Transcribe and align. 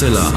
Hoaxilla. 0.00 0.32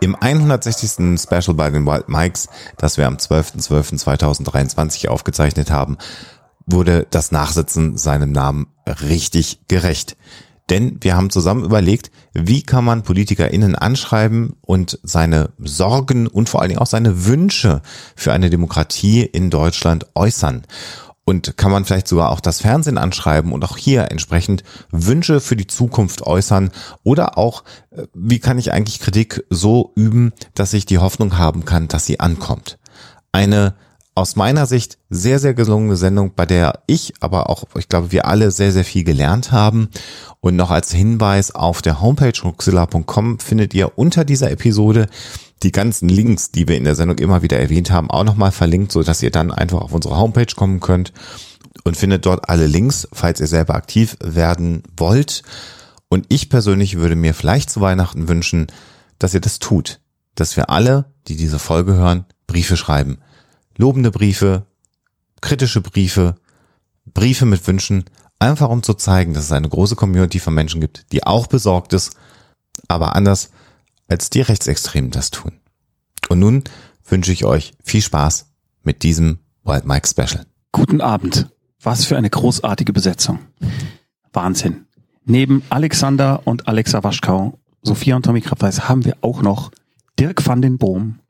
Im 0.00 0.14
160. 0.14 1.20
Special 1.20 1.54
bei 1.54 1.68
den 1.68 1.84
Wild 1.84 2.08
Mikes, 2.08 2.48
das 2.78 2.96
wir 2.96 3.06
am 3.06 3.16
12.12.2023 3.16 5.08
aufgezeichnet 5.08 5.70
haben, 5.70 5.98
wurde 6.64 7.06
das 7.10 7.30
Nachsitzen 7.30 7.98
seinem 7.98 8.32
Namen 8.32 8.68
richtig 9.02 9.60
gerecht. 9.68 10.16
Denn 10.70 10.96
wir 11.00 11.14
haben 11.14 11.30
zusammen 11.30 11.64
überlegt, 11.64 12.10
wie 12.32 12.62
kann 12.62 12.84
man 12.84 13.02
PolitikerInnen 13.02 13.76
anschreiben 13.76 14.56
und 14.62 14.98
seine 15.02 15.50
Sorgen 15.58 16.26
und 16.26 16.48
vor 16.48 16.60
allen 16.60 16.70
Dingen 16.70 16.80
auch 16.80 16.86
seine 16.86 17.26
Wünsche 17.26 17.82
für 18.16 18.32
eine 18.32 18.50
Demokratie 18.50 19.22
in 19.22 19.50
Deutschland 19.50 20.06
äußern. 20.16 20.62
Und 21.28 21.56
kann 21.56 21.72
man 21.72 21.84
vielleicht 21.84 22.06
sogar 22.06 22.30
auch 22.30 22.38
das 22.38 22.60
Fernsehen 22.60 22.98
anschreiben 22.98 23.52
und 23.52 23.64
auch 23.64 23.76
hier 23.76 24.12
entsprechend 24.12 24.62
Wünsche 24.92 25.40
für 25.40 25.56
die 25.56 25.66
Zukunft 25.66 26.22
äußern 26.22 26.70
oder 27.02 27.36
auch, 27.36 27.64
äh, 27.90 28.06
wie 28.14 28.38
kann 28.38 28.58
ich 28.58 28.72
eigentlich 28.72 29.00
Kritik 29.00 29.44
so 29.50 29.92
üben, 29.96 30.32
dass 30.54 30.72
ich 30.72 30.86
die 30.86 30.98
Hoffnung 30.98 31.36
haben 31.36 31.64
kann, 31.64 31.88
dass 31.88 32.06
sie 32.06 32.20
ankommt. 32.20 32.78
Eine 33.32 33.74
aus 34.16 34.34
meiner 34.34 34.64
Sicht 34.64 34.96
sehr, 35.10 35.38
sehr 35.38 35.52
gelungene 35.52 35.96
Sendung, 35.96 36.32
bei 36.34 36.46
der 36.46 36.80
ich, 36.86 37.12
aber 37.20 37.50
auch, 37.50 37.64
ich 37.76 37.88
glaube, 37.88 38.12
wir 38.12 38.26
alle 38.26 38.50
sehr, 38.50 38.72
sehr 38.72 38.84
viel 38.84 39.04
gelernt 39.04 39.52
haben. 39.52 39.90
Und 40.40 40.56
noch 40.56 40.70
als 40.70 40.90
Hinweis 40.90 41.54
auf 41.54 41.82
der 41.82 42.00
Homepage 42.00 42.32
ruxilla.com 42.42 43.38
findet 43.38 43.74
ihr 43.74 43.98
unter 43.98 44.24
dieser 44.24 44.50
Episode 44.50 45.06
die 45.62 45.70
ganzen 45.70 46.08
Links, 46.08 46.50
die 46.50 46.66
wir 46.66 46.78
in 46.78 46.84
der 46.84 46.94
Sendung 46.94 47.18
immer 47.18 47.42
wieder 47.42 47.58
erwähnt 47.58 47.90
haben, 47.90 48.10
auch 48.10 48.24
nochmal 48.24 48.52
verlinkt, 48.52 48.90
so 48.90 49.02
dass 49.02 49.22
ihr 49.22 49.30
dann 49.30 49.52
einfach 49.52 49.82
auf 49.82 49.92
unsere 49.92 50.16
Homepage 50.16 50.54
kommen 50.56 50.80
könnt 50.80 51.12
und 51.84 51.98
findet 51.98 52.24
dort 52.24 52.48
alle 52.48 52.66
Links, 52.66 53.06
falls 53.12 53.38
ihr 53.40 53.46
selber 53.46 53.74
aktiv 53.74 54.16
werden 54.24 54.82
wollt. 54.96 55.42
Und 56.08 56.24
ich 56.30 56.48
persönlich 56.48 56.96
würde 56.96 57.16
mir 57.16 57.34
vielleicht 57.34 57.68
zu 57.68 57.82
Weihnachten 57.82 58.28
wünschen, 58.28 58.68
dass 59.18 59.34
ihr 59.34 59.40
das 59.40 59.58
tut, 59.58 60.00
dass 60.34 60.56
wir 60.56 60.70
alle, 60.70 61.04
die 61.28 61.36
diese 61.36 61.58
Folge 61.58 61.94
hören, 61.94 62.24
Briefe 62.46 62.78
schreiben 62.78 63.18
lobende 63.76 64.10
Briefe, 64.10 64.66
kritische 65.40 65.80
Briefe, 65.80 66.36
Briefe 67.04 67.46
mit 67.46 67.66
Wünschen, 67.66 68.04
einfach 68.38 68.68
um 68.68 68.82
zu 68.82 68.94
zeigen, 68.94 69.34
dass 69.34 69.44
es 69.44 69.52
eine 69.52 69.68
große 69.68 69.96
Community 69.96 70.40
von 70.40 70.54
Menschen 70.54 70.80
gibt, 70.80 71.12
die 71.12 71.24
auch 71.24 71.46
besorgt 71.46 71.92
ist, 71.92 72.16
aber 72.88 73.14
anders 73.14 73.50
als 74.08 74.30
die 74.30 74.40
Rechtsextremen 74.40 75.10
das 75.10 75.30
tun. 75.30 75.52
Und 76.28 76.38
nun 76.38 76.64
wünsche 77.04 77.32
ich 77.32 77.44
euch 77.44 77.72
viel 77.82 78.02
Spaß 78.02 78.46
mit 78.82 79.02
diesem 79.02 79.38
Wild 79.64 79.86
Mike 79.86 80.06
Special. 80.06 80.46
Guten 80.72 81.00
Abend. 81.00 81.50
Was 81.82 82.04
für 82.04 82.16
eine 82.16 82.30
großartige 82.30 82.92
Besetzung. 82.92 83.38
Wahnsinn. 84.32 84.86
Neben 85.24 85.62
Alexander 85.70 86.42
und 86.44 86.68
Alexa 86.68 87.02
Waschkau, 87.02 87.58
Sophia 87.82 88.16
und 88.16 88.24
Tommy 88.24 88.40
Krabweis 88.40 88.88
haben 88.88 89.04
wir 89.04 89.16
auch 89.20 89.42
noch 89.42 89.70
Dirk 90.18 90.46
van 90.46 90.62
den 90.62 90.78
Boom, 90.78 91.20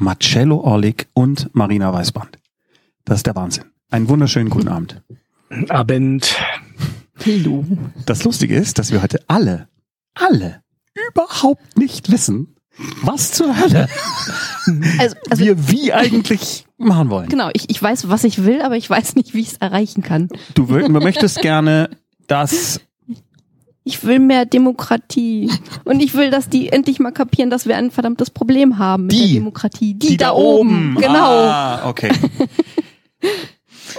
Marcello 0.00 0.56
Orlik 0.60 1.08
und 1.12 1.54
Marina 1.54 1.92
Weißband. 1.92 2.38
Das 3.04 3.18
ist 3.18 3.26
der 3.26 3.36
Wahnsinn. 3.36 3.64
Einen 3.90 4.08
wunderschönen 4.08 4.48
guten 4.48 4.68
Abend. 4.68 5.02
Abend. 5.68 6.36
Hallo. 7.24 7.66
Das 8.06 8.24
Lustige 8.24 8.56
ist, 8.56 8.78
dass 8.78 8.92
wir 8.92 9.02
heute 9.02 9.22
alle, 9.28 9.68
alle 10.14 10.62
überhaupt 11.10 11.76
nicht 11.76 12.10
wissen, 12.10 12.56
was 13.02 13.32
zur 13.32 13.54
Hölle 13.60 13.88
Also, 14.98 15.16
also 15.28 15.44
wir 15.44 15.68
wie 15.68 15.92
eigentlich 15.92 16.66
machen 16.78 17.10
wollen. 17.10 17.28
genau, 17.28 17.50
ich, 17.52 17.68
ich 17.68 17.82
weiß, 17.82 18.08
was 18.08 18.24
ich 18.24 18.44
will, 18.44 18.62
aber 18.62 18.78
ich 18.78 18.88
weiß 18.88 19.16
nicht, 19.16 19.34
wie 19.34 19.40
ich 19.40 19.48
es 19.48 19.56
erreichen 19.58 20.02
kann. 20.02 20.28
Du, 20.54 20.64
du 20.64 20.88
möchtest 20.88 21.42
gerne, 21.42 21.90
dass 22.26 22.80
Ich 23.84 24.04
will 24.04 24.18
mehr 24.18 24.44
Demokratie. 24.44 25.50
Und 25.84 26.00
ich 26.00 26.14
will, 26.14 26.30
dass 26.30 26.48
die 26.48 26.68
endlich 26.68 27.00
mal 27.00 27.12
kapieren, 27.12 27.48
dass 27.50 27.66
wir 27.66 27.76
ein 27.76 27.90
verdammtes 27.90 28.30
Problem 28.30 28.78
haben 28.78 29.04
mit 29.06 29.12
Die? 29.12 29.26
der 29.26 29.34
Demokratie. 29.40 29.94
Die, 29.94 30.16
da, 30.16 30.32
oben. 30.32 30.96
Genau. 31.00 31.46
Ah, 31.48 31.88
okay. 31.88 32.10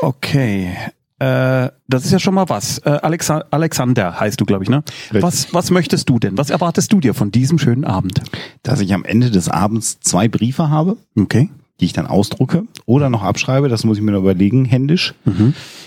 Okay. 0.01 0.75
Äh, 1.19 1.69
das 1.87 2.05
ist 2.05 2.11
ja 2.11 2.19
schon 2.19 2.33
mal 2.33 2.49
was. 2.49 2.79
Äh, 2.79 2.89
Alexa 2.89 3.43
Alexander 3.51 4.19
heißt 4.19 4.41
du, 4.41 4.45
glaube 4.45 4.63
ich, 4.63 4.69
ne? 4.69 4.83
Was, 5.11 5.53
was 5.53 5.69
möchtest 5.69 6.09
du 6.09 6.17
denn? 6.17 6.37
Was 6.37 6.49
erwartest 6.49 6.91
du 6.93 6.99
dir 6.99 7.13
von 7.13 7.31
diesem 7.31 7.59
schönen 7.59 7.83
Abend? 7.85 8.21
dass 8.63 8.79
ich 8.79 8.93
am 8.93 9.03
Ende 9.03 9.29
des 9.29 9.49
Abends 9.49 9.99
zwei 9.99 10.27
Briefe 10.27 10.69
habe, 10.69 10.97
Okay. 11.17 11.49
Die 11.81 11.85
ich 11.85 11.93
dann 11.93 12.05
ausdrucke 12.07 12.63
oder 12.85 13.09
noch 13.09 13.23
abschreibe, 13.23 13.67
das 13.67 13.83
muss 13.83 13.97
ich 13.97 14.03
mir 14.03 14.11
noch 14.11 14.19
überlegen, 14.19 14.63
händisch, 14.65 15.13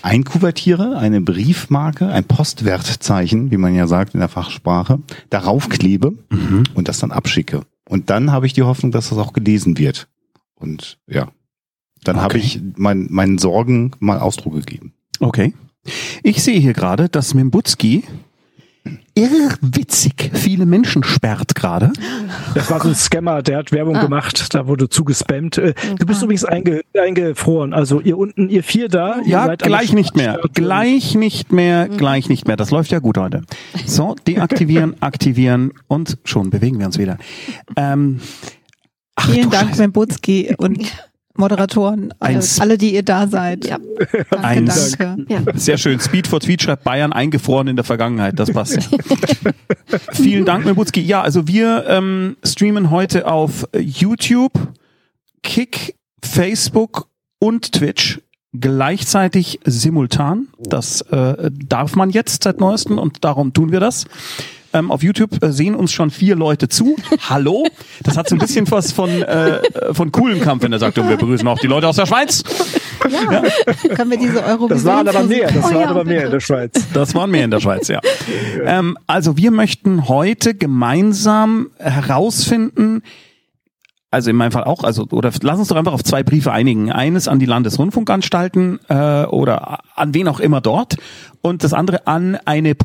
einkuvertiere, 0.01 0.97
eine 0.97 1.21
Briefmarke, 1.21 2.07
ein 2.09 2.25
Postwertzeichen, 2.25 3.51
wie 3.51 3.57
man 3.57 3.73
ja 3.75 3.87
sagt 3.87 4.13
in 4.13 4.19
der 4.19 4.29
Fachsprache, 4.29 4.99
darauf 5.29 5.69
klebe 5.69 6.13
und 6.75 6.87
das 6.87 6.99
dann 6.99 7.11
abschicke. 7.11 7.61
Und 7.87 8.09
dann 8.09 8.31
habe 8.31 8.45
ich 8.45 8.53
die 8.53 8.63
Hoffnung, 8.63 8.91
dass 8.91 9.09
das 9.09 9.17
auch 9.17 9.33
gelesen 9.33 9.77
wird. 9.77 10.07
Und 10.55 10.97
ja, 11.07 11.29
dann 12.03 12.17
habe 12.17 12.35
Okay. 12.35 12.43
ich 12.45 12.61
mein, 12.75 13.07
meinen 13.09 13.37
Sorgen 13.37 13.91
mal 13.99 14.19
Ausdruck 14.19 14.53
gegeben. 14.55 14.93
Okay. 15.19 15.53
Ich 16.23 16.43
sehe 16.43 16.59
hier 16.59 16.73
gerade, 16.73 17.09
dass 17.09 17.33
Mimbutski 17.33 18.03
irrwitzig 19.15 20.31
viele 20.33 20.65
Menschen 20.65 21.03
sperrt 21.03 21.55
gerade. 21.55 21.91
Das 22.53 22.69
war 22.69 22.81
so 22.81 22.89
ein 22.89 22.95
Scammer, 22.95 23.41
der 23.41 23.57
hat 23.59 23.71
Werbung 23.71 23.95
Ah. 23.95 24.03
gemacht, 24.03 24.53
da 24.53 24.67
wurde 24.67 24.89
zugespammt. 24.89 25.57
Äh, 25.57 25.73
Du 25.97 26.05
bist 26.05 26.21
übrigens 26.21 26.45
einge 26.45 26.81
eingefroren. 26.97 27.73
Also 27.73 28.01
ihr 28.01 28.17
unten, 28.17 28.49
ihr 28.49 28.63
vier 28.63 28.89
da. 28.89 29.17
ihr 29.21 29.27
Ja, 29.29 29.55
gleich 29.55 29.93
nicht 29.93 30.15
mehr. 30.15 30.39
Gleich 30.53 31.15
nicht 31.15 31.51
mehr, 31.51 31.87
gleich 31.87 32.29
nicht 32.29 32.47
mehr. 32.47 32.57
Das 32.57 32.71
läuft 32.71 32.91
ja 32.91 32.99
gut 32.99 33.17
heute. 33.17 33.41
So, 33.85 34.15
deaktivieren, 34.27 34.95
aktivieren 35.01 35.71
und 35.87 36.17
schon 36.23 36.49
bewegen 36.49 36.79
wir 36.79 36.85
uns 36.85 36.97
wieder. 36.97 37.17
Ähm, 37.77 38.19
ach, 39.15 39.29
Vielen 39.31 39.49
Dank, 39.49 39.69
Scheiße. 39.69 39.81
Membutski 39.81 40.53
und 40.57 40.79
Moderatoren, 41.37 42.13
alle, 42.19 42.35
Eins. 42.35 42.59
alle, 42.59 42.77
die 42.77 42.93
ihr 42.93 43.03
da 43.03 43.27
seid. 43.27 43.65
Ja. 43.67 43.77
Danke, 44.29 44.47
Eins. 44.47 44.97
danke. 44.97 45.25
Ja. 45.33 45.41
Sehr 45.53 45.77
schön. 45.77 45.99
Speed 45.99 46.27
for 46.27 46.39
Tweet 46.39 46.61
schreibt 46.61 46.83
Bayern 46.83 47.13
eingefroren 47.13 47.67
in 47.67 47.75
der 47.75 47.85
Vergangenheit. 47.85 48.39
Das 48.39 48.51
passt. 48.51 48.77
Vielen 50.13 50.45
Dank, 50.45 50.65
Mirbutski. 50.65 51.01
Ja, 51.01 51.21
also 51.21 51.47
wir 51.47 51.85
ähm, 51.87 52.37
streamen 52.43 52.89
heute 52.89 53.27
auf 53.27 53.67
YouTube, 53.77 54.53
Kick, 55.43 55.95
Facebook 56.23 57.07
und 57.39 57.73
Twitch 57.73 58.21
gleichzeitig 58.59 59.59
simultan. 59.65 60.47
Das 60.57 61.01
äh, 61.01 61.51
darf 61.51 61.95
man 61.95 62.09
jetzt 62.09 62.43
seit 62.43 62.59
neuestem 62.59 62.97
und 62.97 63.23
darum 63.23 63.53
tun 63.53 63.71
wir 63.71 63.79
das. 63.79 64.05
Ähm, 64.75 64.91
auf 64.91 65.03
YouTube 65.03 65.41
äh, 65.41 65.53
sehen 65.53 65.73
uns 65.73 65.93
schon 65.93 66.11
vier 66.11 66.35
Leute 66.35 66.67
zu. 66.67 66.97
Hallo? 67.29 67.65
Das 68.03 68.17
hat 68.17 68.27
so 68.27 68.35
ein 68.35 68.39
bisschen 68.39 68.69
was 68.69 68.91
von, 68.91 69.09
äh, 69.09 69.61
von 69.93 70.11
coolen 70.11 70.41
Kampf, 70.41 70.63
wenn 70.63 70.73
er 70.73 70.79
sagt, 70.79 70.97
und 70.97 71.07
wir 71.07 71.15
begrüßen 71.15 71.47
auch 71.47 71.59
die 71.59 71.67
Leute 71.67 71.87
aus 71.87 71.95
der 71.95 72.05
Schweiz. 72.05 72.43
Ja, 73.09 73.43
können 73.95 74.11
wir 74.11 74.17
diese 74.17 74.43
Eurovision 74.43 74.67
Das 74.69 74.83
waren 74.83 75.07
aber 75.07 75.23
mehr, 75.23 75.49
das 75.51 75.63
Oh 75.63 75.67
waren 75.67 75.81
ja, 75.81 75.87
aber 75.87 76.03
mehr 76.03 76.25
in 76.25 76.31
der 76.31 76.39
Schweiz. 76.41 76.87
Das 76.93 77.15
waren 77.15 77.31
mehr 77.31 77.45
in 77.45 77.51
der 77.51 77.59
Schweiz, 77.61 77.87
ja. 77.87 78.01
ähm, 78.65 78.97
also 79.07 79.37
wir 79.37 79.51
möchten 79.51 80.09
heute 80.09 80.55
gemeinsam 80.55 81.69
herausfinden, 81.77 83.03
also 84.11 84.29
in 84.29 84.35
meinem 84.35 84.51
Fall 84.51 84.63
auch, 84.63 84.83
also 84.83 85.07
oder 85.11 85.31
lass 85.41 85.59
uns 85.59 85.67
doch 85.67 85.75
einfach 85.75 85.93
auf 85.93 86.03
zwei 86.03 86.23
Briefe 86.23 86.51
einigen. 86.51 86.91
Eines 86.91 87.27
an 87.27 87.39
die 87.39 87.45
Landesrundfunkanstalten 87.45 88.79
äh, 88.89 89.25
oder 89.25 89.79
an 89.95 90.13
wen 90.13 90.27
auch 90.27 90.39
immer 90.39 90.61
dort 90.61 90.97
und 91.41 91.63
das 91.63 91.73
andere 91.73 92.07
an 92.07 92.37
eine 92.45 92.75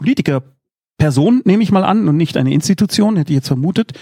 Politikerperson, 1.00 1.42
nehme 1.44 1.62
ich 1.62 1.72
mal 1.72 1.84
an, 1.84 2.06
und 2.08 2.16
nicht 2.16 2.36
eine 2.36 2.52
Institution, 2.52 3.16
hätte 3.16 3.32
ich 3.32 3.36
jetzt 3.36 3.48
vermutet, 3.48 3.92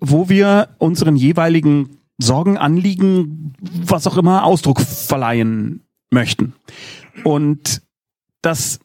wo 0.00 0.28
wir 0.28 0.70
unseren 0.78 1.16
jeweiligen 1.16 1.98
Sorgen, 2.18 2.56
Anliegen, 2.56 3.52
was 3.60 4.06
auch 4.06 4.16
immer, 4.16 4.44
Ausdruck 4.44 4.80
verleihen 4.80 5.82
möchten. 6.10 6.54
Und 7.24 7.82
das, 8.42 8.80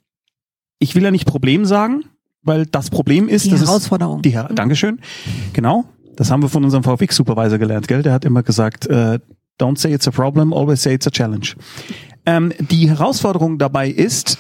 ich 0.80 0.96
will 0.96 1.04
ja 1.04 1.12
nicht 1.12 1.26
Problem 1.26 1.66
sagen, 1.66 2.04
weil 2.44 2.66
das 2.66 2.90
Problem 2.90 3.28
ist, 3.30 3.46
Die 3.46 3.50
dass 3.52 3.62
Herausforderung. 3.62 4.18
Es, 4.18 4.22
die, 4.24 4.30
Her- 4.32 4.50
Dankeschön. 4.54 5.00
Genau. 5.54 5.86
Das 6.16 6.32
haben 6.32 6.42
wir 6.42 6.50
von 6.50 6.64
unserem 6.64 6.84
VFX-Supervisor 6.84 7.58
gelernt, 7.58 7.88
gell? 7.88 8.02
Der 8.02 8.14
hat 8.14 8.26
immer 8.26 8.42
gesagt, 8.44 8.88
äh, 8.88 9.20
don't 9.60 9.78
say 9.78 9.94
it's 9.94 10.08
a 10.08 10.12
problem, 10.12 10.54
always 10.54 10.82
say 10.82 10.94
it's 10.96 11.06
a 11.08 11.12
challenge. 11.12 11.54
Ähm, 12.26 12.54
die 12.60 12.90
Herausforderung 12.90 13.58
dabei 13.60 13.90
ist, 13.90 14.40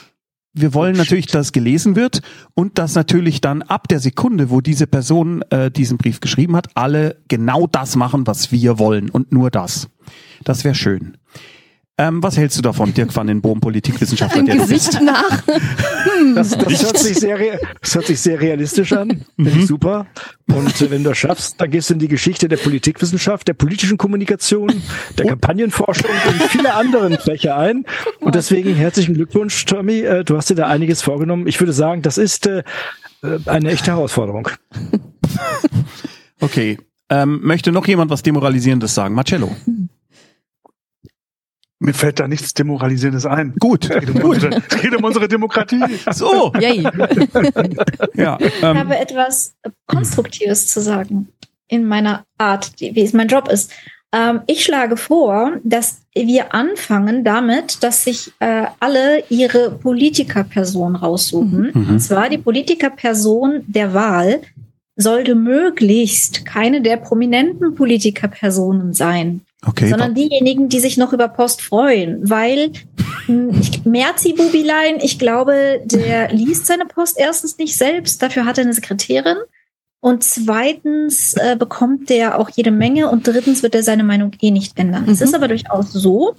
wir 0.59 0.73
wollen 0.73 0.95
natürlich, 0.95 1.27
dass 1.27 1.51
gelesen 1.51 1.95
wird 1.95 2.21
und 2.53 2.77
dass 2.77 2.95
natürlich 2.95 3.41
dann 3.41 3.61
ab 3.61 3.87
der 3.87 3.99
Sekunde, 3.99 4.49
wo 4.49 4.61
diese 4.61 4.87
Person 4.87 5.43
äh, 5.49 5.71
diesen 5.71 5.97
Brief 5.97 6.19
geschrieben 6.19 6.55
hat, 6.55 6.67
alle 6.75 7.17
genau 7.27 7.67
das 7.67 7.95
machen, 7.95 8.27
was 8.27 8.51
wir 8.51 8.79
wollen 8.79 9.09
und 9.09 9.31
nur 9.31 9.51
das. 9.51 9.89
Das 10.43 10.63
wäre 10.63 10.75
schön. 10.75 11.17
Ähm, 11.99 12.21
was 12.21 12.37
hältst 12.37 12.55
du 12.59 12.61
davon, 12.61 12.93
Dirk 12.93 13.15
van 13.15 13.25
den 13.25 13.41
Boom, 13.41 13.59
Politikwissenschaftler? 13.59 14.43
Bist? 14.43 14.59
Gesicht 14.69 15.01
nach. 15.01 15.41
Das, 16.33 16.49
das, 16.49 16.83
hört 16.83 16.97
sich 16.97 17.19
sehr, 17.19 17.37
das 17.79 17.95
hört 17.95 18.07
sich 18.07 18.19
sehr 18.19 18.41
realistisch 18.41 18.91
an. 18.93 19.23
Finde 19.35 19.51
ich 19.51 19.67
super. 19.67 20.07
Und 20.47 20.81
äh, 20.81 20.89
wenn 20.89 21.03
du 21.03 21.09
das 21.09 21.17
schaffst, 21.19 21.61
dann 21.61 21.69
gehst 21.69 21.89
du 21.89 21.93
in 21.93 21.99
die 21.99 22.07
Geschichte 22.07 22.47
der 22.47 22.57
Politikwissenschaft, 22.57 23.47
der 23.47 23.53
politischen 23.53 23.97
Kommunikation, 23.97 24.81
der 25.17 25.27
Kampagnenforschung 25.27 26.09
und 26.27 26.41
viele 26.49 26.73
anderen 26.73 27.17
Fächer 27.19 27.55
ein. 27.57 27.85
Und 28.19 28.33
deswegen 28.33 28.73
herzlichen 28.75 29.13
Glückwunsch, 29.13 29.65
Tommy. 29.65 29.99
Äh, 30.01 30.23
Du 30.23 30.35
hast 30.37 30.49
dir 30.49 30.55
da 30.55 30.67
einiges 30.67 31.01
vorgenommen. 31.01 31.47
Ich 31.47 31.59
würde 31.59 31.73
sagen, 31.73 32.01
das 32.01 32.17
ist 32.17 32.47
äh, 32.47 32.63
äh, 33.21 33.39
eine 33.45 33.69
echte 33.71 33.91
Herausforderung. 33.91 34.49
Okay. 36.39 36.77
Ähm, 37.09 37.39
möchte 37.41 37.71
noch 37.71 37.87
jemand 37.87 38.11
was 38.11 38.21
Demoralisierendes 38.21 38.93
sagen? 38.93 39.15
Marcello. 39.15 39.55
Mir 41.79 41.93
fällt 41.93 42.19
da 42.19 42.27
nichts 42.27 42.53
Demoralisierendes 42.53 43.25
ein. 43.25 43.53
Gut. 43.59 43.89
Es 43.89 43.99
geht 43.99 44.09
um, 44.09 44.29
unsere, 44.29 44.57
es 44.67 44.81
geht 44.81 44.95
um 44.95 45.03
unsere 45.03 45.27
Demokratie. 45.27 45.83
So. 46.11 46.51
Yay. 46.59 46.83
Ja. 48.15 48.37
Ich 48.39 48.63
Ähm, 48.63 48.77
habe 48.77 48.97
etwas 48.97 49.53
Konstruktives 49.85 50.67
zu 50.67 50.81
sagen 50.81 51.27
in 51.67 51.85
meiner 51.87 52.23
Art, 52.37 52.71
wie 52.79 53.01
es 53.01 53.13
mein 53.13 53.27
Job 53.27 53.47
ist. 53.49 53.71
Ähm, 54.11 54.41
ich 54.47 54.63
schlage 54.63 54.97
vor, 54.97 55.57
dass 55.63 56.01
wir 56.15 56.55
anfangen 56.55 57.23
damit, 57.23 57.83
dass 57.83 58.05
sich 58.05 58.31
äh, 58.39 58.65
alle 58.79 59.23
ihre 59.29 59.71
Politikerperson 59.71 60.95
raussuchen. 60.95 61.71
Mhm. 61.73 61.89
Und 61.89 61.99
zwar 61.99 62.29
die 62.29 62.37
Politikerperson 62.39 63.63
der 63.67 63.93
Wahl 63.93 64.41
sollte 64.95 65.35
möglichst 65.35 66.45
keine 66.45 66.81
der 66.81 66.97
prominenten 66.97 67.75
Politikerpersonen 67.75 68.93
sein 68.93 69.41
okay. 69.65 69.89
sondern 69.89 70.13
diejenigen, 70.15 70.69
die 70.69 70.79
sich 70.79 70.97
noch 70.97 71.13
über 71.13 71.27
Post 71.27 71.61
freuen, 71.61 72.29
weil 72.29 72.71
ich, 73.59 73.85
Merzi 73.85 74.33
Bubilein, 74.33 74.99
ich 75.01 75.19
glaube, 75.19 75.81
der 75.83 76.31
liest 76.31 76.65
seine 76.65 76.85
Post 76.85 77.17
erstens 77.19 77.57
nicht 77.57 77.75
selbst, 77.77 78.21
dafür 78.21 78.45
hat 78.45 78.57
er 78.57 78.63
eine 78.63 78.73
Sekretärin 78.73 79.37
und 79.99 80.23
zweitens 80.23 81.33
äh, 81.33 81.55
bekommt 81.57 82.09
der 82.09 82.39
auch 82.39 82.49
jede 82.49 82.71
Menge 82.71 83.09
und 83.09 83.27
drittens 83.27 83.63
wird 83.63 83.75
er 83.75 83.83
seine 83.83 84.03
Meinung 84.03 84.31
eh 84.41 84.51
nicht 84.51 84.77
ändern. 84.79 85.05
Es 85.09 85.19
Mhm. 85.19 85.25
ist 85.25 85.35
aber 85.35 85.47
durchaus 85.47 85.91
so, 85.91 86.35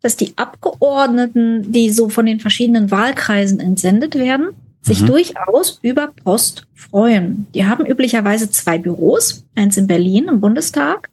dass 0.00 0.16
die 0.16 0.32
Abgeordneten, 0.36 1.72
die 1.72 1.90
so 1.90 2.08
von 2.08 2.24
den 2.24 2.40
verschiedenen 2.40 2.90
Wahlkreisen 2.90 3.60
entsendet 3.60 4.14
werden, 4.14 4.48
sich 4.82 5.02
Mhm. 5.02 5.06
durchaus 5.08 5.78
über 5.82 6.08
Post 6.24 6.66
freuen. 6.74 7.46
Die 7.54 7.66
haben 7.66 7.84
üblicherweise 7.84 8.50
zwei 8.50 8.78
Büros, 8.78 9.44
eins 9.54 9.76
in 9.76 9.86
Berlin 9.86 10.28
im 10.28 10.40
Bundestag 10.40 11.09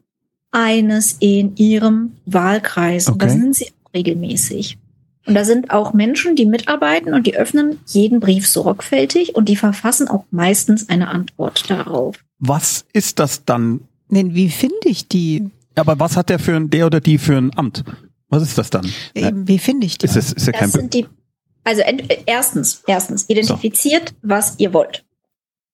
eines 0.57 1.17
in 1.19 1.55
ihrem 1.55 2.13
Wahlkreis. 2.25 3.07
Und 3.07 3.21
da 3.21 3.27
Okay. 3.27 3.37
sind 3.39 3.55
sie 3.55 3.65
auch 3.67 3.93
regelmäßig. 3.93 4.77
Und 5.27 5.35
da 5.35 5.43
sind 5.45 5.69
auch 5.71 5.93
Menschen, 5.93 6.35
die 6.35 6.45
mitarbeiten 6.45 7.13
und 7.13 7.27
die 7.27 7.35
öffnen 7.35 7.79
jeden 7.87 8.19
Brief 8.19 8.47
sorgfältig 8.47 9.35
und 9.35 9.49
die 9.49 9.55
verfassen 9.57 10.07
auch 10.07 10.25
meistens 10.31 10.89
eine 10.89 11.09
Antwort 11.09 11.69
darauf. 11.69 12.15
was 12.39 12.85
ist 12.93 13.19
das 13.19 13.43
dann? 13.45 13.81
Nee, 14.09 14.25
wie 14.29 14.49
finde 14.49 14.77
ich 14.85 15.07
die? 15.07 15.49
Aber 15.75 15.99
was 15.99 16.15
hat 16.15 16.29
der 16.29 16.39
für 16.39 16.55
ein, 16.55 16.69
der 16.69 16.85
oder 16.85 17.01
die 17.01 17.17
für 17.17 17.35
ein 17.37 17.51
Amt? 17.57 17.83
Was 18.29 18.41
ist 18.43 18.57
das 18.57 18.69
dann? 18.69 18.89
Eben, 19.13 19.47
Wie 19.47 19.59
finde 19.59 19.85
ich 19.85 19.97
die? 19.97 20.05
Ist 20.05 20.15
es, 20.15 20.33
ist 20.33 20.47
ja 20.47 20.53
Das 20.53 20.71
sind 20.71 20.93
die, 20.93 21.05
also 21.63 21.81
ent, 21.81 22.09
äh, 22.09 22.19
erstens, 22.25 22.83
erstens, 22.87 23.25
identifiziert, 23.29 24.13
was 24.21 24.55
ihr 24.59 24.73
wollt. 24.73 25.03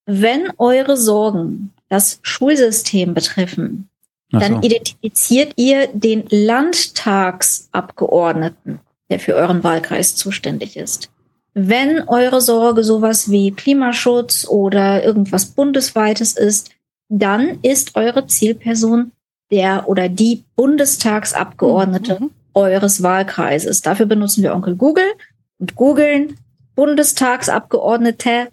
Wenn 0.06 0.50
eure 0.58 0.98
Sorgen 0.98 1.72
das 1.90 2.20
Schulsystem 2.24 3.14
betreffen, 3.14 3.88
Ach 4.34 4.40
dann 4.40 4.56
so. 4.56 4.62
identifiziert 4.62 5.54
ihr 5.56 5.88
den 5.94 6.26
Landtagsabgeordneten, 6.30 8.80
der 9.10 9.20
für 9.20 9.36
euren 9.36 9.64
Wahlkreis 9.64 10.16
zuständig 10.16 10.76
ist. 10.76 11.10
Wenn 11.54 12.02
eure 12.08 12.42
Sorge 12.42 12.84
sowas 12.84 13.30
wie 13.30 13.52
Klimaschutz 13.52 14.48
oder 14.48 15.04
irgendwas 15.04 15.46
Bundesweites 15.46 16.34
ist, 16.34 16.72
dann 17.10 17.60
ist 17.62 17.96
eure 17.96 18.26
Zielperson 18.26 19.12
der 19.52 19.88
oder 19.88 20.10
die 20.10 20.44
Bundestagsabgeordnete 20.56 22.18
Mhm. 22.20 22.32
eures 22.56 23.04
Wahlkreises. 23.04 23.82
Dafür 23.82 24.08
benutzen 24.08 24.42
wir 24.42 24.56
Onkel 24.56 24.76
Google 24.76 25.12
und 25.60 25.76
googeln 25.76 26.38
Bundestagsabgeordnete 26.76 28.48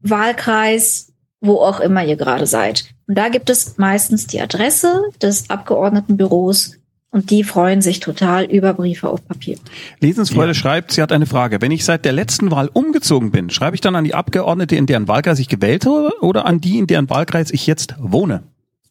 Wahlkreis, 0.00 1.12
wo 1.44 1.58
auch 1.60 1.80
immer 1.80 2.04
ihr 2.04 2.16
gerade 2.16 2.46
seid. 2.46 2.84
Und 3.06 3.18
da 3.18 3.28
gibt 3.28 3.50
es 3.50 3.76
meistens 3.78 4.26
die 4.26 4.40
Adresse 4.40 5.02
des 5.20 5.50
Abgeordnetenbüros 5.50 6.76
und 7.10 7.30
die 7.30 7.44
freuen 7.44 7.80
sich 7.80 8.00
total 8.00 8.44
über 8.44 8.74
Briefe 8.74 9.08
auf 9.08 9.24
Papier. 9.26 9.56
Lesensfreude 10.00 10.54
schreibt, 10.54 10.90
sie 10.92 11.00
hat 11.00 11.12
eine 11.12 11.26
Frage. 11.26 11.60
Wenn 11.62 11.70
ich 11.70 11.84
seit 11.84 12.04
der 12.04 12.12
letzten 12.12 12.50
Wahl 12.50 12.68
umgezogen 12.72 13.30
bin, 13.30 13.50
schreibe 13.50 13.76
ich 13.76 13.80
dann 13.80 13.94
an 13.94 14.04
die 14.04 14.14
Abgeordnete, 14.14 14.74
in 14.74 14.86
deren 14.86 15.06
Wahlkreis 15.06 15.38
ich 15.38 15.48
gewählt 15.48 15.86
habe, 15.86 16.12
oder 16.22 16.44
an 16.44 16.60
die, 16.60 16.78
in 16.78 16.88
deren 16.88 17.08
Wahlkreis 17.08 17.52
ich 17.52 17.68
jetzt 17.68 17.94
wohne? 17.98 18.42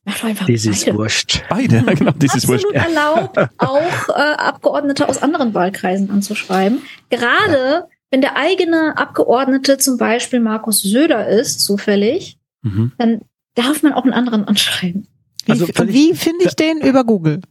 Mach 0.06 0.18
doch 0.20 0.26
einfach 0.26 0.48
Das 0.48 0.66
ist 0.66 0.86
beide. 0.86 0.98
wurscht. 0.98 1.44
Beide, 1.50 1.82
genau, 1.96 2.12
das 2.18 2.36
ist 2.36 2.48
wurscht. 2.48 2.66
Erlaubt, 2.72 3.38
auch 3.58 4.10
äh, 4.10 4.36
Abgeordnete 4.38 5.08
aus 5.10 5.22
anderen 5.22 5.54
Wahlkreisen 5.54 6.10
anzuschreiben. 6.10 6.82
Gerade 7.10 7.88
wenn 8.10 8.22
der 8.22 8.38
eigene 8.38 8.98
Abgeordnete 8.98 9.78
zum 9.80 9.98
Beispiel 9.98 10.40
Markus 10.40 10.82
Söder 10.82 11.28
ist, 11.28 11.62
zufällig, 11.62 12.38
Mhm. 12.63 12.92
dann 12.98 13.21
darf 13.56 13.83
man 13.83 13.94
auch 13.94 14.04
einen 14.04 14.13
anderen 14.13 14.45
anschreiben. 14.45 15.07
Wie, 15.45 15.51
Also 15.51 15.68
wie 15.68 16.15
finde 16.15 16.45
ich 16.45 16.56
den? 16.56 16.80
Über 16.81 17.04
Google. 17.04 17.42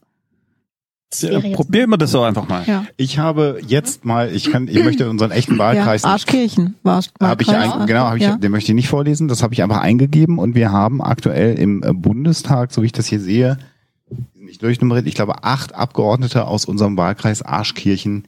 Ja, 1.21 1.39
probieren 1.39 1.91
wir 1.91 1.97
das 1.97 2.11
doch 2.11 2.23
einfach 2.23 2.47
mal. 2.47 2.63
Ja. 2.65 2.85
Ich 2.97 3.19
habe 3.19 3.59
jetzt 3.67 4.03
mal, 4.03 4.33
ich 4.33 4.51
kann, 4.51 4.67
ich 4.67 4.83
möchte 4.83 5.09
unseren 5.09 5.29
echten 5.31 5.59
Wahlkreis 5.59 6.01
ja. 6.01 6.09
Arschkirchen. 6.09 6.75
War, 6.81 7.03
habe 7.21 7.43
ich 7.43 7.49
ein, 7.49 7.85
genau, 7.85 8.05
habe 8.05 8.17
ich, 8.17 8.23
ja. 8.23 8.35
den 8.35 8.51
möchte 8.51 8.71
ich 8.71 8.75
nicht 8.75 8.87
vorlesen, 8.87 9.27
das 9.27 9.43
habe 9.43 9.53
ich 9.53 9.61
einfach 9.61 9.79
eingegeben 9.79 10.39
und 10.39 10.55
wir 10.55 10.71
haben 10.71 11.03
aktuell 11.03 11.59
im 11.59 11.83
äh, 11.83 11.93
Bundestag, 11.93 12.73
so 12.73 12.81
wie 12.81 12.87
ich 12.87 12.91
das 12.93 13.05
hier 13.05 13.19
sehe, 13.19 13.59
nicht 14.35 14.63
durchnummeriert, 14.63 15.05
ich 15.05 15.13
glaube 15.13 15.43
acht 15.43 15.75
Abgeordnete 15.75 16.45
aus 16.47 16.65
unserem 16.65 16.97
Wahlkreis 16.97 17.43
Arschkirchen, 17.43 18.27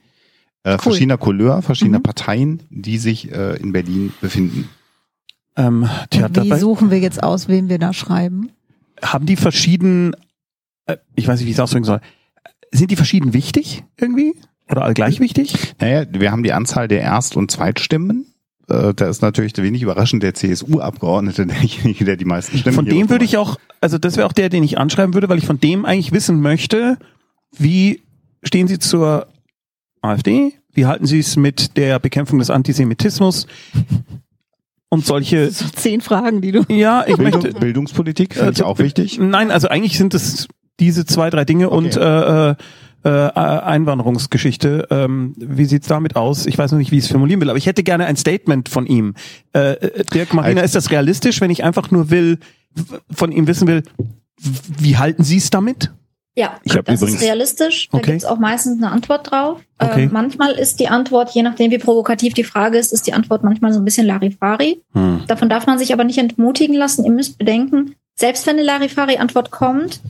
äh, 0.63 0.77
verschiedener 0.77 1.17
Couleur, 1.17 1.61
verschiedener 1.61 1.99
Mhm. 1.99 2.03
Parteien, 2.03 2.63
die 2.69 2.97
sich 2.99 3.31
äh, 3.31 3.55
in 3.57 3.71
Berlin 3.71 4.13
befinden. 4.21 4.69
Ähm, 5.57 5.87
tja, 6.09 6.25
Und 6.25 6.35
wie 6.35 6.49
dabei 6.49 6.59
suchen 6.59 6.91
wir 6.91 6.99
jetzt 6.99 7.23
aus, 7.23 7.47
wem 7.47 7.69
wir 7.69 7.79
da 7.79 7.93
schreiben? 7.93 8.51
haben 9.01 9.25
die 9.25 9.35
verschieden, 9.35 10.15
äh, 10.85 10.97
ich 11.15 11.27
weiß 11.27 11.39
nicht, 11.39 11.47
wie 11.47 11.51
ich 11.51 11.57
es 11.57 11.59
ausdrücken 11.59 11.85
soll, 11.85 12.01
sind 12.71 12.91
die 12.91 12.95
verschieden 12.95 13.33
wichtig 13.33 13.83
irgendwie? 13.99 14.33
Oder 14.69 14.83
all 14.83 14.93
gleich 14.93 15.19
wichtig? 15.19 15.75
Naja, 15.79 16.05
wir 16.11 16.31
haben 16.31 16.43
die 16.43 16.53
Anzahl 16.53 16.87
der 16.87 17.01
Erst- 17.01 17.37
und 17.37 17.51
Zweitstimmen. 17.51 18.25
Äh, 18.67 18.93
da 18.95 19.07
ist 19.07 19.21
natürlich 19.21 19.55
wenig 19.57 19.83
überraschend 19.83 20.23
der 20.23 20.33
CSU-Abgeordnete 20.33 21.45
derjenige, 21.47 22.05
der 22.05 22.17
die 22.17 22.25
meisten 22.25 22.57
Stimmen 22.57 22.75
Von 22.75 22.85
dem 22.85 23.09
würde 23.09 23.25
ich 23.25 23.37
auch, 23.37 23.57
also 23.81 23.97
das 23.97 24.17
wäre 24.17 24.27
auch 24.27 24.33
der, 24.33 24.49
den 24.49 24.63
ich 24.63 24.77
anschreiben 24.77 25.13
würde, 25.13 25.29
weil 25.29 25.37
ich 25.37 25.45
von 25.45 25.59
dem 25.59 25.85
eigentlich 25.85 26.11
wissen 26.11 26.41
möchte, 26.41 26.97
wie 27.55 28.01
stehen 28.43 28.67
Sie 28.67 28.79
zur 28.79 29.27
AfD? 30.01 30.53
Wie 30.73 30.87
halten 30.87 31.05
Sie 31.05 31.19
es 31.19 31.37
mit 31.37 31.77
der 31.77 31.99
Bekämpfung 31.99 32.39
des 32.39 32.49
Antisemitismus? 32.49 33.47
Und 34.95 35.05
solche, 35.05 35.51
So 35.51 35.65
zehn 35.75 36.01
Fragen, 36.01 36.41
die 36.41 36.51
du. 36.51 36.63
ja, 36.69 37.03
ich 37.07 37.15
Bildung, 37.17 37.41
möchte, 37.43 37.59
Bildungspolitik 37.59 38.33
finde 38.33 38.51
ich 38.51 38.57
Also, 38.61 38.65
auch 38.65 38.79
wichtig. 38.79 39.19
Nein, 39.19 39.51
also 39.51 39.67
eigentlich 39.67 39.97
sind 39.97 40.13
es 40.13 40.47
diese 40.79 41.05
zwei, 41.05 41.29
drei 41.29 41.45
Dinge 41.45 41.67
Okay. 41.71 41.75
und 41.77 41.95
äh, 41.97 42.49
äh, 42.51 42.55
äh, 43.03 43.09
Einwanderungsgeschichte. 43.09 44.87
Ähm, 44.89 45.33
wie 45.37 45.65
sieht's 45.65 45.87
damit 45.87 46.15
aus? 46.15 46.45
Ich 46.47 46.57
weiß 46.57 46.71
noch 46.71 46.79
nicht, 46.79 46.91
wie 46.91 46.97
ich 46.97 47.05
es 47.05 47.11
formulieren 47.11 47.39
will, 47.41 47.49
aber 47.49 47.57
ich 47.57 47.65
hätte 47.67 47.83
gerne 47.83 48.05
ein 48.05 48.15
Statement 48.17 48.67
von 48.69 48.85
ihm. 48.87 49.13
Äh, 49.53 49.73
äh, 49.73 50.03
Dirk 50.13 50.33
Marina, 50.33 50.61
Also- 50.61 50.65
ist 50.65 50.75
das 50.75 50.91
realistisch, 50.91 51.39
wenn 51.41 51.51
ich 51.51 51.63
einfach 51.63 51.91
nur 51.91 52.09
will, 52.09 52.39
von 53.11 53.31
ihm 53.31 53.47
wissen 53.47 53.67
will, 53.67 53.83
wie 54.79 54.97
halten 54.97 55.23
Sie 55.23 55.37
es 55.37 55.49
damit? 55.49 55.93
Ja, 56.37 56.59
Ich 56.63 56.73
das 56.73 56.79
übrigens- 57.01 57.13
ist 57.13 57.21
realistisch. 57.21 57.89
Da 57.91 57.97
Okay. 57.97 58.11
gibt's 58.11 58.25
auch 58.25 58.37
meistens 58.39 58.81
eine 58.83 58.91
Antwort 58.91 59.31
drauf. 59.31 59.61
Okay. 59.79 60.03
Ähm, 60.03 60.09
manchmal 60.11 60.51
ist 60.53 60.79
die 60.81 60.89
Antwort, 60.89 61.29
je 61.31 61.43
nachdem 61.43 61.71
wie 61.71 61.77
provokativ 61.77 62.33
die 62.33 62.43
Frage 62.43 62.77
ist, 62.77 62.91
ist 62.91 63.07
die 63.07 63.13
Antwort 63.13 63.43
manchmal 63.43 63.71
so 63.71 63.79
ein 63.79 63.85
bisschen 63.85 64.05
Larifari. 64.05 64.81
Hm. 64.93 65.23
Davon 65.27 65.47
darf 65.47 65.65
man 65.65 65.79
sich 65.79 65.93
aber 65.93 66.03
nicht 66.03 66.17
entmutigen 66.17 66.75
lassen. 66.75 67.05
Ihr 67.05 67.11
müsst 67.11 67.37
bedenken, 67.37 67.95
selbst 68.15 68.45
wenn 68.47 68.55
eine 68.57 68.63
Larifari-Antwort 68.65 69.51
kommt, 69.51 70.01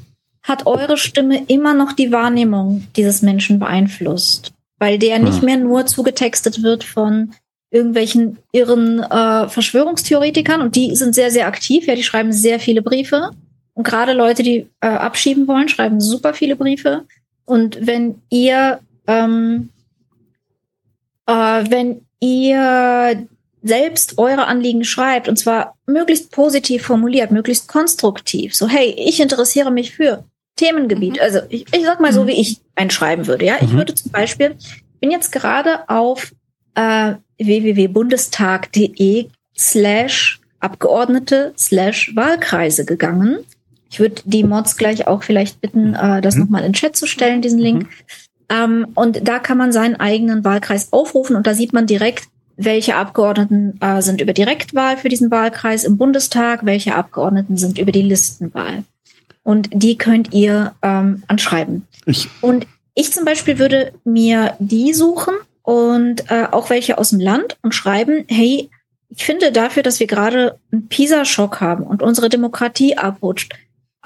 hat 0.41 0.65
eure 0.65 0.97
Stimme 0.97 1.43
immer 1.47 1.73
noch 1.75 1.91
die 1.93 2.11
Wahrnehmung 2.11 2.87
dieses 2.95 3.21
Menschen 3.21 3.59
beeinflusst. 3.59 4.51
Weil 4.79 4.97
der 4.99 5.19
nicht 5.19 5.39
Hm. 5.39 5.45
mehr 5.45 5.57
nur 5.57 5.85
zugetextet 5.85 6.63
wird 6.63 6.83
von 6.83 7.33
irgendwelchen 7.71 8.37
irren 8.51 8.99
äh, 8.99 9.47
Verschwörungstheoretikern 9.49 10.61
und 10.61 10.75
die 10.75 10.95
sind 10.95 11.13
sehr, 11.13 11.29
sehr 11.29 11.47
aktiv. 11.47 11.85
Ja, 11.87 11.95
die 11.95 12.03
schreiben 12.03 12.31
sehr 12.33 12.59
viele 12.59 12.81
Briefe. 12.81 13.31
Und 13.75 13.83
gerade 13.85 14.13
Leute, 14.13 14.41
die 14.41 14.67
äh, 14.81 14.87
abschieben 14.87 15.47
wollen, 15.47 15.69
schreiben 15.69 16.01
super 16.01 16.33
viele 16.33 16.55
Briefe. 16.55 17.05
Und 17.45 17.77
wenn 17.85 18.21
ihr, 18.29 18.79
ähm, 19.05 19.69
äh, 21.27 21.33
wenn 21.69 22.01
ihr 22.19 23.27
selbst 23.61 24.17
eure 24.17 24.47
Anliegen 24.47 24.83
schreibt, 24.83 25.27
und 25.27 25.37
zwar 25.37 25.75
möglichst 25.85 26.31
positiv 26.31 26.83
formuliert, 26.83 27.31
möglichst 27.31 27.67
konstruktiv, 27.67 28.55
so 28.55 28.67
hey, 28.67 28.95
ich 28.97 29.19
interessiere 29.19 29.71
mich 29.71 29.91
für, 29.93 30.23
Themengebiet. 30.55 31.19
Also 31.19 31.39
ich, 31.49 31.65
ich 31.73 31.83
sag 31.83 31.99
mal 31.99 32.13
so, 32.13 32.27
wie 32.27 32.39
ich 32.39 32.61
einschreiben 32.75 33.27
würde. 33.27 33.45
Ja, 33.45 33.57
ich 33.61 33.71
Mhm. 33.73 33.77
würde 33.77 33.93
zum 33.93 34.11
Beispiel, 34.11 34.55
ich 34.57 34.99
bin 35.01 35.11
jetzt 35.11 35.31
gerade 35.31 35.89
auf 35.89 36.33
äh, 36.75 37.15
www.bundestag.de 37.37 39.27
slash 39.57 40.39
Abgeordnete 40.61 41.53
slash 41.57 42.15
Wahlkreise 42.15 42.85
gegangen. 42.85 43.39
Ich 43.95 43.99
würde 44.01 44.21
die 44.25 44.43
Mods 44.43 44.75
gleich 44.75 45.07
auch 45.07 45.23
vielleicht 45.23 45.61
bitten, 45.61 45.93
äh, 45.93 46.19
das 46.19 46.35
Mhm. 46.35 46.41
nochmal 46.41 46.63
in 46.63 46.73
den 46.73 46.73
Chat 46.73 46.97
zu 46.97 47.07
stellen, 47.07 47.41
diesen 47.41 47.59
Link. 47.59 47.87
Ähm, 48.49 48.87
und 48.93 49.25
da 49.25 49.39
kann 49.39 49.57
man 49.57 49.71
seinen 49.71 49.95
eigenen 49.95 50.43
Wahlkreis 50.43 50.91
aufrufen 50.91 51.37
und 51.37 51.47
da 51.47 51.53
sieht 51.53 51.71
man 51.71 51.87
direkt, 51.87 52.25
welche 52.57 52.97
Abgeordneten 52.97 53.79
äh, 53.79 54.01
sind 54.01 54.19
über 54.19 54.33
Direktwahl 54.33 54.97
für 54.97 55.07
diesen 55.07 55.31
Wahlkreis 55.31 55.85
im 55.85 55.95
Bundestag, 55.95 56.65
welche 56.65 56.93
Abgeordneten 56.93 57.55
sind 57.55 57.79
über 57.79 57.93
die 57.93 58.01
Listenwahl. 58.01 58.83
Und 59.43 59.69
die 59.71 59.97
könnt 59.97 60.33
ihr 60.33 60.73
ähm, 60.81 61.23
anschreiben. 61.27 61.87
Ich, 62.05 62.27
Und 62.41 62.67
ich 62.95 63.13
zum 63.13 63.23
Beispiel 63.23 63.59
würde 63.59 63.93
mir 64.03 64.55
die 64.59 64.93
suchen 64.93 65.35
und 65.63 66.29
äh, 66.29 66.47
auch 66.51 66.69
welche 66.69 66.97
aus 66.97 67.11
dem 67.11 67.21
Land 67.21 67.57
und 67.61 67.73
schreiben, 67.73 68.25
hey, 68.27 68.69
ich 69.07 69.23
finde 69.23 69.53
dafür, 69.53 69.83
dass 69.83 70.01
wir 70.01 70.07
gerade 70.07 70.59
einen 70.73 70.89
PISA-Schock 70.89 71.61
haben 71.61 71.85
und 71.85 72.03
unsere 72.03 72.27
Demokratie 72.27 72.97
abrutscht 72.97 73.53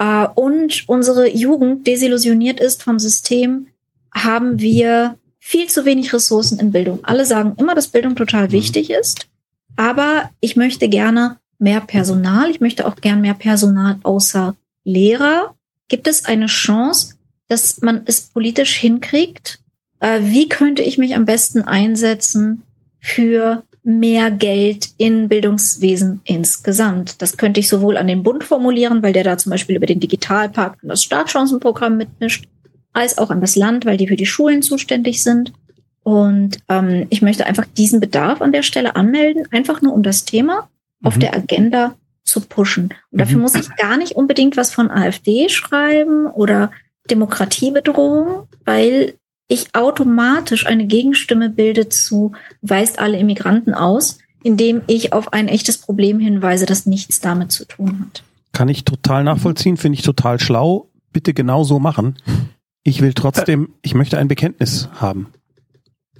äh, 0.00 0.26
und 0.34 0.84
unsere 0.88 1.28
Jugend 1.28 1.86
desillusioniert 1.86 2.58
ist 2.58 2.82
vom 2.82 2.98
System, 2.98 3.68
haben 4.12 4.58
wir 4.58 5.18
viel 5.38 5.68
zu 5.68 5.84
wenig 5.84 6.12
Ressourcen 6.12 6.58
in 6.58 6.72
Bildung. 6.72 7.00
Alle 7.04 7.24
sagen 7.24 7.54
immer, 7.58 7.74
dass 7.74 7.88
Bildung 7.88 8.16
total 8.16 8.50
wichtig 8.50 8.90
ist, 8.90 9.28
aber 9.76 10.30
ich 10.40 10.56
möchte 10.56 10.88
gerne 10.88 11.38
mehr 11.58 11.82
Personal. 11.82 12.50
Ich 12.50 12.60
möchte 12.60 12.86
auch 12.86 12.96
gern 12.96 13.20
mehr 13.20 13.34
Personal 13.34 13.98
außer 14.02 14.56
Lehrer. 14.84 15.54
Gibt 15.88 16.08
es 16.08 16.24
eine 16.24 16.46
Chance, 16.46 17.16
dass 17.48 17.82
man 17.82 18.02
es 18.06 18.22
politisch 18.22 18.76
hinkriegt? 18.76 19.60
Äh, 20.00 20.20
wie 20.22 20.48
könnte 20.48 20.82
ich 20.82 20.96
mich 20.96 21.14
am 21.14 21.26
besten 21.26 21.62
einsetzen 21.62 22.62
für 23.00 23.64
mehr 23.82 24.30
Geld 24.30 24.90
in 24.98 25.28
Bildungswesen 25.28 26.20
insgesamt? 26.24 27.20
Das 27.22 27.36
könnte 27.36 27.60
ich 27.60 27.68
sowohl 27.68 27.96
an 27.96 28.06
den 28.06 28.22
Bund 28.22 28.44
formuliren, 28.44 29.02
weil 29.02 29.12
der 29.12 29.24
da 29.24 29.38
zum 29.38 29.50
Beispiel 29.50 29.76
über 29.76 29.86
den 29.86 30.00
Digitalpakt 30.00 30.82
und 30.82 30.88
das 30.88 31.02
Startchancenprogramm 31.02 31.96
mitmischt, 31.96 32.46
als 32.92 33.18
auch 33.18 33.30
an 33.30 33.40
das 33.40 33.56
Land, 33.56 33.86
weil 33.86 33.96
die 33.96 34.08
für 34.08 34.16
die 34.16 34.26
Schulen 34.26 34.62
zuständig 34.62 35.22
sind. 35.22 35.52
Und 36.02 36.58
ähm, 36.68 37.06
ich 37.10 37.22
möchte 37.22 37.46
einfach 37.46 37.66
diesen 37.76 38.00
Bedarf 38.00 38.40
an 38.42 38.52
der 38.52 38.62
Stelle 38.62 38.96
anmelden, 38.96 39.46
einfach 39.50 39.80
nur 39.82 39.92
um 39.92 40.02
das 40.02 40.24
Thema 40.24 40.68
auf 41.02 41.16
Mhm. 41.16 41.20
der 41.20 41.34
Agenda 41.34 41.94
zu 42.24 42.40
pushen. 42.40 42.92
Und 43.10 43.20
dafür 43.20 43.36
Mhm. 43.36 43.42
muss 43.42 43.54
ich 43.54 43.74
gar 43.76 43.96
nicht 43.96 44.12
unbedingt 44.16 44.56
was 44.56 44.72
von 44.72 44.90
AfD 44.90 45.48
schreiben 45.48 46.26
oder 46.26 46.70
Demokratiebedrohung, 47.10 48.48
weil 48.64 49.14
ich 49.50 49.74
automatisch 49.74 50.66
eine 50.66 50.86
Gegenstimme 50.86 51.50
bilde 51.50 51.88
zu 51.90 52.32
weist 52.62 52.98
alle 52.98 53.18
Immigranten 53.18 53.74
aus, 53.74 54.18
indem 54.42 54.80
ich 54.86 55.12
auf 55.12 55.32
ein 55.32 55.48
echtes 55.48 55.76
Problem 55.78 56.18
hinweise, 56.20 56.64
das 56.64 56.86
nichts 56.86 57.20
damit 57.20 57.52
zu 57.52 57.66
tun 57.66 58.06
hat. 58.06 58.22
kann 58.52 58.68
ich 58.68 58.84
total 58.84 59.24
nachvollziehen, 59.24 59.76
finde 59.76 59.96
ich 59.98 60.02
total 60.02 60.40
schlau. 60.40 60.88
Bitte 61.12 61.34
genau 61.34 61.64
so 61.64 61.78
machen. 61.80 62.16
Ich 62.84 63.00
will 63.02 63.12
trotzdem, 63.14 63.74
ich 63.82 63.94
möchte 63.94 64.16
ein 64.18 64.28
Bekenntnis 64.28 64.88
haben. 64.94 65.26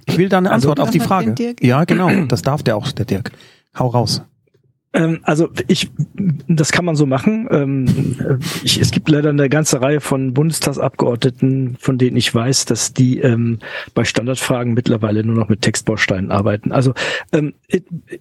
Ich 0.05 0.17
will 0.17 0.27
da 0.29 0.37
eine 0.37 0.51
Also- 0.51 0.69
Antwort 0.69 0.79
auf 0.81 0.91
die 0.91 0.99
Frage. 0.99 1.55
Ja, 1.61 1.85
genau. 1.85 2.25
Das 2.25 2.41
darf 2.41 2.61
der 2.63 2.75
auch, 2.75 2.91
der 2.91 3.05
Dirk. 3.05 3.31
Hau 3.77 3.87
raus. 3.87 4.21
Ähm, 4.93 5.19
also 5.23 5.49
ich, 5.67 5.89
das 6.47 6.71
kann 6.71 6.85
man 6.85 6.95
so 6.95 7.05
machen. 7.05 7.47
Ähm, 7.49 8.37
ich, 8.63 8.79
es 8.79 8.91
gibt 8.91 9.09
leider 9.09 9.29
eine 9.29 9.47
ganze 9.47 9.81
Reihe 9.81 10.01
von 10.01 10.33
Bundestagsabgeordneten, 10.33 11.77
von 11.79 11.97
denen 11.97 12.17
ich 12.17 12.33
weiß, 12.33 12.65
dass 12.65 12.93
die 12.93 13.19
ähm, 13.19 13.59
bei 13.93 14.03
Standardfragen 14.03 14.73
mittlerweile 14.73 15.23
nur 15.23 15.35
noch 15.35 15.49
mit 15.49 15.61
Textbausteinen 15.61 16.31
arbeiten. 16.31 16.71
Also 16.71 16.93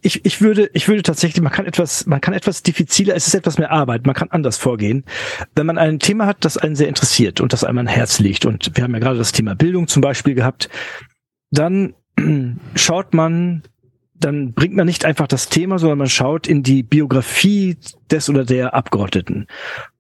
ich, 0.03 0.25
ich 0.25 0.41
würde, 0.41 0.71
ich 0.73 0.89
würde 0.89 1.03
tatsächlich, 1.03 1.43
man 1.43 1.53
kann 1.53 1.67
etwas, 1.67 2.07
man 2.07 2.21
kann 2.21 2.35
etwas 2.35 2.63
diffiziler, 2.63 3.15
es 3.17 3.27
ist 3.27 3.35
etwas 3.35 3.59
mehr 3.59 3.73
Arbeit, 3.73 4.07
man 4.07 4.15
kann 4.15 4.31
anders 4.31 4.57
vorgehen. 4.57 5.05
Wenn 5.55 5.67
man 5.67 5.79
ein 5.79 5.99
Thema 5.99 6.27
hat, 6.27 6.45
das 6.45 6.57
einen 6.57 6.77
sehr 6.77 6.89
interessiert 6.89 7.41
und 7.41 7.53
das 7.53 7.65
einem 7.65 7.79
ein 7.79 7.87
Herz 7.87 8.21
liegt, 8.21 8.47
und 8.47 8.71
wir 8.75 8.85
haben 8.85 8.95
ja 8.95 9.01
gerade 9.01 9.19
das 9.19 9.33
Thema 9.33 9.55
Bildung 9.55 9.89
zum 9.89 10.03
Beispiel 10.03 10.35
gehabt, 10.35 10.69
dann 11.51 11.95
schaut 12.75 13.15
man 13.15 13.63
dann 14.21 14.53
bringt 14.53 14.77
man 14.77 14.87
nicht 14.87 15.05
einfach 15.05 15.27
das 15.27 15.49
Thema, 15.49 15.79
sondern 15.79 15.99
man 15.99 16.09
schaut 16.09 16.47
in 16.47 16.63
die 16.63 16.83
Biografie 16.83 17.77
des 18.11 18.29
oder 18.29 18.45
der 18.45 18.75
Abgeordneten. 18.75 19.47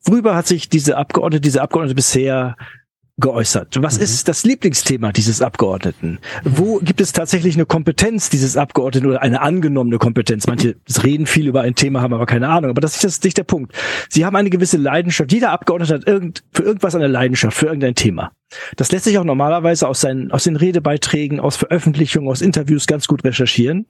Worüber 0.04 0.36
hat 0.36 0.46
sich 0.46 0.68
diese 0.68 0.96
Abgeordnete, 0.96 1.40
diese 1.40 1.62
Abgeordnete 1.62 1.94
bisher 1.94 2.56
geäußert? 3.18 3.82
Was 3.82 3.98
ist 3.98 4.28
das 4.28 4.44
Lieblingsthema 4.44 5.12
dieses 5.12 5.42
Abgeordneten? 5.42 6.18
Wo 6.44 6.78
gibt 6.78 7.00
es 7.00 7.12
tatsächlich 7.12 7.54
eine 7.54 7.66
Kompetenz 7.66 8.30
dieses 8.30 8.56
Abgeordneten 8.56 9.06
oder 9.06 9.22
eine 9.22 9.40
angenommene 9.40 9.98
Kompetenz? 9.98 10.46
Manche 10.46 10.76
reden 11.02 11.26
viel 11.26 11.46
über 11.46 11.62
ein 11.62 11.74
Thema, 11.74 12.00
haben 12.00 12.14
aber 12.14 12.26
keine 12.26 12.48
Ahnung. 12.48 12.70
Aber 12.70 12.80
das 12.80 12.94
ist 12.96 13.04
das 13.04 13.22
nicht 13.22 13.36
der 13.36 13.44
Punkt. 13.44 13.74
Sie 14.08 14.24
haben 14.24 14.36
eine 14.36 14.50
gewisse 14.50 14.76
Leidenschaft. 14.76 15.32
Jeder 15.32 15.50
Abgeordnete 15.50 15.94
hat 15.94 16.06
irgend, 16.06 16.42
für 16.52 16.62
irgendwas 16.62 16.94
eine 16.94 17.06
Leidenschaft, 17.06 17.56
für 17.56 17.66
irgendein 17.66 17.94
Thema. 17.94 18.32
Das 18.76 18.90
lässt 18.90 19.04
sich 19.04 19.18
auch 19.18 19.24
normalerweise 19.24 19.86
aus, 19.86 20.00
seinen, 20.00 20.32
aus 20.32 20.44
den 20.44 20.56
Redebeiträgen, 20.56 21.40
aus 21.40 21.56
Veröffentlichungen, 21.56 22.28
aus 22.28 22.42
Interviews 22.42 22.86
ganz 22.86 23.06
gut 23.06 23.24
recherchieren. 23.24 23.86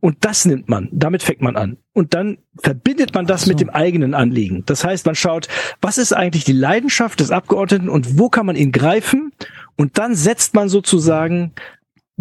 Und 0.00 0.24
das 0.24 0.46
nimmt 0.46 0.68
man, 0.68 0.88
damit 0.92 1.22
fängt 1.22 1.42
man 1.42 1.56
an. 1.56 1.76
Und 1.92 2.14
dann 2.14 2.38
verbindet 2.58 3.14
man 3.14 3.26
das 3.26 3.42
so. 3.42 3.50
mit 3.50 3.60
dem 3.60 3.68
eigenen 3.68 4.14
Anliegen. 4.14 4.64
Das 4.66 4.82
heißt, 4.82 5.04
man 5.06 5.14
schaut, 5.14 5.48
was 5.80 5.98
ist 5.98 6.12
eigentlich 6.12 6.44
die 6.44 6.52
Leidenschaft 6.52 7.20
des 7.20 7.30
Abgeordneten 7.30 7.88
und 7.88 8.18
wo 8.18 8.30
kann 8.30 8.46
man 8.46 8.56
ihn 8.56 8.72
greifen? 8.72 9.32
Und 9.76 9.98
dann 9.98 10.14
setzt 10.14 10.54
man 10.54 10.68
sozusagen 10.68 11.52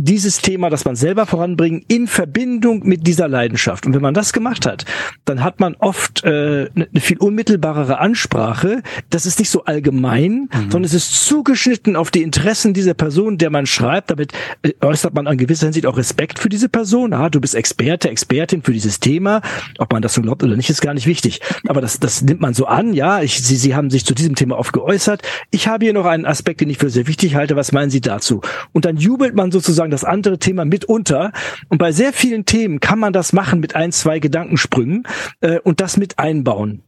dieses 0.03 0.41
Thema, 0.41 0.69
das 0.69 0.85
man 0.85 0.95
selber 0.95 1.25
voranbringt, 1.25 1.85
in 1.87 2.07
Verbindung 2.07 2.81
mit 2.83 3.07
dieser 3.07 3.27
Leidenschaft. 3.27 3.85
Und 3.85 3.93
wenn 3.93 4.01
man 4.01 4.13
das 4.13 4.33
gemacht 4.33 4.65
hat, 4.65 4.85
dann 5.25 5.43
hat 5.43 5.59
man 5.59 5.75
oft 5.75 6.23
äh, 6.23 6.69
eine 6.75 6.89
eine 6.91 7.01
viel 7.01 7.17
unmittelbarere 7.17 7.99
Ansprache. 7.99 8.83
Das 9.09 9.25
ist 9.25 9.39
nicht 9.39 9.49
so 9.49 9.63
allgemein, 9.63 10.49
sondern 10.63 10.83
es 10.83 10.93
ist 10.93 11.25
zugeschnitten 11.25 11.95
auf 11.95 12.11
die 12.11 12.21
Interessen 12.23 12.73
dieser 12.73 12.93
Person, 12.93 13.37
der 13.37 13.49
man 13.49 13.65
schreibt. 13.65 14.11
Damit 14.11 14.33
äh, 14.63 14.73
äußert 14.81 15.13
man 15.13 15.27
an 15.27 15.37
gewisser 15.37 15.67
Hinsicht 15.67 15.85
auch 15.85 15.97
Respekt 15.97 16.39
für 16.39 16.49
diese 16.49 16.67
Person. 16.67 17.13
Ah, 17.13 17.29
du 17.29 17.39
bist 17.39 17.55
Experte, 17.55 18.09
Expertin 18.09 18.63
für 18.63 18.73
dieses 18.73 18.99
Thema. 18.99 19.41
Ob 19.77 19.93
man 19.93 20.01
das 20.01 20.13
so 20.13 20.21
glaubt 20.21 20.43
oder 20.43 20.55
nicht, 20.55 20.69
ist 20.69 20.81
gar 20.81 20.93
nicht 20.93 21.07
wichtig. 21.07 21.39
Aber 21.67 21.79
das, 21.79 21.99
das 21.99 22.21
nimmt 22.21 22.41
man 22.41 22.53
so 22.53 22.65
an. 22.65 22.93
Ja, 22.93 23.21
ich, 23.21 23.41
Sie, 23.41 23.55
Sie 23.55 23.75
haben 23.75 23.89
sich 23.89 24.05
zu 24.05 24.13
diesem 24.13 24.35
Thema 24.35 24.57
oft 24.57 24.73
geäußert. 24.73 25.21
Ich 25.51 25.67
habe 25.67 25.85
hier 25.85 25.93
noch 25.93 26.05
einen 26.05 26.25
Aspekt, 26.25 26.61
den 26.61 26.69
ich 26.69 26.79
für 26.79 26.89
sehr 26.89 27.07
wichtig 27.07 27.35
halte. 27.35 27.55
Was 27.55 27.71
meinen 27.71 27.89
Sie 27.89 28.01
dazu? 28.01 28.41
Und 28.73 28.85
dann 28.85 28.97
jubelt 28.97 29.35
man 29.35 29.51
sozusagen 29.51 29.88
das 29.91 30.03
andere 30.03 30.39
Thema 30.39 30.65
mit 30.65 30.85
unter. 30.85 31.31
Und 31.69 31.77
bei 31.77 31.91
sehr 31.91 32.13
vielen 32.13 32.45
Themen 32.45 32.79
kann 32.79 32.99
man 32.99 33.13
das 33.13 33.33
machen 33.33 33.59
mit 33.59 33.75
ein, 33.75 33.91
zwei 33.91 34.19
Gedankensprüngen 34.19 35.03
äh, 35.41 35.59
und 35.59 35.81
das 35.81 35.97
mit 35.97 36.19
einbauen. 36.19 36.83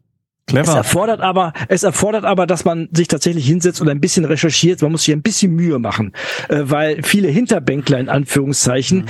Es 0.47 0.53
Clever. 0.53 0.77
erfordert 0.77 1.21
aber, 1.21 1.53
es 1.69 1.83
erfordert 1.83 2.25
aber, 2.25 2.45
dass 2.45 2.65
man 2.65 2.89
sich 2.91 3.07
tatsächlich 3.07 3.45
hinsetzt 3.45 3.79
und 3.79 3.89
ein 3.89 4.01
bisschen 4.01 4.25
recherchiert. 4.25 4.81
Man 4.81 4.91
muss 4.91 5.03
sich 5.03 5.13
ein 5.13 5.21
bisschen 5.21 5.53
Mühe 5.53 5.79
machen, 5.79 6.13
äh, 6.49 6.63
weil 6.63 7.03
viele 7.03 7.29
Hinterbänkler 7.29 7.99
in 7.99 8.09
Anführungszeichen, 8.09 9.05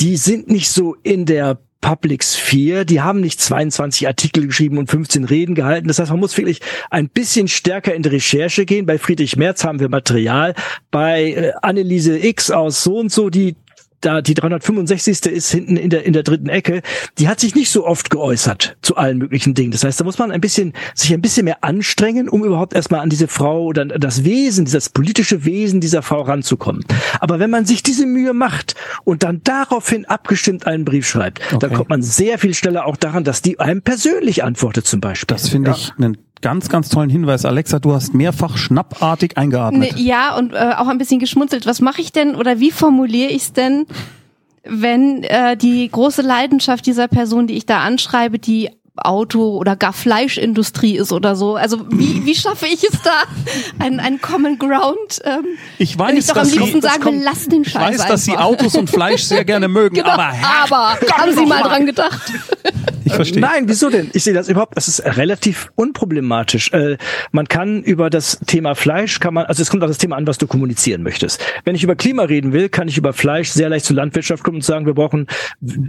die 0.00 0.16
sind 0.16 0.48
nicht 0.48 0.70
so 0.70 0.94
in 1.02 1.26
der 1.26 1.58
Public 1.80 2.24
Sphere, 2.24 2.84
die 2.84 3.00
haben 3.00 3.20
nicht 3.20 3.40
22 3.40 4.06
Artikel 4.06 4.46
geschrieben 4.46 4.78
und 4.78 4.90
15 4.90 5.24
Reden 5.24 5.54
gehalten. 5.54 5.88
Das 5.88 5.98
heißt, 5.98 6.10
man 6.10 6.20
muss 6.20 6.36
wirklich 6.36 6.60
ein 6.90 7.08
bisschen 7.08 7.48
stärker 7.48 7.94
in 7.94 8.02
die 8.02 8.08
Recherche 8.08 8.64
gehen. 8.64 8.86
Bei 8.86 8.98
Friedrich 8.98 9.36
Merz 9.36 9.64
haben 9.64 9.80
wir 9.80 9.88
Material. 9.88 10.54
Bei 10.90 11.30
äh, 11.30 11.52
Anneliese 11.62 12.18
X 12.18 12.50
aus 12.50 12.82
so 12.82 12.98
und 12.98 13.12
so, 13.12 13.30
die 13.30 13.56
da 14.00 14.20
die 14.22 14.34
365. 14.34 15.26
ist 15.26 15.50
hinten 15.50 15.76
in 15.76 15.90
der 15.90 16.04
in 16.04 16.12
der 16.12 16.22
dritten 16.22 16.48
Ecke, 16.48 16.82
die 17.18 17.28
hat 17.28 17.40
sich 17.40 17.54
nicht 17.54 17.70
so 17.70 17.86
oft 17.86 18.10
geäußert 18.10 18.76
zu 18.82 18.96
allen 18.96 19.18
möglichen 19.18 19.54
Dingen. 19.54 19.70
Das 19.72 19.84
heißt, 19.84 19.98
da 20.00 20.04
muss 20.04 20.18
man 20.18 20.30
ein 20.30 20.40
bisschen 20.40 20.72
sich 20.94 21.12
ein 21.12 21.20
bisschen 21.20 21.44
mehr 21.44 21.64
anstrengen, 21.64 22.28
um 22.28 22.44
überhaupt 22.44 22.74
erstmal 22.74 23.00
an 23.00 23.10
diese 23.10 23.28
Frau 23.28 23.64
oder 23.64 23.82
an 23.82 23.92
das 23.98 24.24
Wesen, 24.24 24.64
dieses 24.64 24.88
politische 24.90 25.44
Wesen 25.44 25.80
dieser 25.80 26.02
Frau 26.02 26.22
ranzukommen. 26.22 26.84
Aber 27.20 27.38
wenn 27.38 27.50
man 27.50 27.64
sich 27.64 27.82
diese 27.82 28.06
Mühe 28.06 28.34
macht 28.34 28.74
und 29.04 29.22
dann 29.22 29.40
daraufhin 29.44 30.04
abgestimmt 30.04 30.66
einen 30.66 30.84
Brief 30.84 31.06
schreibt, 31.06 31.40
dann 31.50 31.66
Okay. 31.66 31.74
kommt 31.74 31.88
man 31.90 32.02
sehr 32.02 32.38
viel 32.38 32.54
schneller 32.54 32.86
auch 32.86 32.96
daran, 32.96 33.24
dass 33.24 33.42
die 33.42 33.58
einem 33.58 33.82
persönlich 33.82 34.44
antwortet 34.44 34.86
zum 34.86 35.00
Beispiel. 35.00 35.34
Das 35.34 35.48
finde 35.48 35.72
ich 35.72 35.92
einen 35.98 36.16
ganz, 36.42 36.68
ganz 36.68 36.88
tollen 36.88 37.10
Hinweis. 37.10 37.44
Alexa, 37.44 37.78
du 37.78 37.92
hast 37.92 38.14
mehrfach 38.14 38.56
schnappartig 38.56 39.36
eingeatmet. 39.36 39.94
Nee, 39.96 40.02
ja, 40.02 40.36
und 40.36 40.52
äh, 40.52 40.72
auch 40.76 40.88
ein 40.88 40.98
bisschen 40.98 41.18
geschmunzelt. 41.18 41.66
Was 41.66 41.80
mache 41.80 42.00
ich 42.00 42.12
denn 42.12 42.34
oder 42.34 42.60
wie 42.60 42.70
formuliere 42.70 43.30
ich 43.30 43.42
es 43.42 43.52
denn, 43.52 43.86
wenn 44.64 45.22
äh, 45.24 45.56
die 45.56 45.88
große 45.88 46.22
Leidenschaft 46.22 46.86
dieser 46.86 47.08
Person, 47.08 47.46
die 47.46 47.54
ich 47.54 47.66
da 47.66 47.80
anschreibe, 47.80 48.38
die 48.38 48.70
Auto- 48.96 49.58
oder 49.58 49.76
gar 49.76 49.92
Fleischindustrie 49.92 50.96
ist 50.96 51.12
oder 51.12 51.36
so. 51.36 51.56
Also 51.56 51.80
wie, 51.90 52.24
wie 52.24 52.34
schaffe 52.34 52.66
ich 52.66 52.82
es 52.82 53.02
da, 53.02 53.12
einen, 53.78 54.00
einen 54.00 54.20
Common 54.20 54.58
Ground? 54.58 55.20
Ähm, 55.24 55.44
Ich 55.78 55.98
weiß, 55.98 56.18
ich 56.18 56.26
doch 56.26 56.36
am 56.36 56.42
dass 56.42 56.54
liebsten 56.54 56.80
Sie, 56.80 56.88
sagen 56.88 57.04
will, 57.04 57.20
lass 57.22 57.46
den 57.46 57.62
ich 57.62 57.72
Scheiß 57.72 57.98
weiß, 57.98 58.06
dass 58.06 58.24
Sie 58.24 58.32
einfach. 58.32 58.44
Autos 58.46 58.74
und 58.74 58.88
Fleisch 58.88 59.22
sehr 59.22 59.44
gerne 59.44 59.68
mögen, 59.68 59.96
Genau, 59.96 60.08
aber, 60.08 60.32
Herr, 60.32 60.64
aber 60.64 60.98
haben 61.18 61.32
Sie 61.36 61.44
mal 61.46 61.62
dran 61.62 61.86
gedacht? 61.86 62.32
Ich 63.06 63.14
verstehe. 63.14 63.40
Nein, 63.40 63.68
wieso 63.68 63.88
denn? 63.88 64.10
Ich 64.14 64.24
sehe 64.24 64.34
das 64.34 64.48
überhaupt, 64.48 64.76
das 64.76 64.88
ist 64.88 65.04
relativ 65.16 65.70
unproblematisch. 65.76 66.72
Äh, 66.72 66.96
man 67.30 67.46
kann 67.46 67.82
über 67.82 68.10
das 68.10 68.40
Thema 68.46 68.74
Fleisch, 68.74 69.20
kann 69.20 69.32
man, 69.32 69.46
also 69.46 69.62
es 69.62 69.70
kommt 69.70 69.84
auf 69.84 69.88
das 69.88 69.98
Thema 69.98 70.16
an, 70.16 70.26
was 70.26 70.38
du 70.38 70.48
kommunizieren 70.48 71.02
möchtest. 71.04 71.40
Wenn 71.64 71.76
ich 71.76 71.84
über 71.84 71.94
Klima 71.94 72.24
reden 72.24 72.52
will, 72.52 72.68
kann 72.68 72.88
ich 72.88 72.98
über 72.98 73.12
Fleisch 73.12 73.50
sehr 73.50 73.68
leicht 73.68 73.84
zur 73.84 73.94
Landwirtschaft 73.94 74.42
kommen 74.42 74.56
und 74.56 74.64
sagen, 74.64 74.86
wir 74.86 74.94
brauchen, 74.94 75.28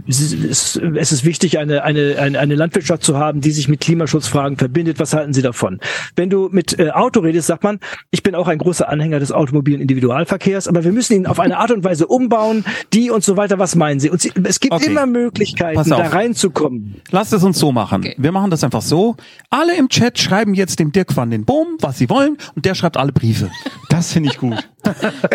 es 0.06 0.20
ist, 0.20 1.24
wichtig, 1.24 1.58
eine, 1.58 1.82
eine, 1.82 2.18
eine, 2.20 2.38
eine 2.38 2.54
Landwirtschaft 2.54 3.02
zu 3.02 3.18
haben, 3.18 3.40
die 3.40 3.50
sich 3.50 3.68
mit 3.68 3.80
Klimaschutzfragen 3.80 4.56
verbindet. 4.56 5.00
Was 5.00 5.12
halten 5.12 5.32
Sie 5.32 5.42
davon? 5.42 5.80
Wenn 6.14 6.30
du 6.30 6.48
mit 6.52 6.78
äh, 6.78 6.90
Auto 6.90 7.20
redest, 7.20 7.48
sagt 7.48 7.64
man, 7.64 7.80
ich 8.12 8.22
bin 8.22 8.36
auch 8.36 8.46
ein 8.46 8.58
großer 8.58 8.88
Anhänger 8.88 9.18
des 9.18 9.32
automobilen 9.32 9.80
Individualverkehrs, 9.80 10.68
aber 10.68 10.84
wir 10.84 10.92
müssen 10.92 11.14
ihn 11.14 11.26
auf 11.26 11.40
eine 11.40 11.58
Art 11.58 11.72
und 11.72 11.82
Weise 11.82 12.06
umbauen, 12.06 12.64
die 12.92 13.10
und 13.10 13.24
so 13.24 13.36
weiter. 13.36 13.58
Was 13.58 13.74
meinen 13.74 13.98
Sie? 13.98 14.08
Und 14.08 14.22
sie, 14.22 14.30
es 14.44 14.60
gibt 14.60 14.68
Okay. 14.72 14.86
immer 14.90 15.06
Möglichkeiten, 15.06 15.90
da 15.90 15.96
reinzukommen. 15.96 16.96
Lasst 17.10 17.32
es 17.32 17.42
uns 17.42 17.58
so 17.58 17.72
machen. 17.72 18.08
Wir 18.16 18.32
machen 18.32 18.50
das 18.50 18.62
einfach 18.64 18.82
so. 18.82 19.16
Alle 19.50 19.76
im 19.76 19.88
Chat 19.88 20.18
schreiben 20.18 20.54
jetzt 20.54 20.78
dem 20.78 20.92
Dirk 20.92 21.16
van 21.16 21.30
den 21.30 21.44
Boom, 21.44 21.76
was 21.80 21.98
sie 21.98 22.10
wollen, 22.10 22.36
und 22.54 22.64
der 22.64 22.74
schreibt 22.74 22.96
alle 22.96 23.12
Briefe. 23.12 23.50
Das 23.88 24.12
finde 24.12 24.30
ich 24.30 24.38
gut. 24.38 24.56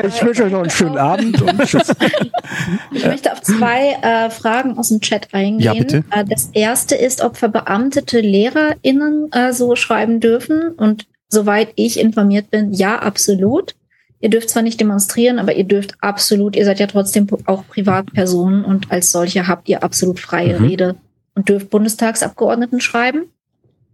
Ich 0.03 0.23
wünsche 0.23 0.45
euch 0.45 0.51
noch 0.51 0.61
einen 0.61 0.71
schönen 0.71 0.97
Abend 0.97 1.39
und 1.39 1.59
tschüss. 1.65 1.93
Ich 2.91 3.05
möchte 3.05 3.31
auf 3.31 3.41
zwei 3.41 3.91
äh, 4.01 4.29
Fragen 4.31 4.77
aus 4.79 4.89
dem 4.89 4.99
Chat 5.01 5.33
eingehen. 5.33 5.59
Ja, 5.59 5.73
bitte. 5.73 6.03
Äh, 6.09 6.25
das 6.25 6.49
erste 6.53 6.95
ist, 6.95 7.21
ob 7.21 7.37
verbeamtete 7.37 8.19
LehrerInnen 8.21 9.31
äh, 9.31 9.53
so 9.53 9.75
schreiben 9.75 10.19
dürfen. 10.19 10.69
Und 10.75 11.05
soweit 11.29 11.69
ich 11.75 11.99
informiert 11.99 12.49
bin, 12.49 12.73
ja, 12.73 12.97
absolut. 12.99 13.75
Ihr 14.19 14.29
dürft 14.29 14.49
zwar 14.49 14.63
nicht 14.63 14.79
demonstrieren, 14.79 15.37
aber 15.37 15.53
ihr 15.53 15.65
dürft 15.65 15.95
absolut, 15.99 16.55
ihr 16.55 16.65
seid 16.65 16.79
ja 16.79 16.87
trotzdem 16.87 17.27
auch 17.45 17.67
Privatpersonen 17.67 18.63
und 18.63 18.89
als 18.89 19.11
solche 19.11 19.47
habt 19.47 19.67
ihr 19.67 19.83
absolut 19.83 20.19
freie 20.19 20.59
Mhm. 20.59 20.65
Rede 20.65 20.95
und 21.35 21.49
dürft 21.49 21.69
Bundestagsabgeordneten 21.69 22.81
schreiben. 22.81 23.23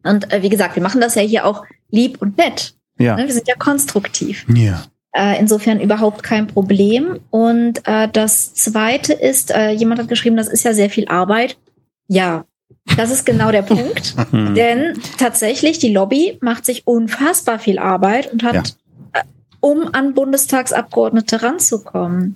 Und 0.04 0.32
äh, 0.34 0.42
wie 0.42 0.50
gesagt, 0.50 0.76
wir 0.76 0.84
machen 0.84 1.02
das 1.02 1.16
ja 1.16 1.22
hier 1.22 1.46
auch 1.46 1.66
lieb 1.90 2.22
und 2.22 2.38
nett. 2.38 2.74
Ja. 2.98 3.16
Ne? 3.16 3.28
Wir 3.28 3.34
sind 3.34 3.48
ja 3.48 3.56
konstruktiv. 3.56 4.46
Ja. 4.54 4.84
Äh, 5.12 5.40
insofern 5.40 5.80
überhaupt 5.80 6.22
kein 6.24 6.48
Problem. 6.48 7.20
Und 7.32 7.86
äh, 7.88 8.08
das 8.12 8.54
Zweite 8.54 9.14
ist, 9.14 9.52
äh, 9.52 9.72
jemand 9.72 10.00
hat 10.00 10.08
geschrieben, 10.08 10.38
das 10.38 10.48
ist 10.48 10.64
ja 10.64 10.74
sehr 10.74 10.90
viel 10.90 11.08
Arbeit. 11.08 11.58
Ja, 12.08 12.46
das 12.98 13.12
ist 13.12 13.26
genau 13.26 13.52
der 13.52 13.62
Punkt. 13.64 14.16
Denn 14.32 15.00
tatsächlich, 15.18 15.80
die 15.80 15.92
Lobby 15.94 16.38
macht 16.42 16.66
sich 16.66 16.86
unfassbar 16.88 17.60
viel 17.60 17.80
Arbeit 17.80 18.32
und 18.32 18.44
hat, 18.44 18.56
Ja. 18.56 18.64
äh, 19.14 19.24
um 19.60 19.90
an 19.94 20.14
Bundestagsabgeordnete 20.14 21.42
ranzukommen. 21.42 22.36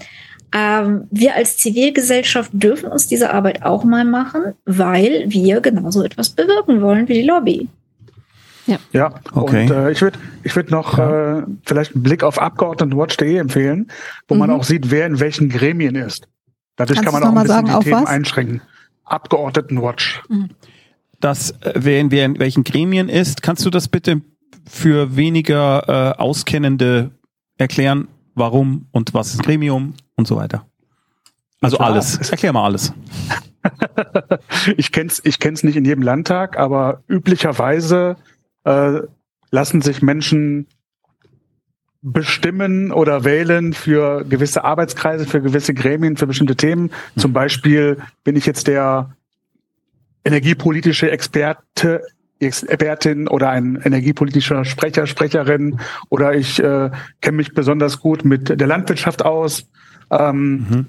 Ähm, 0.53 1.07
wir 1.09 1.35
als 1.35 1.57
Zivilgesellschaft 1.57 2.51
dürfen 2.53 2.89
uns 2.91 3.07
diese 3.07 3.33
Arbeit 3.33 3.63
auch 3.63 3.83
mal 3.83 4.05
machen, 4.05 4.53
weil 4.65 5.25
wir 5.27 5.61
genauso 5.61 6.03
etwas 6.03 6.29
bewirken 6.29 6.81
wollen 6.81 7.07
wie 7.07 7.15
die 7.15 7.23
Lobby. 7.27 7.69
Ja, 8.93 9.15
Okay. 9.33 9.63
und 9.63 9.71
äh, 9.71 9.91
ich 9.91 10.01
würde 10.01 10.17
ich 10.43 10.55
würd 10.55 10.71
noch 10.71 10.97
äh, 10.97 11.41
vielleicht 11.65 11.95
einen 11.95 12.03
Blick 12.03 12.23
auf 12.23 12.39
Abgeordnetenwatch.de 12.39 13.35
empfehlen, 13.35 13.87
wo 14.29 14.35
man 14.35 14.49
Mhm. 14.49 14.55
auch 14.55 14.63
sieht, 14.63 14.89
wer 14.89 15.05
in 15.05 15.19
welchen 15.19 15.49
Gremien 15.49 15.95
ist. 15.95 16.27
Dadurch 16.77 16.97
Kannst 17.01 17.11
kann 17.11 17.19
man 17.21 17.23
auch 17.23 17.35
ein 17.35 17.43
bisschen 17.43 17.47
sagen, 17.67 17.69
auf 17.71 17.83
die 17.83 17.89
Themen 17.89 18.03
was? 18.03 18.09
einschränken. 18.09 18.61
Abgeordnetenwatch. 19.03 20.21
Das, 21.19 21.51
äh, 21.61 21.73
wer 21.75 21.99
in, 21.99 22.11
wer 22.11 22.25
in 22.25 22.39
welchen 22.39 22.63
Gremien 22.63 23.09
ist, 23.09 23.41
kannst 23.41 23.65
du 23.65 23.69
das 23.69 23.87
bitte 23.89 24.21
für 24.69 25.15
weniger 25.17 26.13
äh, 26.17 26.21
Auskennende 26.21 27.11
erklären, 27.57 28.07
warum 28.33 28.87
und 28.91 29.13
was 29.13 29.33
ist 29.33 29.39
ein 29.41 29.43
Gremium 29.43 29.93
und 30.15 30.27
so 30.27 30.35
weiter? 30.35 30.65
Also 31.61 31.77
Klar. 31.77 31.91
alles. 31.91 32.17
Erklär 32.29 32.53
mal 32.53 32.65
alles. 32.65 32.93
ich 34.77 34.91
kenn's, 34.91 35.21
ich 35.23 35.39
kenn's 35.39 35.63
nicht 35.63 35.77
in 35.77 35.85
jedem 35.85 36.03
Landtag, 36.03 36.57
aber 36.57 37.01
üblicherweise 37.07 38.17
äh, 38.65 38.99
lassen 39.51 39.81
sich 39.81 40.01
Menschen 40.01 40.67
bestimmen 42.01 42.91
oder 42.91 43.23
wählen 43.23 43.71
für 43.71 44.25
gewisse 44.25 44.65
Arbeitskreise, 44.65 45.25
für 45.25 45.41
gewisse 45.41 45.73
Gremien, 45.73 46.17
für 46.17 46.27
bestimmte 46.27 46.57
Themen. 46.57 46.91
Zum 47.17 47.31
Beispiel 47.31 47.97
bin 48.25 48.35
ich 48.35 48.45
jetzt 48.45 48.67
der 48.67 49.15
energiepolitische 50.25 51.09
Experte, 51.11 52.03
Expertin 52.39 53.29
oder 53.29 53.49
ein 53.49 53.77
energiepolitischer 53.81 54.65
Sprecher, 54.65 55.07
Sprecherin 55.07 55.79
oder 56.09 56.35
ich 56.35 56.61
äh, 56.61 56.91
kenne 57.21 57.37
mich 57.37 57.53
besonders 57.53 57.99
gut 58.01 58.25
mit 58.25 58.49
der 58.49 58.67
Landwirtschaft 58.67 59.23
aus. 59.23 59.69
Ähm, 60.19 60.67
Mhm. 60.69 60.85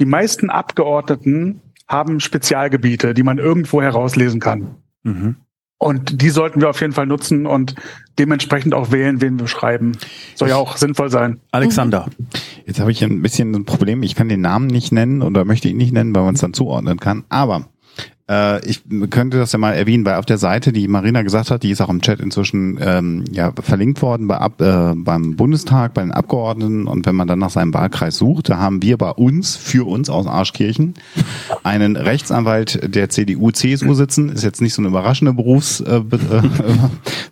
Die 0.00 0.06
meisten 0.06 0.50
Abgeordneten 0.50 1.60
haben 1.86 2.18
Spezialgebiete, 2.18 3.14
die 3.14 3.22
man 3.22 3.38
irgendwo 3.38 3.80
herauslesen 3.80 4.40
kann. 4.40 4.76
Mhm. 5.04 5.36
Und 5.78 6.22
die 6.22 6.30
sollten 6.30 6.60
wir 6.60 6.70
auf 6.70 6.80
jeden 6.80 6.94
Fall 6.94 7.06
nutzen 7.06 7.46
und 7.46 7.74
dementsprechend 8.18 8.74
auch 8.74 8.90
wählen, 8.90 9.20
wen 9.20 9.38
wir 9.38 9.48
schreiben. 9.48 9.92
Soll 10.34 10.48
ja 10.48 10.56
auch 10.56 10.76
sinnvoll 10.76 11.10
sein. 11.10 11.40
Alexander. 11.50 12.08
Jetzt 12.64 12.80
habe 12.80 12.90
ich 12.90 13.04
ein 13.04 13.20
bisschen 13.20 13.54
ein 13.54 13.64
Problem. 13.66 14.02
Ich 14.02 14.14
kann 14.14 14.28
den 14.28 14.40
Namen 14.40 14.66
nicht 14.66 14.92
nennen 14.92 15.20
oder 15.20 15.44
möchte 15.44 15.68
ihn 15.68 15.76
nicht 15.76 15.92
nennen, 15.92 16.14
weil 16.14 16.22
man 16.22 16.34
es 16.34 16.40
dann 16.40 16.54
zuordnen 16.54 16.98
kann. 16.98 17.24
Aber 17.28 17.68
äh, 18.28 18.66
ich 18.66 18.82
könnte 19.10 19.38
das 19.38 19.52
ja 19.52 19.58
mal 19.58 19.72
erwähnen, 19.72 20.04
weil 20.06 20.14
auf 20.14 20.24
der 20.24 20.38
Seite, 20.38 20.72
die 20.72 20.88
Marina 20.88 21.22
gesagt 21.22 21.50
hat, 21.50 21.62
die 21.62 21.70
ist 21.70 21.82
auch 21.82 21.90
im 21.90 22.00
Chat 22.00 22.20
inzwischen 22.20 22.78
ähm, 22.80 23.24
ja 23.30 23.52
verlinkt 23.60 24.00
worden 24.00 24.26
bei 24.26 24.38
Ab, 24.38 24.60
äh, 24.60 24.94
beim 24.96 25.36
Bundestag, 25.36 25.92
bei 25.94 26.00
den 26.00 26.12
Abgeordneten. 26.12 26.86
Und 26.86 27.04
wenn 27.06 27.14
man 27.14 27.28
dann 27.28 27.38
nach 27.38 27.50
seinem 27.50 27.74
Wahlkreis 27.74 28.16
sucht, 28.16 28.48
da 28.48 28.58
haben 28.58 28.82
wir 28.82 28.96
bei 28.96 29.10
uns, 29.10 29.56
für 29.56 29.86
uns 29.86 30.08
aus 30.08 30.26
Arschkirchen, 30.26 30.94
einen 31.62 31.96
Rechtsanwalt 31.96 32.94
der 32.94 33.10
CDU, 33.10 33.50
CSU 33.50 33.92
sitzen. 33.92 34.30
Ist 34.30 34.42
jetzt 34.42 34.62
nicht 34.62 34.74
so 34.74 34.80
eine 34.80 34.88
überraschende 34.88 35.34
Berufswahl, 35.34 36.04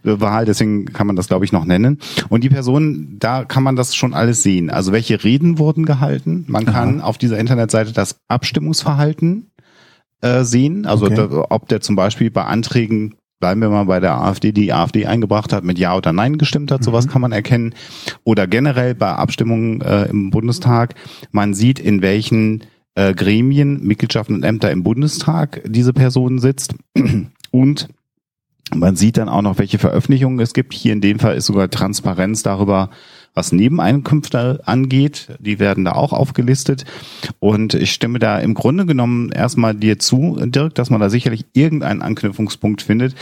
Wahl, 0.03 0.45
deswegen 0.45 0.87
kann 0.87 1.07
man 1.07 1.17
das, 1.17 1.29
glaube 1.29 1.45
ich, 1.45 1.53
noch 1.53 1.65
nennen. 1.65 1.99
Und 2.29 2.45
die 2.45 2.51
Person, 2.51 3.17
da 3.19 3.45
kann 3.45 3.63
man 3.63 3.77
das 3.77 3.95
schon 3.95 4.15
alles 4.15 4.43
sehen. 4.43 4.69
Also 4.69 4.93
welche 4.93 5.23
Reden 5.25 5.59
wurden 5.59 5.87
gehalten? 5.87 6.45
Man 6.49 6.67
kann 6.67 7.01
auf 7.01 7.19
dieser 7.19 7.39
Internetseite 7.39 7.93
das 7.93 8.17
Abstimmungsverhalten 8.29 9.52
äh, 10.23 10.45
sehen. 10.45 10.87
Also 10.87 11.07
Okay. 11.07 11.17
da, 11.17 11.47
ob 11.51 11.69
der 11.69 11.81
zum 11.81 11.97
Beispiel 11.97 12.31
bei 12.31 12.45
Anträgen 12.45 13.15
bleiben 13.41 13.61
wir 13.61 13.71
mal 13.71 13.85
bei 13.87 13.99
der 13.99 14.15
AfD, 14.19 14.53
die 14.53 14.73
AfD 14.73 15.05
eingebracht 15.07 15.53
hat, 15.53 15.65
mit 15.65 15.77
Ja 15.77 15.97
oder 15.97 16.13
Nein 16.13 16.39
gestimmt 16.39 16.71
hat, 16.71 16.85
sowas 16.85 17.09
kann 17.09 17.21
man 17.21 17.33
erkennen. 17.33 17.75
Oder 18.23 18.47
generell 18.47 18.95
bei 18.95 19.13
Abstimmungen 19.13 19.81
äh, 19.81 20.05
im 20.05 20.31
Bundestag, 20.31 20.95
man 21.33 21.53
sieht, 21.53 21.81
in 21.81 22.03
welchen 22.03 22.63
äh, 22.95 23.13
Gremien, 23.15 23.83
Mitgliedschaften 23.83 24.37
und 24.37 24.45
Ämter 24.45 24.71
im 24.71 24.85
Bundestag 24.85 25.61
diese 25.67 25.93
Person 25.93 26.39
sitzt. 26.39 26.75
Und 27.51 27.89
man 28.75 28.97
sieht 28.97 29.17
dann 29.19 29.29
auch 29.29 29.43
noch, 29.43 29.59
welche 29.59 29.79
Veröffentlichungen 29.79 30.41
es 30.41 30.55
gibt. 30.55 30.73
Hier 30.73 30.93
in 30.93 31.01
dem 31.01 31.19
Fall 31.19 31.37
ist 31.37 31.47
sogar 31.47 31.69
Transparenz 31.69 32.43
darüber, 32.43 32.91
was 33.35 33.53
Nebeneinkünfte 33.53 34.61
angeht. 34.65 35.29
Die 35.39 35.59
werden 35.59 35.85
da 35.85 35.93
auch 35.93 36.13
aufgelistet. 36.13 36.85
Und 37.39 37.75
ich 37.75 37.93
stimme 37.93 38.19
da 38.19 38.39
im 38.39 38.55
Grunde 38.55 38.87
genommen 38.87 39.31
erstmal 39.31 39.75
dir 39.75 39.99
zu, 39.99 40.39
Dirk, 40.45 40.75
dass 40.75 40.91
man 40.91 41.01
da 41.01 41.09
sicherlich 41.09 41.47
irgendeinen 41.53 42.03
Anknüpfungspunkt 42.03 42.83
findet. 42.83 43.15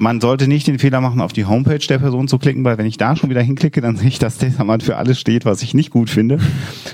Man 0.00 0.20
sollte 0.20 0.46
nicht 0.46 0.68
den 0.68 0.78
Fehler 0.78 1.00
machen, 1.00 1.20
auf 1.20 1.32
die 1.32 1.44
Homepage 1.44 1.78
der 1.78 1.98
Person 1.98 2.28
zu 2.28 2.38
klicken, 2.38 2.62
weil 2.62 2.78
wenn 2.78 2.86
ich 2.86 2.98
da 2.98 3.16
schon 3.16 3.30
wieder 3.30 3.42
hinklicke, 3.42 3.80
dann 3.80 3.96
sehe 3.96 4.08
ich, 4.08 4.20
dass 4.20 4.38
der 4.38 4.52
Mann 4.64 4.80
für 4.80 4.96
alles 4.96 5.18
steht, 5.18 5.44
was 5.44 5.62
ich 5.62 5.74
nicht 5.74 5.90
gut 5.90 6.08
finde. 6.08 6.38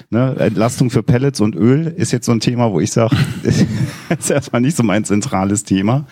Ne? 0.08 0.34
Entlastung 0.38 0.88
für 0.88 1.02
Pellets 1.02 1.40
und 1.40 1.54
Öl 1.54 1.86
ist 1.86 2.12
jetzt 2.12 2.24
so 2.24 2.32
ein 2.32 2.40
Thema, 2.40 2.72
wo 2.72 2.80
ich 2.80 2.92
sage, 2.92 3.14
ist 4.18 4.30
erstmal 4.30 4.62
nicht 4.62 4.76
so 4.76 4.82
mein 4.82 5.04
zentrales 5.04 5.64
Thema. 5.64 6.06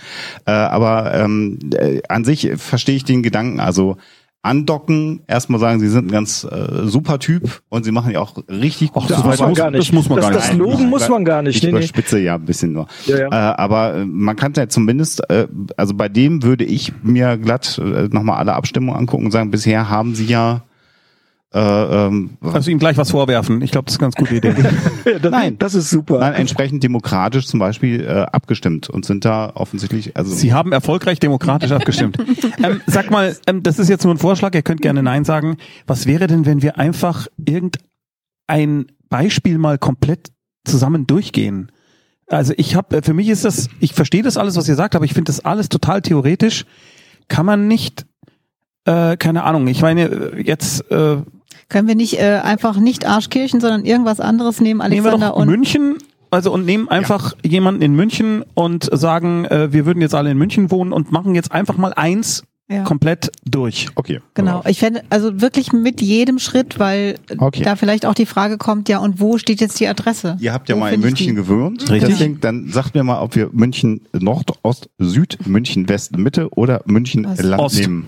Äh, 0.44 0.50
aber 0.50 1.14
ähm, 1.14 1.58
äh, 1.74 2.02
an 2.10 2.24
sich 2.24 2.50
verstehe 2.56 2.96
ich 2.96 3.04
den 3.04 3.22
Gedanken. 3.22 3.58
Also 3.58 3.96
andocken, 4.42 5.20
erstmal 5.28 5.60
sagen, 5.60 5.78
sie 5.80 5.88
sind 5.88 6.06
ein 6.06 6.10
ganz 6.10 6.44
äh, 6.44 6.84
super 6.86 7.18
Typ 7.20 7.62
und 7.68 7.84
sie 7.84 7.92
machen 7.92 8.10
ja 8.12 8.20
auch 8.20 8.36
richtig 8.48 8.92
gute 8.92 9.08
das 9.08 9.24
muss 9.24 9.38
man 9.38 9.48
muss- 9.50 9.58
gar 9.58 9.70
nicht. 9.70 9.80
das 9.88 9.92
muss 9.92 10.08
man 10.08 10.16
das, 10.16 10.24
gar 10.26 10.32
das 10.34 10.48
nicht. 10.50 10.58
Logen 10.58 10.88
muss 10.90 11.08
man 11.08 11.24
gar 11.24 11.42
nicht. 11.42 11.56
Ich 11.56 11.62
Nee, 11.62 11.70
nee. 11.70 11.78
überspitze 11.78 12.18
ja 12.18 12.34
ein 12.34 12.44
bisschen 12.44 12.72
nur. 12.72 12.86
Ja, 13.06 13.18
ja. 13.18 13.26
Äh, 13.28 13.54
aber 13.56 13.94
äh, 13.94 14.04
man 14.04 14.34
kann 14.36 14.52
ja 14.56 14.68
zumindest, 14.68 15.28
äh, 15.30 15.46
also 15.76 15.94
bei 15.94 16.08
dem 16.08 16.42
würde 16.42 16.64
ich 16.64 16.92
mir 17.02 17.38
glatt 17.38 17.78
äh, 17.78 18.08
nochmal 18.10 18.38
alle 18.38 18.54
Abstimmungen 18.54 18.98
angucken 18.98 19.26
und 19.26 19.30
sagen, 19.30 19.50
bisher 19.52 19.88
haben 19.88 20.14
sie 20.16 20.26
ja 20.26 20.62
äh, 21.54 22.06
ähm, 22.06 22.30
Kannst 22.40 22.66
du 22.66 22.72
ihm 22.72 22.78
gleich 22.78 22.96
was 22.96 23.10
vorwerfen? 23.10 23.60
Ich 23.60 23.70
glaube, 23.72 23.84
das 23.84 23.94
ist 23.94 24.00
eine 24.00 24.10
ganz 24.10 24.14
gute 24.16 24.36
Idee. 24.36 24.54
Das, 25.20 25.30
Nein. 25.30 25.58
das 25.58 25.74
ist 25.74 25.90
super. 25.90 26.20
nein, 26.20 26.34
entsprechend 26.34 26.82
demokratisch 26.82 27.46
zum 27.46 27.58
Beispiel 27.58 28.02
äh, 28.02 28.26
abgestimmt 28.32 28.88
und 28.88 29.04
sind 29.04 29.24
da 29.24 29.50
offensichtlich, 29.54 30.16
also 30.16 30.32
Sie 30.32 30.52
haben 30.52 30.72
erfolgreich 30.72 31.18
demokratisch 31.18 31.72
abgestimmt. 31.72 32.18
ähm, 32.62 32.80
sag 32.86 33.10
mal, 33.10 33.36
ähm, 33.46 33.62
das 33.62 33.78
ist 33.78 33.88
jetzt 33.88 34.04
nur 34.04 34.14
ein 34.14 34.18
Vorschlag, 34.18 34.54
ihr 34.54 34.62
könnt 34.62 34.80
gerne 34.80 35.02
Nein 35.02 35.24
sagen. 35.24 35.56
Was 35.86 36.06
wäre 36.06 36.28
denn, 36.28 36.46
wenn 36.46 36.62
wir 36.62 36.78
einfach 36.78 37.26
irgendein 37.36 38.86
Beispiel 39.08 39.58
mal 39.58 39.76
komplett 39.76 40.32
zusammen 40.64 41.06
durchgehen? 41.06 41.70
Also 42.28 42.54
ich 42.56 42.74
habe, 42.74 43.02
für 43.02 43.12
mich 43.14 43.28
ist 43.28 43.44
das, 43.44 43.68
ich 43.80 43.92
verstehe 43.92 44.22
das 44.22 44.36
alles, 44.36 44.56
was 44.56 44.68
ihr 44.68 44.76
sagt, 44.76 44.94
aber 44.94 45.04
ich 45.04 45.12
finde 45.12 45.30
das 45.30 45.44
alles 45.44 45.68
total 45.68 46.00
theoretisch. 46.00 46.64
Kann 47.28 47.44
man 47.44 47.68
nicht, 47.68 48.06
äh, 48.84 49.16
keine 49.16 49.44
Ahnung, 49.44 49.66
ich 49.66 49.82
meine, 49.82 50.04
äh, 50.06 50.42
jetzt 50.42 50.90
äh, 50.90 51.18
Können 51.68 51.88
wir 51.88 51.94
nicht 51.94 52.18
äh, 52.18 52.40
einfach 52.42 52.76
nicht 52.78 53.06
Arschkirchen, 53.06 53.60
sondern 53.60 53.84
irgendwas 53.84 54.20
anderes 54.20 54.60
nehmen, 54.60 54.80
nehmen 54.88 55.04
wir 55.04 55.12
Alexander 55.12 55.28
doch 55.30 55.36
und 55.36 55.48
München 55.48 55.96
also 56.30 56.50
und 56.50 56.64
nehmen 56.64 56.88
einfach 56.88 57.34
jemanden 57.44 57.82
in 57.82 57.94
München 57.94 58.42
und 58.54 58.88
sagen, 58.90 59.44
äh, 59.44 59.70
wir 59.72 59.84
würden 59.84 60.00
jetzt 60.00 60.14
alle 60.14 60.30
in 60.30 60.38
München 60.38 60.70
wohnen 60.70 60.92
und 60.92 61.12
machen 61.12 61.34
jetzt 61.34 61.52
einfach 61.52 61.76
mal 61.76 61.92
eins 61.92 62.42
Ja. 62.70 62.84
komplett 62.84 63.30
durch. 63.44 63.88
Okay. 63.96 64.20
Genau. 64.32 64.62
Ich 64.66 64.78
fände, 64.78 65.02
also 65.10 65.42
wirklich 65.42 65.74
mit 65.74 66.00
jedem 66.00 66.38
Schritt, 66.38 66.78
weil 66.78 67.16
Okay. 67.36 67.62
da 67.62 67.76
vielleicht 67.76 68.06
auch 68.06 68.14
die 68.14 68.24
Frage 68.24 68.56
kommt, 68.56 68.88
ja, 68.88 68.98
und 69.00 69.20
wo 69.20 69.36
steht 69.36 69.60
jetzt 69.60 69.78
die 69.78 69.86
Adresse? 69.86 70.38
Ihr 70.40 70.54
habt 70.54 70.70
ja 70.70 70.76
Wo 70.76 70.80
mal 70.80 70.94
in 70.94 71.00
München 71.00 71.26
die? 71.26 71.34
gewohnt. 71.34 71.90
Richtig. 71.90 72.12
Deswegen, 72.14 72.40
dann 72.40 72.70
sagt 72.70 72.94
mir 72.94 73.04
mal, 73.04 73.20
ob 73.20 73.36
wir 73.36 73.50
München 73.52 74.00
Nord, 74.18 74.52
Ost, 74.62 74.88
Süd, 74.98 75.36
München 75.46 75.86
West, 75.90 76.16
Mitte 76.16 76.48
oder 76.56 76.80
München 76.86 77.26
Ost. 77.26 77.42
Land 77.42 77.60
Ost. 77.62 77.78
nehmen. 77.78 78.06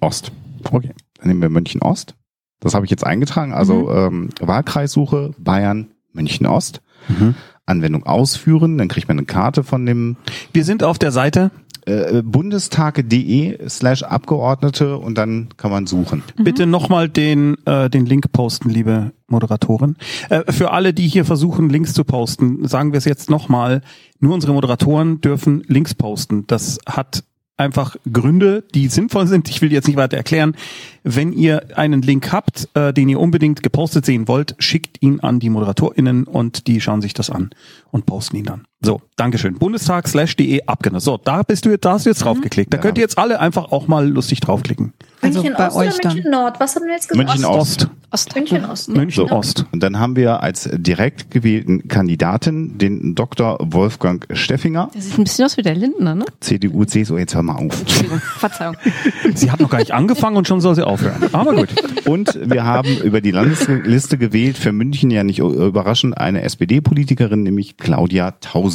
Ost. 0.00 0.32
Okay. 0.70 0.92
Dann 1.18 1.28
nehmen 1.28 1.42
wir 1.42 1.50
München 1.50 1.82
Ost. 1.82 2.14
Das 2.60 2.74
habe 2.74 2.84
ich 2.84 2.90
jetzt 2.90 3.06
eingetragen. 3.06 3.52
Also 3.52 3.90
ähm, 3.92 4.30
Wahlkreissuche 4.40 5.32
Bayern 5.38 5.88
München 6.12 6.46
Ost. 6.46 6.80
Mhm. 7.08 7.34
Anwendung 7.66 8.04
ausführen. 8.04 8.78
Dann 8.78 8.88
kriegt 8.88 9.08
man 9.08 9.18
eine 9.18 9.26
Karte 9.26 9.62
von 9.62 9.84
dem 9.86 10.16
Wir 10.52 10.64
sind 10.64 10.82
auf 10.82 10.98
der 10.98 11.12
Seite. 11.12 11.50
äh, 11.86 12.22
bundestage.de 12.22 13.68
slash 13.68 14.02
Abgeordnete 14.02 14.96
und 14.98 15.16
dann 15.16 15.48
kann 15.56 15.70
man 15.70 15.86
suchen. 15.86 16.22
Bitte 16.36 16.66
nochmal 16.66 17.08
den, 17.08 17.56
äh, 17.66 17.88
den 17.90 18.06
Link 18.06 18.32
posten, 18.32 18.70
liebe 18.70 19.12
Moderatorin. 19.28 19.96
Äh, 20.28 20.50
für 20.52 20.70
alle, 20.72 20.92
die 20.92 21.08
hier 21.08 21.24
versuchen, 21.24 21.68
Links 21.70 21.94
zu 21.94 22.04
posten, 22.04 22.66
sagen 22.66 22.92
wir 22.92 22.98
es 22.98 23.04
jetzt 23.04 23.30
nochmal. 23.30 23.82
Nur 24.20 24.34
unsere 24.34 24.52
Moderatoren 24.52 25.20
dürfen 25.20 25.62
Links 25.66 25.94
posten. 25.94 26.46
Das 26.46 26.78
hat 26.86 27.24
einfach 27.58 27.96
Gründe, 28.10 28.64
die 28.74 28.88
sinnvoll 28.88 29.26
sind. 29.26 29.48
Ich 29.48 29.60
will 29.60 29.72
jetzt 29.72 29.88
nicht 29.88 29.96
weiter 29.96 30.16
erklären. 30.16 30.54
Wenn 31.02 31.32
ihr 31.32 31.76
einen 31.76 32.02
Link 32.02 32.32
habt, 32.32 32.68
äh, 32.74 32.92
den 32.92 33.08
ihr 33.08 33.20
unbedingt 33.20 33.62
gepostet 33.62 34.06
sehen 34.06 34.28
wollt, 34.28 34.54
schickt 34.58 35.02
ihn 35.02 35.20
an 35.20 35.40
die 35.40 35.50
ModeratorInnen 35.50 36.24
und 36.24 36.66
die 36.66 36.80
schauen 36.80 37.02
sich 37.02 37.14
das 37.14 37.30
an 37.30 37.50
und 37.90 38.06
posten 38.06 38.36
ihn 38.36 38.44
dann. 38.44 38.67
So, 38.80 39.00
Dankeschön. 39.16 39.58
Bundestag 39.58 40.06
slash 40.06 40.36
de 40.36 40.62
abgenommen. 40.66 41.00
So, 41.00 41.16
da 41.16 41.42
bist 41.42 41.66
du, 41.66 41.76
da 41.76 41.94
hast 41.94 42.06
du 42.06 42.10
jetzt 42.10 42.22
draufgeklickt. 42.22 42.72
Da 42.72 42.78
könnt 42.78 42.96
ihr 42.98 43.02
jetzt 43.02 43.18
alle 43.18 43.40
einfach 43.40 43.72
auch 43.72 43.88
mal 43.88 44.08
lustig 44.08 44.38
draufklicken. 44.38 44.92
Also 45.20 45.42
München 45.42 45.56
bei 45.58 45.66
Ost 45.66 45.76
oder 45.76 45.86
euch 45.86 45.98
dann. 45.98 46.14
München 46.14 46.30
Nord? 46.30 46.60
Was 46.60 46.76
haben 46.76 46.86
wir 46.86 46.92
jetzt 46.92 47.08
gesagt? 47.08 47.28
München 47.28 47.44
Ost. 47.44 47.88
Ost. 48.12 48.34
München 48.36 48.64
Ost. 48.64 48.88
München 48.88 49.26
So. 49.28 49.34
Ost. 49.34 49.66
Und 49.72 49.82
dann 49.82 49.98
haben 49.98 50.14
wir 50.14 50.44
als 50.44 50.70
direkt 50.72 51.32
gewählten 51.32 51.88
Kandidaten 51.88 52.78
den 52.78 53.16
Dr. 53.16 53.58
Wolfgang 53.60 54.24
Steffinger, 54.32 54.90
Der 54.94 55.02
sieht 55.02 55.18
ein 55.18 55.24
bisschen 55.24 55.44
aus 55.44 55.56
wie 55.56 55.62
der 55.62 55.74
Lindner, 55.74 56.14
ne? 56.14 56.24
CDU, 56.38 56.84
CSU, 56.84 57.18
jetzt 57.18 57.34
hör 57.34 57.42
mal 57.42 57.56
auf. 57.56 57.80
Entschuldigung, 57.80 58.20
Verzeihung. 58.20 58.76
Sie 59.34 59.50
hat 59.50 59.58
noch 59.58 59.68
gar 59.68 59.78
nicht 59.78 59.92
angefangen 59.92 60.36
und 60.36 60.46
schon 60.46 60.60
soll 60.60 60.76
sie 60.76 60.86
aufhören. 60.86 61.16
Aber 61.32 61.52
gut. 61.52 61.68
Und 62.06 62.38
wir 62.48 62.64
haben 62.64 62.96
über 62.98 63.20
die 63.20 63.32
Landesliste 63.32 64.16
gewählt, 64.16 64.56
für 64.56 64.70
München 64.70 65.10
ja 65.10 65.24
nicht 65.24 65.40
überraschend, 65.40 66.16
eine 66.16 66.42
SPD-Politikerin, 66.42 67.42
nämlich 67.42 67.76
Claudia 67.76 68.30
Tausend. 68.40 68.67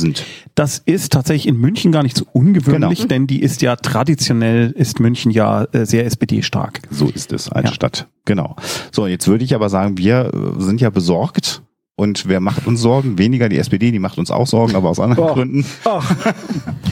Das 0.56 0.80
ist 0.86 1.12
tatsächlich 1.14 1.48
in 1.48 1.58
München 1.58 1.92
gar 1.92 2.04
nicht 2.04 2.18
so 2.18 2.26
ungewöhnlich, 2.34 3.00
Genau. 3.00 3.08
denn 3.08 3.28
die 3.28 3.42
ist 3.42 3.62
ja 3.62 3.76
traditionell, 3.76 4.72
ist 4.72 5.00
München 5.00 5.32
ja 5.32 5.66
äh, 5.74 5.86
sehr 5.86 6.06
SPD-stark. 6.06 6.82
So 6.90 7.08
ist 7.10 7.32
es 7.34 7.50
als 7.50 7.70
Ja. 7.70 7.74
Stadt. 7.76 8.08
Genau. 8.26 8.56
So, 8.92 9.08
jetzt 9.08 9.28
würde 9.28 9.44
ich 9.44 9.56
aber 9.56 9.70
sagen, 9.70 9.98
wir 9.98 10.32
äh, 10.34 10.62
sind 10.62 10.82
ja 10.82 10.90
besorgt. 10.90 11.62
Und 11.96 12.28
wer 12.28 12.40
macht 12.40 12.66
uns 12.66 12.82
Sorgen? 12.82 13.20
Weniger 13.20 13.50
die 13.50 13.60
SPD, 13.60 13.92
die 13.92 14.00
macht 14.00 14.18
uns 14.18 14.32
auch 14.32 14.48
Sorgen, 14.48 14.76
aber 14.76 14.90
aus 14.90 15.00
anderen 15.00 15.26
Oh. 15.26 15.34
Gründen. 15.36 15.64
Ach, 15.86 16.16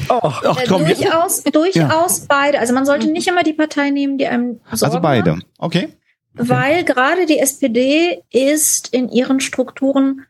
ach, 0.10 0.44
Ach 0.46 0.58
Äh, 0.60 0.66
komm, 0.68 0.86
jetzt. 0.86 1.02
durchaus, 1.04 1.44
durchaus 1.44 2.20
beide. 2.28 2.60
Also 2.60 2.74
man 2.76 2.86
sollte 2.86 3.08
nicht 3.12 3.28
immer 3.28 3.42
die 3.42 3.54
Partei 3.54 3.90
nehmen, 3.90 4.20
die 4.20 4.28
einem 4.28 4.60
Sorgen 4.72 4.84
Also 4.84 5.02
beide. 5.02 5.32
macht, 5.32 5.46
Okay. 5.58 5.90
weil 6.36 6.84
gerade 6.84 7.26
die 7.26 7.40
SPD 7.40 8.22
ist 8.32 8.90
in 8.94 9.10
ihren 9.10 9.40
Strukturen 9.40 10.22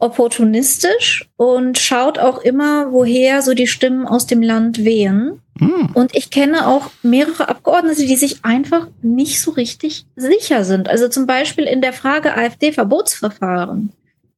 opportunistisch 0.00 1.28
und 1.36 1.78
schaut 1.78 2.18
auch 2.18 2.38
immer, 2.42 2.92
woher 2.92 3.42
so 3.42 3.54
die 3.54 3.66
Stimmen 3.66 4.06
aus 4.06 4.26
dem 4.26 4.42
Land 4.42 4.84
wehen. 4.84 5.40
Hm. 5.58 5.90
Und 5.94 6.16
ich 6.16 6.30
kenne 6.30 6.66
auch 6.66 6.90
mehrere 7.02 7.48
Abgeordnete, 7.48 8.06
die 8.06 8.16
sich 8.16 8.44
einfach 8.44 8.88
nicht 9.02 9.40
so 9.40 9.50
richtig 9.52 10.06
sicher 10.16 10.64
sind. 10.64 10.88
Also 10.88 11.08
zum 11.08 11.26
Beispiel 11.26 11.64
in 11.64 11.82
der 11.82 11.92
Frage 11.92 12.36
AfD-Verbotsverfahren 12.36 13.92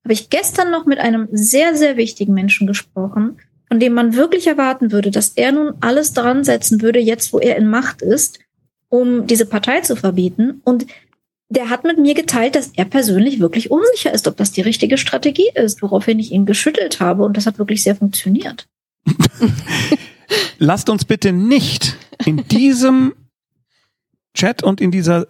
habe 0.05 0.13
ich 0.13 0.31
gestern 0.31 0.71
noch 0.71 0.85
mit 0.85 0.99
einem 0.99 1.29
sehr, 1.31 1.77
sehr 1.77 1.97
wichtigen 1.97 2.35
Menschen 2.35 2.67
gesprochen, 2.67 3.39
von 3.69 3.79
dem 3.79 3.95
man 3.95 4.17
wirklich 4.17 4.49
erwarten 4.49 4.91
würde, 4.91 5.13
dass 5.13 5.31
er 5.31 5.53
nun 5.53 5.75
alles 5.81 6.13
dran 6.13 6.43
setzen 6.43 6.83
würde, 6.83 6.99
jetzt 6.99 7.33
wo 7.33 7.39
er 7.39 7.57
in 7.57 7.71
Macht 7.71 8.03
ist, 8.03 8.41
um 8.89 9.27
diese 9.29 9.47
Partei 9.47 9.81
zu 9.81 9.95
verbieten. 9.95 10.61
Und 10.65 10.87
der 11.53 11.69
hat 11.69 11.85
mit 11.85 11.99
mir 11.99 12.15
geteilt, 12.15 12.55
dass 12.55 12.71
er 12.75 12.87
persönlich 12.87 13.39
wirklich 13.39 13.71
unsicher 13.71 14.13
ist, 14.13 14.27
ob 14.27 14.37
das 14.37 14.53
die 14.53 14.63
richtige 14.63 14.97
Strategie 14.97 15.51
ist, 15.55 15.83
woraufhin 15.83 16.19
ich 16.19 16.33
ihn 16.33 16.47
geschüttelt 16.47 17.01
habe. 17.01 17.25
Und 17.25 17.37
das 17.37 17.47
hat 17.47 17.59
wirklich 17.59 17.83
sehr 17.83 17.95
funktioniert. 17.95 18.69
Lasst 20.59 20.89
uns 20.89 21.05
bitte 21.05 21.33
nicht 21.33 21.97
in 22.25 22.49
diesem 22.49 23.15
Chat 24.35 24.63
und 24.63 24.81
in 24.81 24.91
dieser, 24.91 25.27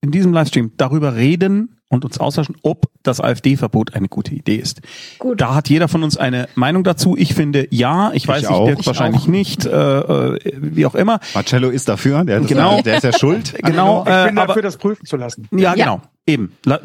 in 0.00 0.10
diesem 0.10 0.32
Livestream 0.32 0.72
darüber 0.76 1.14
reden 1.14 1.79
und 1.90 2.04
uns 2.04 2.18
austauschen, 2.18 2.56
ob 2.62 2.86
das 3.02 3.20
AfD-Verbot 3.20 3.94
eine 3.94 4.08
gute 4.08 4.34
Idee 4.34 4.56
ist. 4.56 4.80
Gut. 5.18 5.40
Da 5.40 5.54
hat 5.54 5.68
jeder 5.68 5.88
von 5.88 6.02
uns 6.02 6.16
eine 6.16 6.48
Meinung 6.54 6.84
dazu. 6.84 7.16
Ich 7.18 7.34
finde 7.34 7.66
ja, 7.70 8.12
ich 8.14 8.26
weiß 8.26 8.42
nicht, 8.42 8.50
auch. 8.50 8.66
Dirk 8.66 8.80
Ich 8.80 8.86
wahrscheinlich 8.86 9.22
auch. 9.22 9.26
nicht, 9.26 9.66
äh, 9.66 9.70
äh, 9.98 10.38
wie 10.56 10.86
auch 10.86 10.94
immer. 10.94 11.18
Marcello 11.34 11.68
ist 11.68 11.88
dafür, 11.88 12.24
der, 12.24 12.40
Genau. 12.40 12.80
der 12.80 12.96
ist 12.98 13.02
ja 13.04 13.12
schuld. 13.12 13.54
Genau, 13.62 14.00
Ich 14.00 14.04
bin 14.04 14.12
äh, 14.14 14.40
aber 14.40 14.46
dafür, 14.46 14.62
das 14.62 14.76
prüfen 14.76 15.04
zu 15.04 15.16
lassen. 15.16 15.48
ja, 15.50 15.74
genau, 15.74 16.00
eben. 16.26 16.52
La, 16.64 16.78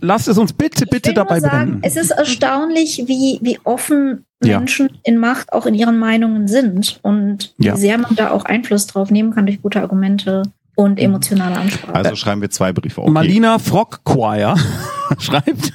lasst 0.00 0.28
es 0.28 0.36
uns 0.38 0.52
bitte, 0.52 0.84
Ich 0.84 0.90
bitte 0.90 1.14
dabei 1.14 1.40
sagen, 1.40 1.58
benennen. 1.58 1.80
Es 1.82 1.96
ist 1.96 2.10
erstaunlich, 2.10 3.04
wie, 3.06 3.38
wie 3.42 3.58
offen 3.64 4.26
Ja. 4.44 4.58
Menschen 4.58 4.90
in 5.04 5.16
Macht 5.18 5.52
auch 5.54 5.64
in 5.66 5.74
ihren 5.74 5.98
Meinungen 5.98 6.48
sind 6.48 6.98
und 7.02 7.54
Ja. 7.58 7.74
wie 7.74 7.80
sehr 7.80 7.96
man 7.98 8.14
da 8.14 8.30
auch 8.30 8.44
Einfluss 8.44 8.86
drauf 8.86 9.10
nehmen 9.10 9.34
kann 9.34 9.46
durch 9.46 9.60
gute 9.62 9.80
Argumente 9.80 10.42
und 10.80 10.98
emotionale 10.98 11.58
Ansprache. 11.58 11.94
Also 11.94 12.16
schreiben 12.16 12.40
wir 12.40 12.48
zwei 12.48 12.72
Briefe. 12.72 13.02
Okay. 13.02 13.10
Malina 13.10 13.58
Frog 13.58 14.02
Choir 14.04 14.56
schreibt, 15.18 15.74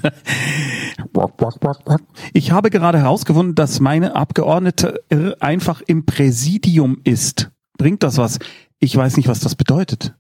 ich 2.34 2.52
habe 2.52 2.72
gerade 2.72 2.98
herausgefunden, 2.98 3.54
dass 3.54 3.80
meine 3.80 4.16
Abgeordnete 4.16 5.04
einfach 5.40 5.82
im 5.86 6.08
Präsidium 6.08 6.98
ist. 7.04 7.52
Bringt 7.78 8.02
das 8.02 8.18
was? 8.18 8.40
Ich 8.80 8.96
weiß 8.98 9.18
nicht, 9.18 9.28
was 9.28 9.40
das 9.42 9.56
bedeutet. 9.56 10.16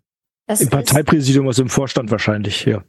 das 0.45 0.61
Im 0.61 0.69
Parteipräsidium, 0.69 1.47
also 1.47 1.63
im 1.63 1.69
Vorstand 1.69 2.11
wahrscheinlich, 2.11 2.65
ja. 2.65 2.83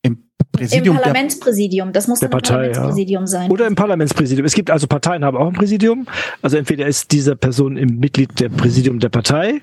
Im 0.00 0.28
im 0.40 0.60
Präsidium 0.60 0.96
der 0.96 1.02
Parlamentspräsidium. 1.02 1.92
Das 1.92 2.08
muss 2.08 2.20
der 2.20 2.28
dann 2.28 2.38
im 2.38 2.42
Partei, 2.42 2.54
ja. 2.54 2.72
Parlamentspräsidium 2.72 3.26
sein. 3.26 3.50
Oder 3.50 3.66
im 3.66 3.74
Parlamentspräsidium. 3.74 4.46
Es 4.46 4.54
gibt 4.54 4.70
also 4.70 4.86
Parteien 4.86 5.24
haben 5.24 5.36
auch 5.36 5.46
ein 5.46 5.52
Präsidium. 5.52 6.06
Also 6.42 6.56
entweder 6.56 6.86
ist 6.86 7.12
diese 7.12 7.36
Person 7.36 7.76
im 7.76 7.98
Mitglied 7.98 8.40
der 8.40 8.48
Präsidium 8.48 8.98
der 8.98 9.08
Partei 9.10 9.60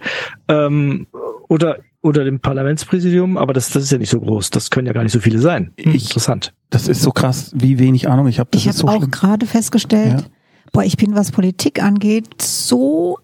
ähm, 0.48 1.08
oder 1.48 1.80
oder 2.02 2.24
dem 2.24 2.40
Parlamentspräsidium, 2.40 3.36
aber 3.36 3.54
das, 3.54 3.70
das 3.72 3.82
ist 3.84 3.92
ja 3.92 3.98
nicht 3.98 4.12
so 4.12 4.20
groß. 4.20 4.52
Das 4.52 4.70
können 4.70 4.86
ja 4.86 4.94
gar 4.94 5.02
nicht 5.02 5.12
so 5.12 5.20
viele 5.20 5.40
sein. 5.40 5.74
Hm, 5.80 5.96
Ich- 5.96 6.04
Interessant. 6.06 6.54
Das 6.70 6.88
ist 6.88 7.02
so 7.02 7.12
krass, 7.12 7.52
wie 7.56 7.80
wenig 7.80 8.08
Ahnung 8.10 8.28
ich 8.28 8.38
habe. 8.40 8.50
Das 8.52 8.62
Ich 8.62 8.68
habe 8.68 8.78
so 8.78 8.88
auch 8.88 9.10
gerade 9.10 9.48
festgestellt, 9.48 10.22
Ja. 10.22 10.28
boah, 10.72 10.84
ich 10.84 10.98
bin, 10.98 11.16
was 11.16 11.32
Politik 11.32 11.82
angeht, 11.82 12.28
so 12.42 13.18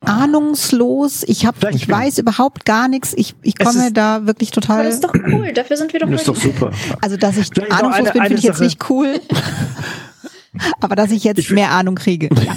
ahnungslos. 0.00 1.22
Ich 1.26 1.46
hab, 1.46 1.56
Vielleicht 1.56 1.76
ich 1.76 1.88
weiß 1.88 2.18
überhaupt 2.18 2.66
gar 2.66 2.88
nichts. 2.88 3.14
Ich, 3.16 3.34
ich 3.42 3.56
komme 3.58 3.86
ist- 3.86 3.96
da 3.96 4.26
wirklich 4.26 4.50
Aber 4.52 4.60
total. 4.60 4.84
das 4.84 4.94
ist 4.96 5.04
doch 5.04 5.14
cool. 5.14 5.52
Dafür 5.54 5.76
sind 5.78 5.92
wir 5.94 6.00
doch 6.00 6.10
Das 6.10 6.20
ist 6.20 6.28
doch 6.28 6.36
super. 6.36 6.70
Also, 7.00 7.16
dass 7.16 7.38
ich 7.38 7.48
Vielleicht 7.52 7.72
ahnungslos 7.72 8.08
eine- 8.08 8.12
bin, 8.12 8.22
finde 8.22 8.36
ich 8.38 8.42
jetzt 8.44 8.60
nicht 8.60 8.90
cool. 8.90 9.18
Aber 10.80 10.94
dass 10.96 11.10
ich 11.10 11.24
jetzt 11.24 11.38
Ich 11.38 11.50
will- 11.50 11.56
mehr 11.56 11.70
Ahnung 11.70 11.94
kriege. 11.94 12.28
Ja. 12.44 12.52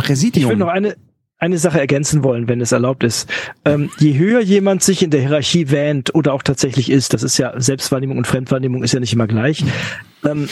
Ich 0.00 0.08
will 0.10 0.14
Präsidium. 0.14 0.58
noch 0.58 0.68
eine, 0.68 0.94
eine 1.38 1.58
Sache 1.58 1.78
ergänzen 1.78 2.24
wollen, 2.24 2.48
wenn 2.48 2.60
es 2.60 2.72
erlaubt 2.72 3.04
ist. 3.04 3.30
Ähm, 3.64 3.90
je 3.98 4.18
höher 4.18 4.40
jemand 4.40 4.82
sich 4.82 5.02
in 5.02 5.10
der 5.10 5.20
Hierarchie 5.20 5.70
wähnt 5.70 6.14
oder 6.14 6.32
auch 6.32 6.42
tatsächlich 6.42 6.90
ist, 6.90 7.14
das 7.14 7.22
ist 7.22 7.38
ja 7.38 7.58
Selbstwahrnehmung 7.60 8.18
und 8.18 8.26
Fremdwahrnehmung 8.26 8.82
ist 8.82 8.92
ja 8.92 9.00
nicht 9.00 9.12
immer 9.12 9.28
gleich, 9.28 9.64
ähm, 10.24 10.48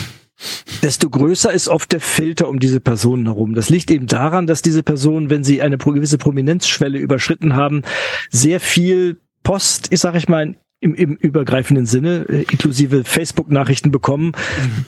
desto 0.83 1.11
größer 1.11 1.53
ist 1.53 1.69
oft 1.69 1.93
der 1.93 2.01
Filter 2.01 2.49
um 2.49 2.61
diese 2.61 2.81
Personen 2.81 3.27
herum. 3.27 3.55
Das 3.55 3.71
liegt 3.71 3.91
eben 3.91 4.07
daran, 4.07 4.47
dass 4.47 4.63
diese 4.63 4.83
Personen, 4.83 5.31
wenn 5.31 5.45
sie 5.45 5.63
eine 5.63 5.79
gewisse 5.79 6.19
Prominenzschwelle 6.19 6.99
überschritten 6.99 7.57
haben, 7.57 7.83
sehr 8.31 8.61
viel 8.61 9.19
Post, 9.43 9.89
ich 9.93 10.01
sage 10.01 10.19
ich 10.19 10.29
mal, 10.29 10.55
im, 10.81 10.95
im 10.95 11.15
übergreifenden 11.17 11.87
Sinne, 11.87 12.27
äh, 12.29 12.43
inklusive 12.43 13.05
Facebook-Nachrichten 13.05 13.91
bekommen, 13.91 14.33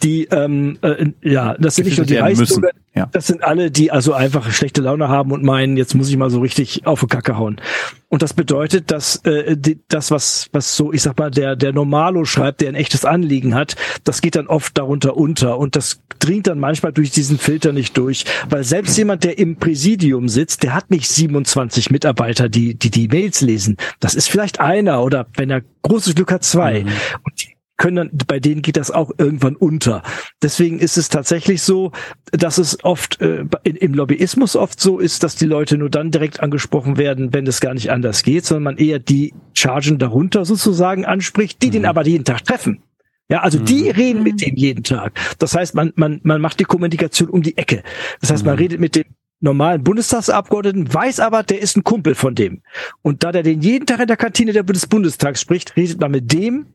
die, 0.03 0.25
ähm, 0.31 0.79
äh, 0.83 1.07
ja, 1.23 1.57
das 1.59 1.77
sind 1.77 1.87
nicht 1.87 1.97
nur 1.97 2.07
die. 2.07 2.17
Reichsbürger, 2.17 2.71
Ja. 2.99 3.09
das 3.13 3.27
sind 3.27 3.45
alle, 3.45 3.71
die 3.71 3.91
also 3.91 4.13
einfach 4.13 4.51
schlechte 4.51 4.81
Laune 4.81 5.09
haben 5.09 5.33
und 5.33 5.43
meinen, 5.45 5.77
jetzt 5.77 5.95
muss 5.95 6.09
ich 6.09 6.17
mal 6.17 6.31
so 6.31 6.41
richtig 6.41 6.87
auf 6.87 7.01
die 7.01 7.07
Kacke 7.07 7.39
hauen. 7.39 7.61
Und 8.09 8.23
das 8.23 8.33
bedeutet, 8.33 8.91
dass 8.91 9.17
äh, 9.25 9.57
die, 9.57 9.81
das, 9.89 10.11
was, 10.11 10.49
was 10.53 10.75
so, 10.77 10.93
ich 10.93 11.03
sag 11.03 11.19
mal, 11.19 11.31
der, 11.31 11.57
der 11.57 11.73
Normalo 11.73 12.25
schreibt, 12.25 12.63
der 12.63 12.69
ein 12.71 12.75
echtes 12.75 13.05
Anliegen 13.05 13.55
hat, 13.55 13.77
das 14.05 14.23
geht 14.23 14.35
dann 14.35 14.47
oft 14.47 14.77
darunter 14.79 15.17
unter. 15.17 15.59
Und 15.59 15.77
das 15.77 16.01
dringt 16.19 16.47
dann 16.47 16.59
manchmal 16.59 16.93
durch 16.93 17.11
diesen 17.11 17.39
Filter 17.39 17.73
nicht 17.73 17.97
durch. 17.99 18.25
Weil 18.49 18.65
selbst 18.65 18.97
jemand, 18.97 19.25
der 19.25 19.39
im 19.39 19.57
Präsidium 19.57 20.29
sitzt, 20.29 20.63
der 20.63 20.75
hat 20.75 20.91
nicht 20.91 21.09
27 21.09 21.91
Mitarbeiter, 21.91 22.49
die 22.49 22.75
die, 22.75 22.91
die 22.91 23.09
Mails 23.09 23.43
lesen. 23.43 23.77
Das 24.01 24.15
ist 24.15 24.31
vielleicht 24.31 24.59
einer 24.59 25.03
oder 25.03 25.27
wenn 25.37 25.51
er 25.51 25.63
großes 25.83 26.15
Glück 26.15 26.33
hat, 26.33 26.45
zwei. 26.45 26.87
Und 27.25 27.43
die 27.43 27.58
können 27.79 27.97
dann, 27.97 28.11
bei 28.27 28.41
denen 28.41 28.61
geht 28.61 28.77
das 28.77 28.91
auch 28.91 29.11
irgendwann 29.17 29.57
unter. 29.57 30.03
Deswegen 30.43 30.79
ist 30.79 30.99
es 30.99 31.09
tatsächlich 31.09 31.63
so, 31.63 31.93
dass 32.33 32.59
es 32.59 32.85
oft 32.85 33.21
äh, 33.23 33.45
in, 33.63 33.77
im 33.77 33.95
Lobbyismus 33.95 34.57
oft 34.57 34.79
so 34.79 34.99
ist, 34.99 35.23
dass 35.23 35.37
die 35.37 35.47
Leute 35.47 35.79
nur 35.79 35.89
dann 35.89 36.11
direkt 36.11 36.41
angesprochen 36.41 36.99
werden, 36.99 37.33
wenn 37.33 37.47
es 37.47 37.61
gar 37.61 37.75
nicht 37.75 37.91
anders 37.91 38.23
geht, 38.23 38.45
sondern 38.45 38.65
man 38.65 38.77
eher 38.77 38.99
die 38.99 39.33
Chargen 39.55 39.99
darunter 39.99 40.45
sozusagen 40.45 41.07
anspricht, 41.07 41.63
die 41.63 41.71
den 41.71 41.87
aber 41.87 42.05
jeden 42.07 42.25
Tag 42.25 42.45
treffen. 42.45 42.83
Ja, 43.31 43.41
also 43.41 43.59
die 43.59 43.91
reden 43.91 44.23
mit 44.23 44.41
dem 44.41 44.57
jeden 44.57 44.85
Tag. 44.85 45.13
Das 45.39 45.55
heißt, 45.55 45.75
man, 45.75 45.93
man, 45.97 46.21
man 46.23 46.41
macht 46.41 46.61
die 46.61 46.65
Kommunikation 46.65 47.29
um 47.29 47.43
die 47.43 47.59
Ecke. 47.59 47.83
Das 48.21 48.31
heißt, 48.31 48.45
man 48.45 48.57
redet 48.57 48.81
mit 48.81 48.97
dem 48.97 49.05
normalen 49.41 49.85
Bundestagsabgeordneten, 49.85 50.93
weiß 50.93 51.21
aber, 51.21 51.43
der 51.43 51.61
ist 51.61 51.77
ein 51.77 51.85
Kumpel 51.85 52.15
von 52.15 52.35
dem. 52.35 52.63
Und 53.03 53.23
da 53.23 53.31
der 53.31 53.43
den 53.43 53.61
jeden 53.61 53.87
Tag 53.87 54.01
in 54.01 54.09
der 54.09 54.17
Kantine 54.17 54.53
des 54.53 54.87
Bundestags 54.87 55.43
spricht, 55.43 55.77
redet 55.77 56.01
man 56.01 56.11
mit 56.11 56.33
dem 56.33 56.67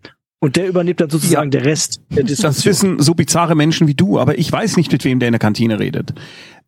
und 0.43 0.58
der 0.58 0.67
übernimmt 0.67 0.99
dann 0.99 1.10
sozusagen 1.10 1.51
der 1.51 1.63
Rest 1.63 2.01
der 2.10 2.23
Das 2.23 2.34
Diskussion. 2.34 2.69
wissen 2.69 2.99
so 2.99 3.15
bizarre 3.15 3.56
Menschen 3.56 3.88
wie 3.88 3.93
du, 3.93 4.19
aber 4.19 4.38
ich 4.38 4.51
weiß 4.51 4.75
nicht, 4.75 4.91
mit 4.91 5.06
wem 5.06 5.19
der 5.19 5.29
in 5.29 5.32
der 5.32 5.39
Kantine 5.39 5.79
redet. 5.79 6.13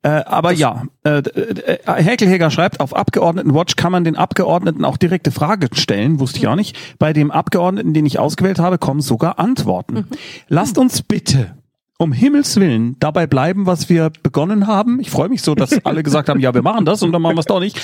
Äh, 0.01 0.07
aber 0.07 0.53
ja, 0.53 0.83
äh, 1.03 1.17
äh, 1.17 1.77
Häkelheger 1.85 2.51
schreibt, 2.51 2.79
auf 2.79 2.95
Abgeordnetenwatch 2.95 3.75
kann 3.75 3.91
man 3.91 4.05
den 4.05 4.15
Abgeordneten 4.15 4.85
auch 4.85 4.95
direkte 4.95 5.29
Fragen 5.29 5.67
stellen, 5.73 6.21
wusste 6.21 6.39
ich 6.39 6.47
auch 6.47 6.55
nicht. 6.55 6.77
Bei 6.99 7.11
dem 7.11 7.31
Abgeordneten, 7.31 7.93
den 7.93 8.05
ich 8.05 8.17
ausgewählt 8.17 8.59
habe, 8.59 8.77
kommen 8.77 9.01
sogar 9.01 9.39
Antworten. 9.39 10.07
Lasst 10.47 10.77
uns 10.77 11.01
bitte 11.01 11.55
um 11.97 12.11
Himmels 12.11 12.57
Willen 12.57 12.97
dabei 12.99 13.25
bleiben, 13.25 13.65
was 13.65 13.87
wir 13.89 14.11
begonnen 14.21 14.67
haben. 14.67 14.99
Ich 14.99 15.09
freue 15.09 15.29
mich 15.29 15.41
so, 15.41 15.55
dass 15.55 15.73
alle 15.85 16.03
gesagt 16.03 16.27
haben, 16.27 16.39
ja, 16.39 16.53
wir 16.53 16.61
machen 16.61 16.85
das 16.85 17.01
und 17.03 17.11
dann 17.11 17.21
machen 17.21 17.35
wir 17.35 17.39
es 17.39 17.45
doch 17.45 17.59
nicht. 17.59 17.79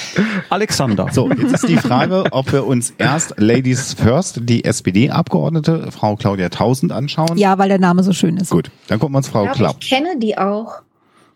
Alexander. 0.50 1.08
So, 1.12 1.30
jetzt 1.30 1.54
ist 1.54 1.70
die 1.70 1.78
Frage, 1.78 2.26
ob 2.32 2.52
wir 2.52 2.66
uns 2.66 2.94
erst 2.98 3.36
Ladies 3.38 3.94
First, 3.94 4.42
die 4.44 4.66
SPD-Abgeordnete, 4.66 5.92
Frau 5.92 6.16
Claudia 6.18 6.50
Tausend, 6.50 6.92
anschauen. 6.92 7.38
Ja, 7.38 7.58
weil 7.58 7.70
der 7.70 7.80
Name 7.80 8.04
so 8.04 8.12
schön 8.12 8.38
ist. 8.38 8.50
Gut, 8.50 8.70
dann 8.88 9.00
gucken 9.00 9.14
wir 9.14 9.20
uns 9.20 9.30
Frau 9.30 9.46
Klapp. 9.48 9.78
ich 9.80 9.90
kenne 9.90 10.18
die 10.18 10.38
auch. 10.38 10.82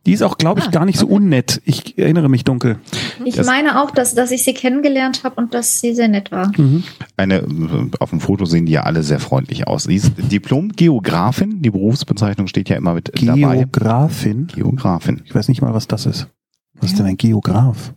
Die 0.06 0.14
ist 0.14 0.22
auch, 0.22 0.38
glaube 0.38 0.60
ich, 0.60 0.70
gar 0.72 0.86
nicht 0.86 1.00
so 1.00 1.08
unnett. 1.08 1.62
Ich 1.66 1.98
erinnere 1.98 2.30
mich 2.30 2.44
dunkel. 2.44 2.78
Ich 3.24 3.36
Das- 3.36 3.48
meine 3.48 3.82
auch, 3.82 3.90
dass, 3.92 4.14
dass 4.14 4.30
ich 4.32 4.44
sie 4.44 4.54
kennengelernt 4.54 5.24
habe 5.24 5.36
und 5.42 5.54
dass 5.54 5.80
sie 5.82 5.96
sehr 5.96 6.08
nett 6.08 6.32
war. 6.32 6.52
Eine, 7.18 7.38
äh, 7.38 7.90
auf 8.00 8.12
dem 8.12 8.20
Foto 8.20 8.46
sehen 8.46 8.66
die 8.68 8.74
ja 8.74 8.84
alle 8.84 9.02
sehr 9.04 9.20
freundlich 9.20 9.68
aus. 9.68 9.84
Sie 9.86 9.96
ist 9.96 10.12
Diplom-Geografin. 10.18 11.62
Die 11.62 11.72
Berufsbezeichnung 11.72 12.48
steht 12.48 12.70
ja 12.70 12.76
immer 12.76 12.94
mit 12.94 13.12
dabei. 13.26 13.56
Geografin. 13.58 14.48
Geografin. 14.48 15.22
Ich 15.26 15.34
weiß 15.34 15.48
nicht 15.48 15.62
mal, 15.62 15.74
was 15.74 15.88
das 15.88 16.06
ist. 16.06 16.28
Was 16.76 16.92
ist 16.92 17.00
denn 17.00 17.06
ein 17.06 17.18
Geograf? 17.18 17.94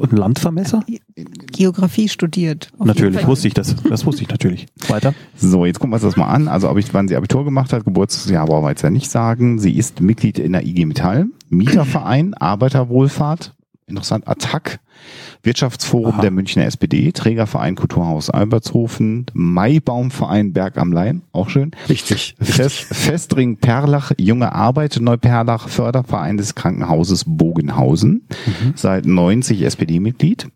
Ein 0.00 0.16
Landvermesser? 0.16 0.82
Geografie 1.52 2.08
studiert. 2.08 2.70
Natürlich, 2.78 3.26
wusste 3.26 3.48
ich 3.48 3.54
das. 3.54 3.76
Das 3.88 4.06
wusste 4.06 4.22
ich 4.22 4.28
natürlich. 4.28 4.66
Weiter. 4.88 5.14
So, 5.36 5.64
jetzt 5.64 5.78
gucken 5.78 5.92
wir 5.92 5.96
uns 5.96 6.04
das 6.04 6.16
mal 6.16 6.28
an. 6.28 6.48
Also, 6.48 6.70
ob 6.70 6.78
ich, 6.78 6.92
wann 6.94 7.08
sie 7.08 7.16
Abitur 7.16 7.44
gemacht 7.44 7.72
hat, 7.72 7.84
Geburtsjahr 7.84 8.46
brauchen 8.46 8.64
wir 8.64 8.70
jetzt 8.70 8.82
ja 8.82 8.90
nicht 8.90 9.10
sagen. 9.10 9.58
Sie 9.58 9.76
ist 9.76 10.00
Mitglied 10.00 10.38
in 10.38 10.52
der 10.52 10.66
IG 10.66 10.84
Metall, 10.86 11.26
Mieterverein, 11.48 12.34
Arbeiterwohlfahrt, 12.34 13.54
interessant, 13.90 14.26
Attac, 14.26 14.80
Wirtschaftsforum 15.42 16.14
Aha. 16.14 16.20
der 16.22 16.30
Münchner 16.30 16.64
SPD, 16.64 17.12
Trägerverein 17.12 17.74
Kulturhaus 17.74 18.30
Albertshofen, 18.30 19.26
Maibaumverein 19.32 20.52
Berg 20.52 20.78
am 20.78 20.92
Leim, 20.92 21.22
auch 21.32 21.48
schön. 21.48 21.72
Richtig. 21.88 22.36
Fest, 22.40 22.78
Festring 22.78 23.56
Perlach, 23.56 24.12
Junge 24.18 24.52
Arbeit, 24.52 24.98
Neuperlach, 25.00 25.68
Förderverein 25.68 26.36
des 26.36 26.54
Krankenhauses 26.54 27.24
Bogenhausen, 27.26 28.22
seit 28.74 29.06
90 29.06 29.62
SPD-Mitglied. 29.62 30.48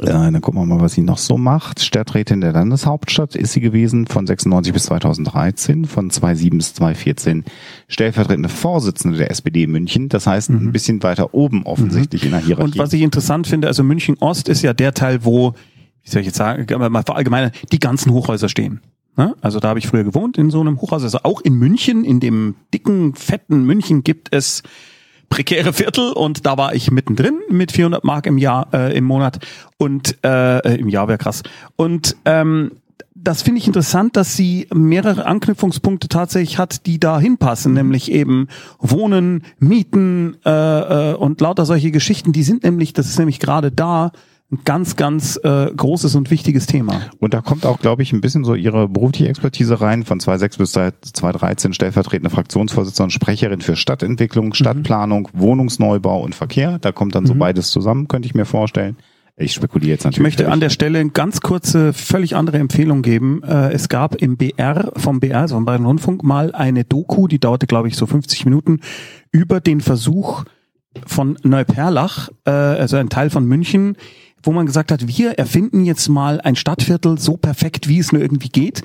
Äh, 0.00 0.06
dann 0.06 0.40
gucken 0.40 0.60
wir 0.60 0.66
mal, 0.66 0.80
was 0.80 0.92
sie 0.92 1.02
noch 1.02 1.18
so 1.18 1.36
macht. 1.38 1.80
Stellvertreterin 1.80 2.40
der 2.40 2.52
Landeshauptstadt 2.52 3.34
ist 3.36 3.52
sie 3.52 3.60
gewesen 3.60 4.06
von 4.06 4.26
96 4.26 4.72
bis 4.72 4.84
2013, 4.84 5.84
von 5.84 6.10
2007 6.10 6.58
bis 6.58 6.74
2014 6.74 7.44
stellvertretende 7.88 8.48
Vorsitzende 8.48 9.18
der 9.18 9.30
SPD 9.30 9.66
München. 9.66 10.08
Das 10.08 10.26
heißt, 10.26 10.50
ein 10.50 10.72
bisschen 10.72 11.02
weiter 11.02 11.34
oben 11.34 11.64
offensichtlich 11.64 12.24
in 12.24 12.30
der 12.30 12.40
Hierarchie. 12.40 12.64
Und 12.64 12.78
was 12.78 12.92
ich 12.92 13.02
interessant 13.02 13.46
finde, 13.46 13.68
also 13.68 13.82
München 13.82 14.16
Ost 14.20 14.48
ist 14.48 14.62
ja 14.62 14.72
der 14.72 14.94
Teil, 14.94 15.24
wo, 15.24 15.54
wie 16.02 16.10
soll 16.10 16.20
ich 16.20 16.26
jetzt 16.26 16.36
sagen, 16.36 16.66
mal 16.90 17.02
verallgemeinern, 17.02 17.52
die 17.72 17.78
ganzen 17.78 18.12
Hochhäuser 18.12 18.48
stehen. 18.48 18.80
Ne? 19.16 19.34
Also 19.40 19.60
da 19.60 19.68
habe 19.68 19.78
ich 19.78 19.86
früher 19.86 20.04
gewohnt 20.04 20.38
in 20.38 20.50
so 20.50 20.60
einem 20.60 20.80
Hochhaus. 20.80 21.02
Also 21.02 21.18
auch 21.22 21.40
in 21.40 21.54
München, 21.54 22.04
in 22.04 22.20
dem 22.20 22.56
dicken, 22.72 23.14
fetten 23.14 23.64
München 23.64 24.02
gibt 24.02 24.34
es 24.34 24.62
prekäre 25.28 25.72
Viertel 25.72 26.12
und 26.12 26.46
da 26.46 26.56
war 26.56 26.74
ich 26.74 26.90
mittendrin 26.90 27.40
mit 27.48 27.72
400 27.72 28.04
Mark 28.04 28.26
im 28.26 28.38
Jahr, 28.38 28.68
äh, 28.72 28.96
im 28.96 29.04
Monat 29.04 29.38
und 29.78 30.16
äh, 30.24 30.76
im 30.76 30.88
Jahr 30.88 31.08
wäre 31.08 31.18
krass. 31.18 31.42
Und 31.76 32.16
ähm, 32.24 32.72
das 33.24 33.42
finde 33.42 33.58
ich 33.58 33.66
interessant, 33.66 34.16
dass 34.16 34.36
sie 34.36 34.68
mehrere 34.72 35.24
Anknüpfungspunkte 35.26 36.08
tatsächlich 36.08 36.58
hat, 36.58 36.86
die 36.86 37.00
da 37.00 37.18
hinpassen, 37.18 37.72
nämlich 37.72 38.12
eben 38.12 38.48
Wohnen, 38.78 39.44
Mieten 39.58 40.36
äh, 40.44 40.50
äh, 41.12 41.14
und 41.14 41.40
lauter 41.40 41.64
solche 41.64 41.90
Geschichten. 41.90 42.32
Die 42.32 42.42
sind 42.42 42.64
nämlich, 42.64 42.92
das 42.92 43.06
ist 43.06 43.18
nämlich 43.18 43.40
gerade 43.40 43.72
da 43.72 44.12
ein 44.52 44.58
ganz, 44.64 44.96
ganz 44.96 45.40
äh, 45.42 45.70
großes 45.74 46.14
und 46.14 46.30
wichtiges 46.30 46.66
Thema. 46.66 47.00
Und 47.18 47.34
da 47.34 47.40
kommt 47.40 47.64
auch, 47.66 47.80
glaube 47.80 48.02
ich, 48.02 48.12
ein 48.12 48.20
bisschen 48.20 48.44
so 48.44 48.54
ihre 48.54 48.88
berufliche 48.88 49.28
Expertise 49.28 49.80
rein. 49.80 50.04
Von 50.04 50.20
2006 50.20 50.58
bis 50.58 50.72
2013 50.72 51.72
stellvertretende 51.72 52.30
Fraktionsvorsitzende 52.30 53.04
und 53.04 53.10
Sprecherin 53.10 53.62
für 53.62 53.74
Stadtentwicklung, 53.74 54.54
Stadtplanung, 54.54 55.28
Wohnungsneubau 55.32 56.22
und 56.22 56.34
Verkehr. 56.34 56.78
Da 56.78 56.92
kommt 56.92 57.14
dann 57.14 57.26
so 57.26 57.34
beides 57.34 57.70
zusammen, 57.70 58.06
könnte 58.06 58.26
ich 58.26 58.34
mir 58.34 58.44
vorstellen. 58.44 58.96
Ich 59.36 59.52
spekuliere 59.54 59.90
jetzt 59.92 60.02
Ich 60.02 60.04
natürlich. 60.04 60.22
möchte 60.22 60.52
an 60.52 60.60
der 60.60 60.70
Stelle 60.70 61.00
eine 61.00 61.10
ganz 61.10 61.40
kurze, 61.40 61.92
völlig 61.92 62.36
andere 62.36 62.58
Empfehlung 62.58 63.02
geben. 63.02 63.42
Äh, 63.42 63.72
Es 63.72 63.88
gab 63.88 64.14
im 64.14 64.36
BR, 64.36 64.92
vom 64.96 65.18
BR, 65.18 65.40
also 65.40 65.56
vom 65.56 65.64
Bayerischen 65.64 65.86
Rundfunk, 65.86 66.22
mal 66.22 66.54
eine 66.54 66.84
Doku, 66.84 67.26
die 67.26 67.40
dauerte, 67.40 67.66
glaube 67.66 67.88
ich, 67.88 67.96
so 67.96 68.06
50 68.06 68.44
Minuten, 68.44 68.78
über 69.32 69.60
den 69.60 69.80
Versuch 69.80 70.44
von 71.06 71.36
Neuperlach, 71.42 72.28
äh, 72.44 72.50
also 72.50 72.96
ein 72.96 73.08
Teil 73.08 73.28
von 73.30 73.44
München, 73.44 73.96
wo 74.44 74.52
man 74.52 74.66
gesagt 74.66 74.92
hat, 74.92 75.08
wir 75.08 75.32
erfinden 75.38 75.84
jetzt 75.84 76.08
mal 76.08 76.40
ein 76.40 76.54
Stadtviertel 76.56 77.18
so 77.18 77.36
perfekt, 77.36 77.88
wie 77.88 77.98
es 77.98 78.12
nur 78.12 78.22
irgendwie 78.22 78.48
geht, 78.50 78.82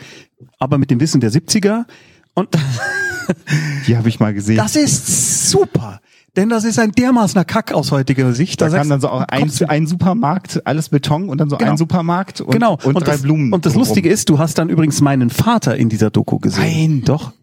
aber 0.58 0.78
mit 0.78 0.89
dem 0.89 1.00
Wissen 1.00 1.22
der 1.22 1.32
70er. 1.32 1.86
Und 2.34 2.50
Die 3.88 3.95
habe 3.98 4.10
ich 4.10 4.19
mal 4.19 4.34
gesehen. 4.34 4.58
das 4.58 4.76
ist 4.76 5.50
super. 5.50 6.02
Denn 6.36 6.50
das 6.50 6.63
ist 6.63 6.80
ein 6.80 6.91
dermaßener 6.91 7.43
Kack 7.43 7.74
aus 7.74 7.91
heutiger 7.91 8.34
Sicht. 8.34 8.62
da 8.62 8.69
sagst 8.69 8.84
kam 8.84 8.89
dann 8.89 9.02
so 9.02 9.10
auch 9.10 9.22
ein, 9.28 9.52
ein 9.67 9.88
Supermarkt, 9.88 10.65
alles 10.65 10.89
Beton 10.89 11.28
und 11.28 11.39
dann 11.39 11.50
so 11.50 11.58
Genau. 11.58 11.72
ein 11.72 11.78
Supermarkt 11.78 12.39
und, 12.41 12.52
genau. 12.52 12.78
und, 12.84 12.93
drei 12.95 13.12
das, 13.13 13.22
Blumen. 13.24 13.52
Und 13.52 13.65
das 13.65 13.74
drumherum. 13.74 13.89
Lustige 13.89 14.10
ist, 14.10 14.30
du 14.30 14.38
hast 14.39 14.58
dann 14.58 14.69
übrigens 14.69 15.02
meinen 15.02 15.30
Vater 15.32 15.76
in 15.76 15.89
dieser 15.89 16.12
Doku 16.12 16.39
gesehen. 16.39 16.63
Nein. 16.63 17.02
Doch. 17.06 17.34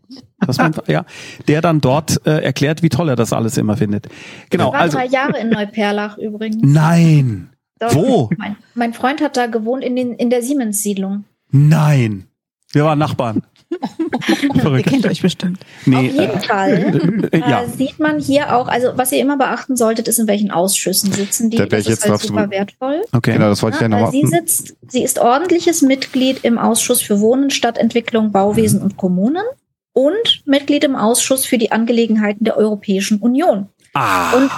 Das 0.40 0.59
mein, 0.59 0.72
ja, 0.87 1.05
der 1.48 1.61
dann 1.62 1.81
dort 1.81 2.24
äh, 2.26 2.42
erklärt, 2.42 2.83
wie 2.83 2.88
toll 2.88 3.09
er 3.09 3.16
das 3.16 3.33
alles 3.33 3.57
immer 3.57 3.76
findet. 3.76 4.09
Genau, 4.50 4.68
Ich 4.68 4.72
war 4.74 4.81
also 4.81 4.98
drei 4.98 5.07
Jahre 5.07 5.38
in 5.40 5.48
Neuperlach 5.50 6.16
übrigens. 6.18 6.59
nein, 6.62 7.48
Doch. 7.79 7.95
wo? 7.95 8.31
Mein, 8.39 8.57
mein 8.75 8.95
Freund 8.95 9.21
hat 9.21 9.37
da 9.37 9.47
gewohnt 9.47 9.85
in, 9.85 9.97
den, 9.97 10.12
in 10.15 10.31
der 10.31 10.43
Siemens-Siedlung. 10.43 11.25
nein. 11.51 12.27
Wir 12.73 12.85
waren 12.85 12.99
Nachbarn. 12.99 13.43
Ihr 14.55 14.61
Verrückt. 14.61 14.89
kennt 14.89 15.07
euch 15.07 15.23
bestimmt. 15.23 15.61
Nee, 15.87 15.97
Auf 16.11 16.21
jeden 16.21 16.41
Fall 16.41 17.29
äh, 17.33 17.39
äh, 17.39 17.41
ja. 17.41 17.65
sieht 17.67 17.99
man 18.01 18.19
hier 18.19 18.55
auch, 18.55 18.67
also 18.69 18.89
was 18.97 19.12
ihr 19.12 19.21
immer 19.21 19.39
beachten 19.39 19.77
solltet, 19.77 20.09
ist, 20.09 20.19
in 20.19 20.27
welchen 20.27 20.51
Ausschüssen 20.51 21.11
sitzen 21.12 21.49
die. 21.49 21.57
Da 21.57 21.67
Das 21.67 21.83
ich 21.83 21.89
jetzt 21.89 22.05
ist 22.05 22.11
halt 22.11 22.21
super 22.21 22.51
wertvoll. 22.51 23.03
Okay. 23.12 23.33
Genau, 23.35 23.49
das 23.49 23.62
wollte 23.62 23.77
ich 23.77 23.81
ja 23.81 23.89
Ja, 23.89 23.95
nochmal. 23.97 24.11
sie 24.11 24.27
sitzt, 24.27 24.77
sie 24.89 25.03
ist 25.05 25.19
ordentliches 25.21 25.81
Mitglied 25.81 26.41
im 26.45 26.59
Ausschuss 26.59 27.01
für 27.01 27.21
Wohnen, 27.21 27.51
Stadtentwicklung, 27.51 28.33
Bauwesen 28.33 28.83
und 28.83 28.97
Kommunen 28.97 29.45
und 29.93 30.43
Mitglied 30.45 30.85
im 30.85 30.97
Ausschuss 30.97 31.47
für 31.47 31.57
die 31.57 31.73
Angelegenheiten 31.73 32.45
der 32.45 32.57
Europäischen 32.59 33.21
Union. 33.21 33.69
Ah. 33.95 34.33
Und 34.37 34.51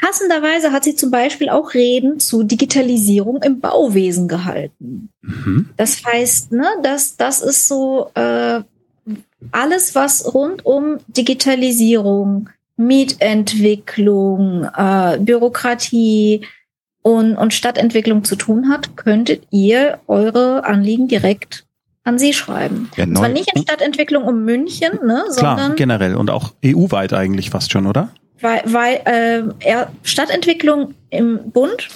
passenderweise 0.00 0.72
hat 0.72 0.84
sie 0.84 0.94
zum 0.94 1.10
Beispiel 1.10 1.48
auch 1.48 1.74
Reden 1.74 2.20
zu 2.20 2.42
Digitalisierung 2.42 3.42
im 3.42 3.60
Bauwesen 3.60 4.28
gehalten. 4.28 5.10
Mhm. 5.22 5.68
Das 5.76 6.04
heißt, 6.04 6.52
ne, 6.52 6.66
das, 6.82 7.16
das 7.16 7.42
ist 7.42 7.68
so 7.68 8.10
äh, 8.14 8.60
alles, 9.52 9.94
was 9.94 10.34
rund 10.34 10.64
um 10.64 10.98
Digitalisierung, 11.08 12.48
Mietentwicklung, 12.76 14.64
äh, 14.76 15.18
Bürokratie 15.18 16.46
und, 17.02 17.36
und 17.36 17.54
Stadtentwicklung 17.54 18.24
zu 18.24 18.36
tun 18.36 18.68
hat, 18.68 18.96
könntet 18.96 19.46
ihr 19.50 19.98
eure 20.06 20.64
Anliegen 20.64 21.08
direkt 21.08 21.64
an 22.04 22.18
sie 22.18 22.32
schreiben. 22.32 22.90
Ja, 22.96 23.04
Und 23.04 23.16
zwar 23.16 23.28
nicht 23.28 23.50
in 23.54 23.62
Stadtentwicklung 23.62 24.24
um 24.24 24.44
München, 24.44 24.92
ne, 25.04 25.24
Klar, 25.36 25.58
sondern 25.58 25.76
generell 25.76 26.14
und 26.14 26.30
auch 26.30 26.52
EU-weit 26.64 27.12
eigentlich 27.12 27.50
fast 27.50 27.70
schon, 27.70 27.86
oder? 27.86 28.10
Weil, 28.40 28.62
weil 28.66 29.00
äh, 29.04 29.42
er 29.60 29.92
Stadtentwicklung 30.02 30.94
im 31.10 31.50
Bund 31.52 31.88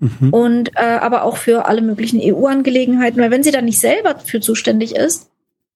Mhm. 0.00 0.30
und 0.30 0.76
äh, 0.76 0.80
aber 0.80 1.24
auch 1.24 1.36
für 1.36 1.66
alle 1.66 1.82
möglichen 1.82 2.20
EU-Angelegenheiten, 2.22 3.20
weil 3.20 3.32
wenn 3.32 3.42
sie 3.42 3.50
da 3.50 3.60
nicht 3.62 3.80
selber 3.80 4.14
für 4.24 4.40
zuständig 4.40 4.94
ist, 4.94 5.28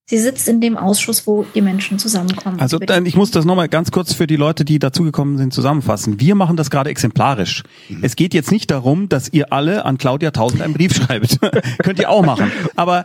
Sie 0.04 0.18
sitzt 0.18 0.48
in 0.48 0.60
dem 0.60 0.76
Ausschuss, 0.76 1.26
wo 1.28 1.46
die 1.54 1.62
Menschen 1.62 1.98
zusammenkommen. 1.98 2.58
Also 2.60 2.78
dann, 2.78 3.06
ich 3.06 3.14
muss 3.14 3.30
das 3.30 3.44
nochmal 3.44 3.68
ganz 3.68 3.92
kurz 3.92 4.12
für 4.12 4.26
die 4.26 4.34
Leute, 4.36 4.64
die 4.64 4.80
dazugekommen 4.80 5.38
sind, 5.38 5.54
zusammenfassen. 5.54 6.18
Wir 6.18 6.34
machen 6.34 6.56
das 6.56 6.70
gerade 6.70 6.90
exemplarisch. 6.90 7.62
Es 8.02 8.16
geht 8.16 8.34
jetzt 8.34 8.50
nicht 8.50 8.70
darum, 8.72 9.08
dass 9.08 9.32
ihr 9.32 9.52
alle 9.52 9.84
an 9.84 9.98
Claudia 9.98 10.32
Tausend 10.32 10.60
einen 10.60 10.74
Brief 10.74 10.94
schreibt. 10.96 11.38
Könnt 11.82 12.00
ihr 12.00 12.10
auch 12.10 12.26
machen. 12.26 12.50
Aber 12.74 13.04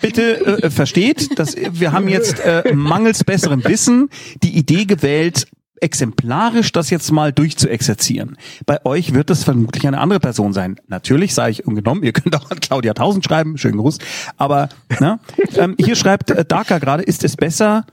bitte 0.00 0.62
äh, 0.62 0.70
versteht, 0.70 1.38
dass 1.38 1.56
wir 1.56 1.92
haben 1.92 2.08
jetzt 2.08 2.38
äh, 2.40 2.74
mangels 2.74 3.24
besserem 3.24 3.64
Wissen 3.64 4.10
die 4.42 4.56
Idee 4.56 4.84
gewählt, 4.84 5.46
exemplarisch 5.84 6.72
das 6.72 6.88
jetzt 6.88 7.12
mal 7.12 7.30
durchzuexerzieren. 7.30 8.38
Bei 8.64 8.84
euch 8.86 9.12
wird 9.12 9.28
es 9.28 9.44
vermutlich 9.44 9.86
eine 9.86 10.00
andere 10.00 10.18
Person 10.18 10.54
sein. 10.54 10.76
Natürlich 10.88 11.34
sei 11.34 11.50
ich 11.50 11.66
ungenommen, 11.66 12.02
ihr 12.02 12.12
könnt 12.12 12.34
auch 12.34 12.50
an 12.50 12.58
Claudia 12.58 12.94
Tausend 12.94 13.22
schreiben, 13.24 13.58
schönen 13.58 13.76
Gruß. 13.76 13.98
Aber 14.38 14.70
ne, 14.98 15.20
ähm, 15.56 15.76
hier 15.78 15.94
schreibt 15.94 16.30
äh, 16.30 16.44
Daka 16.44 16.78
gerade, 16.78 17.02
ist 17.02 17.22
es 17.22 17.36
besser, 17.36 17.84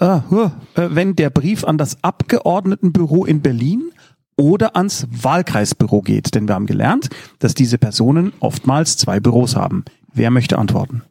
äh, 0.00 0.16
äh, 0.16 0.50
wenn 0.74 1.14
der 1.14 1.30
Brief 1.30 1.62
an 1.64 1.78
das 1.78 2.02
Abgeordnetenbüro 2.02 3.24
in 3.24 3.40
Berlin 3.40 3.92
oder 4.36 4.76
ans 4.76 5.06
Wahlkreisbüro 5.08 6.02
geht? 6.02 6.34
Denn 6.34 6.48
wir 6.48 6.56
haben 6.56 6.66
gelernt, 6.66 7.08
dass 7.38 7.54
diese 7.54 7.78
Personen 7.78 8.32
oftmals 8.40 8.96
zwei 8.96 9.20
Büros 9.20 9.54
haben. 9.54 9.84
Wer 10.12 10.32
möchte 10.32 10.58
antworten? 10.58 11.02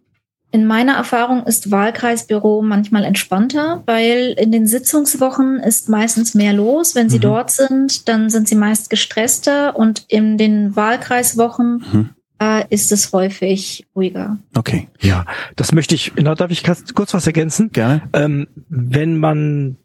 In 0.51 0.65
meiner 0.65 0.93
Erfahrung 0.93 1.43
ist 1.45 1.71
Wahlkreisbüro 1.71 2.61
manchmal 2.61 3.03
entspannter, 3.03 3.83
weil 3.85 4.33
in 4.37 4.51
den 4.51 4.65
Sitzungswochen 4.65 5.59
ist 5.59 5.89
meistens 5.89 6.35
mehr 6.35 6.53
los. 6.53 6.95
Wenn 6.95 7.09
Sie 7.09 7.17
Mhm. 7.17 7.21
dort 7.21 7.51
sind, 7.51 8.07
dann 8.07 8.29
sind 8.29 8.47
Sie 8.47 8.55
meist 8.55 8.89
gestresster 8.89 9.75
und 9.75 10.05
in 10.07 10.37
den 10.37 10.75
Wahlkreiswochen 10.75 11.83
Mhm. 11.91 12.09
äh, 12.39 12.63
ist 12.69 12.91
es 12.91 13.11
häufig 13.13 13.87
ruhiger. 13.95 14.37
Okay, 14.55 14.87
Ja, 15.01 15.25
das 15.55 15.71
möchte 15.73 15.95
ich, 15.95 16.13
na, 16.17 16.35
darf 16.35 16.51
ich 16.51 16.63
kurz 16.63 16.93
kurz 16.93 17.13
was 17.13 17.25
ergänzen? 17.27 17.71
gerne. 17.71 18.03
Ähm, 18.13 18.47
wenn 18.69 19.17
man 19.17 19.77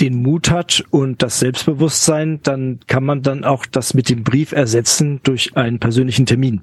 den 0.00 0.22
Mut 0.22 0.50
hat 0.50 0.84
und 0.90 1.22
das 1.22 1.40
Selbstbewusstsein, 1.40 2.40
dann 2.42 2.78
kann 2.86 3.04
man 3.04 3.22
dann 3.22 3.44
auch 3.44 3.66
das 3.66 3.94
mit 3.94 4.08
dem 4.08 4.22
Brief 4.22 4.52
ersetzen 4.52 5.20
durch 5.24 5.56
einen 5.56 5.78
persönlichen 5.80 6.24
Termin. 6.26 6.60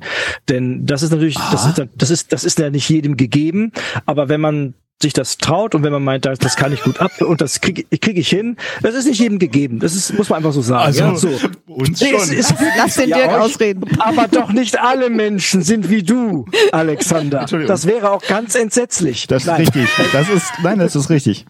Denn 0.49 0.85
das 0.85 1.03
ist 1.03 1.11
natürlich, 1.11 1.35
das 1.51 1.65
ist, 1.65 1.85
das 1.97 2.09
ist, 2.11 2.31
das 2.31 2.43
ist 2.43 2.59
ja 2.59 2.69
nicht 2.69 2.89
jedem 2.89 3.17
gegeben. 3.17 3.71
Aber 4.05 4.29
wenn 4.29 4.39
man 4.41 4.73
sich 5.01 5.11
das 5.11 5.37
traut 5.37 5.75
und 5.75 5.83
wenn 5.83 5.91
man 5.91 6.03
meint, 6.05 6.25
das, 6.25 6.39
das 6.39 6.55
kann 6.55 6.71
ich 6.71 6.81
gut 6.81 7.01
ab 7.01 7.11
und 7.21 7.41
das 7.41 7.59
kriege 7.59 7.83
krieg 7.97 8.17
ich 8.17 8.29
hin, 8.29 8.55
das 8.81 8.95
ist 8.95 9.05
nicht 9.05 9.19
jedem 9.19 9.39
gegeben. 9.39 9.79
Das 9.79 9.93
ist, 9.93 10.13
muss 10.17 10.29
man 10.29 10.37
einfach 10.37 10.53
so 10.53 10.61
sagen. 10.61 10.85
Also, 10.85 11.01
ja, 11.03 11.15
so. 11.15 11.29
uns 11.67 11.99
Nee, 11.99 12.13
es 12.15 12.27
schon. 12.27 12.37
ist- 12.37 12.53
Lass 12.77 12.95
den 12.95 13.07
Dirk 13.07 13.29
ausreden. 13.31 13.83
aber 13.99 14.29
doch 14.29 14.53
nicht 14.53 14.79
alle 14.81 15.09
Menschen 15.09 15.61
sind 15.63 15.89
wie 15.89 16.01
du, 16.03 16.45
Alexander. 16.71 17.41
Entschuldigung. 17.41 17.67
Das 17.67 17.85
wäre 17.85 18.09
auch 18.11 18.21
ganz 18.25 18.55
entsetzlich. 18.55 19.27
Das 19.27 19.43
ist 19.43 19.47
Nein. 19.47 19.57
richtig. 19.57 19.89
Das 20.13 20.29
ist, 20.29 20.45
nein, 20.63 20.79
das 20.79 20.95
ist 20.95 21.09
richtig. 21.09 21.45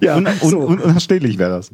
Ja, 0.00 0.16
Un, 0.16 0.26
un, 0.26 0.50
so. 0.50 0.58
unerstehlich 0.60 1.38
wäre 1.38 1.50
das. 1.50 1.70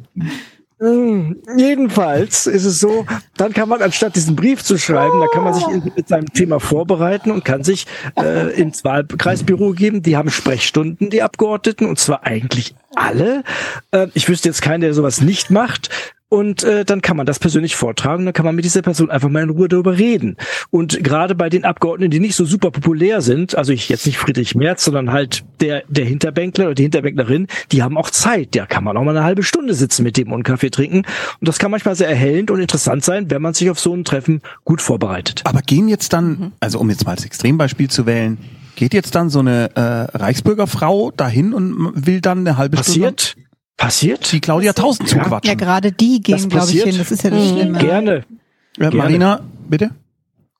Mm, 0.79 1.33
Jedenfalls 1.57 2.47
ist 2.47 2.65
es 2.65 2.79
so, 2.79 3.05
dann 3.37 3.53
kann 3.53 3.69
man 3.69 3.81
anstatt 3.81 4.15
diesen 4.15 4.35
Brief 4.35 4.63
zu 4.63 4.77
schreiben, 4.77 5.19
da 5.19 5.27
kann 5.27 5.43
man 5.43 5.53
sich 5.53 5.65
mit 5.95 6.07
seinem 6.07 6.31
Thema 6.33 6.59
vorbereiten 6.59 7.31
und 7.31 7.45
kann 7.45 7.63
sich 7.63 7.85
äh, 8.19 8.53
ins 8.59 8.83
Wahlkreisbüro 8.83 9.71
geben. 9.71 10.01
Die 10.01 10.17
haben 10.17 10.29
Sprechstunden, 10.29 11.09
die 11.09 11.21
Abgeordneten, 11.21 11.85
und 11.85 11.99
zwar 11.99 12.23
eigentlich 12.25 12.75
alle. 12.95 13.43
Äh, 13.91 14.07
ich 14.13 14.27
wüsste 14.27 14.49
jetzt 14.49 14.61
keinen, 14.61 14.81
der 14.81 14.93
sowas 14.93 15.21
nicht 15.21 15.51
macht. 15.51 15.89
Und 16.33 16.63
äh, 16.63 16.83
dann 16.83 17.03
kann 17.03 17.15
man 17.15 17.27
das 17.27 17.37
persönlich 17.37 17.75
vortragen, 17.75 18.25
dann 18.25 18.33
kann 18.33 18.43
man 18.43 18.55
mit 18.55 18.65
dieser 18.65 18.81
Person 18.81 19.11
einfach 19.11 19.29
mal 19.29 19.43
in 19.43 19.51
Ruhe 19.51 19.67
darüber 19.67 19.99
reden. 19.99 20.35
Und 20.71 21.03
gerade 21.03 21.35
bei 21.35 21.47
den 21.47 21.63
Abgeordneten, 21.63 22.09
die 22.09 22.19
nicht 22.19 22.33
so 22.35 22.43
super 22.43 22.71
populär 22.71 23.21
sind, 23.21 23.55
also 23.55 23.71
ich 23.71 23.87
jetzt 23.87 24.07
nicht 24.07 24.17
Friedrich 24.17 24.55
Merz, 24.55 24.83
sondern 24.83 25.11
halt 25.11 25.43
der, 25.61 25.83
der 25.89 26.05
Hinterbänkler 26.05 26.65
oder 26.65 26.73
die 26.73 26.81
Hinterbänklerin, 26.81 27.45
die 27.71 27.83
haben 27.83 27.97
auch 27.97 28.09
Zeit. 28.09 28.55
Da 28.55 28.65
kann 28.65 28.83
man 28.83 28.97
auch 28.97 29.03
mal 29.03 29.15
eine 29.15 29.23
halbe 29.23 29.43
Stunde 29.43 29.75
sitzen 29.75 30.01
mit 30.01 30.17
dem 30.17 30.31
und 30.31 30.41
Kaffee 30.41 30.71
trinken. 30.71 31.03
Und 31.39 31.47
das 31.47 31.59
kann 31.59 31.69
manchmal 31.69 31.93
sehr 31.93 32.09
erhellend 32.09 32.49
und 32.49 32.59
interessant 32.59 33.03
sein, 33.03 33.29
wenn 33.29 33.43
man 33.43 33.53
sich 33.53 33.69
auf 33.69 33.79
so 33.79 33.93
ein 33.93 34.03
Treffen 34.03 34.41
gut 34.65 34.81
vorbereitet. 34.81 35.41
Aber 35.43 35.61
gehen 35.61 35.87
jetzt 35.87 36.13
dann, 36.13 36.53
also 36.59 36.79
um 36.79 36.89
jetzt 36.89 37.05
mal 37.05 37.11
als 37.11 37.25
Extrembeispiel 37.25 37.91
zu 37.91 38.07
wählen, 38.07 38.39
geht 38.75 38.95
jetzt 38.95 39.13
dann 39.13 39.29
so 39.29 39.37
eine 39.37 39.69
äh, 39.75 40.17
Reichsbürgerfrau 40.17 41.11
dahin 41.11 41.53
und 41.53 42.07
will 42.07 42.21
dann 42.21 42.39
eine 42.39 42.57
halbe 42.57 42.77
Passiert? 42.77 43.17
Passiert? 43.17 43.52
Stunde 43.81 44.17
die 44.31 44.39
Claudia 44.39 44.73
Tausend 44.73 45.09
Ja. 45.11 45.17
Ja, 45.17 45.23
zuquatschen? 45.23 45.57
gerade 45.57 45.91
die 45.91 46.21
gehen, 46.21 46.37
glaube 46.49 46.53
ich, 46.53 46.59
passiert. 46.59 46.85
hin. 46.87 46.97
Das 46.97 47.11
ist 47.11 47.23
ja 47.23 47.29
das 47.29 47.39
Mhm. 47.43 47.49
Schlimme. 47.55 47.77
Gerne. 47.79 48.23
Äh, 48.79 48.89
Marina, 48.91 49.41
bitte? 49.69 49.91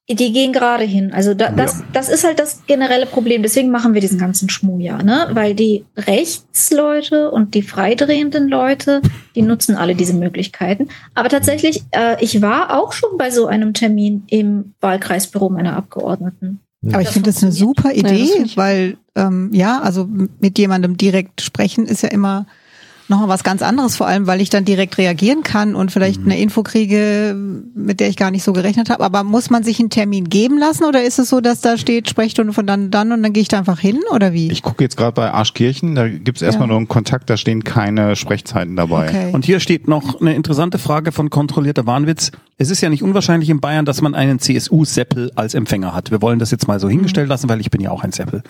Die 0.09 0.33
gehen 0.33 0.51
gerade 0.51 0.83
hin. 0.83 1.13
Also 1.13 1.33
da, 1.33 1.49
das, 1.49 1.81
das 1.93 2.09
ist 2.09 2.25
halt 2.25 2.37
das 2.37 2.63
generelle 2.67 3.05
Problem. 3.05 3.41
Deswegen 3.41 3.71
machen 3.71 3.93
wir 3.93 4.01
diesen 4.01 4.19
ganzen 4.19 4.49
Schmuh 4.49 4.77
ja, 4.79 5.01
ne? 5.01 5.29
Weil 5.31 5.55
die 5.55 5.85
Rechtsleute 5.95 7.31
und 7.31 7.53
die 7.55 7.61
freidrehenden 7.61 8.49
Leute, 8.49 9.01
die 9.35 9.41
nutzen 9.41 9.75
alle 9.77 9.95
diese 9.95 10.13
Möglichkeiten. 10.13 10.89
Aber 11.15 11.29
tatsächlich, 11.29 11.83
äh, 11.91 12.21
ich 12.21 12.41
war 12.41 12.77
auch 12.77 12.91
schon 12.91 13.17
bei 13.17 13.31
so 13.31 13.47
einem 13.47 13.73
Termin 13.73 14.23
im 14.27 14.73
Wahlkreisbüro 14.81 15.49
meiner 15.49 15.77
Abgeordneten. 15.77 16.59
Aber 16.91 16.99
ich 16.99 17.05
Das 17.07 17.13
finde 17.13 17.31
das 17.31 17.41
eine 17.41 17.53
super 17.53 17.93
Ja, 17.95 18.03
das 18.03 18.11
Idee, 18.11 18.43
ich- 18.43 18.57
weil 18.57 18.97
ähm, 19.15 19.51
ja, 19.53 19.79
also 19.79 20.05
mit 20.41 20.59
jemandem 20.59 20.97
direkt 20.97 21.39
sprechen 21.41 21.85
ist 21.85 22.03
ja 22.03 22.09
immer 22.09 22.45
noch 23.09 23.19
mal 23.19 23.27
was 23.27 23.43
ganz 23.43 23.61
anderes, 23.61 23.95
vor 23.97 24.07
allem 24.07 24.27
weil 24.27 24.39
ich 24.41 24.49
dann 24.49 24.63
direkt 24.65 24.97
reagieren 24.97 25.43
kann 25.43 25.75
und 25.75 25.91
vielleicht 25.91 26.21
Mhm. 26.21 26.31
eine 26.31 26.39
Info 26.39 26.63
kriege, 26.63 27.35
mit 27.75 27.99
der 27.99 28.07
ich 28.09 28.15
gar 28.17 28.31
nicht 28.31 28.43
so 28.43 28.53
gerechnet 28.53 28.89
habe. 28.89 29.03
Aber 29.03 29.23
muss 29.23 29.49
man 29.49 29.63
sich 29.63 29.79
einen 29.79 29.89
Termin 29.89 30.29
geben 30.29 30.57
lassen 30.57 30.85
oder 30.85 31.03
ist 31.03 31.19
es 31.19 31.29
so, 31.29 31.41
dass 31.41 31.61
da 31.61 31.77
steht 31.77 32.09
Sprechstunde 32.09 32.53
von 32.53 32.65
dann 32.65 32.83
und 32.85 32.91
dann 32.91 33.11
und 33.11 33.21
dann 33.23 33.33
gehe 33.33 33.41
ich 33.41 33.47
da 33.49 33.59
einfach 33.59 33.79
hin 33.79 33.99
oder 34.13 34.31
wie? 34.33 34.51
Ich 34.51 34.61
gucke 34.63 34.83
jetzt 34.83 34.95
gerade 34.97 35.11
bei 35.13 35.31
Arschkirchen, 35.31 35.95
da 35.95 36.07
gibt's 36.07 36.41
erstmal 36.41 36.67
Ja. 36.67 36.73
nur 36.73 36.77
einen 36.77 36.87
Kontakt, 36.87 37.29
da 37.29 37.35
stehen 37.37 37.63
keine 37.63 38.15
Sprechzeiten 38.15 38.75
dabei. 38.75 39.09
okay. 39.09 39.29
Und 39.33 39.45
hier 39.45 39.59
steht 39.59 39.87
noch 39.87 40.21
eine 40.21 40.33
interessante 40.33 40.77
Frage 40.77 41.11
von 41.11 41.29
kontrollierter 41.29 41.85
Wahnwitz. 41.85 42.31
Es 42.57 42.69
ist 42.69 42.81
ja 42.81 42.89
nicht 42.89 43.03
unwahrscheinlich 43.03 43.49
in 43.49 43.59
Bayern, 43.59 43.83
dass 43.85 44.01
man 44.01 44.15
einen 44.15 44.39
CSU-Seppel 44.39 45.31
als 45.35 45.53
Empfänger 45.53 45.93
hat. 45.93 46.11
Wir 46.11 46.21
wollen 46.21 46.39
das 46.39 46.51
jetzt 46.51 46.67
mal 46.67 46.79
so 46.79 46.87
hingestellt 46.87 47.27
lassen, 47.27 47.49
weil 47.49 47.59
ich 47.59 47.69
bin 47.69 47.81
ja 47.81 47.91
auch 47.91 48.03
ein 48.03 48.11
Seppel. 48.11 48.43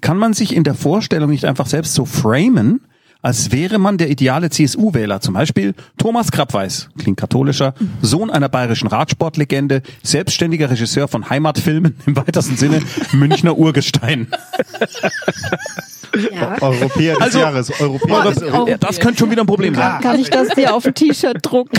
Kann 0.00 0.16
man 0.18 0.32
sich 0.32 0.54
in 0.54 0.62
der 0.64 0.74
Vorstellung 0.74 1.30
nicht 1.30 1.44
einfach 1.44 1.66
selbst 1.66 1.94
so 1.94 2.04
framen, 2.04 2.80
als 3.22 3.50
wäre 3.50 3.78
man 3.78 3.98
der 3.98 4.10
ideale 4.10 4.50
CSU-Wähler? 4.50 5.20
Zum 5.20 5.34
Beispiel 5.34 5.74
Thomas 5.98 6.30
Krappweis, 6.30 6.88
klingt 6.98 7.18
katholischer, 7.18 7.74
Sohn 8.02 8.30
einer 8.30 8.48
bayerischen 8.48 8.88
Radsportlegende, 8.88 9.82
selbstständiger 10.02 10.70
Regisseur 10.70 11.08
von 11.08 11.28
Heimatfilmen 11.28 11.96
im 12.06 12.16
weitesten 12.16 12.56
Sinne, 12.56 12.82
Münchner 13.12 13.56
Urgestein. 13.56 14.28
Ja. 16.32 16.56
Europäer 16.60 17.14
des 17.14 17.22
Also- 17.22 17.38
Jahres, 17.40 17.80
Europäer 17.80 18.22
des 18.32 18.40
Ja, 18.68 18.76
Das 18.78 18.98
könnte 19.00 19.18
schon 19.20 19.30
wieder 19.30 19.42
ein 19.42 19.46
Problem 19.46 19.74
sein. 19.74 20.00
Kann 20.00 20.18
ich 20.20 20.30
das 20.30 20.48
dir 20.48 20.74
auf 20.74 20.84
ein 20.86 20.94
T-Shirt 20.94 21.38
drucken? 21.42 21.78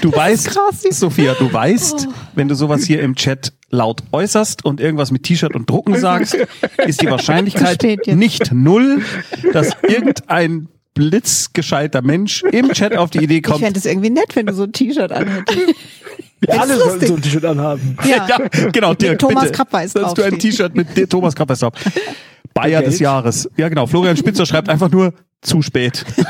Du 0.00 0.12
weißt, 0.12 0.48
krass. 0.48 0.82
Sophia, 0.90 1.34
du 1.34 1.52
weißt, 1.52 2.08
wenn 2.34 2.48
du 2.48 2.54
sowas 2.54 2.84
hier 2.84 3.00
im 3.02 3.14
Chat 3.14 3.52
laut 3.70 4.02
äußerst 4.12 4.64
und 4.64 4.80
irgendwas 4.80 5.10
mit 5.10 5.22
T-Shirt 5.24 5.54
und 5.54 5.68
Drucken 5.68 5.98
sagst, 5.98 6.36
ist 6.86 7.00
die 7.02 7.06
Wahrscheinlichkeit 7.10 7.82
nicht 8.06 8.52
null, 8.52 9.02
dass 9.52 9.70
irgendein 9.86 10.68
blitzgescheiter 10.94 12.02
Mensch 12.02 12.42
im 12.42 12.72
Chat 12.72 12.96
auf 12.96 13.10
die 13.10 13.18
Idee 13.24 13.36
Ich 13.38 13.42
kommt. 13.42 13.60
fände 13.60 13.78
es 13.78 13.86
irgendwie 13.86 14.10
nett, 14.10 14.34
wenn 14.36 14.46
du 14.46 14.54
so 14.54 14.64
ein 14.64 14.72
T-Shirt 14.72 15.12
anhättest. 15.12 15.58
Wir 16.40 16.60
alle 16.60 16.76
sollten 16.76 17.06
so 17.06 17.14
ein 17.14 17.22
T-Shirt 17.22 17.44
anhaben. 17.44 17.96
Ja. 18.04 18.26
Ja, 18.28 18.38
genau, 18.72 18.94
Dirk, 18.94 19.18
Thomas 19.18 19.44
bitte. 19.44 19.54
Krappweis 19.56 19.92
Dass 19.92 20.14
du 20.14 20.22
ein. 20.22 20.38
T-Shirt 20.38 20.74
mit 20.74 20.96
dir, 20.96 21.08
Thomas 21.08 21.34
Krappweis 21.34 21.60
drauf. 21.60 21.72
Bayer 22.54 22.80
Geld. 22.80 22.92
des 22.92 22.98
Jahres. 22.98 23.48
Ja, 23.56 23.68
genau. 23.68 23.86
Florian 23.86 24.16
Spitzer 24.16 24.44
schreibt 24.44 24.68
einfach 24.68 24.90
nur 24.90 25.14
zu 25.40 25.62
spät. 25.62 26.04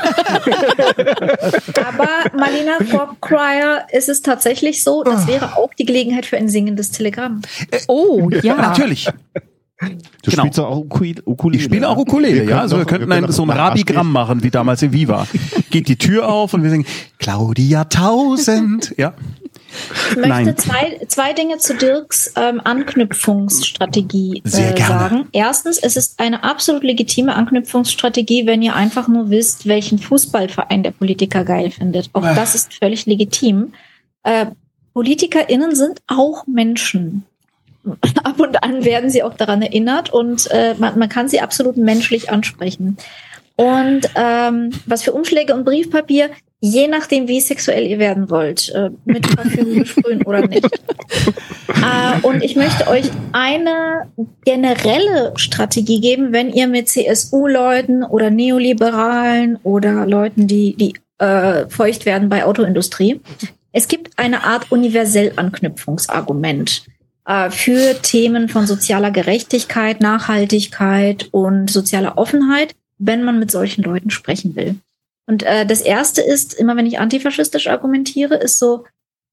Aber 1.83 2.07
Marlina, 2.37 2.77
vor 2.89 3.17
Crier 3.19 3.85
ist 3.91 4.07
es 4.07 4.21
tatsächlich 4.21 4.83
so, 4.83 5.03
das 5.03 5.27
wäre 5.27 5.57
auch 5.57 5.73
die 5.73 5.85
Gelegenheit 5.85 6.25
für 6.27 6.37
ein 6.37 6.47
singendes 6.47 6.91
Telegramm. 6.91 7.41
Oh, 7.87 8.29
ja. 8.43 8.55
Natürlich. 8.55 9.07
Du 9.81 10.29
Genau. 10.31 10.43
spielst 10.43 10.59
auch 10.59 10.77
Ukulele. 11.25 11.57
Ich 11.57 11.63
spiele 11.65 11.81
ne? 11.81 11.89
auch 11.89 11.97
Ukulele, 11.97 12.43
ja. 12.49 12.59
Also 12.61 12.77
wir 12.77 12.85
könnten 12.85 13.11
ein, 13.11 13.23
doch 13.23 13.31
so 13.31 13.43
ein 13.43 13.49
Rabigramm 13.49 14.11
machen, 14.11 14.43
wie 14.43 14.51
damals 14.51 14.81
in 14.83 14.93
Viva. 14.93 15.27
Geht 15.71 15.87
die 15.87 15.97
Tür 15.97 16.27
auf 16.29 16.53
und 16.53 16.63
wir 16.63 16.69
singen 16.69 16.85
Claudia 17.19 17.85
Tausend. 17.85 18.93
Ja. 18.97 19.13
Ich 20.09 20.15
möchte 20.17 20.27
Nein. 20.29 20.57
zwei, 20.57 20.99
zwei 21.07 21.33
Dinge 21.33 21.57
zu 21.57 21.75
Dirks 21.75 22.33
ähm, 22.35 22.59
Anknüpfungsstrategie 22.63 24.41
Sehr 24.43 24.71
äh, 24.71 24.73
gerne. 24.73 24.99
sagen. 24.99 25.27
Erstens, 25.31 25.77
es 25.77 25.95
ist 25.95 26.19
eine 26.19 26.43
absolut 26.43 26.83
legitime 26.83 27.33
Anknüpfungsstrategie, 27.35 28.45
wenn 28.45 28.61
ihr 28.61 28.75
einfach 28.75 29.07
nur 29.07 29.29
wisst, 29.29 29.67
welchen 29.67 29.97
Fußballverein 29.99 30.83
der 30.83 30.91
Politiker 30.91 31.43
geil 31.45 31.71
findet. 31.71 32.09
Auch 32.13 32.25
Äh. 32.25 32.35
das 32.35 32.53
ist 32.55 32.73
völlig 32.73 33.05
legitim. 33.05 33.73
Äh, 34.23 34.47
PolitikerInnen 34.93 35.73
sind 35.75 36.01
auch 36.07 36.45
Menschen. 36.47 37.23
Ab 38.23 38.39
und 38.39 38.63
an 38.63 38.85
werden 38.85 39.09
sie 39.09 39.23
auch 39.23 39.33
daran 39.33 39.61
erinnert 39.61 40.11
und 40.11 40.49
äh, 40.51 40.75
man, 40.77 40.99
man 40.99 41.09
kann 41.09 41.27
sie 41.27 41.41
absolut 41.41 41.77
menschlich 41.77 42.31
ansprechen. 42.31 42.97
Und 43.55 44.01
ähm, 44.15 44.71
was 44.85 45.03
für 45.03 45.11
Umschläge 45.11 45.53
und 45.53 45.65
Briefpapier, 45.65 46.29
je 46.61 46.87
nachdem, 46.87 47.27
wie 47.27 47.41
sexuell 47.41 47.85
ihr 47.85 47.99
werden 47.99 48.29
wollt, 48.29 48.69
äh, 48.69 48.89
mit 49.05 49.35
Parfüm 49.35 49.79
besprühen 49.79 50.23
oder 50.23 50.47
nicht. 50.47 50.69
Äh, 51.81 52.19
und 52.21 52.43
ich 52.43 52.55
möchte 52.55 52.87
euch 52.87 53.09
eine 53.31 54.11
generelle 54.45 55.33
Strategie 55.35 55.99
geben, 55.99 56.31
wenn 56.31 56.51
ihr 56.51 56.67
mit 56.67 56.89
CSU-Leuten 56.89 58.03
oder 58.03 58.29
Neoliberalen 58.29 59.57
oder 59.63 60.05
Leuten, 60.05 60.45
die, 60.45 60.75
die 60.75 60.93
äh, 61.17 61.67
feucht 61.69 62.05
werden 62.05 62.29
bei 62.29 62.45
Autoindustrie. 62.45 63.19
Es 63.71 63.87
gibt 63.87 64.19
eine 64.19 64.43
Art 64.43 64.71
Universellanknüpfungsargument 64.71 66.83
äh, 66.87 66.91
für 67.49 68.01
Themen 68.01 68.49
von 68.49 68.67
sozialer 68.67 69.11
Gerechtigkeit, 69.11 70.01
Nachhaltigkeit 70.01 71.29
und 71.31 71.69
sozialer 71.69 72.17
Offenheit, 72.17 72.75
wenn 72.97 73.23
man 73.23 73.39
mit 73.39 73.51
solchen 73.51 73.83
Leuten 73.83 74.09
sprechen 74.09 74.55
will. 74.55 74.75
Und 75.27 75.43
äh, 75.43 75.65
das 75.65 75.81
erste 75.81 76.21
ist, 76.21 76.53
immer 76.53 76.75
wenn 76.75 76.85
ich 76.85 76.99
antifaschistisch 76.99 77.67
argumentiere, 77.67 78.35
ist 78.35 78.59
so, 78.59 78.85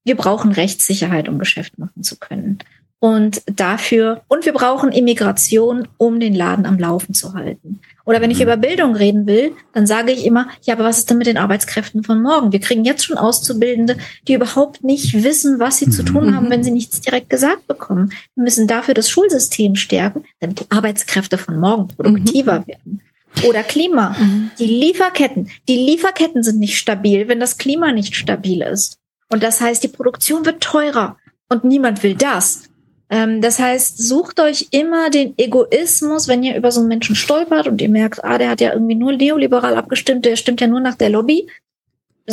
wir 0.05 0.15
brauchen 0.15 0.51
Rechtssicherheit, 0.51 1.27
um 1.27 1.39
Geschäft 1.39 1.77
machen 1.77 2.03
zu 2.03 2.17
können. 2.17 2.59
Und 3.01 3.41
dafür, 3.45 4.23
und 4.27 4.45
wir 4.45 4.51
brauchen 4.51 4.91
Immigration, 4.91 5.87
um 5.97 6.19
den 6.19 6.35
Laden 6.35 6.65
am 6.65 6.77
Laufen 6.77 7.13
zu 7.13 7.33
halten. 7.33 7.79
Oder 8.05 8.19
wenn 8.19 8.31
ich 8.31 8.37
Mhm. 8.39 8.43
über 8.43 8.57
Bildung 8.57 8.93
reden 8.95 9.25
will, 9.25 9.53
dann 9.71 9.87
sage 9.87 10.11
ich 10.11 10.25
immer, 10.25 10.49
ja, 10.63 10.73
aber 10.73 10.83
was 10.83 10.97
ist 10.97 11.09
denn 11.09 11.17
mit 11.17 11.27
den 11.27 11.37
Arbeitskräften 11.37 12.03
von 12.03 12.21
morgen? 12.21 12.51
Wir 12.51 12.59
kriegen 12.59 12.83
jetzt 12.83 13.05
schon 13.05 13.17
Auszubildende, 13.17 13.97
die 14.27 14.33
überhaupt 14.33 14.83
nicht 14.83 15.23
wissen, 15.23 15.59
was 15.59 15.77
sie 15.77 15.89
zu 15.89 16.01
Mhm. 16.01 16.05
tun 16.07 16.35
haben, 16.35 16.49
wenn 16.49 16.63
sie 16.63 16.71
nichts 16.71 16.99
direkt 16.99 17.29
gesagt 17.29 17.67
bekommen. 17.67 18.11
Wir 18.35 18.43
müssen 18.43 18.67
dafür 18.67 18.95
das 18.95 19.09
Schulsystem 19.09 19.75
stärken, 19.75 20.25
damit 20.41 20.59
die 20.59 20.65
Arbeitskräfte 20.69 21.37
von 21.37 21.57
morgen 21.59 21.87
produktiver 21.87 22.65
werden. 22.67 23.01
Oder 23.47 23.63
Klima. 23.63 24.15
Die 24.57 24.65
Lieferketten. 24.65 25.49
Die 25.69 25.77
Lieferketten 25.77 26.43
sind 26.43 26.59
nicht 26.59 26.77
stabil, 26.77 27.27
wenn 27.29 27.39
das 27.39 27.57
Klima 27.57 27.91
nicht 27.93 28.15
stabil 28.15 28.61
ist. 28.61 28.97
Und 29.29 29.43
das 29.43 29.61
heißt, 29.61 29.83
die 29.83 29.87
Produktion 29.87 30.45
wird 30.45 30.61
teurer. 30.61 31.15
Und 31.47 31.63
niemand 31.63 32.03
will 32.03 32.15
das. 32.15 32.63
Ähm, 33.09 33.41
das 33.41 33.59
heißt, 33.59 33.97
sucht 33.97 34.39
euch 34.39 34.67
immer 34.71 35.09
den 35.09 35.33
Egoismus, 35.37 36.27
wenn 36.27 36.43
ihr 36.43 36.55
über 36.55 36.71
so 36.71 36.79
einen 36.79 36.89
Menschen 36.89 37.15
stolpert 37.15 37.67
und 37.67 37.81
ihr 37.81 37.89
merkt, 37.89 38.23
ah, 38.23 38.37
der 38.37 38.49
hat 38.49 38.61
ja 38.61 38.73
irgendwie 38.73 38.95
nur 38.95 39.13
neoliberal 39.13 39.75
abgestimmt, 39.75 40.25
der 40.25 40.35
stimmt 40.35 40.61
ja 40.61 40.67
nur 40.67 40.79
nach 40.79 40.95
der 40.95 41.09
Lobby. 41.09 41.47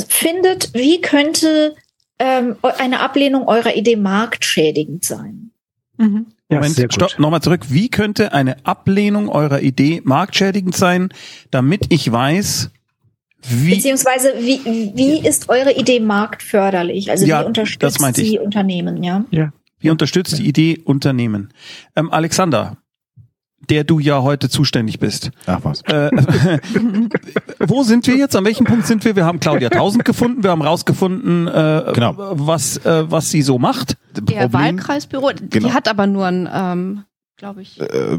Findet, 0.08 0.74
wie 0.74 1.00
könnte 1.00 1.74
ähm, 2.18 2.56
eine 2.62 3.00
Ablehnung 3.00 3.48
eurer 3.48 3.74
Idee 3.74 3.96
marktschädigend 3.96 5.04
sein? 5.04 5.50
Mhm. 5.96 6.26
Ja, 6.50 6.58
Moment, 6.58 6.76
sehr 6.76 6.84
gut. 6.84 6.94
stopp, 6.94 7.18
nochmal 7.18 7.40
zurück. 7.40 7.62
Wie 7.70 7.88
könnte 7.88 8.32
eine 8.32 8.64
Ablehnung 8.66 9.30
eurer 9.30 9.62
Idee 9.62 10.02
marktschädigend 10.04 10.76
sein, 10.76 11.08
damit 11.50 11.86
ich 11.88 12.10
weiß, 12.10 12.70
wie, 13.48 13.76
Beziehungsweise, 13.76 14.34
wie, 14.38 14.60
wie 14.94 15.26
ist 15.26 15.48
eure 15.48 15.72
Idee 15.72 16.00
marktförderlich? 16.00 17.10
Also 17.10 17.26
Ja, 17.26 17.38
wie 17.38 17.40
das 17.40 17.46
unterstützt 17.46 18.14
sie 18.16 18.38
Unternehmen, 18.38 19.02
ja? 19.04 19.24
Wie 19.78 19.90
unterstützt 19.90 20.38
die 20.38 20.46
Idee 20.48 20.80
Unternehmen? 20.84 21.52
Ähm, 21.94 22.10
Alexander, 22.10 22.78
der 23.70 23.84
du 23.84 23.98
ja 23.98 24.22
heute 24.22 24.48
zuständig 24.48 24.98
bist. 25.00 25.30
Ach 25.46 25.60
was. 25.62 25.82
Äh, 25.82 26.10
wo 27.58 27.82
sind 27.82 28.06
wir 28.06 28.16
jetzt? 28.16 28.36
An 28.36 28.44
welchem 28.44 28.64
Punkt 28.66 28.86
sind 28.86 29.04
wir? 29.04 29.16
Wir 29.16 29.24
haben 29.24 29.40
Claudia 29.40 29.70
Tausend 29.70 30.04
gefunden. 30.04 30.42
Wir 30.42 30.50
haben 30.50 30.62
rausgefunden, 30.62 31.48
äh, 31.48 31.92
Genau. 31.94 32.14
was, 32.16 32.78
äh, 32.78 33.10
was 33.10 33.30
sie 33.30 33.42
so 33.42 33.58
macht. 33.58 33.96
Der 34.14 34.52
Wahlkreisbüro, 34.52 35.30
Genau. 35.50 35.68
die 35.68 35.74
hat 35.74 35.88
aber 35.88 36.06
nur 36.06 36.26
ein, 36.26 36.48
ähm, 36.52 37.04
glaube 37.36 37.62
ich. 37.62 37.80
Äh, 37.80 38.18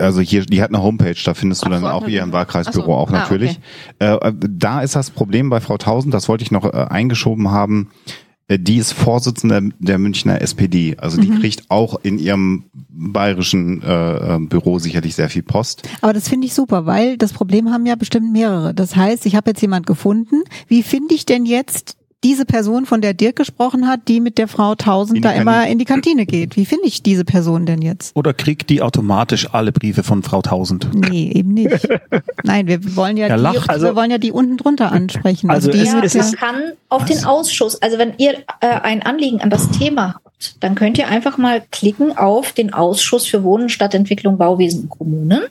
also 0.00 0.20
hier, 0.20 0.44
die 0.46 0.62
hat 0.62 0.70
eine 0.70 0.82
Homepage, 0.82 1.16
da 1.24 1.34
findest 1.34 1.62
du 1.62 1.66
Ach 1.66 1.72
dann 1.72 1.80
so, 1.82 1.88
auch 1.88 2.02
okay. 2.02 2.14
ihren 2.14 2.32
Wahlkreisbüro 2.32 2.86
so. 2.86 2.94
auch 2.94 3.10
Ah, 3.10 3.18
natürlich. 3.20 3.60
Äh, 3.98 4.16
da 4.32 4.80
ist 4.80 4.96
das 4.96 5.10
Problem 5.10 5.50
bei 5.50 5.60
Frau 5.60 5.76
Tausend, 5.78 6.14
das 6.14 6.28
wollte 6.28 6.42
ich 6.44 6.50
noch 6.50 6.64
äh, 6.64 6.86
eingeschoben 6.88 7.50
haben, 7.50 7.90
äh, 8.06 8.25
die 8.48 8.76
ist 8.76 8.92
Vorsitzende 8.92 9.70
der 9.78 9.98
Münchner 9.98 10.40
SPD. 10.40 10.96
Also 10.98 11.20
die 11.20 11.30
kriegt 11.40 11.70
auch 11.70 11.98
in 12.02 12.18
ihrem 12.18 12.66
bayerischen 12.88 13.82
äh, 13.82 14.36
äh, 14.36 14.38
Büro 14.38 14.78
sicherlich 14.78 15.16
sehr 15.16 15.28
viel 15.28 15.42
Post. 15.42 15.82
Aber 16.00 16.12
das 16.12 16.28
finde 16.28 16.46
ich 16.46 16.54
super, 16.54 16.86
weil 16.86 17.18
das 17.18 17.32
Problem 17.32 17.70
haben 17.70 17.86
ja 17.86 17.96
bestimmt 17.96 18.32
mehrere. 18.32 18.72
Das 18.72 18.94
heißt, 18.94 19.26
ich 19.26 19.34
habe 19.34 19.50
jetzt 19.50 19.60
jemand 19.60 19.86
gefunden. 19.86 20.42
Wie 20.68 20.82
finde 20.82 21.14
ich 21.14 21.26
denn 21.26 21.44
jetzt 21.44 21.96
diese 22.26 22.44
Person, 22.44 22.86
von 22.86 23.00
der 23.00 23.14
Dirk 23.14 23.36
gesprochen 23.36 23.86
hat, 23.86 24.00
die 24.08 24.18
mit 24.18 24.36
der 24.36 24.48
Frau 24.48 24.74
Tausend 24.74 25.18
In 25.18 25.22
die 25.22 25.28
da 25.28 25.34
immer 25.34 25.68
in 25.68 25.78
die 25.78 25.84
Kantine 25.84 26.26
geht? 26.26 26.56
Wie 26.56 26.66
finde 26.66 26.86
ich 26.88 27.00
diese 27.04 27.24
Person 27.24 27.66
denn 27.66 27.82
jetzt? 27.82 28.16
Oder 28.16 28.34
kriegt 28.34 28.68
die 28.68 28.82
automatisch 28.82 29.48
alle 29.54 29.70
Briefe 29.70 30.02
von 30.02 30.24
Frau 30.24 30.42
Tausend? 30.42 30.88
Nee, 30.92 31.30
eben 31.32 31.54
nicht. 31.54 31.88
Nein, 32.42 32.66
wir 32.66 32.96
wollen 32.96 33.16
ja, 33.16 33.28
die, 33.28 33.40
lacht. 33.40 33.70
Also- 33.70 33.86
wir 33.86 33.94
wollen 33.94 34.10
ja 34.10 34.18
die 34.18 34.32
unten 34.32 34.56
drunter 34.56 34.90
ansprechen. 34.90 35.50
Also 35.50 35.70
die 35.70 35.78
es- 35.78 35.92
Ja, 35.92 36.02
es 36.02 36.14
ja- 36.14 36.22
man 36.24 36.32
kann 36.32 36.56
auf 36.88 37.04
den 37.04 37.24
Ausschuss, 37.24 37.80
also 37.80 37.96
wenn 37.98 38.14
ihr 38.18 38.34
äh, 38.60 38.66
ein 38.82 39.02
Anliegen 39.02 39.40
an 39.40 39.50
das 39.50 39.70
Thema 39.70 40.14
habt, 40.14 40.56
dann 40.60 40.74
könnt 40.74 40.98
ihr 40.98 41.06
einfach 41.08 41.38
mal 41.38 41.62
klicken 41.70 42.16
auf 42.18 42.50
den 42.52 42.72
Ausschuss 42.74 43.26
für 43.26 43.44
Wohnen, 43.44 43.68
Stadtentwicklung, 43.68 44.36
Bauwesen 44.36 44.82
und 44.82 44.88
Kommunen. 44.90 45.42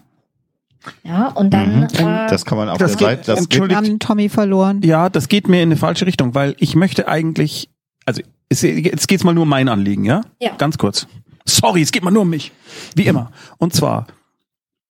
Ja, 1.04 1.28
und 1.30 1.54
dann 1.54 1.80
Mhm. 1.80 1.84
äh, 1.84 2.28
Das 2.30 2.46
kann 2.46 2.58
man 2.58 2.70
auf 2.70 2.78
Das 2.78 2.96
der 2.96 3.16
geht- 3.16 3.26
Seite, 3.26 3.48
das 3.48 3.70
wir 3.70 3.76
haben 3.76 4.00
Tommy 4.00 4.30
verloren. 4.30 4.82
Ja, 4.84 5.10
das 5.10 5.28
geht 5.28 5.48
mir 5.48 5.62
in 5.62 5.70
eine 5.70 5.78
falsche 5.78 6.06
Richtung, 6.06 6.36
weil 6.36 6.56
ich 6.60 6.76
möchte 6.76 7.08
eigentlich, 7.08 7.70
also 8.06 8.22
es, 8.50 8.62
jetzt 8.62 9.08
geht's 9.08 9.24
mal 9.24 9.34
nur 9.34 9.44
um 9.44 9.50
mein 9.50 9.68
Anliegen, 9.70 10.06
ja? 10.06 10.22
Ja. 10.42 10.52
Ganz 10.58 10.78
kurz. 10.78 11.08
Sorry, 11.46 11.82
es 11.82 11.92
geht 11.92 12.04
mal 12.04 12.12
nur 12.12 12.24
um 12.24 12.30
mich. 12.30 12.52
Wie 12.96 13.04
immer. 13.06 13.32
Und 13.58 13.74
zwar, 13.74 14.08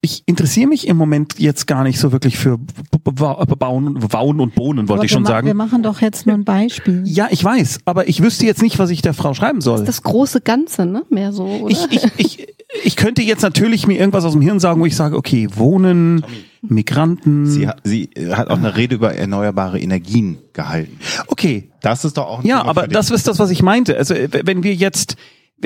ich 0.02 0.24
interessiere 0.28 0.68
mich 0.68 0.88
im 0.88 0.98
Moment 0.98 1.40
jetzt 1.40 1.66
gar 1.68 1.84
nicht 1.84 2.00
so 2.00 2.12
wirklich 2.12 2.38
für 2.38 2.60
Bauen, 3.04 4.00
Bauen 4.08 4.40
und 4.40 4.56
Bohnen, 4.56 4.88
wollte 4.88 5.06
ich 5.06 5.12
schon 5.12 5.24
ma- 5.24 5.30
Wir 5.30 5.36
sagen. 5.36 5.58
machen 5.58 5.84
doch 5.84 6.00
jetzt 6.02 6.26
nur 6.28 6.36
ein 6.36 6.46
Beispiel. 6.46 7.02
Ja, 7.06 7.28
ich 7.32 7.44
weiß, 7.44 7.80
aber 7.86 8.08
ich 8.08 8.22
wüsste 8.22 8.46
jetzt 8.46 8.62
nicht, 8.62 8.78
was 8.80 8.90
ich 8.90 9.02
der 9.02 9.14
Frau 9.14 9.34
schreiben 9.34 9.62
soll. 9.62 9.84
Das 9.84 10.04
große 10.04 10.42
Ganze, 10.42 10.86
ne? 10.86 11.04
Mehr 11.10 11.34
so, 11.34 11.46
oder? 11.46 11.72
Ich, 11.72 11.88
ich, 11.92 12.04
ich, 12.18 12.55
ich 12.84 12.96
könnte 12.96 13.22
jetzt 13.22 13.42
natürlich 13.42 13.88
mir 13.88 13.98
irgendwas 14.00 14.26
aus 14.26 14.34
dem 14.34 14.42
Hirn 14.42 14.60
sagen, 14.60 14.82
wo 14.82 14.86
ich 14.86 14.96
sage, 14.96 15.16
okay, 15.16 15.48
Wohnen, 15.56 16.26
Migranten. 16.62 17.46
sie, 17.46 17.68
hat- 17.68 17.82
sie 17.84 18.10
hat 18.32 18.50
auch 18.50 18.58
eine 18.58 18.76
Rede 18.76 18.96
über 18.96 19.14
erneuerbare 19.14 19.80
Energien 19.80 20.40
gehalten. 20.54 21.00
okay, 21.28 21.70
Das 21.82 22.04
ist 22.06 22.18
doch 22.18 22.26
auch 22.28 22.40
ein 22.40 22.46
Ja, 22.48 22.60
Thema 22.60 22.70
aber 22.70 22.88
das 22.88 23.12
ist 23.12 23.28
das, 23.28 23.40
was 23.40 23.50
ich 23.52 23.62
meinte. 23.62 23.98
Also 23.98 24.16
w- 24.16 24.28
wenn 24.46 24.64
wir 24.64 24.74
jetzt, 24.74 25.16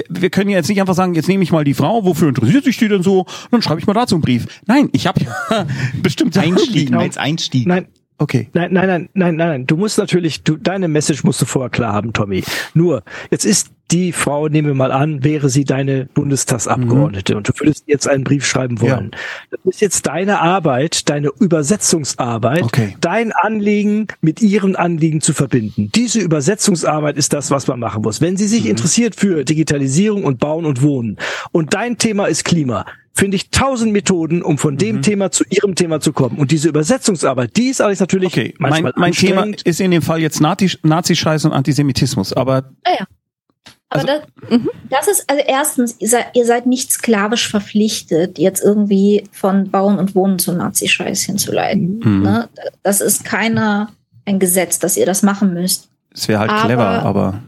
wir- 0.10 0.30
können 0.30 0.50
ja 0.50 0.58
jetzt 0.58 0.68
nicht 0.70 0.82
einfach 0.82 0.94
sagen, 0.96 1.16
jetzt 1.16 1.28
nehme 1.30 1.44
ich 1.44 1.52
mal 1.52 1.64
die 1.64 1.74
Frau, 1.74 2.04
wofür 2.04 2.28
interessiert 2.30 2.66
sich 2.66 2.78
die 2.78 2.90
denn 2.90 3.02
so? 3.02 3.26
Dann 3.50 3.62
schreibe 3.62 3.80
ich 3.80 3.88
mal 3.88 3.94
dazu 3.94 4.16
einen 4.16 4.22
Brief. 4.22 4.46
Nein, 4.68 4.90
ich 4.92 5.08
habe 5.08 5.22
ja 5.50 5.66
bestimmte 6.04 6.42
Einstieg, 6.42 6.94
als 6.94 7.18
Einstieg. 7.18 7.66
Nein, 7.66 7.88
Okay. 8.20 8.50
Nein, 8.54 8.74
nein, 8.74 8.88
nein, 8.88 9.10
nein, 9.14 9.36
nein, 9.36 9.48
nein. 9.50 9.68
Du 9.68 9.78
musst 9.78 9.98
natürlich, 9.98 10.44
du, 10.44 10.58
deine 10.58 10.88
Message 10.88 11.24
musst 11.24 11.42
du 11.42 11.46
vorher 11.46 11.70
klar 11.70 11.94
haben, 11.94 12.14
Tommy. 12.14 12.44
Nur, 12.74 13.04
jetzt 13.32 13.46
ist 13.46 13.72
die 13.92 14.12
Frau, 14.12 14.50
nehmen 14.50 14.68
wir 14.68 14.76
mal 14.76 14.92
an, 14.92 15.24
wäre 15.24 15.50
sie 15.50 15.64
deine 15.64 16.06
Bundestagsabgeordnete 16.14 17.36
und 17.36 17.48
du 17.50 17.54
würdest 17.58 17.86
jetzt 17.88 18.08
einen 18.08 18.24
Brief 18.24 18.46
schreiben 18.46 18.82
wollen. 18.82 19.12
Das 19.50 19.60
ist 19.66 19.82
jetzt 19.82 20.06
deine 20.06 20.42
Arbeit, 20.42 21.10
deine 21.10 21.30
Übersetzungsarbeit, 21.40 22.62
Okay. 22.64 22.96
dein 23.02 23.32
Anliegen 23.32 24.08
mit 24.22 24.42
ihren 24.42 24.76
Anliegen 24.76 25.22
zu 25.22 25.34
verbinden. 25.34 25.92
Diese 25.96 26.20
Übersetzungsarbeit 26.20 27.18
ist 27.18 27.34
das, 27.34 27.50
was 27.50 27.68
man 27.68 27.80
machen 27.80 28.04
muss. 28.04 28.22
Wenn 28.22 28.38
sie 28.38 28.48
sich 28.48 28.68
interessiert 28.68 29.16
für 29.16 29.44
Digitalisierung 29.44 30.24
und 30.24 30.40
Bauen 30.40 30.66
und 30.66 30.84
Wohnen 30.84 31.18
und 31.52 31.74
dein 31.74 31.98
Thema 31.98 32.28
ist 32.28 32.46
Klima, 32.46 32.86
finde 33.14 33.36
ich 33.36 33.50
tausend 33.52 33.92
Methoden, 33.92 34.42
um 34.42 34.58
von 34.58 34.78
dem 34.78 35.02
Thema 35.02 35.32
zu 35.32 35.44
ihrem 35.50 35.76
Thema 35.76 36.00
zu 36.00 36.14
kommen. 36.14 36.38
Und 36.38 36.52
diese 36.52 36.70
Übersetzungsarbeit, 36.70 37.58
die 37.58 37.68
ist 37.68 37.82
alles 37.82 38.00
natürlich 38.00 38.28
Okay, 38.34 38.54
mein, 38.60 38.70
manchmal 38.72 38.94
mein 38.96 39.12
Thema 39.14 39.46
ist 39.66 39.82
in 39.82 39.92
dem 39.92 40.02
Fall 40.02 40.20
jetzt 40.22 40.40
Nazi- 40.42 40.78
Nazi-Scheiß 40.84 41.46
und 41.46 41.54
Antisemitismus, 41.54 42.34
aber 42.34 42.70
Ah 42.86 42.92
ja. 43.00 43.06
Aber 43.92 44.04
das, 44.04 44.22
das 44.92 45.08
ist, 45.08 45.30
also 45.30 45.44
erstens, 45.48 45.96
ihr 45.98 46.08
seid, 46.10 46.28
ihr 46.36 46.46
seid 46.46 46.68
nicht 46.68 46.92
sklavisch 46.92 47.50
verpflichtet, 47.50 48.38
jetzt 48.38 48.64
irgendwie 48.64 49.24
von 49.32 49.72
Bauen 49.72 49.98
und 49.98 50.14
Wohnen 50.14 50.38
zu 50.38 50.54
Nazi-Scheiß 50.54 51.22
hinzuleiten. 51.24 52.00
Mhm. 52.04 52.22
Ne? 52.22 52.50
Das 52.84 53.02
ist 53.02 53.26
keine, 53.26 53.88
ein 54.26 54.38
Gesetz, 54.38 54.78
dass 54.78 54.96
ihr 54.96 55.08
das 55.08 55.24
machen 55.24 55.56
müsst. 55.56 55.90
es 56.14 56.28
wäre 56.28 56.40
halt 56.42 56.52
Aber- 56.52 56.66
clever, 56.66 56.88
aber 57.04 57.40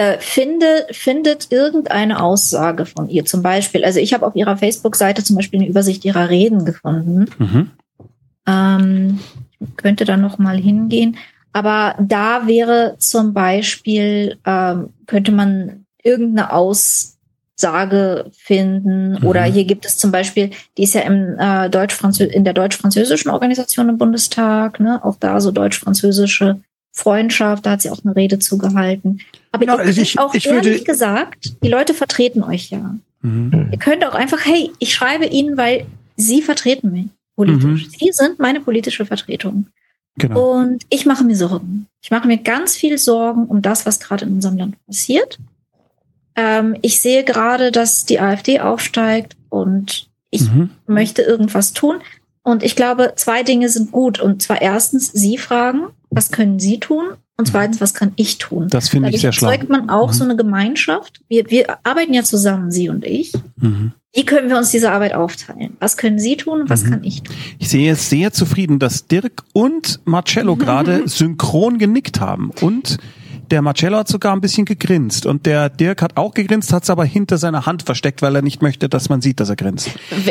Äh, 0.00 0.18
finde, 0.18 0.86
findet 0.92 1.52
irgendeine 1.52 2.22
Aussage 2.22 2.86
von 2.86 3.10
ihr 3.10 3.26
zum 3.26 3.42
Beispiel. 3.42 3.84
Also 3.84 4.00
ich 4.00 4.14
habe 4.14 4.26
auf 4.26 4.34
ihrer 4.34 4.56
Facebook-Seite 4.56 5.22
zum 5.22 5.36
Beispiel 5.36 5.60
eine 5.60 5.68
Übersicht 5.68 6.06
ihrer 6.06 6.30
Reden 6.30 6.64
gefunden. 6.64 7.26
mhm. 7.38 7.70
Ähm, 8.46 9.20
könnte 9.76 10.06
da 10.06 10.16
noch 10.16 10.38
mal 10.38 10.56
hingehen. 10.56 11.18
Aber 11.52 11.96
da 12.00 12.46
wäre 12.46 12.94
zum 12.96 13.34
Beispiel, 13.34 14.38
ähm, 14.46 14.88
könnte 15.06 15.32
man 15.32 15.84
irgendeine 16.02 16.50
Aussage 16.54 18.30
finden. 18.32 19.18
Mhm. 19.20 19.26
Oder 19.26 19.42
hier 19.42 19.64
gibt 19.64 19.84
es 19.84 19.98
zum 19.98 20.12
Beispiel, 20.12 20.48
die 20.78 20.84
ist 20.84 20.94
ja 20.94 21.02
im, 21.02 21.38
äh, 21.38 21.68
Deutsch 21.68 22.00
in 22.20 22.44
der 22.44 22.54
deutsch-französischen 22.54 23.30
Organisation 23.30 23.90
im 23.90 23.98
Bundestag, 23.98 24.80
ne? 24.80 25.04
auch 25.04 25.16
da 25.20 25.42
so 25.42 25.50
deutsch-französische 25.50 26.62
Freundschaft, 26.92 27.66
da 27.66 27.72
hat 27.72 27.82
sie 27.82 27.90
auch 27.90 28.04
eine 28.04 28.16
Rede 28.16 28.38
zugehalten. 28.38 29.20
Aber 29.52 29.64
Genau, 29.64 29.78
ihr 29.78 29.84
also 29.84 30.00
ich- 30.00 30.18
auch 30.18 30.34
ich 30.34 30.46
ehrlich 30.46 30.84
gesagt, 30.84 31.54
die 31.62 31.68
Leute 31.68 31.94
vertreten 31.94 32.42
euch 32.42 32.70
ja. 32.70 32.96
Mhm. 33.22 33.68
Ihr 33.72 33.78
könnt 33.78 34.04
auch 34.04 34.14
einfach, 34.14 34.44
hey, 34.44 34.70
ich 34.78 34.94
schreibe 34.94 35.26
Ihnen, 35.26 35.56
weil 35.56 35.86
Sie 36.16 36.42
vertreten 36.42 36.90
mich 36.92 37.06
politisch. 37.36 37.86
Mhm. 37.86 37.90
Sie 37.98 38.10
sind 38.12 38.38
meine 38.38 38.60
politische 38.60 39.06
Vertretung. 39.06 39.66
genau. 40.16 40.58
Und 40.58 40.84
ich 40.90 41.06
mache 41.06 41.24
mir 41.24 41.36
Sorgen. 41.36 41.86
Ich 42.02 42.10
mache 42.10 42.26
mir 42.26 42.36
ganz 42.38 42.76
viel 42.76 42.98
Sorgen 42.98 43.46
um 43.46 43.62
das, 43.62 43.86
was 43.86 44.00
gerade 44.00 44.26
in 44.26 44.32
unserem 44.34 44.58
Land 44.58 44.76
passiert. 44.86 45.38
ähm, 46.36 46.76
ich 46.82 47.00
sehe 47.00 47.24
gerade, 47.24 47.70
dass 47.72 48.04
die 48.04 48.20
AfD 48.20 48.60
aufsteigt 48.60 49.36
und 49.48 50.08
ich 50.30 50.42
Mhm. 50.42 50.70
möchte 50.86 51.22
irgendwas 51.22 51.72
tun. 51.72 51.96
Und 52.42 52.62
ich 52.62 52.76
glaube, 52.76 53.14
zwei 53.16 53.42
Dinge 53.42 53.68
sind 53.68 53.90
gut. 53.92 54.20
Und 54.20 54.40
zwar 54.42 54.62
erstens, 54.62 55.12
Sie 55.12 55.36
fragen, 55.38 55.88
was 56.10 56.30
können 56.30 56.58
Sie 56.58 56.78
tun? 56.80 57.04
Und 57.36 57.46
zweitens, 57.46 57.80
was 57.80 57.94
kann 57.94 58.12
ich 58.16 58.36
tun? 58.38 58.68
Das 58.68 58.90
finde 58.90 59.08
ich 59.08 59.12
Dadurch 59.14 59.20
sehr 59.22 59.32
schlau. 59.32 59.48
erzeugt 59.50 59.70
man 59.70 59.88
auch 59.88 60.08
Mhm. 60.08 60.12
so 60.12 60.24
eine 60.24 60.36
Gemeinschaft. 60.36 61.20
Wir, 61.28 61.48
wir 61.50 61.78
arbeiten 61.84 62.12
ja 62.12 62.22
zusammen, 62.22 62.70
Sie 62.70 62.88
und 62.90 63.04
ich. 63.04 63.32
Mhm. 63.56 63.92
Wie 64.12 64.24
können 64.26 64.48
wir 64.50 64.58
uns 64.58 64.70
diese 64.72 64.90
Arbeit 64.90 65.14
aufteilen? 65.14 65.76
Was 65.78 65.96
können 65.96 66.18
Sie 66.18 66.36
tun 66.36 66.62
und 66.62 66.70
was 66.70 66.84
Mhm. 66.84 66.90
kann 66.90 67.04
ich 67.04 67.22
tun? 67.22 67.34
Ich 67.58 67.68
sehe 67.70 67.94
sehr 67.94 68.32
zufrieden, 68.32 68.78
dass 68.78 69.06
Dirk 69.06 69.44
und 69.54 70.00
Marcello 70.04 70.56
gerade 70.56 71.08
synchron 71.08 71.78
genickt 71.78 72.20
haben. 72.20 72.50
Und 72.60 72.98
der 73.50 73.62
Marcello 73.62 73.98
hat 73.98 74.08
sogar 74.08 74.32
ein 74.32 74.40
bisschen 74.40 74.64
gegrinst. 74.64 75.26
Und 75.26 75.46
der 75.46 75.68
Dirk 75.68 76.02
hat 76.02 76.16
auch 76.16 76.34
gegrinst, 76.34 76.72
hat 76.72 76.84
es 76.84 76.90
aber 76.90 77.04
hinter 77.04 77.38
seiner 77.38 77.66
Hand 77.66 77.82
versteckt, 77.82 78.22
weil 78.22 78.34
er 78.36 78.42
nicht 78.42 78.62
möchte, 78.62 78.88
dass 78.88 79.08
man 79.08 79.20
sieht, 79.20 79.40
dass 79.40 79.50
er 79.50 79.56
grinst. 79.56 79.90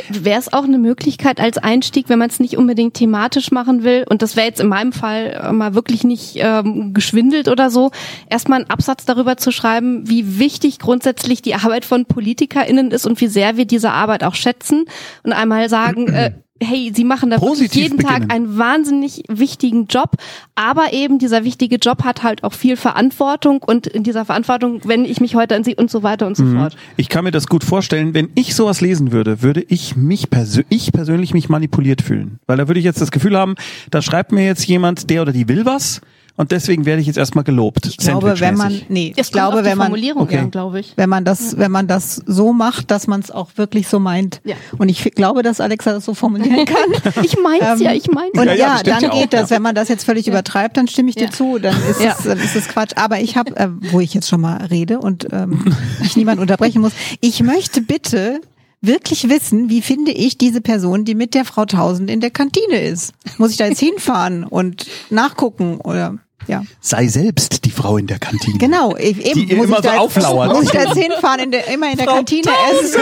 Wäre 0.09 0.39
es 0.39 0.51
auch 0.51 0.63
eine 0.63 0.77
Möglichkeit 0.77 1.39
als 1.39 1.57
Einstieg, 1.57 2.09
wenn 2.09 2.19
man 2.19 2.29
es 2.29 2.39
nicht 2.39 2.57
unbedingt 2.57 2.93
thematisch 2.93 3.51
machen 3.51 3.83
will, 3.83 4.05
und 4.09 4.21
das 4.21 4.35
wäre 4.35 4.47
jetzt 4.47 4.59
in 4.59 4.67
meinem 4.67 4.93
Fall 4.93 5.39
äh, 5.41 5.51
mal 5.51 5.75
wirklich 5.75 6.03
nicht 6.03 6.37
ähm, 6.37 6.93
geschwindelt 6.93 7.47
oder 7.47 7.69
so, 7.69 7.91
erstmal 8.29 8.59
einen 8.59 8.69
Absatz 8.69 9.05
darüber 9.05 9.37
zu 9.37 9.51
schreiben, 9.51 10.07
wie 10.09 10.39
wichtig 10.39 10.79
grundsätzlich 10.79 11.41
die 11.41 11.55
Arbeit 11.55 11.85
von 11.85 12.05
PolitikerInnen 12.05 12.91
ist 12.91 13.05
und 13.05 13.19
wie 13.21 13.27
sehr 13.27 13.57
wir 13.57 13.65
diese 13.65 13.91
Arbeit 13.91 14.23
auch 14.23 14.35
schätzen 14.35 14.85
und 15.23 15.33
einmal 15.33 15.69
sagen, 15.69 16.07
äh, 16.07 16.31
hey, 16.61 16.91
sie 16.93 17.03
machen 17.03 17.29
da 17.29 17.37
Positiv 17.37 17.73
jeden 17.83 17.97
beginnen. 17.97 18.21
Tag 18.27 18.33
einen 18.33 18.57
wahnsinnig 18.57 19.23
wichtigen 19.27 19.87
Job, 19.87 20.11
aber 20.55 20.93
eben 20.93 21.19
dieser 21.19 21.43
wichtige 21.43 21.77
Job 21.77 22.03
hat 22.03 22.23
halt 22.23 22.43
auch 22.43 22.53
viel 22.53 22.75
Verantwortung 22.75 23.61
und 23.63 23.87
in 23.87 24.03
dieser 24.03 24.25
Verantwortung 24.25 24.81
wende 24.87 25.09
ich 25.09 25.21
mich 25.21 25.35
heute 25.35 25.55
an 25.55 25.63
sie 25.63 25.75
und 25.75 25.89
so 25.89 26.03
weiter 26.03 26.27
und 26.27 26.35
so 26.35 26.43
Mhm. 26.43 26.57
fort. 26.59 26.75
Ich 26.97 27.09
kann 27.09 27.23
mir 27.23 27.31
das 27.31 27.47
gut 27.47 27.63
vorstellen, 27.63 28.13
wenn 28.13 28.29
ich 28.35 28.55
sowas 28.55 28.81
lesen 28.81 29.11
würde, 29.11 29.41
würde 29.41 29.63
ich 29.67 29.95
mich 29.95 30.29
persö 30.29 30.63
ich 30.69 30.91
persönlich 30.91 31.33
mich 31.33 31.49
manipuliert 31.49 32.01
fühlen. 32.01 32.39
Weil 32.47 32.57
da 32.57 32.67
würde 32.67 32.79
ich 32.79 32.85
jetzt 32.85 33.01
das 33.01 33.11
Gefühl 33.11 33.37
haben, 33.37 33.55
da 33.91 34.01
schreibt 34.01 34.31
mir 34.31 34.45
jetzt 34.45 34.65
jemand, 34.67 35.09
der 35.09 35.21
oder 35.21 35.31
die 35.31 35.47
will 35.47 35.65
was 35.65 36.01
und 36.39 36.51
deswegen 36.51 36.85
werde 36.85 37.01
ich 37.01 37.07
jetzt 37.07 37.17
erstmal 37.17 37.43
gelobt. 37.43 37.85
Ich 37.85 37.97
glaube, 37.97 38.39
wenn 38.39 38.55
man, 38.55 38.81
nee, 38.87 39.13
Das 39.15 39.27
ich 39.27 39.33
glaube, 39.33 39.65
wenn 39.65 39.77
man, 39.77 39.87
Formulierung 39.87 40.21
Okay. 40.23 40.37
an, 40.37 40.51
glaube 40.51 40.79
ich. 40.79 40.93
wenn 40.95 41.09
man 41.09 41.25
das, 41.25 41.57
wenn 41.57 41.69
man 41.69 41.85
das 41.87 42.15
so 42.25 42.53
macht, 42.53 42.91
dass 42.91 43.07
man 43.07 43.19
es 43.19 43.29
auch 43.29 43.49
wirklich 43.57 43.89
so 43.89 43.99
meint. 43.99 44.39
Ja. 44.45 44.55
Und 44.77 44.87
ich 44.87 45.03
glaube, 45.15 45.43
dass 45.43 45.59
Alexa 45.59 45.91
das 45.91 46.05
so 46.05 46.13
formulieren 46.13 46.65
kann. 47.03 47.13
Ich 47.23 47.35
mein's 47.43 47.81
Ähm, 47.81 47.81
ja, 47.81 47.91
ich 47.93 48.09
mein's 48.09 48.31
Und 48.39 48.45
Ja, 48.47 48.53
ja, 48.53 48.77
ja, 48.77 48.83
dann 48.83 49.03
ja 49.03 49.11
auch, 49.11 49.19
geht 49.21 49.33
das. 49.33 49.49
ja. 49.49 49.57
Wenn 49.57 49.63
man 49.63 49.75
das 49.75 49.89
jetzt 49.89 50.05
völlig 50.05 50.29
übertreibt, 50.29 50.77
dann 50.77 50.87
stimme 50.87 51.09
ich 51.09 51.15
dir 51.15 51.29
zu. 51.29 51.59
Dann 51.59 51.75
ist, 51.89 52.01
Ja. 52.01 52.15
es, 52.17 52.23
dann 52.23 52.39
ist 52.39 52.55
es 52.55 52.69
Quatsch. 52.69 52.93
Aber 52.95 53.19
ich 53.19 53.35
habe, 53.35 53.55
äh, 53.57 53.67
wo 53.91 53.99
ich 53.99 54.13
jetzt 54.13 54.29
schon 54.29 54.39
mal 54.39 54.63
rede 54.67 54.99
und 54.99 55.27
ähm, 55.33 55.65
ich 56.03 56.15
niemand 56.15 56.39
unterbrechen 56.39 56.81
muss, 56.81 56.93
ich 57.19 57.43
möchte 57.43 57.81
bitte 57.81 58.39
wirklich 58.81 59.27
wissen, 59.27 59.69
wie 59.69 59.81
finde 59.81 60.11
ich 60.11 60.37
diese 60.37 60.61
Person, 60.61 61.03
die 61.03 61.15
mit 61.15 61.33
der 61.33 61.43
Frau 61.43 61.65
Tausend 61.65 62.09
in 62.09 62.21
der 62.21 62.31
Kantine 62.31 62.79
ist? 62.79 63.11
Muss 63.37 63.51
ich 63.51 63.57
da 63.57 63.65
jetzt 63.65 63.79
hinfahren 63.79 64.45
und 64.45 64.85
nachgucken 65.09 65.79
oder 65.81 66.17
ja? 66.47 66.63
Sei 66.81 67.07
selbst 67.07 67.65
die 67.65 67.71
Frau 67.71 67.97
in 67.97 68.07
der 68.07 68.19
Kantine. 68.19 68.57
Genau, 68.57 68.95
ich, 68.97 69.25
eben 69.25 69.47
Die 69.47 69.55
muss 69.55 69.65
immer 69.67 69.77
ich 69.77 69.83
da 69.83 69.93
so 69.95 69.99
auflauert. 69.99 70.53
Muss 70.53 70.63
ich 70.63 70.71
da 70.71 70.83
jetzt 70.83 70.97
hinfahren, 70.97 71.39
in 71.41 71.51
der, 71.51 71.67
immer 71.71 71.91
in 71.91 71.97
der 71.97 72.07
Kantine 72.07 72.49
essen? 72.81 73.01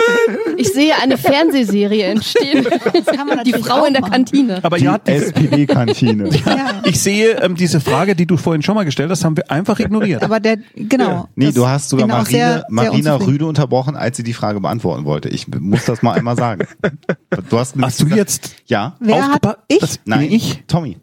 Ich 0.57 0.69
sehe 0.73 0.93
eine 1.01 1.17
Fernsehserie 1.17 2.03
entstehen. 2.05 2.65
kann 3.05 3.27
man 3.27 3.43
Die 3.43 3.53
Frau 3.53 3.85
in 3.85 3.93
der 3.93 4.01
machen. 4.01 4.11
Kantine. 4.11 4.59
Aber 4.63 4.77
Die 4.77 4.85
ja, 4.85 4.97
die, 4.97 5.11
SPD-Kantine. 5.11 6.29
Ja. 6.45 6.81
ich 6.85 6.99
sehe 7.01 7.41
ähm, 7.41 7.55
diese 7.55 7.79
Frage, 7.79 8.15
die 8.15 8.25
du 8.25 8.38
vorhin 8.38 8.61
schon 8.61 8.75
mal 8.75 8.83
gestellt 8.85 9.09
hast, 9.11 9.23
haben 9.23 9.38
wir 9.38 9.49
einfach 9.51 9.79
ignoriert. 9.79 10.23
Aber 10.23 10.39
der, 10.39 10.57
genau. 10.75 11.27
Nee, 11.35 11.47
das 11.47 11.55
du 11.55 11.67
hast 11.67 11.89
sogar 11.89 12.07
Marine, 12.07 12.25
sehr- 12.29 12.53
sehr 12.53 12.65
Marina. 12.69 13.15
Rüde 13.15 13.45
unterbrochen, 13.45 13.95
als 13.95 14.17
sie 14.17 14.23
die 14.23 14.33
Frage 14.33 14.59
beantworten 14.59 15.05
wollte. 15.05 15.29
Ich 15.29 15.47
muss 15.47 15.85
das 15.85 16.01
mal 16.01 16.13
einmal 16.13 16.35
sagen. 16.35 16.67
Du 17.49 17.59
hast, 17.59 17.75
Hast 17.79 17.99
du 17.99 18.05
gesagt- 18.05 18.17
jetzt 18.17 18.55
Ja. 18.65 18.95
Wer 18.99 19.27
hat, 19.29 19.59
ich? 19.67 19.81
Nein. 20.05 20.21
Nee, 20.21 20.35
ich? 20.35 20.63
Tommy. 20.67 20.97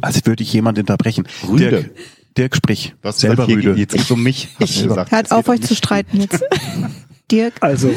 Als 0.00 0.24
würde 0.26 0.42
ich 0.42 0.52
jemand 0.52 0.78
unterbrechen. 0.78 1.26
Rüde. 1.48 1.70
Dirk, 1.70 1.90
Dirk 2.36 2.56
sprich. 2.56 2.94
Du 3.02 3.08
hast 3.08 3.20
selber 3.20 3.48
Rüde. 3.48 3.74
Jetzt 3.74 3.92
geht's 3.94 4.10
um 4.10 4.22
mich. 4.22 4.48
du 4.58 4.66
gesagt. 4.66 5.10
Hört 5.10 5.32
auf, 5.32 5.44
geht 5.44 5.48
um 5.48 5.54
euch 5.54 5.62
zu 5.62 5.74
streiten 5.74 6.20
jetzt. 6.20 6.44
Dirk? 7.30 7.54
Also, 7.60 7.92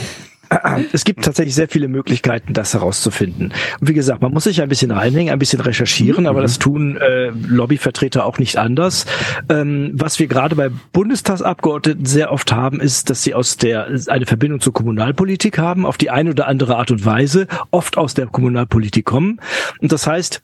es 0.94 1.04
gibt 1.04 1.24
tatsächlich 1.24 1.56
sehr 1.56 1.68
viele 1.68 1.88
Möglichkeiten, 1.88 2.54
das 2.54 2.74
herauszufinden. 2.74 3.54
Und 3.80 3.88
wie 3.88 3.94
gesagt, 3.94 4.22
man 4.22 4.32
muss 4.32 4.46
sich 4.46 4.62
ein 4.62 4.70
bisschen 4.70 4.92
reinhängen, 4.92 5.32
ein 5.32 5.40
bisschen 5.40 5.62
recherchieren, 5.62 6.26
aber 6.28 6.42
das 6.42 6.60
tun 6.60 6.98
äh, 6.98 7.30
Lobbyvertreter 7.30 8.26
auch 8.26 8.40
nicht 8.40 8.58
anders. 8.58 9.06
Ähm, 9.50 9.92
was 9.94 10.20
wir 10.20 10.28
gerade 10.28 10.56
bei 10.56 10.70
Bundestagsabgeordneten 10.92 12.06
sehr 12.06 12.32
oft 12.32 12.52
haben, 12.52 12.80
ist, 12.80 13.10
dass 13.10 13.24
sie 13.24 13.34
aus 13.34 13.58
der 13.58 13.88
eine 14.08 14.26
Verbindung 14.26 14.60
zur 14.60 14.74
Kommunalpolitik 14.74 15.58
haben, 15.58 15.86
auf 15.86 15.98
die 15.98 16.10
eine 16.10 16.32
oder 16.32 16.48
andere 16.48 16.78
Art 16.78 16.92
und 16.92 17.06
Weise, 17.06 17.48
oft 17.72 17.98
aus 17.98 18.14
der 18.14 18.28
Kommunalpolitik 18.28 19.06
kommen. 19.06 19.40
Und 19.80 19.92
das 19.92 20.08
heißt, 20.08 20.42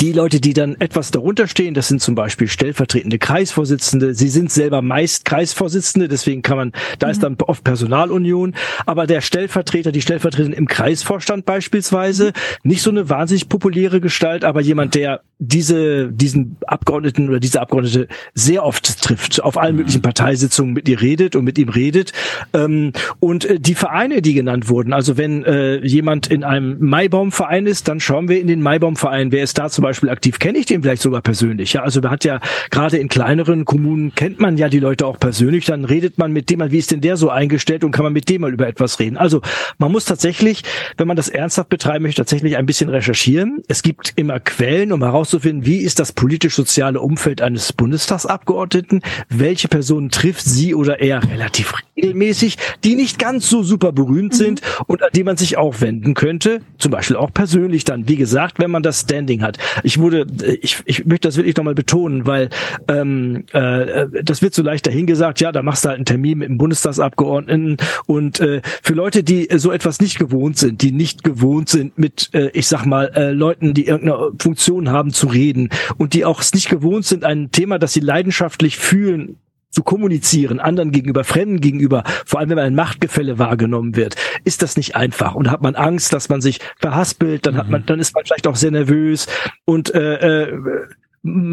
die 0.00 0.12
Leute, 0.12 0.40
die 0.40 0.54
dann 0.54 0.76
etwas 0.80 1.10
darunter 1.10 1.46
stehen, 1.46 1.74
das 1.74 1.88
sind 1.88 2.00
zum 2.00 2.14
Beispiel 2.14 2.48
stellvertretende 2.48 3.18
Kreisvorsitzende. 3.18 4.14
Sie 4.14 4.28
sind 4.28 4.50
selber 4.50 4.80
meist 4.80 5.26
Kreisvorsitzende, 5.26 6.08
deswegen 6.08 6.40
kann 6.40 6.56
man, 6.56 6.72
da 6.98 7.10
ist 7.10 7.22
dann 7.22 7.36
oft 7.46 7.64
Personalunion. 7.64 8.54
Aber 8.86 9.06
der 9.06 9.20
Stellvertreter, 9.20 9.92
die 9.92 10.00
Stellvertreterin 10.00 10.54
im 10.54 10.68
Kreisvorstand 10.68 11.44
beispielsweise, 11.44 12.32
nicht 12.62 12.80
so 12.80 12.90
eine 12.90 13.10
wahnsinnig 13.10 13.50
populäre 13.50 14.00
Gestalt, 14.00 14.42
aber 14.42 14.62
jemand, 14.62 14.94
der 14.94 15.20
diese, 15.38 16.10
diesen 16.10 16.56
Abgeordneten 16.66 17.28
oder 17.28 17.40
diese 17.40 17.60
Abgeordnete 17.60 18.08
sehr 18.32 18.64
oft 18.64 19.02
trifft, 19.02 19.42
auf 19.42 19.58
allen 19.58 19.76
möglichen 19.76 20.00
Parteisitzungen 20.00 20.72
mit 20.72 20.88
ihr 20.88 21.02
redet 21.02 21.36
und 21.36 21.44
mit 21.44 21.58
ihm 21.58 21.68
redet. 21.68 22.12
Ähm, 22.54 22.92
und 23.20 23.44
äh, 23.44 23.60
die 23.60 23.74
Vereine, 23.74 24.22
die 24.22 24.32
genannt 24.32 24.70
wurden, 24.70 24.94
also 24.94 25.18
wenn 25.18 25.44
äh, 25.44 25.84
jemand 25.84 26.28
in 26.28 26.42
einem 26.42 26.78
Maibaumverein 26.80 27.66
ist, 27.66 27.88
dann 27.88 28.00
schauen 28.00 28.28
wir 28.28 28.40
in 28.40 28.46
den 28.46 28.62
Maibaumverein. 28.62 29.30
Wer 29.30 29.42
ist 29.42 29.58
da 29.58 29.68
zum 29.74 29.82
Beispiel 29.82 30.08
aktiv? 30.10 30.38
Kenne 30.38 30.58
ich 30.58 30.66
den 30.66 30.82
vielleicht 30.82 31.02
sogar 31.02 31.20
persönlich? 31.20 31.72
Ja, 31.72 31.82
also 31.82 32.00
man 32.00 32.10
hat 32.10 32.24
ja 32.24 32.40
gerade 32.70 32.98
in 32.98 33.08
kleineren 33.08 33.64
Kommunen 33.64 34.14
kennt 34.14 34.40
man 34.40 34.56
ja 34.56 34.68
die 34.68 34.80
Leute 34.80 35.06
auch 35.06 35.18
persönlich. 35.18 35.66
Dann 35.66 35.84
redet 35.84 36.18
man 36.18 36.32
mit 36.32 36.50
dem 36.50 36.60
mal, 36.60 36.70
wie 36.70 36.78
ist 36.78 36.90
denn 36.90 37.00
der 37.00 37.16
so 37.16 37.30
eingestellt 37.30 37.84
und 37.84 37.90
kann 37.90 38.04
man 38.04 38.12
mit 38.12 38.28
dem 38.28 38.42
mal 38.42 38.52
über 38.52 38.66
etwas 38.66 38.98
reden. 38.98 39.16
Also 39.16 39.42
man 39.78 39.92
muss 39.92 40.04
tatsächlich, 40.04 40.62
wenn 40.96 41.08
man 41.08 41.16
das 41.16 41.28
ernsthaft 41.28 41.68
betreiben 41.68 42.04
möchte, 42.04 42.22
tatsächlich 42.22 42.56
ein 42.56 42.66
bisschen 42.66 42.88
recherchieren. 42.88 43.62
Es 43.68 43.82
gibt 43.82 44.12
immer 44.16 44.40
Quellen, 44.40 44.92
um 44.92 45.02
herauszufinden, 45.02 45.66
wie 45.66 45.78
ist 45.78 45.98
das 46.00 46.12
politisch-soziale 46.12 47.00
Umfeld 47.00 47.42
eines 47.42 47.72
Bundestagsabgeordneten? 47.72 49.02
Welche 49.28 49.68
Personen 49.68 50.10
trifft 50.10 50.44
sie 50.44 50.74
oder 50.74 51.00
er 51.00 51.22
relativ 51.28 51.74
regelmäßig, 51.96 52.56
die 52.84 52.94
nicht 52.94 53.18
ganz 53.18 53.48
so 53.48 53.62
super 53.62 53.92
berühmt 53.92 54.34
sind 54.34 54.62
und 54.86 55.02
an 55.02 55.10
die 55.14 55.24
man 55.24 55.36
sich 55.36 55.56
auch 55.56 55.80
wenden 55.80 56.14
könnte, 56.14 56.60
zum 56.78 56.90
Beispiel 56.92 57.16
auch 57.16 57.32
persönlich 57.32 57.84
dann, 57.84 58.08
wie 58.08 58.16
gesagt, 58.16 58.58
wenn 58.58 58.70
man 58.70 58.82
das 58.82 59.00
Standing 59.00 59.42
hat. 59.42 59.58
Ich 59.82 59.98
wurde, 59.98 60.26
ich, 60.60 60.82
ich 60.84 61.04
möchte 61.06 61.28
das 61.28 61.36
wirklich 61.36 61.56
nochmal 61.56 61.74
betonen, 61.74 62.26
weil 62.26 62.50
ähm, 62.88 63.44
äh, 63.52 64.06
das 64.22 64.42
wird 64.42 64.54
so 64.54 64.62
leicht 64.62 64.86
dahingesagt, 64.86 65.40
ja, 65.40 65.52
da 65.52 65.62
machst 65.62 65.84
du 65.84 65.88
halt 65.88 65.96
einen 65.96 66.06
Termin 66.06 66.38
mit 66.38 66.48
dem 66.48 66.58
Bundestagsabgeordneten. 66.58 67.76
Und 68.06 68.40
äh, 68.40 68.62
für 68.82 68.94
Leute, 68.94 69.22
die 69.22 69.48
so 69.56 69.72
etwas 69.72 70.00
nicht 70.00 70.18
gewohnt 70.18 70.58
sind, 70.58 70.82
die 70.82 70.92
nicht 70.92 71.24
gewohnt 71.24 71.68
sind 71.68 71.98
mit, 71.98 72.30
äh, 72.32 72.50
ich 72.52 72.66
sag 72.66 72.86
mal, 72.86 73.10
äh, 73.14 73.30
Leuten, 73.30 73.74
die 73.74 73.86
irgendeine 73.86 74.32
Funktion 74.38 74.90
haben 74.90 75.12
zu 75.12 75.26
reden 75.26 75.70
und 75.96 76.14
die 76.14 76.24
auch 76.24 76.40
es 76.40 76.54
nicht 76.54 76.68
gewohnt 76.68 77.04
sind, 77.04 77.24
ein 77.24 77.50
Thema, 77.50 77.78
das 77.78 77.92
sie 77.92 78.00
leidenschaftlich 78.00 78.76
fühlen, 78.76 79.36
zu 79.74 79.82
kommunizieren, 79.82 80.60
anderen 80.60 80.90
gegenüber, 80.92 81.24
Fremden 81.24 81.60
gegenüber, 81.60 82.04
vor 82.24 82.40
allem 82.40 82.48
wenn 82.50 82.56
man 82.56 82.66
ein 82.66 82.74
Machtgefälle 82.74 83.38
wahrgenommen 83.38 83.96
wird, 83.96 84.16
ist 84.44 84.62
das 84.62 84.76
nicht 84.76 84.96
einfach. 84.96 85.34
Und 85.34 85.50
hat 85.50 85.62
man 85.62 85.74
Angst, 85.74 86.12
dass 86.12 86.28
man 86.28 86.40
sich 86.40 86.60
verhaspelt, 86.78 87.44
dann 87.46 87.56
hat 87.56 87.68
man, 87.68 87.84
dann 87.84 88.00
ist 88.00 88.14
man 88.14 88.24
vielleicht 88.24 88.46
auch 88.46 88.56
sehr 88.56 88.70
nervös 88.70 89.26
und 89.64 89.92
äh, 89.94 90.44
äh, 90.44 90.58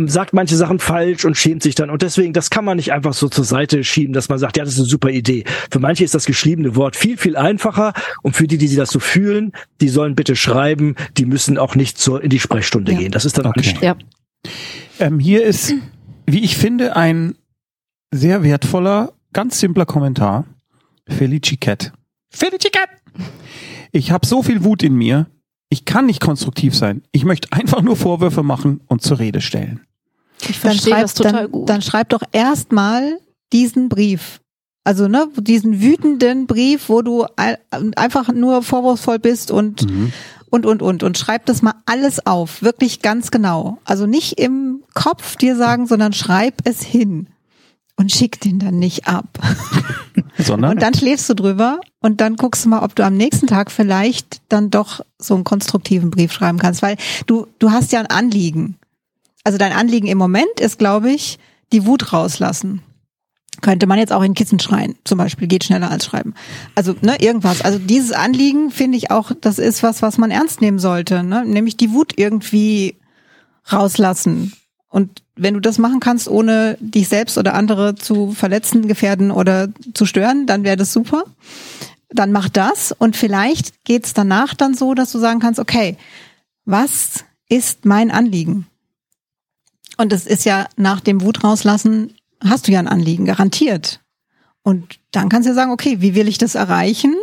sagt 0.06 0.34
manche 0.34 0.58
Sachen 0.58 0.80
falsch 0.80 1.24
und 1.24 1.38
schämt 1.38 1.64
sich 1.64 1.76
dann. 1.76 1.90
Und 1.90 2.02
deswegen, 2.02 2.34
das 2.34 2.50
kann 2.50 2.66
man 2.66 2.76
nicht 2.76 2.92
einfach 2.92 3.14
so 3.14 3.30
zur 3.30 3.46
Seite 3.46 3.84
schieben, 3.86 4.14
dass 4.14 4.28
man 4.28 4.38
sagt, 4.38 4.58
ja, 4.58 4.66
das 4.66 4.74
ist 4.74 4.80
eine 4.80 4.88
super 4.90 5.10
Idee. 5.10 5.46
Für 5.72 5.80
manche 5.80 6.04
ist 6.04 6.14
das 6.14 6.26
geschriebene 6.26 6.76
Wort 6.76 6.98
viel, 6.98 7.16
viel 7.18 7.38
einfacher. 7.38 7.94
Und 8.22 8.36
für 8.36 8.48
die, 8.48 8.58
die, 8.58 8.68
die 8.68 8.76
das 8.76 8.90
so 8.90 9.00
fühlen, 9.00 9.54
die 9.80 9.88
sollen 9.88 10.14
bitte 10.16 10.36
schreiben, 10.36 10.96
die 11.18 11.26
müssen 11.26 11.58
auch 11.58 11.76
nicht 11.76 11.98
zur, 11.98 12.22
in 12.22 12.30
die 12.30 12.40
Sprechstunde 12.40 12.92
Ja. 12.92 12.98
gehen. 13.00 13.12
Das 13.14 13.24
ist 13.24 13.38
dann 13.38 13.46
Okay. 13.46 13.60
anstrengend. 13.60 14.06
Ja. 15.00 15.08
Ähm, 15.08 15.20
hier 15.20 15.44
ist, 15.46 15.74
wie 16.26 16.44
ich 16.44 16.58
finde, 16.58 16.98
ein 16.98 17.36
sehr 18.12 18.44
wertvoller, 18.44 19.14
ganz 19.34 19.60
simpler 19.60 19.86
Kommentar. 19.86 20.46
Felici 21.08 21.58
Cat. 21.58 21.92
Felici 22.30 22.70
Cat! 22.70 22.90
Ich 23.92 24.12
habe 24.12 24.26
so 24.26 24.42
viel 24.44 24.64
Wut 24.64 24.84
in 24.84 24.96
mir. 24.96 25.28
Ich 25.70 25.86
kann 25.86 26.06
nicht 26.06 26.22
konstruktiv 26.22 26.76
sein. 26.76 27.02
Ich 27.12 27.24
möchte 27.26 27.52
einfach 27.52 27.82
nur 27.82 27.96
Vorwürfe 27.96 28.44
machen 28.44 28.82
und 28.88 29.02
zur 29.02 29.20
Rede 29.20 29.42
stellen. 29.42 29.82
Ich 30.42 30.48
Dann 30.60 30.72
verstehe 30.72 30.94
schreib, 30.94 31.02
das 31.04 31.14
total 31.14 31.34
dann, 31.44 31.52
gut. 31.52 31.70
dann 31.70 31.82
schreib 31.82 32.10
doch 32.10 32.24
erstmal 32.32 33.18
diesen 33.54 33.90
Brief. 33.90 34.40
Also, 34.84 35.08
ne, 35.08 35.28
diesen 35.40 35.82
wütenden 35.82 36.48
Brief, 36.48 36.90
wo 36.90 37.02
du 37.04 37.26
ein- 37.36 37.58
einfach 37.96 38.34
nur 38.34 38.64
vorwurfsvoll 38.64 39.20
bist 39.20 39.52
und, 39.52 39.86
und, 40.50 40.66
und, 40.66 40.82
und, 40.82 41.04
und 41.04 41.18
schreib 41.18 41.46
das 41.46 41.62
mal 41.62 41.76
alles 41.86 42.26
auf. 42.26 42.64
Wirklich 42.64 43.02
ganz 43.02 43.30
genau. 43.30 43.78
Also 43.86 44.08
nicht 44.08 44.40
im 44.40 44.84
Kopf 44.96 45.36
dir 45.36 45.56
sagen, 45.56 45.86
sondern 45.86 46.14
schreib 46.14 46.56
es 46.64 46.82
hin. 46.82 47.28
Und 48.02 48.12
schick 48.12 48.42
den 48.42 48.58
dann 48.58 48.80
nicht 48.80 49.08
ab. 49.08 49.38
Sondern? 50.40 50.72
Und 50.72 50.82
dann 50.82 50.96
schläfst 50.96 51.30
du 51.30 51.36
drüber 51.36 51.80
und 52.00 52.20
dann 52.20 52.36
guckst 52.36 52.66
du 52.66 52.70
mal, 52.70 52.82
ob 52.82 52.96
du 52.96 53.06
am 53.06 53.16
nächsten 53.16 53.46
Tag 53.46 53.70
vielleicht 53.70 54.42
dann 54.50 54.72
doch 54.72 55.02
so 55.20 55.36
einen 55.36 55.44
konstruktiven 55.44 56.10
Brief 56.10 56.34
schreiben 56.34 56.58
kannst, 56.58 56.82
weil 56.82 56.98
du, 57.28 57.46
du 57.60 57.70
hast 57.70 57.92
ja 57.92 58.00
ein 58.00 58.08
Anliegen. 58.08 58.80
Also 59.44 59.60
dein 59.60 59.72
Anliegen 59.72 60.08
im 60.08 60.18
Moment 60.18 60.60
ist, 60.60 60.80
glaube 60.80 61.12
ich, 61.12 61.38
die 61.72 61.86
Wut 61.86 62.12
rauslassen. 62.12 62.82
Könnte 63.62 63.86
man 63.86 64.00
jetzt 64.00 64.14
auch 64.14 64.24
in 64.24 64.34
Kissen 64.34 64.60
schreien, 64.60 64.96
zum 65.04 65.20
Beispiel, 65.20 65.48
geht 65.48 65.64
schneller 65.64 65.92
als 65.92 66.06
schreiben. 66.06 66.34
Also, 66.74 66.96
ne, 67.02 67.18
irgendwas. 67.22 67.62
Also 67.62 67.78
dieses 67.78 68.14
Anliegen 68.14 68.72
finde 68.72 68.98
ich 68.98 69.12
auch, 69.12 69.32
das 69.40 69.60
ist 69.60 69.84
was, 69.84 70.02
was 70.02 70.18
man 70.18 70.32
ernst 70.32 70.62
nehmen 70.62 70.80
sollte, 70.80 71.22
ne? 71.22 71.46
Nämlich 71.46 71.78
die 71.78 71.92
Wut 71.92 72.14
irgendwie 72.18 72.96
rauslassen. 73.72 74.54
Und 74.90 75.22
wenn 75.36 75.54
du 75.54 75.60
das 75.60 75.78
machen 75.78 76.00
kannst, 76.00 76.28
ohne 76.28 76.78
dich 76.80 77.08
selbst 77.08 77.38
oder 77.38 77.54
andere 77.54 77.96
zu 77.96 78.32
verletzen, 78.32 78.88
gefährden 78.88 79.32
oder 79.32 79.70
zu 79.94 80.06
stören, 80.06 80.46
dann 80.46 80.64
wäre 80.64 80.78
das 80.78 80.94
super. 80.94 81.24
Dann 82.10 82.32
mach 82.32 82.50
das 82.50 82.92
und 82.92 83.16
vielleicht 83.16 83.86
geht's 83.86 84.14
danach 84.14 84.54
dann 84.54 84.74
so, 84.74 84.94
dass 84.94 85.12
du 85.12 85.20
sagen 85.20 85.40
kannst, 85.40 85.60
okay, 85.60 85.98
was 86.66 87.24
ist 87.48 87.86
mein 87.86 88.12
Anliegen? 88.12 88.68
Und 89.98 90.14
es 90.14 90.26
ist 90.26 90.46
ja 90.46 90.68
nach 90.78 91.00
dem 91.00 91.22
Wut 91.22 91.44
rauslassen, 91.44 92.14
hast 92.44 92.68
du 92.68 92.72
ja 92.72 92.80
ein 92.80 92.88
Anliegen, 92.88 93.26
garantiert. 93.26 94.00
Und 94.64 95.00
dann 95.12 95.30
kannst 95.30 95.46
du 95.46 95.52
ja 95.52 95.56
sagen, 95.56 95.72
okay, 95.72 96.02
wie 96.02 96.16
will 96.16 96.28
ich 96.28 96.38
das 96.38 96.56
erreichen? 96.56 97.16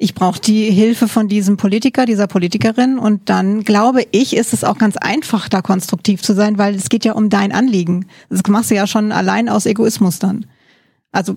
Ich 0.00 0.14
brauche 0.14 0.40
die 0.40 0.70
Hilfe 0.70 1.08
von 1.08 1.26
diesem 1.26 1.56
Politiker, 1.56 2.06
dieser 2.06 2.28
Politikerin 2.28 3.00
und 3.00 3.28
dann 3.28 3.64
glaube 3.64 4.06
ich, 4.12 4.36
ist 4.36 4.52
es 4.52 4.62
auch 4.62 4.78
ganz 4.78 4.96
einfach, 4.96 5.48
da 5.48 5.60
konstruktiv 5.60 6.22
zu 6.22 6.34
sein, 6.34 6.56
weil 6.56 6.76
es 6.76 6.88
geht 6.88 7.04
ja 7.04 7.14
um 7.14 7.30
dein 7.30 7.50
Anliegen. 7.50 8.06
Das 8.30 8.42
machst 8.46 8.70
du 8.70 8.76
ja 8.76 8.86
schon 8.86 9.10
allein 9.10 9.48
aus 9.48 9.66
Egoismus 9.66 10.20
dann. 10.20 10.46
Also 11.10 11.36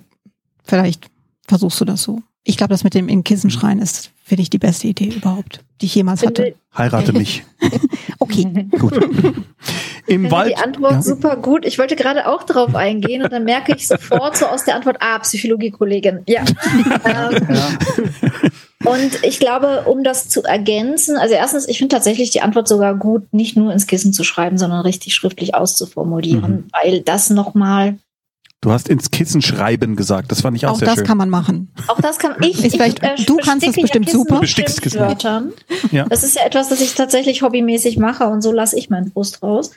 vielleicht 0.62 1.10
versuchst 1.48 1.80
du 1.80 1.84
das 1.84 2.04
so. 2.04 2.22
Ich 2.44 2.56
glaube, 2.56 2.70
das 2.70 2.84
mit 2.84 2.94
dem 2.94 3.08
in 3.08 3.24
Kissen 3.24 3.50
schreien 3.50 3.80
ist, 3.80 4.12
finde 4.22 4.42
ich, 4.42 4.50
die 4.50 4.58
beste 4.58 4.86
Idee 4.86 5.08
überhaupt, 5.08 5.64
die 5.80 5.86
ich 5.86 5.94
jemals 5.96 6.24
hatte. 6.24 6.54
Heirate 6.76 7.12
mich. 7.12 7.44
Okay. 8.18 8.68
Gut. 8.78 9.00
Ich 10.06 10.14
Im 10.14 10.22
finde 10.22 10.30
Wald. 10.36 10.50
die 10.50 10.56
Antwort 10.56 10.92
Ja. 10.92 11.02
super 11.02 11.36
gut. 11.36 11.64
Ich 11.64 11.78
wollte 11.78 11.94
gerade 11.96 12.26
auch 12.26 12.42
drauf 12.42 12.74
eingehen 12.74 13.22
und 13.22 13.32
dann 13.32 13.44
merke 13.44 13.74
ich 13.74 13.86
sofort 13.86 14.36
so 14.36 14.46
aus 14.46 14.64
der 14.64 14.74
Antwort, 14.74 14.96
ah, 15.00 15.18
Psychologie-Kollegin. 15.20 16.22
Ja. 16.26 16.42
ähm, 17.04 17.46
und 18.84 19.22
ich 19.22 19.38
glaube, 19.38 19.82
um 19.86 20.02
das 20.02 20.28
zu 20.28 20.42
ergänzen, 20.42 21.16
also 21.16 21.34
erstens, 21.34 21.68
ich 21.68 21.78
finde 21.78 21.94
tatsächlich 21.94 22.30
die 22.30 22.40
Antwort 22.42 22.66
sogar 22.66 22.94
gut, 22.96 23.32
nicht 23.32 23.56
nur 23.56 23.72
ins 23.72 23.86
Kissen 23.86 24.12
zu 24.12 24.24
schreiben, 24.24 24.58
sondern 24.58 24.80
richtig 24.80 25.14
schriftlich 25.14 25.54
auszuformulieren, 25.54 26.68
weil 26.82 27.00
das 27.00 27.30
nochmal, 27.30 27.96
Du 28.62 28.70
hast 28.70 28.88
ins 28.88 29.10
Kissen 29.10 29.42
schreiben 29.42 29.96
gesagt. 29.96 30.30
Das 30.30 30.40
fand 30.40 30.56
ich 30.56 30.66
auch, 30.66 30.70
Auch 30.72 30.76
sehr 30.76 30.86
das 30.86 30.94
schön. 30.98 31.04
kann 31.04 31.18
man 31.18 31.28
machen. 31.28 31.68
auch 31.88 32.00
das 32.00 32.18
kann 32.18 32.36
ich. 32.42 32.64
Ist 32.64 32.76
vielleicht- 32.76 33.02
ich, 33.18 33.26
du 33.26 33.36
kannst 33.36 33.66
ja 33.66 33.72
bestimmt 33.72 34.06
Kissen 34.06 34.18
super. 34.20 34.34
mit 34.34 34.42
Bestickst 34.42 34.80
Kissen. 34.80 35.00
Ja. 35.90 36.06
Das 36.08 36.22
ist 36.22 36.36
ja 36.36 36.46
etwas, 36.46 36.68
das 36.68 36.80
ich 36.80 36.94
tatsächlich 36.94 37.42
hobbymäßig 37.42 37.98
mache 37.98 38.28
und 38.28 38.40
so 38.40 38.52
lasse 38.52 38.78
ich 38.78 38.88
meinen 38.88 39.10
Frust 39.10 39.42
raus. 39.42 39.72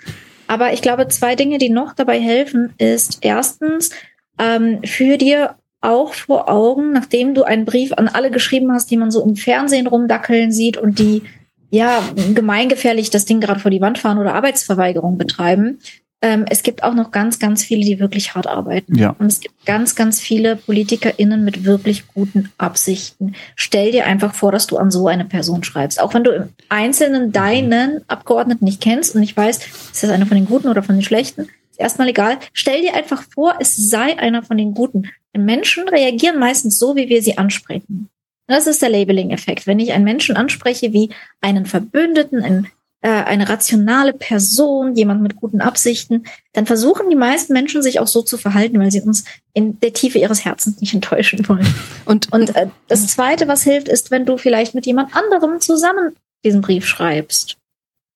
Aber 0.47 0.71
ich 0.71 0.83
glaube, 0.83 1.07
zwei 1.07 1.35
Dinge, 1.35 1.57
die 1.57 1.69
noch 1.69 1.93
dabei 1.93 2.19
helfen, 2.19 2.73
ist 2.77 3.17
erstens, 3.21 3.89
ähm, 4.37 4.79
für 4.85 5.17
dir 5.17 5.55
auch 5.81 6.13
vor 6.13 6.47
Augen, 6.47 6.91
nachdem 6.91 7.33
du 7.33 7.41
einen 7.43 7.65
Brief 7.65 7.91
an 7.93 8.07
alle 8.07 8.29
geschrieben 8.29 8.71
hast, 8.71 8.91
die 8.91 8.97
man 8.97 9.09
so 9.09 9.23
im 9.25 9.35
Fernsehen 9.35 9.87
rumdackeln 9.87 10.51
sieht 10.51 10.77
und 10.77 10.99
die 10.99 11.23
ja 11.71 12.03
gemeingefährlich 12.35 13.09
das 13.09 13.25
Ding 13.25 13.39
gerade 13.39 13.59
vor 13.59 13.71
die 13.71 13.81
Wand 13.81 13.97
fahren 13.97 14.19
oder 14.19 14.35
Arbeitsverweigerung 14.35 15.17
betreiben. 15.17 15.79
Ähm, 16.25 16.43
es 16.49 16.63
gibt 16.63 16.81
auch 16.81 16.95
noch 16.95 17.11
ganz, 17.11 17.37
ganz 17.37 17.63
viele, 17.63 17.85
die 17.85 17.99
wirklich 17.99 18.33
hart 18.33 18.47
arbeiten. 18.47 18.97
Ja. 18.97 19.15
Und 19.19 19.27
es 19.27 19.41
gibt 19.41 19.63
ganz, 19.67 19.93
ganz 19.93 20.19
viele 20.19 20.55
PolitikerInnen 20.55 21.45
mit 21.45 21.65
wirklich 21.65 22.07
guten 22.07 22.51
Absichten. 22.57 23.35
Stell 23.55 23.91
dir 23.91 24.07
einfach 24.07 24.33
vor, 24.33 24.51
dass 24.51 24.65
du 24.65 24.77
an 24.77 24.89
so 24.89 25.07
eine 25.07 25.25
Person 25.25 25.63
schreibst. 25.63 26.01
Auch 26.01 26.15
wenn 26.15 26.23
du 26.23 26.31
im 26.31 26.49
Einzelnen 26.67 27.31
deinen 27.31 28.01
Abgeordneten 28.07 28.65
nicht 28.65 28.81
kennst 28.81 29.13
und 29.13 29.21
nicht 29.21 29.37
weißt, 29.37 29.67
ist 29.93 30.01
das 30.01 30.09
einer 30.09 30.25
von 30.25 30.35
den 30.35 30.47
Guten 30.47 30.67
oder 30.67 30.81
von 30.81 30.95
den 30.95 31.03
Schlechten, 31.03 31.43
ist 31.69 31.79
erstmal 31.79 32.07
egal. 32.07 32.39
Stell 32.53 32.81
dir 32.81 32.95
einfach 32.95 33.21
vor, 33.21 33.57
es 33.59 33.75
sei 33.75 34.17
einer 34.17 34.41
von 34.41 34.57
den 34.57 34.73
Guten. 34.73 35.11
Denn 35.35 35.45
Menschen 35.45 35.87
reagieren 35.87 36.39
meistens 36.39 36.79
so, 36.79 36.95
wie 36.95 37.07
wir 37.07 37.21
sie 37.21 37.37
ansprechen. 37.37 38.09
Das 38.47 38.65
ist 38.65 38.81
der 38.81 38.89
Labeling-Effekt. 38.89 39.67
Wenn 39.67 39.79
ich 39.79 39.93
einen 39.93 40.05
Menschen 40.05 40.35
anspreche 40.37 40.91
wie 40.91 41.09
einen 41.41 41.67
Verbündeten, 41.67 42.43
einen 42.43 42.67
äh, 43.05 43.23
eine 43.23 43.47
rationale 43.47 44.13
Person, 44.13 44.95
jemand 44.95 45.21
mit 45.21 45.35
guten 45.35 45.61
Absichten, 45.61 46.23
dann 46.53 46.65
versuchen 46.65 47.07
die 47.07 47.15
meisten 47.15 47.53
Menschen 47.53 47.83
sich 47.83 47.99
auch 47.99 48.07
so 48.07 48.23
zu 48.23 48.35
verhalten, 48.35 48.79
weil 48.79 48.89
sie 48.89 49.01
uns 49.01 49.25
in 49.53 49.79
der 49.79 49.93
Tiefe 49.93 50.17
ihres 50.17 50.43
Herzens 50.43 50.81
nicht 50.81 50.95
enttäuschen 50.95 51.47
wollen. 51.47 51.67
Und, 52.05 52.33
Und 52.33 52.55
äh, 52.55 52.65
das 52.87 53.05
Zweite, 53.05 53.47
was 53.47 53.61
hilft, 53.61 53.89
ist, 53.89 54.09
wenn 54.09 54.25
du 54.25 54.37
vielleicht 54.37 54.73
mit 54.73 54.87
jemand 54.87 55.15
anderem 55.15 55.61
zusammen 55.61 56.15
diesen 56.43 56.61
Brief 56.61 56.87
schreibst. 56.87 57.57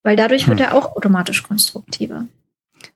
Weil 0.02 0.16
dadurch 0.16 0.48
wird 0.48 0.60
er 0.60 0.74
auch 0.74 0.96
automatisch 0.96 1.44
konstruktiver. 1.44 2.26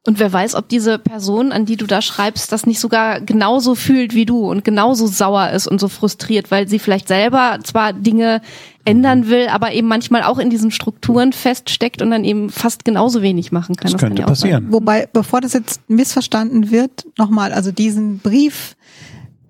Und 0.07 0.19
wer 0.19 0.33
weiß, 0.33 0.55
ob 0.55 0.69
diese 0.69 0.97
Person, 0.97 1.51
an 1.51 1.65
die 1.65 1.77
du 1.77 1.85
da 1.85 2.01
schreibst, 2.01 2.51
das 2.51 2.65
nicht 2.65 2.79
sogar 2.79 3.21
genauso 3.21 3.75
fühlt 3.75 4.15
wie 4.15 4.25
du 4.25 4.49
und 4.49 4.65
genauso 4.65 5.05
sauer 5.05 5.51
ist 5.51 5.67
und 5.67 5.79
so 5.79 5.89
frustriert, 5.89 6.49
weil 6.49 6.67
sie 6.67 6.79
vielleicht 6.79 7.07
selber 7.07 7.59
zwar 7.63 7.93
Dinge 7.93 8.41
ändern 8.85 9.27
will, 9.29 9.47
aber 9.47 9.73
eben 9.73 9.87
manchmal 9.87 10.23
auch 10.23 10.37
in 10.39 10.49
diesen 10.49 10.71
Strukturen 10.71 11.31
feststeckt 11.33 12.01
und 12.01 12.11
dann 12.11 12.23
eben 12.25 12.49
fast 12.49 12.83
genauso 12.85 13.21
wenig 13.21 13.51
machen 13.51 13.75
kann. 13.75 13.91
Das 13.91 13.99
kann 13.99 14.09
könnte 14.09 14.21
ja 14.23 14.27
auch 14.27 14.35
sein. 14.35 14.49
passieren. 14.51 14.71
Wobei, 14.73 15.07
bevor 15.11 15.39
das 15.41 15.53
jetzt 15.53 15.81
missverstanden 15.89 16.69
wird, 16.71 17.05
nochmal, 17.17 17.53
also 17.53 17.71
diesen 17.71 18.19
Brief 18.19 18.75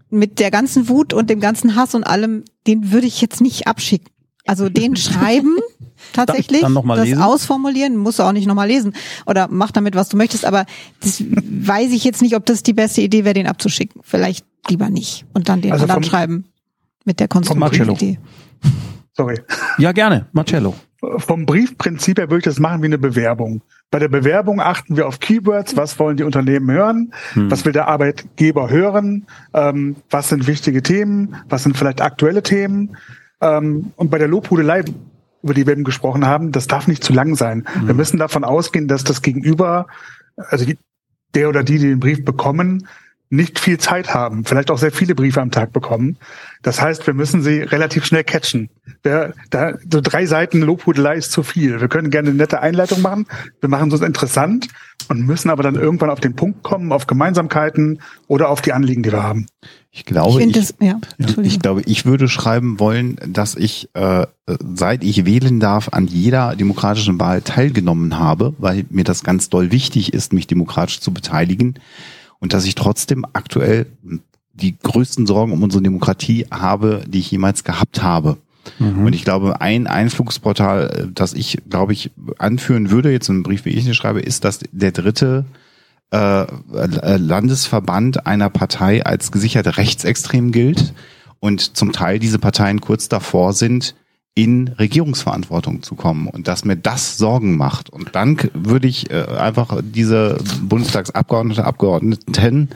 mit 0.10 0.40
der 0.40 0.52
ganzen 0.52 0.88
Wut 0.90 1.14
und 1.14 1.30
dem 1.32 1.40
ganzen 1.40 1.76
Hass 1.76 1.96
und 1.96 2.04
allem, 2.04 2.44
den 2.68 2.92
würde 2.92 3.08
ich 3.08 3.20
jetzt 3.22 3.42
nicht 3.42 3.66
abschicken. 3.68 4.08
Also 4.46 4.70
den 4.70 4.96
schreiben 4.98 5.56
tatsächlich, 6.12 6.62
Dann- 6.62 6.68
dann 6.68 6.74
noch 6.74 6.84
mal 6.84 6.98
das 6.98 7.06
lesen? 7.08 7.22
ausformulieren, 7.22 7.98
musst 7.98 8.20
du 8.20 8.24
auch 8.24 8.34
nicht 8.34 8.46
nochmal 8.46 8.68
lesen 8.68 8.94
oder 9.26 9.48
mach 9.50 9.72
damit, 9.72 9.96
was 9.96 10.10
du 10.10 10.18
möchtest, 10.18 10.46
aber 10.46 10.66
das 11.02 11.24
weiß 11.26 11.92
ich 11.92 12.04
jetzt 12.04 12.22
nicht, 12.22 12.36
ob 12.36 12.46
das 12.46 12.62
die 12.62 12.74
beste 12.74 13.02
Idee 13.02 13.24
wäre, 13.26 13.34
den 13.34 13.48
abzuschicken. 13.48 14.02
Vielleicht 14.04 14.46
lieber 14.70 14.90
nicht 14.92 15.26
und 15.34 15.50
dann 15.50 15.62
den 15.62 15.72
Also 15.72 15.84
anderen 15.86 16.04
vom- 16.04 16.10
schreiben 16.10 16.46
mit 17.06 17.20
der. 17.20 17.28
Idee. 17.32 18.20
Sorry. 19.16 19.40
Ja, 19.78 19.92
gerne. 19.92 20.28
Marcello. 20.32 20.76
Vom 21.18 21.46
Briefprinzip 21.46 22.18
her 22.18 22.30
würde 22.30 22.40
ich 22.40 22.44
das 22.46 22.60
machen 22.60 22.82
wie 22.82 22.88
eine 22.88 22.98
Bewerbung. 22.98 23.62
Bei 23.92 24.00
der 24.00 24.08
Bewerbung 24.08 24.60
achten 24.60 24.96
wir 24.96 25.08
auf 25.08 25.20
Keywords. 25.20 25.76
Was 25.76 26.00
wollen 26.00 26.18
die 26.18 26.24
Unternehmen 26.24 26.72
hören? 26.72 27.14
Hm. 27.34 27.52
Was 27.52 27.66
will 27.66 27.74
der 27.74 27.88
Arbeitgeber 27.88 28.70
hören? 28.70 29.28
Ähm, 29.54 29.98
was 30.10 30.30
sind 30.30 30.48
wichtige 30.48 30.82
Themen? 30.82 31.36
Was 31.50 31.64
sind 31.64 31.78
vielleicht 31.78 32.02
aktuelle 32.02 32.42
Themen? 32.42 32.98
Ähm, 33.42 33.92
und 33.98 34.10
bei 34.10 34.18
der 34.18 34.30
Lobhudelei, 34.30 34.84
über 35.44 35.54
die 35.54 35.68
wir 35.68 35.74
eben 35.74 35.84
gesprochen 35.84 36.26
haben, 36.26 36.52
das 36.52 36.68
darf 36.68 36.88
nicht 36.88 37.04
zu 37.04 37.14
lang 37.14 37.36
sein. 37.36 37.68
Wir 37.84 37.94
müssen 37.94 38.18
davon 38.18 38.46
ausgehen, 38.46 38.88
dass 38.88 39.04
das 39.04 39.22
Gegenüber, 39.22 39.88
also 40.38 40.66
die, 40.66 40.78
der 41.36 41.50
oder 41.50 41.64
die, 41.64 41.78
die 41.78 41.90
den 41.90 42.00
Brief 42.00 42.24
bekommen, 42.24 42.88
nicht 43.34 43.58
viel 43.58 43.80
Zeit 43.80 44.14
haben, 44.14 44.46
vielleicht 44.46 44.70
auch 44.70 44.78
sehr 44.78 44.92
viele 44.92 45.16
Briefe 45.16 45.42
am 45.42 45.50
Tag 45.50 45.74
bekommen. 45.74 46.18
Das 46.62 46.80
heißt, 46.80 47.08
wir 47.08 47.16
müssen 47.16 47.42
sie 47.42 47.62
relativ 47.62 48.06
schnell 48.06 48.24
catchen. 48.24 48.70
Der, 49.04 49.34
da, 49.50 49.74
so 49.90 50.02
drei 50.02 50.28
Seiten 50.28 50.62
Lobhudelei 50.62 51.16
ist 51.16 51.32
zu 51.32 51.42
viel. 51.42 51.82
Wir 51.82 51.88
können 51.88 52.12
gerne 52.12 52.30
eine 52.30 52.38
nette 52.38 52.62
Einleitung 52.62 53.02
machen. 53.02 53.26
Wir 53.60 53.70
machen 53.70 53.88
es 53.88 53.96
uns 53.96 54.04
interessant 54.04 54.68
und 55.10 55.26
müssen 55.26 55.50
aber 55.50 55.64
dann 55.64 55.76
irgendwann 55.76 56.12
auf 56.12 56.20
den 56.20 56.36
Punkt 56.36 56.62
kommen, 56.62 56.92
auf 56.92 57.08
Gemeinsamkeiten 57.08 58.02
oder 58.28 58.50
auf 58.50 58.62
die 58.62 58.72
Anliegen, 58.72 59.02
die 59.02 59.12
wir 59.12 59.24
haben. 59.24 59.48
Ich 59.90 60.02
Ich 60.02 60.06
glaube, 60.06 60.40
finde 60.40 60.60
ich, 60.60 60.68
das, 60.68 60.76
ja, 60.80 61.00
ich 61.42 61.60
glaube, 61.60 61.82
ich 61.86 62.06
würde 62.06 62.28
schreiben 62.28 62.80
wollen, 62.80 63.18
dass 63.28 63.56
ich, 63.56 63.90
äh, 63.94 64.28
seit 64.76 65.04
ich 65.04 65.26
wählen 65.26 65.60
darf, 65.60 65.90
an 65.92 66.06
jeder 66.06 66.56
demokratischen 66.56 67.20
Wahl 67.20 67.42
teilgenommen 67.42 68.20
habe, 68.20 68.54
weil 68.60 68.86
mir 68.90 69.04
das 69.04 69.24
ganz 69.24 69.50
doll 69.50 69.72
wichtig 69.72 70.14
ist, 70.14 70.34
mich 70.34 70.46
demokratisch 70.46 71.00
zu 71.00 71.14
beteiligen 71.14 71.80
und 72.44 72.52
dass 72.52 72.66
ich 72.66 72.76
trotzdem 72.76 73.26
aktuell 73.32 73.86
die 74.52 74.78
größten 74.78 75.26
Sorgen 75.26 75.54
um 75.54 75.64
unsere 75.64 75.82
Demokratie 75.82 76.46
habe, 76.52 77.02
die 77.08 77.20
ich 77.20 77.32
jemals 77.32 77.64
gehabt 77.64 78.04
habe. 78.04 78.36
Und 79.06 79.14
ich 79.14 79.24
glaube, 79.24 79.62
ein 79.62 79.88
Einflugsportal, 79.88 81.10
das 81.16 81.34
ich, 81.34 81.60
glaube 81.70 81.94
ich, 81.94 82.12
anführen 82.40 82.92
würde, 82.92 83.14
jetzt 83.14 83.30
im 83.30 83.44
Brief, 83.44 83.64
wie 83.64 83.70
ich 83.70 83.88
ihn 83.88 83.94
schreibe, 83.94 84.20
ist, 84.20 84.44
dass 84.44 84.60
der 84.74 84.92
dritte 84.92 85.46
äh, 86.12 86.42
äh, 86.42 87.16
Landesverband 87.16 88.28
einer 88.28 88.50
Partei 88.50 89.06
als 89.06 89.32
gesichert 89.32 89.78
rechtsextrem 89.78 90.52
gilt 90.52 90.94
und 91.40 91.78
zum 91.78 91.94
Teil 91.94 92.20
diese 92.20 92.40
Parteien 92.40 92.82
kurz 92.82 93.08
davor 93.08 93.54
sind, 93.54 93.96
in 94.36 94.70
Regierungsverantwortung 94.70 95.84
zu 95.84 95.96
kommen 95.96 96.28
und 96.28 96.48
dass 96.48 96.66
mir 96.66 96.76
das 96.76 97.18
Sorgen 97.18 97.56
macht. 97.56 97.90
Und 97.90 98.16
dann 98.16 98.38
würde 98.54 98.88
ich 98.88 99.12
äh, 99.12 99.26
einfach 99.26 99.80
diese 99.84 100.40
Bundestagsabgeordnete, 100.62 101.66
Abgeordneten 101.66 102.70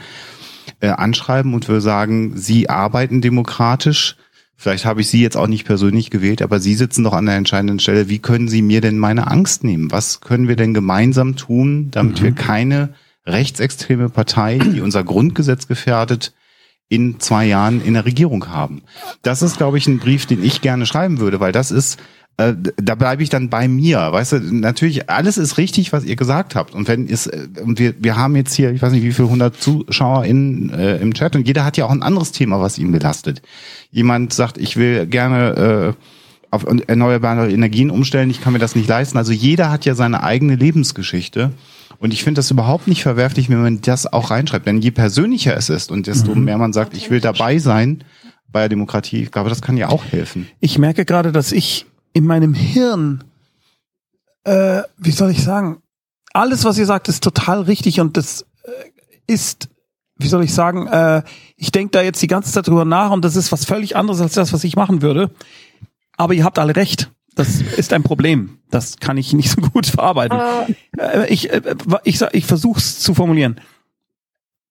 äh, 0.79 0.89
anschreiben 0.89 1.53
und 1.53 1.67
würde 1.67 1.81
sagen, 1.81 2.33
Sie 2.35 2.69
arbeiten 2.69 3.21
demokratisch. 3.21 4.17
Vielleicht 4.55 4.85
habe 4.85 5.01
ich 5.01 5.07
Sie 5.07 5.21
jetzt 5.21 5.37
auch 5.37 5.47
nicht 5.47 5.65
persönlich 5.65 6.11
gewählt, 6.11 6.43
aber 6.43 6.59
Sie 6.59 6.75
sitzen 6.75 7.03
doch 7.03 7.13
an 7.13 7.25
der 7.25 7.35
entscheidenden 7.35 7.79
Stelle. 7.79 8.07
Wie 8.07 8.19
können 8.19 8.47
Sie 8.47 8.61
mir 8.61 8.81
denn 8.81 8.99
meine 8.99 9.27
Angst 9.27 9.63
nehmen? 9.63 9.91
Was 9.91 10.21
können 10.21 10.47
wir 10.47 10.55
denn 10.55 10.75
gemeinsam 10.75 11.35
tun, 11.35 11.89
damit 11.89 12.21
wir 12.21 12.33
keine 12.33 12.89
rechtsextreme 13.25 14.09
Partei, 14.09 14.59
die 14.59 14.81
unser 14.81 15.03
Grundgesetz 15.03 15.67
gefährdet, 15.67 16.33
in 16.89 17.19
zwei 17.19 17.45
Jahren 17.45 17.81
in 17.81 17.93
der 17.93 18.05
Regierung 18.05 18.47
haben. 18.47 18.81
Das 19.21 19.41
ist, 19.41 19.57
glaube 19.57 19.77
ich, 19.77 19.87
ein 19.87 19.99
Brief, 19.99 20.25
den 20.25 20.43
ich 20.43 20.61
gerne 20.61 20.85
schreiben 20.85 21.19
würde, 21.19 21.39
weil 21.39 21.51
das 21.51 21.71
ist, 21.71 21.99
äh, 22.37 22.53
da 22.77 22.95
bleibe 22.95 23.23
ich 23.23 23.29
dann 23.29 23.49
bei 23.49 23.67
mir. 23.67 23.99
Weißt 24.11 24.33
du, 24.33 24.39
natürlich, 24.39 25.09
alles 25.09 25.37
ist 25.37 25.57
richtig, 25.57 25.91
was 25.91 26.05
ihr 26.05 26.15
gesagt 26.15 26.55
habt. 26.55 26.75
Und 26.75 26.87
wenn 26.87 27.07
ist, 27.07 27.27
äh, 27.27 27.47
und 27.61 27.79
wir, 27.79 27.95
wir 27.99 28.15
haben 28.15 28.35
jetzt 28.35 28.53
hier, 28.53 28.71
ich 28.71 28.81
weiß 28.81 28.93
nicht, 28.93 29.03
wie 29.03 29.11
viele 29.11 29.29
hundert 29.29 29.59
Zuschauer 29.59 30.23
in, 30.25 30.69
äh, 30.69 30.97
im 30.97 31.13
Chat 31.13 31.35
und 31.35 31.45
jeder 31.47 31.65
hat 31.65 31.77
ja 31.77 31.85
auch 31.85 31.91
ein 31.91 32.03
anderes 32.03 32.31
Thema, 32.31 32.61
was 32.61 32.77
ihn 32.77 32.91
belastet. 32.91 33.41
Jemand 33.91 34.31
sagt, 34.33 34.57
ich 34.57 34.77
will 34.77 35.07
gerne 35.07 35.95
äh, 35.97 36.03
auf 36.51 36.65
erneuerbare 36.87 37.51
Energien 37.51 37.89
umstellen, 37.89 38.29
ich 38.29 38.41
kann 38.41 38.53
mir 38.53 38.59
das 38.59 38.75
nicht 38.75 38.87
leisten. 38.87 39.17
Also 39.17 39.33
jeder 39.33 39.69
hat 39.69 39.85
ja 39.85 39.95
seine 39.95 40.23
eigene 40.23 40.55
Lebensgeschichte. 40.55 41.51
Und 41.99 42.13
ich 42.13 42.23
finde 42.23 42.39
das 42.39 42.51
überhaupt 42.51 42.87
nicht 42.87 43.01
verwerflich, 43.03 43.49
wenn 43.49 43.61
man 43.61 43.81
das 43.81 44.11
auch 44.11 44.29
reinschreibt. 44.31 44.67
Denn 44.67 44.81
je 44.81 44.91
persönlicher 44.91 45.57
es 45.57 45.69
ist 45.69 45.91
und 45.91 46.07
desto 46.07 46.35
Mhm. 46.35 46.43
mehr 46.45 46.57
man 46.57 46.73
sagt, 46.73 46.95
ich 46.95 47.09
will 47.09 47.19
dabei 47.19 47.57
sein 47.57 48.03
bei 48.49 48.61
der 48.61 48.69
Demokratie, 48.69 49.23
ich 49.23 49.31
glaube, 49.31 49.49
das 49.49 49.61
kann 49.61 49.77
ja 49.77 49.89
auch 49.89 50.05
helfen. 50.05 50.47
Ich 50.59 50.77
merke 50.77 51.05
gerade, 51.05 51.31
dass 51.31 51.51
ich 51.51 51.85
in 52.13 52.25
meinem 52.25 52.53
Hirn, 52.53 53.23
äh, 54.43 54.83
wie 54.97 55.11
soll 55.11 55.31
ich 55.31 55.43
sagen, 55.43 55.81
alles, 56.33 56.63
was 56.63 56.77
ihr 56.77 56.85
sagt, 56.85 57.09
ist 57.09 57.23
total 57.23 57.61
richtig 57.61 57.99
und 57.99 58.15
das 58.15 58.45
äh, 58.63 58.69
ist, 59.25 59.69
wie 60.17 60.27
soll 60.27 60.43
ich 60.43 60.53
sagen, 60.53 60.87
äh, 60.87 61.23
ich 61.57 61.71
denke 61.71 61.91
da 61.91 62.01
jetzt 62.01 62.21
die 62.21 62.27
ganze 62.27 62.51
Zeit 62.51 62.67
drüber 62.67 62.85
nach 62.85 63.11
und 63.11 63.25
das 63.25 63.35
ist 63.35 63.51
was 63.51 63.65
völlig 63.65 63.95
anderes 63.95 64.21
als 64.21 64.33
das, 64.33 64.53
was 64.53 64.63
ich 64.63 64.75
machen 64.75 65.01
würde. 65.01 65.31
Aber 66.15 66.33
ihr 66.33 66.43
habt 66.43 66.59
alle 66.59 66.75
recht. 66.75 67.11
Das 67.37 67.61
ist 67.61 67.93
ein 67.93 68.03
Problem. 68.03 68.59
Das 68.69 68.97
kann 68.97 69.17
ich 69.17 69.31
nicht 69.31 69.49
so 69.49 69.61
gut 69.61 69.85
verarbeiten. 69.85 70.39
Äh, 70.97 71.31
ich, 71.31 71.51
äh, 71.51 71.61
ich, 72.03 72.21
ich 72.21 72.45
versuche 72.45 72.79
es 72.79 72.99
zu 72.99 73.13
formulieren. 73.13 73.61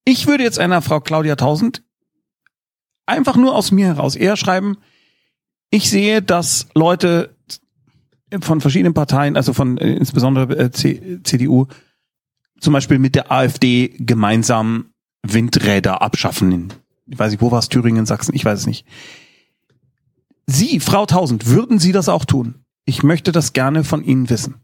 Ich 0.05 0.27
würde 0.27 0.45
jetzt 0.45 0.59
einer 0.59 0.83
Frau 0.83 1.01
Claudia 1.01 1.37
Tausend 1.37 1.83
einfach 3.07 3.37
nur 3.37 3.55
aus 3.55 3.71
mir 3.71 3.87
heraus 3.87 4.17
eher 4.17 4.37
schreiben, 4.37 4.77
ich 5.71 5.91
sehe, 5.91 6.23
dass 6.23 6.69
Leute 6.75 7.37
von 8.41 8.61
verschiedenen 8.61 8.95
Parteien, 8.95 9.37
also 9.37 9.53
von 9.53 9.79
äh, 9.79 9.95
insbesondere 9.95 10.71
CDU, 10.71 11.67
zum 12.61 12.73
Beispiel 12.73 12.99
mit 12.99 13.15
der 13.15 13.31
AfD 13.31 13.95
gemeinsam 13.99 14.91
Windräder 15.23 16.03
abschaffen. 16.03 16.73
Ich 17.07 17.19
weiß 17.19 17.31
nicht, 17.31 17.41
wo 17.41 17.51
war 17.51 17.59
es, 17.59 17.69
Thüringen, 17.69 18.07
Sachsen, 18.07 18.35
ich 18.35 18.45
weiß 18.45 18.61
es 18.61 18.67
nicht. 18.67 18.87
Sie, 20.47 20.81
Frau 20.81 21.07
Tausend, 21.07 21.47
würden 21.47 21.79
Sie 21.79 21.93
das 21.93 22.09
auch 22.09 22.25
tun? 22.25 22.65
Ich 22.85 23.03
möchte 23.03 23.33
das 23.33 23.53
gerne 23.53 23.85
von 23.85 24.05
Ihnen 24.05 24.31
wissen. 24.31 24.55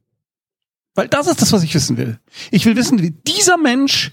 Weil 0.95 1.09
das 1.09 1.27
ist 1.27 1.43
das, 1.43 1.53
was 1.53 1.63
ich 1.63 1.75
wissen 1.75 1.97
will. 1.97 2.21
Ich 2.51 2.67
will 2.67 2.77
wissen, 2.77 3.03
wie 3.03 3.11
dieser 3.11 3.57
Mensch 3.57 4.13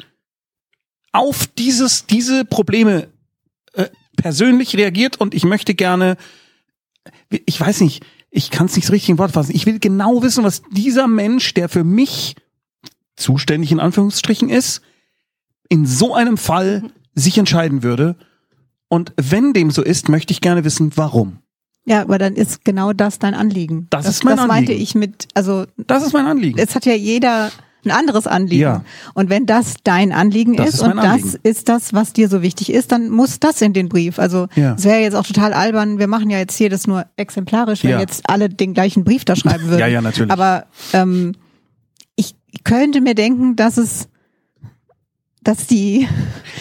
auf 1.12 1.48
dieses, 1.48 2.06
diese 2.06 2.46
Probleme 2.46 3.10
äh, 3.74 3.90
persönlich 4.16 4.76
reagiert 4.76 5.18
und 5.18 5.34
ich 5.34 5.44
möchte 5.44 5.76
gerne, 5.76 6.18
ich 7.30 7.60
weiß 7.60 7.82
nicht, 7.82 8.06
ich 8.32 8.52
kann 8.52 8.68
es 8.68 8.76
nicht 8.76 8.92
richtig 8.92 9.10
in 9.10 9.18
Wort 9.18 9.32
fassen. 9.32 9.56
Ich 9.56 9.66
will 9.66 9.80
genau 9.80 10.22
wissen, 10.22 10.44
was 10.44 10.62
dieser 10.72 11.08
Mensch, 11.08 11.54
der 11.54 11.68
für 11.68 11.84
mich 11.84 12.36
zuständig 13.16 13.72
in 13.72 13.80
Anführungsstrichen 13.80 14.50
ist, 14.50 14.82
in 15.68 15.86
so 15.86 16.14
einem 16.16 16.38
Fall 16.38 16.92
sich 17.16 17.38
entscheiden 17.38 17.84
würde. 17.84 18.16
Und 18.88 19.14
wenn 19.18 19.54
dem 19.54 19.72
so 19.72 19.84
ist, 19.84 20.10
möchte 20.10 20.32
ich 20.32 20.42
gerne 20.42 20.64
wissen, 20.64 20.92
warum. 20.96 21.40
Ja, 21.90 22.02
aber 22.02 22.18
dann 22.18 22.36
ist 22.36 22.64
genau 22.64 22.94
das 22.94 23.20
dein 23.20 23.34
Anliegen. 23.34 23.88
Das 23.90 24.06
ist 24.06 24.24
mein 24.24 24.38
Das 24.38 24.48
meinte 24.48 24.72
Anliegen. 24.72 24.84
ich 24.84 24.96
mit, 24.96 25.28
also 25.34 25.66
Das 25.78 26.04
ist 26.06 26.14
mein 26.14 26.28
Anliegen. 26.28 26.58
es 26.60 26.76
hat 26.76 26.86
ja 26.86 26.94
jeder 26.94 27.52
ein 27.86 27.92
anderes 27.92 28.28
Anliegen. 28.28 28.62
Ja. 28.62 28.84
Und 29.14 29.30
wenn 29.30 29.46
das 29.46 29.76
dein 29.86 30.12
Anliegen 30.12 30.56
Das 30.58 30.68
ist, 30.70 30.74
ist 30.76 30.82
und 30.82 30.98
das 30.98 31.06
Anliegen. 31.06 31.40
ist 31.44 31.70
das, 31.70 31.94
was 31.94 32.12
dir 32.14 32.28
so 32.28 32.42
wichtig 32.42 32.72
ist, 32.74 32.92
dann 32.92 33.10
muss 33.10 33.40
das 33.40 33.62
in 33.62 33.72
den 33.74 33.88
Brief. 33.90 34.20
Also 34.20 34.48
Ja. 34.56 34.76
es 34.78 34.84
wäre 34.84 35.00
jetzt 35.00 35.16
auch 35.16 35.26
total 35.26 35.54
albern, 35.54 35.98
wir 35.98 36.08
machen 36.08 36.30
ja 36.30 36.38
jetzt 36.40 36.58
hier 36.58 36.70
das 36.70 36.88
nur 36.88 37.06
exemplarisch, 37.16 37.84
wenn 37.84 37.92
Ja. 37.92 38.00
jetzt 38.02 38.30
alle 38.30 38.50
den 38.50 38.74
gleichen 38.74 39.04
Brief 39.06 39.24
da 39.26 39.36
schreiben 39.38 39.64
würden. 39.70 39.80
Ja, 39.80 39.88
ja, 39.88 40.02
natürlich. 40.02 40.32
Aber 40.32 40.66
ähm, 40.94 41.34
ich 42.18 42.36
könnte 42.66 43.00
mir 43.02 43.16
denken, 43.16 43.56
dass 43.56 43.78
es 43.78 44.10
dass 45.50 45.66
die, 45.68 46.08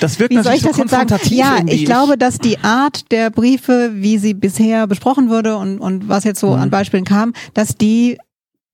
Das 0.01 0.19
wirkt 0.19 0.31
wie 0.31 0.37
soll 0.37 0.45
natürlich 0.45 0.63
ich 0.63 0.67
das 0.69 0.77
so 0.77 0.83
jetzt 0.83 0.91
sagen? 0.91 1.35
Ja, 1.35 1.57
irgendwie. 1.57 1.75
ich 1.75 1.85
glaube, 1.85 2.17
dass 2.17 2.39
die 2.39 2.59
Art 2.59 3.11
der 3.13 3.31
Briefe, 3.31 3.91
wie 3.95 4.19
sie 4.19 4.35
bisher 4.35 4.87
besprochen 4.87 5.29
wurde 5.29 5.57
und, 5.57 5.79
und 5.79 6.09
was 6.09 6.25
jetzt 6.25 6.41
so 6.41 6.49
Mhm. 6.49 6.63
an 6.63 6.71
Beispielen 6.71 7.05
kam, 7.05 7.33
dass 7.55 7.77
die 7.77 8.19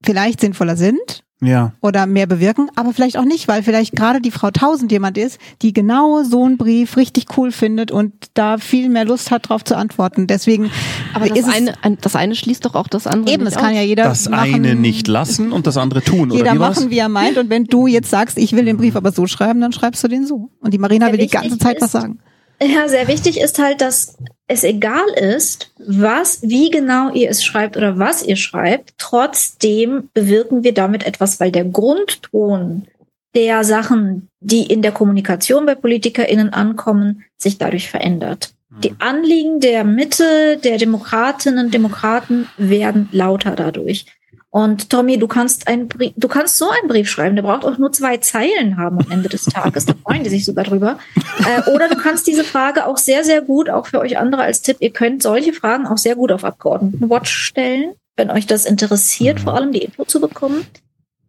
vielleicht 0.05 0.41
sinnvoller 0.41 0.77
sind 0.77 1.25
ja. 1.41 1.73
oder 1.81 2.07
mehr 2.07 2.27
bewirken, 2.27 2.71
aber 2.77 2.93
vielleicht 2.93 3.17
auch 3.19 3.25
nicht, 3.25 3.49
weil 3.49 3.63
vielleicht 3.63 3.95
gerade 3.97 4.21
die 4.21 4.31
Frau 4.31 4.51
Tausend 4.51 4.91
jemand 4.93 5.19
ist, 5.19 5.39
die 5.63 5.73
genau 5.73 6.23
so 6.23 6.45
einen 6.45 6.57
Brief 6.57 6.97
richtig 6.97 7.27
cool 7.37 7.53
findet 7.53 7.91
und 7.91 8.13
da 8.35 8.59
viel 8.59 8.89
mehr 8.89 9.05
Lust 9.05 9.31
hat, 9.31 9.47
darauf 9.47 9.65
zu 9.65 9.77
antworten. 9.77 10.27
Deswegen 10.27 10.71
Aber 11.13 11.29
das 11.29 11.39
ist 11.39 11.49
es 11.49 11.55
eine, 11.55 11.75
ein, 11.83 11.99
das 12.01 12.17
eine 12.17 12.35
schließt 12.35 12.65
doch 12.65 12.75
auch 12.75 12.89
das 12.89 13.07
andere. 13.07 13.35
eben, 13.35 13.47
es 13.47 13.55
kann 13.57 13.71
aus. 13.71 13.75
ja 13.77 13.83
jeder 13.83 14.05
Das 14.05 14.29
machen, 14.29 14.55
eine 14.55 14.75
nicht 14.75 15.07
lassen 15.09 15.53
und 15.53 15.67
das 15.67 15.77
andere 15.77 16.03
tun, 16.03 16.31
oder 16.31 16.39
jeder 16.39 16.55
wie 16.55 16.59
war's? 16.61 16.77
machen, 16.79 16.91
wie 16.91 16.99
er 16.99 17.09
meint. 17.09 17.37
Und 17.39 17.51
wenn 17.51 17.65
du 17.65 17.87
jetzt 17.87 18.11
sagst, 18.11 18.39
ich 18.39 18.53
will 18.55 18.65
den 18.65 18.77
Brief 18.77 18.97
aber 18.97 19.13
so 19.13 19.27
schreiben, 19.27 19.61
dann 19.61 19.73
schreibst 19.73 20.03
du 20.05 20.09
den 20.09 20.27
so. 20.27 20.51
Und 20.61 20.73
die 20.73 20.79
Marina 20.79 21.07
Ja, 21.07 21.13
will 21.13 21.19
die 21.19 21.27
ganze 21.29 21.59
Zeit 21.59 21.77
was 21.81 21.87
ist- 21.87 21.93
sagen. 21.93 22.19
Ja, 22.63 22.89
sehr 22.89 23.09
wichtig 23.09 23.41
ist 23.41 23.59
halt, 23.59 23.81
dass 23.81 24.17
es 24.47 24.63
egal 24.63 25.09
ist, 25.17 25.73
was, 25.79 26.43
wie 26.43 26.71
genau 26.71 27.11
ihr 27.13 27.31
es 27.31 27.45
schreibt 27.45 27.77
oder 27.77 27.99
was 27.99 28.23
ihr 28.23 28.37
schreibt. 28.37 28.95
Trotzdem 28.99 30.11
bewirken 30.13 30.65
wir 30.65 30.75
damit 30.75 31.07
etwas, 31.07 31.41
weil 31.41 31.51
der 31.51 31.65
Grundton 31.65 32.87
der 33.35 33.65
Sachen, 33.65 34.29
die 34.41 34.63
in 34.63 34.83
der 34.83 34.93
Kommunikation 34.93 35.67
bei 35.67 35.75
PolitikerInnen 35.75 36.53
ankommen, 36.53 37.25
sich 37.37 37.59
dadurch 37.59 37.91
verändert. 37.91 38.55
Die 38.83 38.95
Anliegen 38.99 39.61
der 39.61 39.85
Mitte, 39.85 40.59
der 40.63 40.79
Demokratinnen 40.79 41.67
und 41.67 41.75
Demokraten 41.75 42.49
werden 42.57 43.09
lauter 43.13 43.53
dadurch. 43.53 44.07
Und 44.55 44.89
Tommy, 44.89 45.19
du 45.19 45.27
kannst 45.27 45.67
ein 45.67 45.89
Brief, 45.89 46.13
du 46.15 46.29
kannst 46.29 46.59
so 46.59 46.71
einen 46.71 46.87
Brief 46.87 47.11
schreiben, 47.11 47.35
der 47.35 47.43
braucht 47.43 47.65
auch 47.65 47.77
nur 47.77 47.91
zwei 47.91 48.19
Zeilen 48.19 48.77
haben 48.77 49.01
am 49.01 49.11
Ende 49.11 49.29
des 49.29 49.47
Tages. 49.47 49.85
Da 49.85 49.95
freuen 49.95 50.23
die 50.23 50.31
sich 50.31 50.45
sogar 50.45 50.63
drüber. 50.63 50.97
Äh, 51.45 51.69
oder 51.73 51.89
du 51.89 51.97
kannst 51.97 52.29
diese 52.29 52.45
Frage 52.45 52.87
auch 52.87 52.97
sehr, 52.97 53.25
sehr 53.25 53.43
gut, 53.43 53.69
auch 53.69 53.89
für 53.89 53.99
euch 53.99 54.17
andere 54.17 54.43
als 54.43 54.63
Tipp, 54.63 54.77
ihr 54.79 54.93
könnt 54.93 55.25
solche 55.25 55.53
Fragen 55.53 55.89
auch 55.89 55.99
sehr 55.99 56.15
gut 56.15 56.31
auf 56.31 56.45
Abgeordnetenwatch 56.45 57.33
stellen, 57.33 57.95
wenn 58.15 58.31
euch 58.31 58.47
das 58.47 58.65
interessiert, 58.65 59.41
vor 59.41 59.55
allem 59.55 59.73
die 59.73 59.83
Info 59.83 60.05
zu 60.05 60.21
bekommen. 60.21 60.65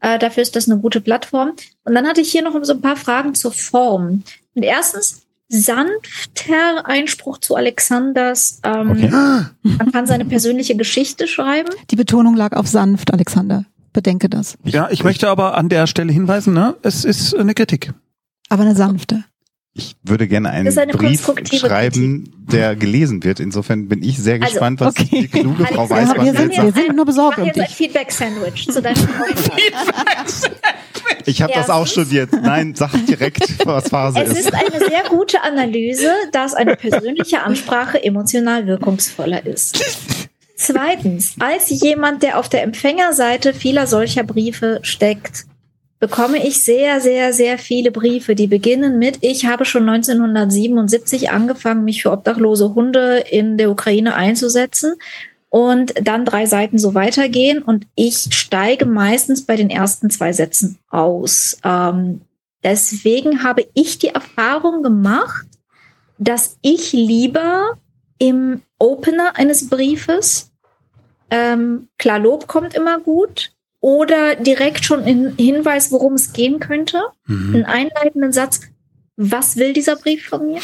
Äh, 0.01 0.19
dafür 0.19 0.43
ist 0.43 0.55
das 0.55 0.69
eine 0.69 0.79
gute 0.79 1.01
Plattform. 1.01 1.53
Und 1.83 1.95
dann 1.95 2.05
hatte 2.05 2.21
ich 2.21 2.31
hier 2.31 2.43
noch 2.43 2.55
so 2.61 2.73
ein 2.73 2.81
paar 2.81 2.95
Fragen 2.95 3.33
zur 3.33 3.53
Form. 3.53 4.21
Und 4.53 4.61
erstens, 4.61 5.24
sanfter 5.47 6.85
Einspruch 6.85 7.37
zu 7.39 7.55
Alexanders, 7.55 8.59
ähm, 8.63 8.91
Okay. 8.91 9.09
man 9.63 9.91
kann 9.91 10.05
seine 10.07 10.25
persönliche 10.25 10.75
Geschichte 10.75 11.27
schreiben. 11.27 11.69
Die 11.91 11.95
Betonung 11.95 12.35
lag 12.35 12.53
auf 12.53 12.67
sanft, 12.67 13.13
Alexander. 13.13 13.65
Bedenke 13.93 14.27
das. 14.29 14.57
Ja, 14.65 14.89
ich 14.91 15.03
möchte 15.03 15.29
aber 15.29 15.55
an 15.57 15.69
der 15.69 15.87
Stelle 15.87 16.11
hinweisen, 16.11 16.53
ne, 16.53 16.75
es 16.81 17.05
ist 17.05 17.33
eine 17.33 17.53
Kritik. 17.53 17.93
Aber 18.49 18.63
eine 18.63 18.75
sanfte. 18.75 19.23
Ich 19.77 19.97
würde 20.03 20.27
gerne 20.29 20.51
einen 20.51 20.73
Brief 20.93 21.29
schreiben, 21.53 22.31
der 22.49 22.77
gelesen 22.77 23.23
wird. 23.25 23.41
Insofern 23.41 23.89
bin 23.89 24.01
ich 24.03 24.17
sehr 24.17 24.35
Also, 24.35 24.45
gespannt, 24.53 24.79
was 24.79 24.95
okay. 24.97 25.07
die 25.23 25.27
kluge 25.27 25.65
Frau 25.65 25.89
Weißmann 25.89 26.25
wir 26.25 26.31
sind- 26.33 26.53
jetzt 26.53 26.57
wir 26.57 26.63
sagt. 26.71 26.75
sind 26.77 26.95
nur 26.95 27.05
besorgt 27.05 27.37
um 27.39 27.45
jetzt 27.45 27.59
ein 27.59 27.65
dich. 27.67 27.75
Feedback-Sandwich 27.75 28.69
zu 28.71 28.81
deinem. 28.81 28.95
Ich 31.27 31.41
habe 31.41 31.53
das 31.53 31.69
auch 31.69 31.85
studiert. 31.87 32.29
Nein, 32.31 32.73
sag 32.75 32.91
direkt, 33.07 33.65
was 33.65 33.89
Phase 33.89 34.21
Es 34.21 34.29
ist. 34.31 34.39
ist 34.41 34.53
eine 34.53 34.77
sehr 34.79 35.03
gute 35.09 35.41
Analyse, 35.43 36.09
dass 36.31 36.53
eine 36.53 36.75
persönliche 36.75 37.41
Ansprache 37.43 38.03
emotional 38.03 38.67
wirkungsvoller 38.67 39.45
ist. 39.45 39.79
Zweitens, 40.55 41.33
als 41.39 41.69
jemand, 41.81 42.23
der 42.23 42.39
auf 42.39 42.47
der 42.49 42.63
Empfängerseite 42.63 43.53
vieler 43.53 43.87
solcher 43.87 44.23
Briefe 44.23 44.79
steckt, 44.83 45.45
bekomme 45.99 46.45
ich 46.45 46.63
sehr, 46.63 46.99
sehr, 47.01 47.33
sehr 47.33 47.57
viele 47.57 47.91
Briefe, 47.91 48.35
die 48.35 48.47
beginnen 48.47 48.99
mit, 48.99 49.19
ich 49.21 49.45
habe 49.45 49.65
schon 49.65 49.87
1977 49.87 51.31
angefangen, 51.31 51.85
mich 51.85 52.01
für 52.01 52.11
obdachlose 52.11 52.75
Hunde 52.75 53.23
in 53.29 53.57
der 53.57 53.71
Ukraine 53.71 54.15
einzusetzen 54.15 54.95
und 55.49 55.93
dann 56.05 56.25
drei 56.25 56.45
Seiten 56.45 56.77
so 56.77 56.93
weitergehen 56.95 57.61
und 57.61 57.87
ich 57.95 58.27
steige 58.31 58.85
meistens 58.85 59.45
bei 59.45 59.55
den 59.55 59.69
ersten 59.69 60.09
zwei 60.09 60.33
Sätzen 60.33 60.79
aus. 60.89 61.57
Ähm, 61.63 62.21
deswegen 62.63 63.43
habe 63.43 63.65
ich 63.73 63.97
die 63.97 64.09
Erfahrung 64.09 64.83
gemacht, 64.83 65.47
dass 66.17 66.57
ich 66.61 66.91
lieber 66.91 67.77
im 68.17 68.61
Opener 68.79 69.37
eines 69.37 69.69
Briefes, 69.69 70.51
ähm, 71.29 71.87
klar, 71.97 72.19
Lob 72.19 72.47
kommt 72.47 72.73
immer 72.73 72.99
gut, 72.99 73.54
oder 73.85 74.35
direkt 74.35 74.83
schon 74.83 75.05
in 75.05 75.35
Hinweis, 75.37 75.91
worum 75.91 76.13
es 76.15 76.33
gehen 76.33 76.59
könnte, 76.59 77.03
Mhm. 77.27 77.53
einen 77.53 77.65
einleitenden 77.65 78.31
Satz, 78.31 78.61
was 79.15 79.57
will 79.57 79.73
dieser 79.73 79.95
Brief 79.95 80.25
von 80.27 80.47
mir? 80.47 80.59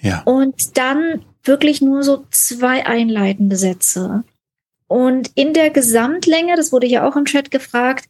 Ja. 0.00 0.22
Und 0.22 0.78
dann 0.78 1.20
wirklich 1.42 1.82
nur 1.82 2.02
so 2.02 2.24
zwei 2.30 2.86
einleitende 2.86 3.56
Sätze. 3.56 4.24
Und 4.88 5.30
in 5.34 5.52
der 5.52 5.68
Gesamtlänge, 5.68 6.56
das 6.56 6.72
wurde 6.72 6.86
ja 6.86 7.06
auch 7.06 7.16
im 7.16 7.26
Chat 7.26 7.50
gefragt, 7.50 8.06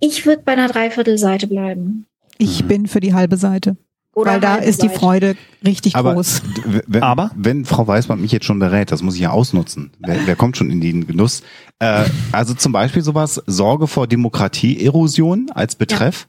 ich 0.00 0.26
würde 0.26 0.42
bei 0.44 0.52
einer 0.52 0.68
Dreiviertelseite 0.68 1.46
bleiben. 1.46 2.04
Ich 2.36 2.64
Mhm. 2.64 2.68
bin 2.68 2.86
für 2.88 3.00
die 3.00 3.14
halbe 3.14 3.38
Seite. 3.38 3.78
Oder 4.18 4.32
weil 4.32 4.40
da 4.40 4.56
ist 4.56 4.82
die. 4.82 4.88
Freude 4.88 5.36
richtig 5.64 5.94
Aber, 5.94 6.14
groß. 6.14 6.42
wenn, 6.86 7.02
Aber? 7.02 7.30
wenn 7.36 7.64
Frau 7.64 7.86
Weißmann 7.86 8.20
mich 8.20 8.32
jetzt 8.32 8.46
schon 8.46 8.58
berät, 8.58 8.90
das 8.90 9.02
muss 9.02 9.14
ich 9.14 9.20
ja 9.20 9.30
ausnutzen. 9.30 9.92
Wer, 10.00 10.26
wer 10.26 10.36
kommt 10.36 10.56
schon 10.56 10.70
in 10.70 10.80
den 10.80 11.06
Genuss? 11.06 11.42
Äh, 11.78 12.04
also 12.32 12.54
zum 12.54 12.72
Beispiel 12.72 13.02
sowas, 13.02 13.42
Sorge 13.46 13.86
vor 13.86 14.06
Demokratieerosion 14.06 15.50
als 15.54 15.76
Betreff 15.76 16.28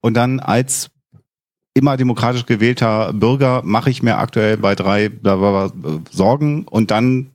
und 0.00 0.14
dann 0.14 0.40
als 0.40 0.90
immer 1.74 1.96
demokratisch 1.96 2.44
gewählter 2.46 3.12
Bürger 3.12 3.62
mache 3.64 3.90
ich 3.90 4.02
mir 4.02 4.18
aktuell 4.18 4.56
bei 4.58 4.74
drei 4.74 5.08
bla 5.08 5.36
bla 5.36 5.68
bla, 5.68 6.00
Sorgen 6.10 6.64
und 6.68 6.90
dann 6.90 7.30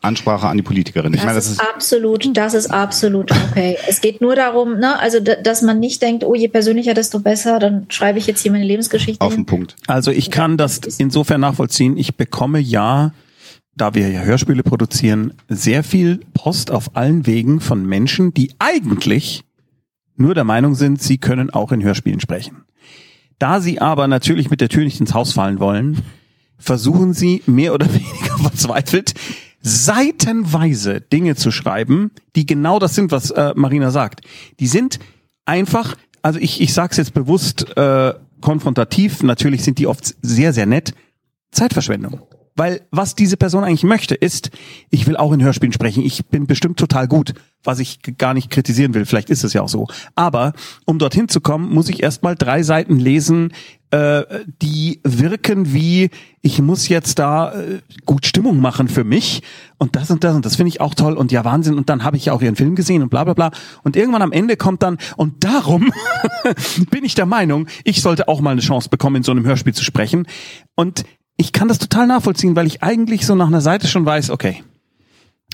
Ansprache 0.00 0.48
an 0.48 0.56
die 0.56 0.62
Politikerin. 0.62 1.12
Ich 1.12 1.20
Das, 1.20 1.26
meine, 1.26 1.36
das 1.36 1.46
ist 1.46 1.52
ist 1.52 1.60
absolut, 1.60 2.36
das 2.36 2.54
ist 2.54 2.66
absolut 2.70 3.30
okay. 3.30 3.76
es 3.88 4.00
geht 4.00 4.20
nur 4.20 4.36
darum, 4.36 4.78
ne, 4.78 4.98
also 4.98 5.20
dass 5.20 5.62
man 5.62 5.80
nicht 5.80 6.02
denkt, 6.02 6.24
oh 6.24 6.34
je 6.34 6.48
persönlicher, 6.48 6.94
desto 6.94 7.20
besser, 7.20 7.58
dann 7.58 7.86
schreibe 7.88 8.18
ich 8.18 8.26
jetzt 8.26 8.42
hier 8.42 8.52
meine 8.52 8.64
Lebensgeschichte. 8.64 9.24
auf 9.24 9.34
den. 9.34 9.46
Punkt. 9.46 9.76
Also 9.86 10.10
ich 10.10 10.30
kann 10.30 10.56
das 10.56 10.78
insofern 10.98 11.40
nachvollziehen. 11.40 11.96
Ich 11.96 12.16
bekomme 12.16 12.58
ja, 12.58 13.12
da 13.76 13.94
wir 13.94 14.08
ja 14.08 14.22
Hörspiele 14.22 14.62
produzieren, 14.62 15.34
sehr 15.48 15.82
viel 15.84 16.20
Post 16.34 16.70
auf 16.70 16.96
allen 16.96 17.26
Wegen 17.26 17.60
von 17.60 17.84
Menschen, 17.84 18.32
die 18.32 18.52
eigentlich 18.58 19.44
nur 20.16 20.34
der 20.34 20.44
Meinung 20.44 20.74
sind, 20.74 21.02
sie 21.02 21.18
können 21.18 21.50
auch 21.50 21.72
in 21.72 21.82
Hörspielen 21.82 22.20
sprechen. 22.20 22.64
Da 23.38 23.60
sie 23.60 23.80
aber 23.80 24.06
natürlich 24.06 24.50
mit 24.50 24.60
der 24.60 24.68
Tür 24.68 24.84
nicht 24.84 25.00
ins 25.00 25.12
Haus 25.12 25.32
fallen 25.32 25.58
wollen, 25.60 26.02
versuchen 26.56 27.12
sie 27.12 27.42
mehr 27.46 27.74
oder 27.74 27.86
weniger 27.92 28.38
verzweifelt, 28.38 29.14
seitenweise 29.64 31.00
Dinge 31.00 31.36
zu 31.36 31.50
schreiben, 31.50 32.10
die 32.36 32.44
genau 32.46 32.78
das 32.78 32.94
sind, 32.94 33.10
was 33.10 33.30
äh, 33.30 33.54
Marina 33.56 33.90
sagt. 33.90 34.20
Die 34.60 34.66
sind 34.66 35.00
einfach, 35.46 35.96
also 36.22 36.38
ich, 36.38 36.60
ich 36.60 36.74
sage 36.74 36.90
es 36.92 36.98
jetzt 36.98 37.14
bewusst 37.14 37.76
äh, 37.76 38.14
konfrontativ, 38.42 39.22
natürlich 39.22 39.64
sind 39.64 39.78
die 39.78 39.86
oft 39.86 40.14
sehr, 40.20 40.52
sehr 40.52 40.66
nett, 40.66 40.94
Zeitverschwendung. 41.50 42.20
Weil 42.56 42.82
was 42.90 43.16
diese 43.16 43.36
Person 43.36 43.64
eigentlich 43.64 43.82
möchte, 43.82 44.14
ist, 44.14 44.50
ich 44.90 45.06
will 45.06 45.16
auch 45.16 45.32
in 45.32 45.42
Hörspielen 45.42 45.72
sprechen. 45.72 46.04
Ich 46.04 46.26
bin 46.26 46.46
bestimmt 46.46 46.78
total 46.78 47.08
gut, 47.08 47.34
was 47.64 47.80
ich 47.80 47.98
gar 48.16 48.32
nicht 48.32 48.50
kritisieren 48.50 48.94
will. 48.94 49.06
Vielleicht 49.06 49.28
ist 49.30 49.42
es 49.42 49.54
ja 49.54 49.62
auch 49.62 49.68
so. 49.68 49.88
Aber 50.14 50.52
um 50.84 51.00
dorthin 51.00 51.28
zu 51.28 51.40
kommen, 51.40 51.72
muss 51.72 51.88
ich 51.88 52.02
erstmal 52.02 52.36
drei 52.36 52.62
Seiten 52.62 52.96
lesen, 52.96 53.52
die 54.60 55.00
wirken 55.04 55.72
wie, 55.72 56.10
ich 56.42 56.60
muss 56.60 56.88
jetzt 56.88 57.18
da 57.18 57.52
äh, 57.52 57.80
gut 58.04 58.26
Stimmung 58.26 58.60
machen 58.60 58.88
für 58.88 59.04
mich 59.04 59.42
und 59.78 59.94
das 59.94 60.10
und 60.10 60.24
das 60.24 60.34
und 60.34 60.44
das 60.44 60.56
finde 60.56 60.68
ich 60.68 60.80
auch 60.80 60.94
toll 60.94 61.14
und 61.14 61.30
ja 61.30 61.44
Wahnsinn 61.44 61.74
und 61.74 61.88
dann 61.88 62.02
habe 62.02 62.16
ich 62.16 62.26
ja 62.26 62.32
auch 62.32 62.42
ihren 62.42 62.56
Film 62.56 62.74
gesehen 62.74 63.02
und 63.02 63.08
bla 63.08 63.24
bla 63.24 63.34
bla. 63.34 63.50
Und 63.82 63.96
irgendwann 63.96 64.22
am 64.22 64.32
Ende 64.32 64.56
kommt 64.56 64.82
dann, 64.82 64.98
und 65.16 65.44
darum 65.44 65.92
bin 66.90 67.04
ich 67.04 67.14
der 67.14 67.26
Meinung, 67.26 67.68
ich 67.84 68.02
sollte 68.02 68.28
auch 68.28 68.40
mal 68.40 68.50
eine 68.50 68.62
Chance 68.62 68.88
bekommen, 68.88 69.16
in 69.16 69.22
so 69.22 69.32
einem 69.32 69.44
Hörspiel 69.44 69.74
zu 69.74 69.84
sprechen. 69.84 70.26
Und 70.74 71.04
ich 71.36 71.52
kann 71.52 71.68
das 71.68 71.78
total 71.78 72.06
nachvollziehen, 72.06 72.56
weil 72.56 72.66
ich 72.66 72.82
eigentlich 72.82 73.26
so 73.26 73.34
nach 73.34 73.48
einer 73.48 73.60
Seite 73.60 73.86
schon 73.86 74.04
weiß, 74.06 74.30
okay, 74.30 74.62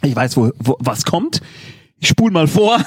ich 0.03 0.16
weiß, 0.16 0.36
wo, 0.36 0.51
wo 0.59 0.76
was 0.80 1.05
kommt. 1.05 1.43
Ich 2.01 2.09
spule 2.09 2.32
mal 2.32 2.48
vor 2.48 2.78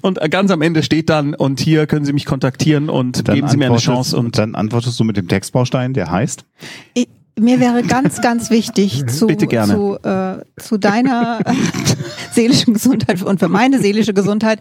und 0.00 0.18
ganz 0.30 0.50
am 0.50 0.62
Ende 0.62 0.82
steht 0.82 1.10
dann 1.10 1.34
und 1.34 1.60
hier 1.60 1.86
können 1.86 2.06
Sie 2.06 2.14
mich 2.14 2.24
kontaktieren 2.24 2.88
und 2.88 3.28
Dann 3.28 3.34
geben 3.34 3.48
Sie 3.48 3.58
mir 3.58 3.66
eine 3.66 3.76
Chance 3.76 4.16
und 4.16 4.38
dann 4.38 4.54
antwortest 4.54 4.98
du 4.98 5.04
mit 5.04 5.18
dem 5.18 5.28
Textbaustein, 5.28 5.92
der 5.92 6.10
heißt. 6.10 6.44
Ich, 6.94 7.08
mir 7.38 7.60
wäre 7.60 7.82
ganz, 7.82 8.22
ganz 8.22 8.50
wichtig 8.50 9.06
zu, 9.06 9.26
Bitte 9.26 9.46
gerne. 9.46 9.74
zu, 9.74 9.98
äh, 10.02 10.44
zu 10.56 10.78
deiner 10.78 11.40
seelischen 12.32 12.74
Gesundheit 12.74 13.22
und 13.22 13.38
für 13.38 13.48
meine 13.48 13.80
seelische 13.80 14.14
Gesundheit. 14.14 14.60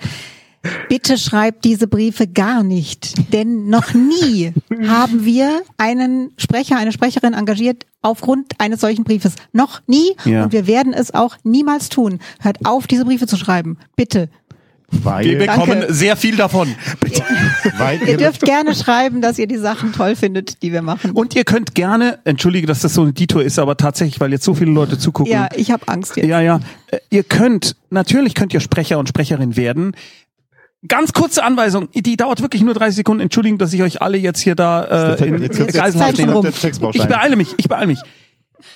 Bitte 0.88 1.18
schreibt 1.18 1.66
diese 1.66 1.88
Briefe 1.88 2.26
gar 2.28 2.64
nicht, 2.64 3.34
denn 3.34 3.68
noch 3.70 3.94
nie 3.94 4.54
haben 4.88 5.26
wir 5.26 5.62
einen 5.78 6.32
Sprecher, 6.38 6.78
eine 6.78 6.92
Sprecherin 6.94 7.34
engagiert 7.34 7.86
aufgrund 8.02 8.54
eines 8.60 8.80
solchen 8.82 9.04
Briefes. 9.04 9.36
Noch 9.52 9.82
nie 9.88 10.16
Ja. 10.26 10.44
und 10.46 10.54
wir 10.54 10.66
werden 10.68 10.94
es 10.94 11.14
auch 11.14 11.36
niemals 11.44 11.90
tun. 11.90 12.20
Hört 12.42 12.66
auf, 12.66 12.88
diese 12.88 13.04
Briefe 13.06 13.28
zu 13.28 13.36
schreiben. 13.38 13.78
Bitte. 13.98 14.30
Weil, 15.02 15.26
wir 15.26 15.38
bekommen 15.40 15.80
Danke. 15.80 15.94
sehr 15.94 16.16
viel 16.16 16.36
davon. 16.36 16.76
weil 17.80 18.00
Ihr 18.08 18.16
dürft 18.18 18.42
gerne 18.42 18.76
schreiben, 18.76 19.22
dass 19.22 19.40
ihr 19.40 19.48
die 19.48 19.58
Sachen 19.58 19.92
toll 19.92 20.16
findet, 20.16 20.62
die 20.62 20.72
wir 20.72 20.84
machen. 20.84 21.12
Und 21.12 21.36
ihr 21.36 21.46
könnt 21.46 21.74
gerne, 21.74 22.20
entschuldige, 22.26 22.68
dass 22.68 22.82
das 22.82 22.94
so 22.94 23.02
eine 23.02 23.12
Detour 23.12 23.44
ist, 23.44 23.58
aber 23.58 23.76
tatsächlich, 23.76 24.20
weil 24.20 24.32
jetzt 24.32 24.44
so 24.46 24.54
viele 24.54 24.70
Leute 24.72 25.00
zugucken. 25.00 25.32
ja, 25.34 25.50
ich 25.56 25.72
habe 25.72 25.88
Angst 25.88 26.16
jetzt. 26.16 26.28
Ja, 26.28 26.42
ja. 26.42 26.60
Äh, 26.92 27.00
Ihr 27.10 27.24
könnt, 27.24 27.76
natürlich 27.90 28.36
könnt 28.36 28.54
ihr 28.54 28.60
Sprecher 28.60 29.00
und 29.00 29.10
Sprecherin 29.10 29.56
werden. 29.58 29.96
Ganz 30.88 31.14
kurze 31.14 31.44
Anweisung, 31.44 31.88
die 31.94 32.18
dauert 32.18 32.42
wirklich 32.42 32.62
nur 32.62 32.74
30 32.74 32.98
Sekunden. 32.98 33.22
Entschuldigen, 33.22 33.58
dass 33.58 33.72
ich 33.74 33.82
euch 33.84 34.02
alle 34.02 34.18
jetzt 34.18 34.40
hier 34.42 34.56
da 34.56 34.84
äh, 35.16 35.26
in, 35.28 35.42
Jetzt- 35.42 35.60
in 35.60 35.66
jetzt-. 35.66 35.76
Ich 36.96 37.08
beeile 37.08 37.36
mich, 37.36 37.54
ich 37.58 37.68
beeile 37.70 37.88
mich. 37.88 38.00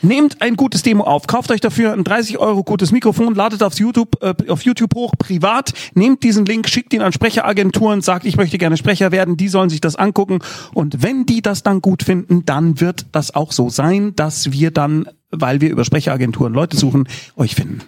Nehmt 0.02 0.42
ein 0.42 0.56
gutes 0.58 0.84
Demo 0.84 1.06
auf, 1.06 1.28
kauft 1.28 1.50
euch 1.50 1.62
dafür 1.62 1.94
ein 1.94 2.04
30 2.04 2.38
Euro 2.40 2.64
gutes 2.64 2.92
Mikrofon, 2.92 3.34
ladet 3.36 3.64
aufs 3.64 3.80
YouTube, 3.80 4.22
äh, 4.22 4.34
auf 4.50 4.62
YouTube 4.64 4.94
hoch, 4.96 5.14
privat, 5.18 5.74
nehmt 5.96 6.24
diesen 6.24 6.46
Link, 6.46 6.68
schickt 6.68 6.94
ihn 6.94 7.02
an 7.02 7.14
Sprecheragenturen, 7.14 8.02
sagt, 8.02 8.26
ich 8.26 8.36
möchte 8.36 8.58
gerne 8.58 8.76
Sprecher 8.78 9.12
werden, 9.14 9.38
die 9.38 9.48
sollen 9.48 9.70
sich 9.70 9.80
das 9.80 9.96
angucken 9.96 10.40
und 10.74 11.02
wenn 11.04 11.26
die 11.26 11.42
das 11.42 11.64
dann 11.64 11.82
gut 11.82 12.04
finden, 12.04 12.44
dann 12.46 12.82
wird 12.82 13.06
das 13.14 13.34
auch 13.34 13.54
so 13.54 13.70
sein, 13.70 14.14
dass 14.16 14.52
wir 14.52 14.72
dann, 14.72 15.08
weil 15.32 15.62
wir 15.62 15.70
über 15.70 15.86
Sprecheragenturen 15.86 16.54
Leute 16.54 16.76
suchen, 16.76 17.08
euch 17.38 17.56
finden. 17.56 17.80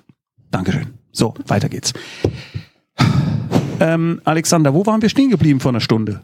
Dankeschön. 0.52 0.88
So, 1.12 1.34
weiter 1.48 1.68
geht's. 1.68 1.94
Ähm, 3.80 4.22
Alexander, 4.26 4.74
wo 4.74 4.86
waren 4.86 5.02
wir 5.02 5.10
stehen 5.10 5.30
geblieben 5.30 5.60
vor 5.60 5.72
einer 5.72 5.80
Stunde? 5.82 6.22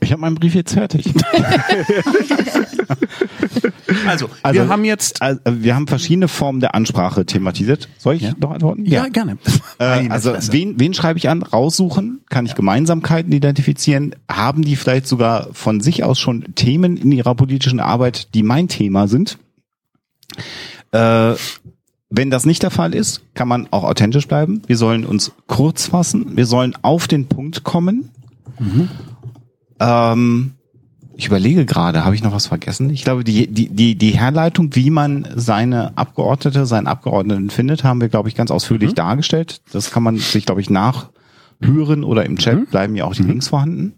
ich 0.00 0.10
habe 0.10 0.20
meinen 0.22 0.34
Brief 0.34 0.54
jetzt 0.56 0.74
fertig. 0.74 1.04
Also, 4.06 4.28
Also- 4.42 4.60
wir 4.60 4.68
haben 4.68 4.84
jetzt... 4.84 5.22
Also, 5.22 5.40
wir 5.46 5.74
haben 5.76 5.86
verschiedene 5.86 6.26
Formen 6.28 6.58
der 6.60 6.74
Ansprache 6.74 7.24
thematisiert. 7.24 7.88
Soll 7.98 8.16
ich 8.16 8.22
Ja. 8.22 8.32
noch 8.38 8.50
antworten? 8.50 8.84
Ja, 8.84 9.06
gerne. 9.08 9.38
Äh, 9.78 10.08
also 10.10 10.34
wen, 10.50 10.78
wen 10.80 10.92
schreibe 10.94 11.18
ich 11.18 11.28
an? 11.28 11.42
Raussuchen? 11.42 12.22
Kann 12.28 12.46
ich 12.46 12.54
Gemeinsamkeiten 12.56 13.32
identifizieren? 13.32 14.14
Haben 14.28 14.62
die 14.62 14.74
vielleicht 14.76 15.06
sogar 15.06 15.48
von 15.52 15.80
sich 15.80 16.02
aus 16.02 16.18
schon 16.18 16.54
Themen 16.56 16.96
in 16.96 17.12
ihrer 17.12 17.34
politischen 17.36 17.78
Arbeit, 17.80 18.34
die 18.34 18.42
mein 18.42 18.66
Thema 18.68 19.06
sind? 19.06 19.38
Äh, 20.92 21.34
wenn 22.14 22.30
das 22.30 22.44
nicht 22.44 22.62
der 22.62 22.70
Fall 22.70 22.94
ist, 22.94 23.22
kann 23.34 23.48
man 23.48 23.68
auch 23.70 23.84
authentisch 23.84 24.28
bleiben. 24.28 24.60
Wir 24.66 24.76
sollen 24.76 25.06
uns 25.06 25.32
kurz 25.46 25.86
fassen. 25.86 26.36
Wir 26.36 26.44
sollen 26.44 26.74
auf 26.82 27.08
den 27.08 27.26
Punkt 27.26 27.64
kommen. 27.64 28.10
Ähm, 29.80 30.52
ich 31.16 31.26
überlege 31.26 31.64
gerade, 31.64 32.04
habe 32.04 32.14
ich 32.14 32.22
noch 32.22 32.32
was 32.32 32.46
vergessen? 32.46 32.90
Ich 32.90 33.04
glaube, 33.04 33.24
die, 33.24 33.46
die, 33.46 33.70
die, 33.70 33.94
die 33.96 34.10
Herleitung, 34.10 34.76
wie 34.76 34.90
man 34.90 35.26
seine 35.34 35.96
Abgeordnete, 35.96 36.66
seinen 36.66 36.86
Abgeordneten 36.86 37.48
findet, 37.48 37.82
haben 37.82 38.02
wir, 38.02 38.10
glaube 38.10 38.28
ich, 38.28 38.34
ganz 38.34 38.50
ausführlich 38.50 38.92
dargestellt. 38.94 39.62
Das 39.72 39.90
kann 39.90 40.02
man 40.02 40.18
sich, 40.18 40.44
glaube 40.44 40.60
ich, 40.60 40.68
nachhören 40.68 42.04
oder 42.04 42.26
im 42.26 42.36
Chat 42.36 42.70
bleiben 42.70 42.94
ja 42.94 43.06
auch 43.06 43.14
die 43.14 43.22
Links 43.22 43.48
vorhanden. 43.48 43.94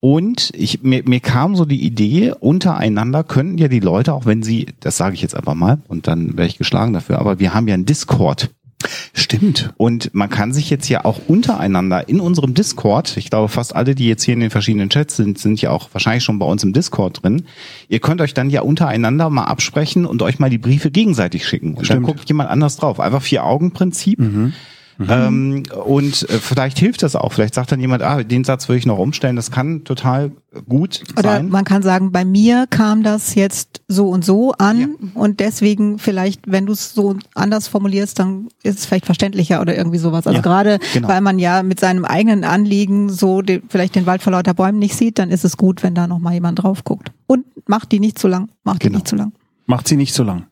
Und 0.00 0.50
ich, 0.54 0.82
mir, 0.82 1.02
mir 1.06 1.20
kam 1.20 1.56
so 1.56 1.66
die 1.66 1.84
Idee, 1.84 2.32
untereinander 2.38 3.22
könnten 3.22 3.58
ja 3.58 3.68
die 3.68 3.80
Leute, 3.80 4.14
auch 4.14 4.24
wenn 4.24 4.42
sie, 4.42 4.68
das 4.80 4.96
sage 4.96 5.14
ich 5.14 5.20
jetzt 5.20 5.36
einfach 5.36 5.54
mal, 5.54 5.78
und 5.88 6.06
dann 6.06 6.38
werde 6.38 6.46
ich 6.46 6.58
geschlagen 6.58 6.94
dafür, 6.94 7.18
aber 7.18 7.38
wir 7.38 7.52
haben 7.52 7.68
ja 7.68 7.74
einen 7.74 7.84
Discord. 7.84 8.50
Stimmt. 9.12 9.74
Und 9.76 10.14
man 10.14 10.30
kann 10.30 10.54
sich 10.54 10.70
jetzt 10.70 10.88
ja 10.88 11.04
auch 11.04 11.20
untereinander 11.28 12.08
in 12.08 12.18
unserem 12.18 12.54
Discord, 12.54 13.16
ich 13.18 13.28
glaube 13.28 13.48
fast 13.48 13.76
alle, 13.76 13.94
die 13.94 14.08
jetzt 14.08 14.22
hier 14.22 14.32
in 14.32 14.40
den 14.40 14.48
verschiedenen 14.48 14.88
Chats 14.88 15.16
sind, 15.16 15.38
sind 15.38 15.60
ja 15.60 15.70
auch 15.70 15.90
wahrscheinlich 15.92 16.24
schon 16.24 16.38
bei 16.38 16.46
uns 16.46 16.64
im 16.64 16.72
Discord 16.72 17.22
drin. 17.22 17.44
Ihr 17.88 18.00
könnt 18.00 18.22
euch 18.22 18.32
dann 18.32 18.48
ja 18.48 18.62
untereinander 18.62 19.28
mal 19.28 19.44
absprechen 19.44 20.06
und 20.06 20.22
euch 20.22 20.38
mal 20.38 20.48
die 20.48 20.56
Briefe 20.56 20.90
gegenseitig 20.90 21.46
schicken. 21.46 21.74
Und 21.74 21.80
dann 21.80 21.84
Stimmt. 21.84 22.06
guckt 22.06 22.28
jemand 22.28 22.48
anders 22.48 22.76
drauf. 22.78 23.00
Einfach 23.00 23.20
Vier-Augen-Prinzip. 23.20 24.18
Ähm, 25.08 25.62
und 25.84 26.28
äh, 26.28 26.38
vielleicht 26.40 26.78
hilft 26.78 27.02
das 27.02 27.16
auch. 27.16 27.32
Vielleicht 27.32 27.54
sagt 27.54 27.72
dann 27.72 27.80
jemand, 27.80 28.02
ah, 28.02 28.22
den 28.22 28.44
Satz 28.44 28.68
würde 28.68 28.78
ich 28.78 28.86
noch 28.86 28.98
umstellen. 28.98 29.34
Das 29.36 29.50
kann 29.50 29.84
total 29.84 30.32
gut 30.68 31.02
Oder 31.16 31.36
sein. 31.36 31.48
man 31.48 31.64
kann 31.64 31.82
sagen, 31.82 32.12
bei 32.12 32.24
mir 32.24 32.66
kam 32.68 33.02
das 33.02 33.34
jetzt 33.34 33.80
so 33.88 34.08
und 34.08 34.24
so 34.24 34.52
an 34.58 34.96
und 35.14 35.40
deswegen 35.40 35.98
vielleicht, 35.98 36.50
wenn 36.50 36.66
du 36.66 36.72
es 36.72 36.92
so 36.92 37.16
anders 37.34 37.68
formulierst, 37.68 38.18
dann 38.18 38.48
ist 38.62 38.80
es 38.80 38.86
vielleicht 38.86 39.06
verständlicher 39.06 39.60
oder 39.60 39.76
irgendwie 39.76 39.98
sowas. 39.98 40.26
Also 40.26 40.36
Ja, 40.36 40.42
gerade 40.42 40.78
genau. 40.92 41.08
weil 41.08 41.20
man 41.20 41.38
ja 41.38 41.62
mit 41.62 41.80
seinem 41.80 42.04
eigenen 42.04 42.44
Anliegen 42.44 43.08
so 43.10 43.42
den, 43.42 43.62
vielleicht 43.68 43.94
den 43.94 44.06
Wald 44.06 44.22
vor 44.22 44.32
lauter 44.32 44.54
Bäumen 44.54 44.78
nicht 44.78 44.96
sieht, 44.96 45.18
dann 45.18 45.30
ist 45.30 45.44
es 45.44 45.56
gut, 45.56 45.82
wenn 45.82 45.94
da 45.94 46.06
noch 46.06 46.18
mal 46.18 46.34
jemand 46.34 46.62
drauf 46.62 46.84
guckt. 46.84 47.12
Und 47.26 47.44
macht 47.68 47.92
die 47.92 48.00
nicht 48.00 48.18
zu 48.18 48.28
lang, 48.28 48.50
macht 48.64 48.80
Genau. 48.80 48.90
die 48.90 48.96
nicht 48.96 49.08
zu 49.08 49.16
lang. 49.16 49.32
Macht 49.66 49.86
sie 49.88 49.96
nicht 49.96 50.12
so 50.14 50.24
lang. 50.24 50.46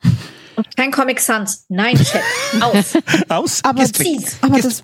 Kein 0.77 0.91
Comic 0.91 1.21
Sans. 1.21 1.65
Nein, 1.69 1.97
Chat. 1.97 2.23
Aus. 2.61 2.95
Aus. 3.29 3.65
Aber, 3.65 3.83
weg. 3.83 4.19
aber 4.41 4.61
das, 4.61 4.83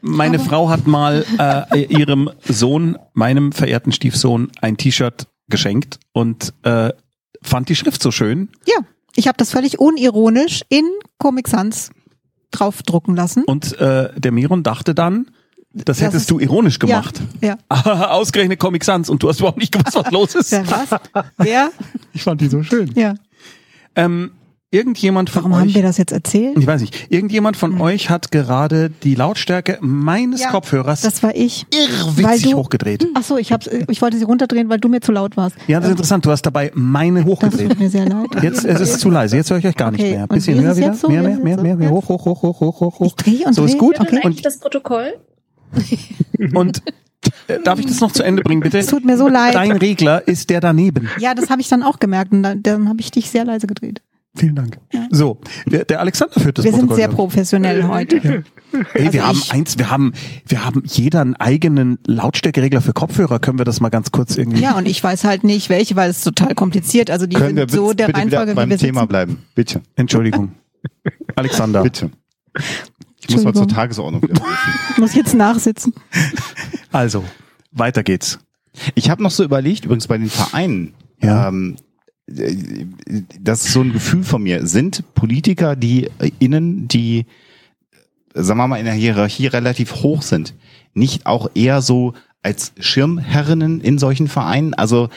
Meine 0.00 0.38
Frau 0.38 0.68
hat 0.68 0.86
mal 0.86 1.24
äh, 1.38 1.82
ihrem 1.84 2.30
Sohn, 2.44 2.98
meinem 3.12 3.52
verehrten 3.52 3.92
Stiefsohn, 3.92 4.50
ein 4.60 4.76
T-Shirt 4.76 5.26
geschenkt 5.48 5.98
und 6.12 6.52
äh, 6.62 6.92
fand 7.42 7.68
die 7.68 7.76
Schrift 7.76 8.02
so 8.02 8.10
schön 8.10 8.48
ja, 8.66 8.76
ich 9.16 9.28
habe 9.28 9.36
das 9.36 9.50
völlig 9.50 9.78
unironisch 9.78 10.62
in 10.68 10.84
Comic 11.18 11.48
Sans 11.48 11.90
draufdrucken 12.50 13.14
lassen. 13.16 13.44
und 13.44 13.78
äh, 13.78 14.08
der 14.18 14.32
Miron 14.32 14.62
dachte 14.62 14.94
dann, 14.94 15.30
Das 15.72 16.00
hättest 16.00 16.30
du 16.30 16.38
ironisch 16.38 16.78
gemacht. 16.78 17.20
Ja. 17.40 17.56
Ausgerechnet 17.68 18.58
Comic 18.60 18.84
Sans 18.84 19.08
und 19.08 19.22
du 19.22 19.28
hast 19.28 19.38
überhaupt 19.40 19.58
nicht 19.58 19.72
gewusst, 19.72 19.94
was 19.96 20.10
los 20.10 20.34
ist. 20.34 20.52
Wer 20.52 20.70
was? 20.70 21.00
Wer? 21.38 21.70
Ich 22.12 22.22
fand 22.22 22.40
die 22.40 22.46
so 22.48 22.62
schön. 22.62 22.92
Ja. 22.94 23.14
Ähm, 23.96 24.32
irgendjemand 24.74 25.30
von 25.30 25.44
Warum 25.44 25.52
euch. 25.52 25.60
haben 25.60 25.74
wir 25.74 25.82
das 25.82 25.96
jetzt 25.98 26.12
erzählt? 26.12 26.58
ich 26.58 26.66
weiß 26.66 26.80
nicht. 26.80 27.06
Irgendjemand 27.10 27.56
von 27.56 27.80
euch 27.80 28.10
hat 28.10 28.30
gerade 28.32 28.90
die 28.90 29.14
Lautstärke 29.14 29.78
meines 29.80 30.40
Ja, 30.42 30.50
Kopfhörers 30.50 31.00
Das 31.02 31.22
war 31.22 31.34
ich. 31.34 31.64
irrwitzig 31.72 32.50
du- 32.50 32.56
hochgedreht. 32.58 33.06
Ach 33.14 33.22
so, 33.22 33.38
ich 33.38 33.52
hab's, 33.52 33.68
ich 33.88 34.02
wollte 34.02 34.18
sie 34.18 34.24
runterdrehen, 34.24 34.68
weil 34.68 34.78
du 34.80 34.88
mir 34.88 35.00
zu 35.00 35.12
laut 35.12 35.36
warst. 35.36 35.56
Ja, 35.68 35.78
das 35.78 35.88
ist 35.88 35.92
interessant. 35.92 36.26
Du 36.26 36.30
hast 36.30 36.42
dabei 36.42 36.70
meine 36.74 37.20
Das 37.20 37.28
hochgedreht. 37.28 37.68
tut 37.70 37.78
mir 37.80 37.88
sehr 37.90 38.06
leid. 38.06 38.26
Jetzt 38.42 38.64
es 38.64 38.80
ist 38.80 39.00
zu 39.00 39.10
leise. 39.10 39.36
Jetzt 39.36 39.50
höre 39.50 39.58
ich 39.58 39.66
euch 39.66 39.76
gar 39.76 39.90
nicht 39.90 40.00
Okay, 40.00 40.10
mehr. 40.12 40.22
und 40.22 40.28
Bisschen 40.34 40.60
höher 40.60 40.76
wieder. 40.76 40.94
so? 40.94 41.08
Mehr, 41.08 41.22
mehr, 41.22 41.38
mehr, 41.38 41.56
so? 41.56 41.62
mehr, 41.62 41.76
mehr. 41.76 41.88
Ja. 41.88 41.94
Hoch, 41.94 42.08
hoch, 42.08 42.24
hoch, 42.24 42.42
hoch, 42.42 42.60
hoch, 42.60 42.80
hoch, 42.80 42.98
hoch. 43.00 43.06
Ich 43.06 43.14
drehe 43.14 43.46
und 43.46 43.52
So 43.54 43.64
ist 43.64 43.78
gut. 43.78 43.98
Dann 43.98 44.06
Okay. 44.08 44.20
eigentlich 44.24 44.42
das 44.42 44.58
Protokoll. 44.58 45.14
Und 46.54 46.82
darf 47.64 47.78
ich 47.78 47.86
das 47.86 48.00
noch 48.00 48.12
zu 48.12 48.22
Ende 48.22 48.42
bringen, 48.42 48.60
bitte? 48.60 48.78
Es 48.78 48.86
tut 48.86 49.04
mir 49.04 49.16
so 49.16 49.28
leid. 49.28 49.54
Dein 49.54 49.72
Regler 49.72 50.26
ist 50.26 50.50
der 50.50 50.60
daneben. 50.60 51.08
Ja, 51.18 51.34
das 51.34 51.50
habe 51.50 51.60
ich 51.60 51.68
dann 51.68 51.82
auch 51.82 51.98
gemerkt 51.98 52.32
und 52.32 52.42
dann, 52.42 52.62
dann 52.62 52.88
habe 52.88 53.00
ich 53.00 53.10
dich 53.10 53.30
sehr 53.30 53.44
leise 53.44 53.66
gedreht. 53.66 54.02
Vielen 54.36 54.56
Dank. 54.56 54.78
So, 55.10 55.38
der, 55.66 55.84
der 55.84 56.00
Alexander 56.00 56.40
führt 56.40 56.58
das 56.58 56.64
Wir 56.64 56.72
sind 56.72 56.80
Protokoll. 56.80 56.96
sehr 56.96 57.06
glaub 57.08 57.16
professionell 57.18 57.84
heute. 57.86 58.16
ich. 58.16 58.24
Ey, 58.94 59.12
wir 59.12 59.24
also 59.24 59.28
haben 59.28 59.38
ich- 59.38 59.52
eins, 59.52 59.78
wir 59.78 59.90
haben, 59.90 60.12
wir 60.46 60.64
haben 60.64 60.82
jeder 60.84 61.20
einen 61.20 61.36
eigenen 61.36 61.98
Lautstärkeregler 62.06 62.80
für 62.80 62.92
Kopfhörer. 62.92 63.38
Können 63.38 63.58
wir 63.58 63.64
das 63.64 63.80
mal 63.80 63.90
ganz 63.90 64.10
kurz 64.10 64.36
irgendwie? 64.36 64.60
Ja, 64.60 64.76
und 64.76 64.86
ich 64.86 65.02
weiß 65.04 65.22
halt 65.22 65.44
nicht, 65.44 65.70
welche, 65.70 65.94
weil 65.94 66.10
es 66.10 66.22
total 66.22 66.54
kompliziert. 66.56 67.10
Also 67.10 67.26
die 67.28 67.36
Können 67.36 67.54
wir 67.56 67.68
sind 67.68 67.76
so 67.76 67.84
bitte, 67.88 67.96
der 67.96 68.06
bitte 68.08 68.18
wieder 68.26 68.38
Reihenfolge, 68.38 68.54
beim 68.56 68.66
wie 68.68 68.70
wir 68.72 68.78
Thema 68.78 69.00
sitzen. 69.02 69.08
bleiben? 69.08 69.38
Bitte, 69.54 69.82
Entschuldigung. 69.94 70.52
Alexander. 71.36 71.82
bitte. 71.82 72.10
Ich 73.26 73.34
muss 73.36 73.44
mal 73.44 73.54
zur. 73.54 73.68
Tagesordnung 73.68 74.22
wieder. 74.22 74.34
Ich 74.90 74.98
muss 74.98 75.14
jetzt 75.14 75.34
nachsitzen. 75.34 75.94
Also, 76.90 77.24
weiter 77.70 78.02
geht's. 78.02 78.40
Ich 78.96 79.08
habe 79.10 79.22
noch 79.22 79.30
so 79.30 79.44
überlegt, 79.44 79.84
übrigens 79.84 80.08
bei 80.08 80.18
den 80.18 80.28
Vereinen, 80.28 80.94
Ja. 81.22 81.48
ähm, 81.48 81.76
äh, 81.76 81.82
das 82.26 83.64
ist 83.66 83.72
so 83.72 83.82
ein 83.82 83.92
Gefühl 83.92 84.24
von 84.24 84.42
mir. 84.42 84.66
Sind 84.66 85.14
Politiker, 85.14 85.76
die 85.76 86.08
innen, 86.38 86.88
die, 86.88 87.26
sagen 88.32 88.58
wir 88.58 88.66
mal, 88.66 88.78
in 88.78 88.86
der 88.86 88.94
Hierarchie 88.94 89.46
relativ 89.46 89.96
hoch 89.96 90.22
sind, 90.22 90.54
nicht 90.94 91.26
auch 91.26 91.50
eher 91.54 91.82
so 91.82 92.14
als 92.42 92.72
Schirmherrinnen 92.78 93.80
in 93.80 93.98
solchen 93.98 94.28
Vereinen? 94.28 94.74
Also 94.74 95.10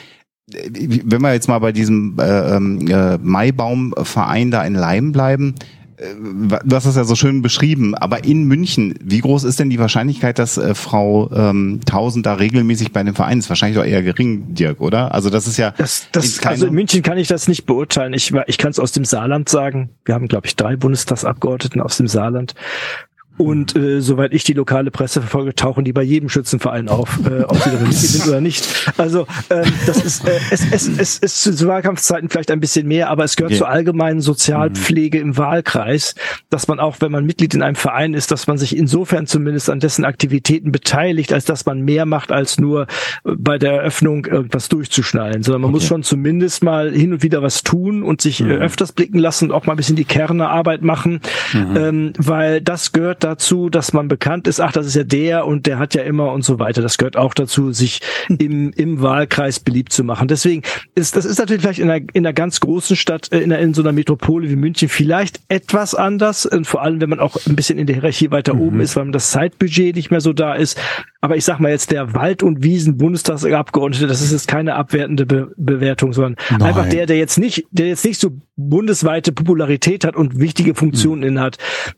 wenn 0.49 1.21
wir 1.21 1.33
jetzt 1.33 1.49
mal 1.49 1.59
bei 1.59 1.71
diesem 1.71 2.17
äh, 2.19 2.55
ähm, 2.55 2.87
äh, 2.87 3.17
Maibaum-Verein 3.17 4.51
da 4.51 4.63
in 4.63 4.75
Leim 4.75 5.11
bleiben, 5.11 5.55
du 5.97 6.75
hast 6.75 6.85
das 6.85 6.95
ja 6.95 7.03
so 7.03 7.15
schön 7.15 7.41
beschrieben, 7.41 7.95
aber 7.95 8.23
in 8.23 8.43
München, 8.43 8.93
wie 9.03 9.19
groß 9.19 9.43
ist 9.43 9.59
denn 9.59 9.69
die 9.71 9.79
Wahrscheinlichkeit, 9.79 10.37
dass 10.37 10.57
äh, 10.57 10.75
Frau 10.75 11.31
ähm, 11.31 11.79
Tausend 11.85 12.25
da 12.25 12.35
regelmäßig 12.35 12.91
bei 12.91 12.99
einem 12.99 13.15
Verein 13.15 13.39
ist? 13.39 13.49
Wahrscheinlich 13.49 13.77
doch 13.77 13.85
eher 13.85 14.03
gering, 14.03 14.53
Dirk, 14.53 14.79
oder? 14.79 15.13
Also 15.13 15.29
das 15.31 15.47
ist 15.47 15.57
ja 15.57 15.71
Das, 15.77 16.07
das, 16.11 16.37
keine- 16.37 16.51
also 16.53 16.67
in 16.67 16.73
München 16.73 17.01
kann 17.01 17.17
ich 17.17 17.27
das 17.27 17.47
nicht 17.47 17.65
beurteilen. 17.65 18.13
Ich, 18.13 18.31
ich 18.45 18.57
kann 18.59 18.69
es 18.71 18.79
aus 18.79 18.91
dem 18.91 19.05
Saarland 19.05 19.49
sagen. 19.49 19.89
Wir 20.05 20.13
haben, 20.13 20.27
glaube 20.27 20.45
ich, 20.45 20.55
drei 20.55 20.75
Bundestagsabgeordneten 20.75 21.81
aus 21.81 21.97
dem 21.97 22.07
Saarland. 22.07 22.53
Und 23.37 23.75
äh, 23.75 24.01
soweit 24.01 24.33
ich 24.33 24.43
die 24.43 24.53
lokale 24.53 24.89
Presse 24.91 25.21
verfolge, 25.21 25.53
tauchen 25.55 25.83
die 25.85 25.93
bei 25.93 26.01
jedem 26.03 26.27
Schützenverein 26.29 26.89
auf, 26.89 27.19
äh, 27.25 27.43
ob 27.43 27.57
sie 27.57 27.69
damit 27.69 27.87
Mitglied 27.87 28.09
sind 28.09 28.27
oder 28.27 28.41
nicht. 28.41 28.91
Also 28.97 29.27
ähm, 29.49 29.71
das 29.85 30.03
ist 30.03 30.27
äh, 30.27 30.39
es, 30.51 30.65
es, 30.71 30.87
es 30.97 31.17
ist 31.19 31.41
zu 31.57 31.67
Wahlkampfzeiten 31.67 32.29
vielleicht 32.29 32.49
ein 32.51 32.59
bisschen 32.59 32.87
mehr, 32.87 33.09
aber 33.09 33.23
es 33.23 33.35
gehört 33.35 33.51
Ja. 33.53 33.57
zur 33.59 33.69
allgemeinen 33.69 34.21
Sozialpflege 34.21 35.19
im 35.19 35.37
Wahlkreis, 35.37 36.15
dass 36.49 36.67
man 36.67 36.79
auch, 36.79 36.97
wenn 36.99 37.11
man 37.11 37.25
Mitglied 37.25 37.53
in 37.53 37.61
einem 37.61 37.75
Verein 37.75 38.13
ist, 38.13 38.31
dass 38.31 38.47
man 38.47 38.57
sich 38.57 38.75
insofern 38.75 39.27
zumindest 39.27 39.69
an 39.69 39.79
dessen 39.79 40.03
Aktivitäten 40.05 40.71
beteiligt, 40.71 41.31
als 41.33 41.45
dass 41.45 41.65
man 41.65 41.81
mehr 41.81 42.05
macht, 42.05 42.31
als 42.31 42.57
nur 42.59 42.83
äh, 43.23 43.31
bei 43.37 43.57
der 43.59 43.73
Eröffnung 43.73 44.25
irgendwas 44.25 44.67
durchzuschnallen, 44.69 45.43
sondern 45.43 45.61
man 45.61 45.71
muss 45.71 45.85
schon 45.85 46.03
zumindest 46.03 46.63
mal 46.63 46.91
hin 46.91 47.13
und 47.13 47.23
wieder 47.23 47.41
was 47.43 47.61
tun 47.63 48.01
und 48.03 48.21
sich 48.21 48.41
äh, 48.41 48.45
öfters 48.45 48.91
blicken 48.93 49.19
lassen 49.19 49.45
und 49.45 49.51
auch 49.51 49.65
mal 49.65 49.73
ein 49.73 49.77
bisschen 49.77 49.95
die 49.95 50.05
Kernearbeit 50.05 50.81
machen, 50.81 51.21
ähm, 51.53 52.13
weil 52.17 52.61
das 52.61 52.91
gehört 52.91 53.23
dazu, 53.27 53.69
dass 53.69 53.93
man 53.93 54.07
bekannt 54.07 54.47
ist, 54.47 54.59
ach, 54.59 54.71
das 54.71 54.85
ist 54.85 54.95
ja 54.95 55.03
der 55.03 55.45
und 55.45 55.65
der 55.65 55.79
hat 55.79 55.93
ja 55.93 56.03
immer 56.03 56.31
und 56.31 56.43
so 56.43 56.59
weiter. 56.59 56.81
Das 56.81 56.97
gehört 56.97 57.17
auch 57.17 57.33
dazu, 57.33 57.71
sich 57.71 57.99
im, 58.29 58.71
im 58.71 59.01
Wahlkreis 59.01 59.59
beliebt 59.59 59.91
zu 59.91 60.03
machen. 60.03 60.27
Deswegen 60.27 60.63
ist, 60.95 61.15
das 61.15 61.25
ist 61.25 61.37
natürlich 61.37 61.61
vielleicht 61.61 61.79
in 61.79 61.89
einer, 61.89 62.05
in 62.13 62.25
einer 62.25 62.33
ganz 62.33 62.59
großen 62.59 62.95
Stadt, 62.95 63.31
äh, 63.31 63.39
in, 63.39 63.51
einer, 63.51 63.61
in 63.61 63.73
so 63.73 63.81
einer 63.81 63.91
Metropole 63.91 64.49
wie 64.49 64.55
München 64.55 64.89
vielleicht 64.89 65.41
etwas 65.49 65.93
anders, 65.93 66.45
und 66.45 66.65
vor 66.65 66.81
allem, 66.81 67.01
wenn 67.01 67.09
man 67.09 67.19
auch 67.19 67.37
ein 67.45 67.55
bisschen 67.55 67.77
in 67.77 67.87
der 67.87 67.95
Hierarchie 67.95 68.31
weiter 68.31 68.55
oben 68.55 68.79
ist, 68.79 68.95
weil 68.95 69.11
das 69.11 69.31
Zeitbudget 69.31 69.95
nicht 69.95 70.11
mehr 70.11 70.21
so 70.21 70.33
da 70.33 70.53
ist. 70.53 70.79
Aber 71.27 71.35
ich 71.35 71.43
sag 71.43 71.59
mal 71.59 71.71
jetzt, 71.71 71.91
der 71.91 72.13
Wald- 72.13 72.41
und 72.41 72.63
Wiesen-Bundestagsabgeordnete, 72.63 74.07
das 74.07 74.21
ist 74.21 74.31
jetzt 74.31 74.47
keine 74.47 74.75
abwertende 74.75 75.25
Be 75.25 75.51
Bewertung, 75.57 76.13
sondern 76.13 76.37
Nein. 76.51 76.61
einfach 76.61 76.87
der, 76.87 77.05
der 77.05 77.17
jetzt 77.17 77.37
nicht, 77.37 77.65
der 77.71 77.87
jetzt 77.87 78.05
nicht 78.05 78.17
so 78.21 78.31
bundesweite 78.55 79.33
Popularität 79.33 80.05
hat 80.05 80.15
und 80.15 80.39
wichtige 80.39 80.73
Funktionen 80.73 81.23
innehat, 81.23 81.57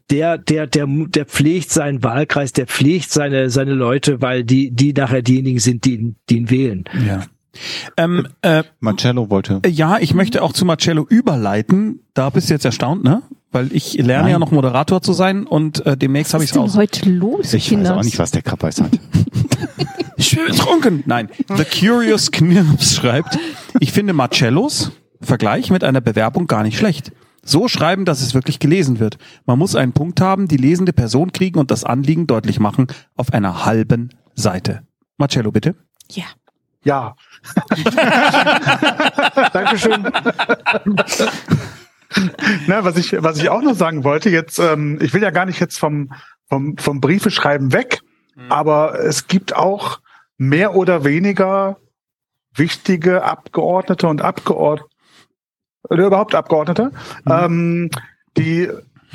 der, 0.09 0.39
der, 0.39 0.65
der, 0.65 0.87
der 0.87 1.25
pflegt 1.25 1.69
seinen 1.69 2.03
Wahlkreis, 2.03 2.53
der 2.53 2.65
pflegt 2.65 3.11
seine, 3.11 3.51
seine 3.51 3.73
Leute, 3.75 4.19
weil 4.19 4.43
die, 4.43 4.71
die 4.71 4.93
nachher 4.93 5.21
diejenigen 5.21 5.59
sind, 5.59 5.85
die, 5.85 5.93
ihn- 5.93 6.15
die 6.27 6.37
ihn 6.37 6.49
wählen. 6.49 6.85
Ja. 7.07 7.21
Ähm, 7.97 8.27
äh, 8.41 8.63
Marcello 8.79 9.29
wollte. 9.29 9.61
ja, 9.67 9.99
ich 9.99 10.15
möchte 10.15 10.41
auch 10.41 10.53
zu 10.53 10.65
Marcello 10.65 11.05
überleiten. 11.07 11.99
Da 12.15 12.31
bist 12.31 12.49
du 12.49 12.55
jetzt 12.55 12.65
erstaunt, 12.65 13.03
ne? 13.03 13.21
Weil 13.51 13.73
ich 13.73 13.93
lerne 13.95 14.23
Nein. 14.23 14.31
ja 14.33 14.39
noch 14.39 14.51
Moderator 14.51 15.01
zu 15.01 15.13
sein 15.13 15.47
und 15.47 15.83
äh, 15.85 15.97
demnächst 15.97 16.33
habe 16.33 16.43
Was 16.43 16.49
ich 16.51 16.55
ist 16.55 16.61
raus. 16.61 16.71
denn 16.73 16.81
heute 16.81 17.09
los, 17.09 17.53
Ich 17.53 17.63
weiß 17.63 17.69
Kinders? 17.69 17.97
auch 17.97 18.03
nicht, 18.03 18.19
was 18.19 18.31
der 18.31 18.41
Krabbeis 18.43 18.79
hat. 18.81 18.91
Ich 20.17 20.35
bin 20.35 20.45
betrunken. 20.47 21.03
Nein. 21.07 21.29
The 21.55 21.63
Curious 21.65 22.29
Knirps 22.31 22.95
schreibt, 22.95 23.37
ich 23.79 23.91
finde 23.91 24.13
Marcellos 24.13 24.91
Vergleich 25.21 25.69
mit 25.71 25.83
einer 25.83 25.99
Bewerbung 26.01 26.47
gar 26.47 26.63
nicht 26.63 26.77
schlecht. 26.77 27.11
So 27.43 27.67
schreiben, 27.67 28.05
dass 28.05 28.21
es 28.21 28.33
wirklich 28.33 28.59
gelesen 28.59 28.99
wird. 28.99 29.17
Man 29.45 29.57
muss 29.59 29.75
einen 29.75 29.91
Punkt 29.93 30.21
haben, 30.21 30.47
die 30.47 30.57
lesende 30.57 30.93
Person 30.93 31.31
kriegen 31.33 31.59
und 31.59 31.71
das 31.71 31.83
Anliegen 31.83 32.27
deutlich 32.27 32.59
machen 32.59 32.87
auf 33.17 33.33
einer 33.33 33.65
halben 33.65 34.09
Seite. 34.35 34.83
Marcello, 35.17 35.51
bitte. 35.51 35.75
Ja. 36.11 36.25
Ja. 36.83 37.15
Dankeschön. 39.53 40.07
Ne, 42.67 42.79
was 42.81 42.97
ich, 42.97 43.15
was 43.19 43.37
ich 43.37 43.49
auch 43.49 43.61
noch 43.61 43.75
sagen 43.75 44.03
wollte, 44.03 44.29
jetzt, 44.29 44.57
ähm, 44.57 44.97
ich 45.01 45.13
will 45.13 45.21
ja 45.21 45.29
gar 45.29 45.45
nicht 45.45 45.59
jetzt 45.59 45.77
vom, 45.77 46.11
vom, 46.47 46.77
vom 46.77 47.01
Briefeschreiben 47.01 47.71
weg, 47.71 48.01
aber 48.47 48.99
es 48.99 49.27
gibt 49.27 49.55
auch 49.55 49.99
mehr 50.37 50.75
oder 50.75 51.03
weniger 51.03 51.77
wichtige 52.55 53.23
Abgeordnete 53.23 54.07
und 54.07 54.21
Abgeordnete, 54.21 54.89
oder 55.83 56.07
überhaupt 56.07 56.35
Abgeordnete, 56.35 56.91
ähm, 57.29 57.89
die 58.37 58.69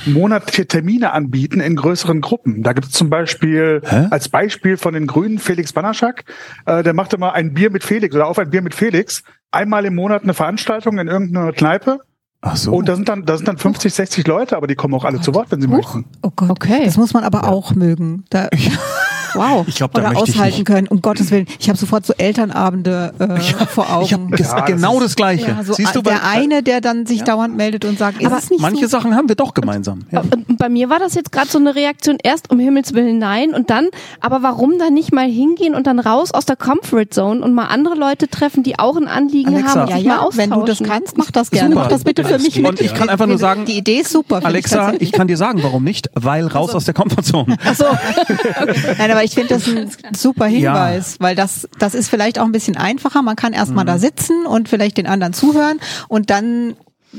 monatliche 0.07 0.67
Termine 0.67 1.13
anbieten 1.13 1.61
in 1.61 1.77
größeren 1.77 2.21
Gruppen. 2.21 2.63
Da 2.63 2.73
gibt 2.73 2.89
es 2.89 2.93
zum 2.93 3.11
Beispiel 3.11 3.81
Hä? 3.85 4.09
als 4.11 4.29
Beispiel 4.29 4.77
von 4.77 4.95
den 4.95 5.07
Grünen 5.07 5.39
Felix 5.39 5.73
Banaschak, 5.73 6.25
äh, 6.67 6.83
der 6.83 6.95
macht 6.95 7.13
immer 7.13 7.33
ein 7.33 7.55
Bier 7.55 7.71
mit 7.71 7.85
Felix 7.85 8.15
oder 8.15 8.27
auf 8.27 8.39
ein 8.39 8.51
Bier 8.51 8.63
mit 8.63 8.75
Felix. 8.75 9.23
Einmal 9.51 9.85
im 9.85 9.95
Monat 9.95 10.25
eine 10.25 10.35
Veranstaltung 10.35 10.99
in 10.99 11.07
irgendeiner 11.07 11.53
Kneipe. 11.53 12.01
Ach 12.47 12.57
so. 12.57 12.73
Und 12.75 12.89
da 12.91 12.95
sind 12.95 13.09
dann, 13.09 13.25
da 13.25 13.39
sind 13.39 13.49
dann 13.49 13.57
50, 13.57 13.93
60 13.95 14.27
Leute, 14.27 14.57
aber 14.57 14.67
die 14.67 14.75
kommen 14.75 14.93
auch 14.93 15.05
alle 15.05 15.19
zu 15.19 15.35
Wort, 15.35 15.51
wenn 15.51 15.63
sie 15.63 15.67
möchten. 15.67 16.05
Oh 16.21 16.31
Gott. 16.37 16.51
Okay. 16.51 16.85
Das 16.85 16.99
muss 16.99 17.15
man 17.15 17.25
aber 17.25 17.49
auch 17.49 17.75
mögen. 17.75 18.25
Da, 18.29 18.49
wow. 19.35 19.65
Ich 19.69 19.75
glaub, 19.77 19.93
da 19.93 20.01
Oder 20.03 20.13
ich 20.13 20.19
aushalten 20.19 20.65
können. 20.65 20.87
Um 20.89 21.01
Gottes 21.03 21.31
Willen. 21.31 21.47
Ich 21.59 21.69
habe 21.69 21.79
sofort 21.79 22.07
so 22.07 22.13
Elternabende 22.17 23.13
äh, 23.19 23.41
vor 23.67 23.91
Augen. 23.93 24.05
ich 24.05 24.13
habe 24.13 24.25
Ja, 24.31 24.37
das 24.37 24.65
genau 24.67 24.95
ist- 24.99 25.05
das 25.05 25.17
Gleiche. 25.17 25.49
ja, 25.49 25.65
so 25.65 25.73
Siehst 25.75 25.95
du, 25.95 26.03
der 26.03 26.15
weil- 26.15 26.21
eine, 26.43 26.63
der 26.63 26.81
dann 26.81 27.07
sich 27.07 27.23
dauernd 27.25 27.57
meldet 27.57 27.85
und 27.85 27.99
sagt, 27.99 28.21
ist 28.21 28.27
Aber 28.27 28.39
es 28.39 28.51
nicht 28.51 28.61
manche 28.61 28.83
so? 28.85 28.89
Sachen 28.89 29.15
haben 29.17 29.29
wir 29.29 29.37
doch 29.37 29.55
gemeinsam. 29.55 30.01
Ja. 30.11 30.21
Und 30.21 30.59
bei 30.59 30.69
mir 30.69 30.89
war 30.91 30.99
das 30.99 31.15
jetzt 31.15 31.33
gerade 31.33 31.49
so 31.49 31.59
eine 31.59 31.75
Reaktion, 31.75 32.19
erst 32.23 32.51
um 32.51 32.59
Himmels 32.59 32.95
Willen 32.95 33.19
nein 33.19 33.55
und 33.55 33.71
dann, 33.71 33.89
aber 34.21 34.43
warum 34.43 34.79
dann 34.79 34.95
nicht 34.95 35.13
mal 35.13 35.27
hingehen 35.29 35.75
und 35.75 35.87
dann 35.87 35.99
raus 35.99 36.31
aus 36.33 36.47
der 36.47 36.57
Comfort 36.57 37.07
Zone 37.11 37.41
und 37.43 37.55
mal 37.55 37.67
andere 37.67 37.95
Leute 37.95 38.29
treffen, 38.29 38.63
die 38.63 38.79
auch 38.79 38.97
ein 38.97 39.09
Anliegen 39.09 39.55
Alexa. 39.55 39.71
haben 39.71 39.81
und 39.83 39.89
ja, 39.91 39.97
sich 39.97 40.05
mal 40.07 40.11
ja, 40.15 40.21
austauschen. 40.21 40.51
wenn 40.51 40.59
du 40.61 40.65
das 40.67 40.83
kannst, 40.83 41.19
mach 41.19 41.31
das 41.31 41.51
gerne. 41.51 41.71
Super. 41.71 41.81
Mach 41.83 41.89
das 41.89 42.05
bitte 42.05 42.25
für 42.25 42.39
mich 42.39 42.57
Und 42.59 42.63
mit. 42.63 42.81
ich 42.81 42.95
kann 42.95 43.09
einfach 43.09 43.27
nur 43.27 43.39
sagen, 43.39 43.65
die 43.65 43.77
Idee 43.79 44.01
ist 44.01 44.11
super. 44.13 44.41
Alexa, 44.45 44.77
tatsächlich. 44.77 45.09
ich 45.09 45.13
kann 45.13 45.27
dir 45.29 45.37
sagen, 45.37 45.63
warum 45.63 45.85
nicht, 45.85 46.11
weil 46.15 46.47
raus 46.47 46.75
aus 46.75 46.85
der 46.85 46.95
Komfortzone. 46.95 47.57
Ach 47.65 47.75
so. 47.75 47.85
Nein, 48.99 49.11
aber 49.11 49.24
ich 49.25 49.35
finde 49.35 49.55
das 49.55 49.67
ein 49.69 49.91
super 50.15 50.47
Hinweis, 50.47 51.17
weil 51.21 51.35
das, 51.35 51.69
das 51.79 51.95
ist 51.95 52.09
vielleicht 52.09 52.39
auch 52.39 52.45
ein 52.45 52.53
bisschen 52.53 52.77
einfacher. 52.77 53.23
Man 53.23 53.37
kann 53.37 53.53
erstmal 53.53 53.85
Mhm. 53.85 53.89
da 53.89 53.99
sitzen 53.99 54.47
und 54.47 54.69
vielleicht 54.69 54.97
den 54.99 55.07
anderen 55.07 55.33
zuhören 55.33 55.81
und 56.09 56.31
dann 56.31 56.77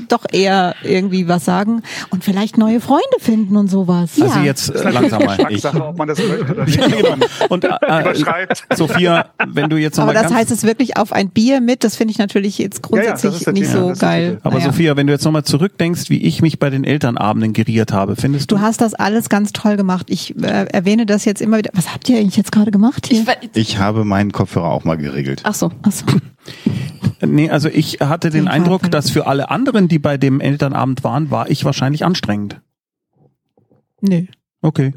doch 0.08 0.24
eher 0.30 0.74
irgendwie 0.82 1.28
was 1.28 1.44
sagen 1.44 1.82
und 2.10 2.24
vielleicht 2.24 2.58
neue 2.58 2.80
Freunde 2.80 3.04
finden 3.18 3.56
und 3.56 3.68
sowas. 3.68 4.12
Also 4.20 4.38
ja. 4.38 4.44
jetzt 4.44 4.74
äh, 4.74 4.90
langsam 4.90 5.24
mal. 5.24 5.38
Ich, 5.50 5.64
ob 5.64 5.98
man 5.98 6.08
das 6.08 6.18
ja, 6.18 6.86
genau. 6.88 7.16
Und 7.48 7.64
äh, 7.64 7.68
äh, 7.80 8.00
Überschreibt. 8.00 8.64
Sophia, 8.74 9.26
wenn 9.46 9.70
du 9.70 9.76
jetzt 9.76 9.96
noch 9.96 10.04
aber 10.04 10.12
mal 10.12 10.22
das 10.22 10.30
ganz 10.30 10.40
heißt 10.40 10.50
es 10.50 10.64
wirklich 10.64 10.96
auf 10.96 11.12
ein 11.12 11.30
Bier 11.30 11.60
mit, 11.60 11.84
das 11.84 11.96
finde 11.96 12.12
ich 12.12 12.18
natürlich 12.18 12.58
jetzt 12.58 12.80
Ja, 12.90 12.98
ja, 12.98 13.04
grundsätzlich 13.04 13.44
der 13.44 13.52
nicht 13.52 13.70
so 13.70 13.92
geil. 13.98 14.38
Aber 14.42 14.58
Naja. 14.58 14.66
Sophia, 14.66 14.96
wenn 14.96 15.06
du 15.06 15.12
jetzt 15.12 15.24
nochmal 15.24 15.44
zurückdenkst, 15.44 16.10
wie 16.10 16.22
ich 16.22 16.42
mich 16.42 16.58
bei 16.58 16.70
den 16.70 16.84
Elternabenden 16.84 17.52
geriert 17.52 17.92
habe, 17.92 18.16
findest 18.16 18.50
du? 18.50 18.56
Du 18.56 18.60
hast 18.60 18.80
das 18.80 18.94
alles 18.94 19.28
ganz 19.28 19.52
toll 19.52 19.76
gemacht. 19.76 20.06
Ich 20.08 20.36
äh, 20.42 20.66
erwähne 20.72 21.06
das 21.06 21.24
jetzt 21.24 21.40
immer 21.40 21.58
wieder. 21.58 21.70
Was 21.74 21.92
habt 21.92 22.08
ihr 22.08 22.18
eigentlich 22.18 22.36
jetzt 22.36 22.52
gerade 22.52 22.70
gemacht 22.70 23.06
hier? 23.08 23.24
Ich, 23.40 23.50
Ich 23.54 23.78
habe 23.78 24.04
meinen 24.04 24.32
Kopfhörer 24.32 24.70
auch 24.70 24.84
mal 24.84 24.96
geregelt. 24.96 25.42
ach 25.44 25.54
so. 25.54 25.70
Achso. 25.82 26.04
Nee, 27.20 27.50
also 27.50 27.68
ich 27.68 28.00
hatte 28.00 28.30
den 28.30 28.44
Den 28.44 28.48
Eindruck, 28.48 28.82
Fall 28.82 28.90
dass 28.90 29.10
für 29.10 29.26
alle 29.26 29.50
anderen, 29.50 29.88
die 29.88 29.98
bei 29.98 30.16
dem 30.18 30.40
Elternabend 30.40 31.04
waren, 31.04 31.30
war 31.30 31.50
ich 31.50 31.64
wahrscheinlich 31.64 32.04
anstrengend. 32.04 32.60
Nö. 34.00 34.26
Okay. 34.62 34.94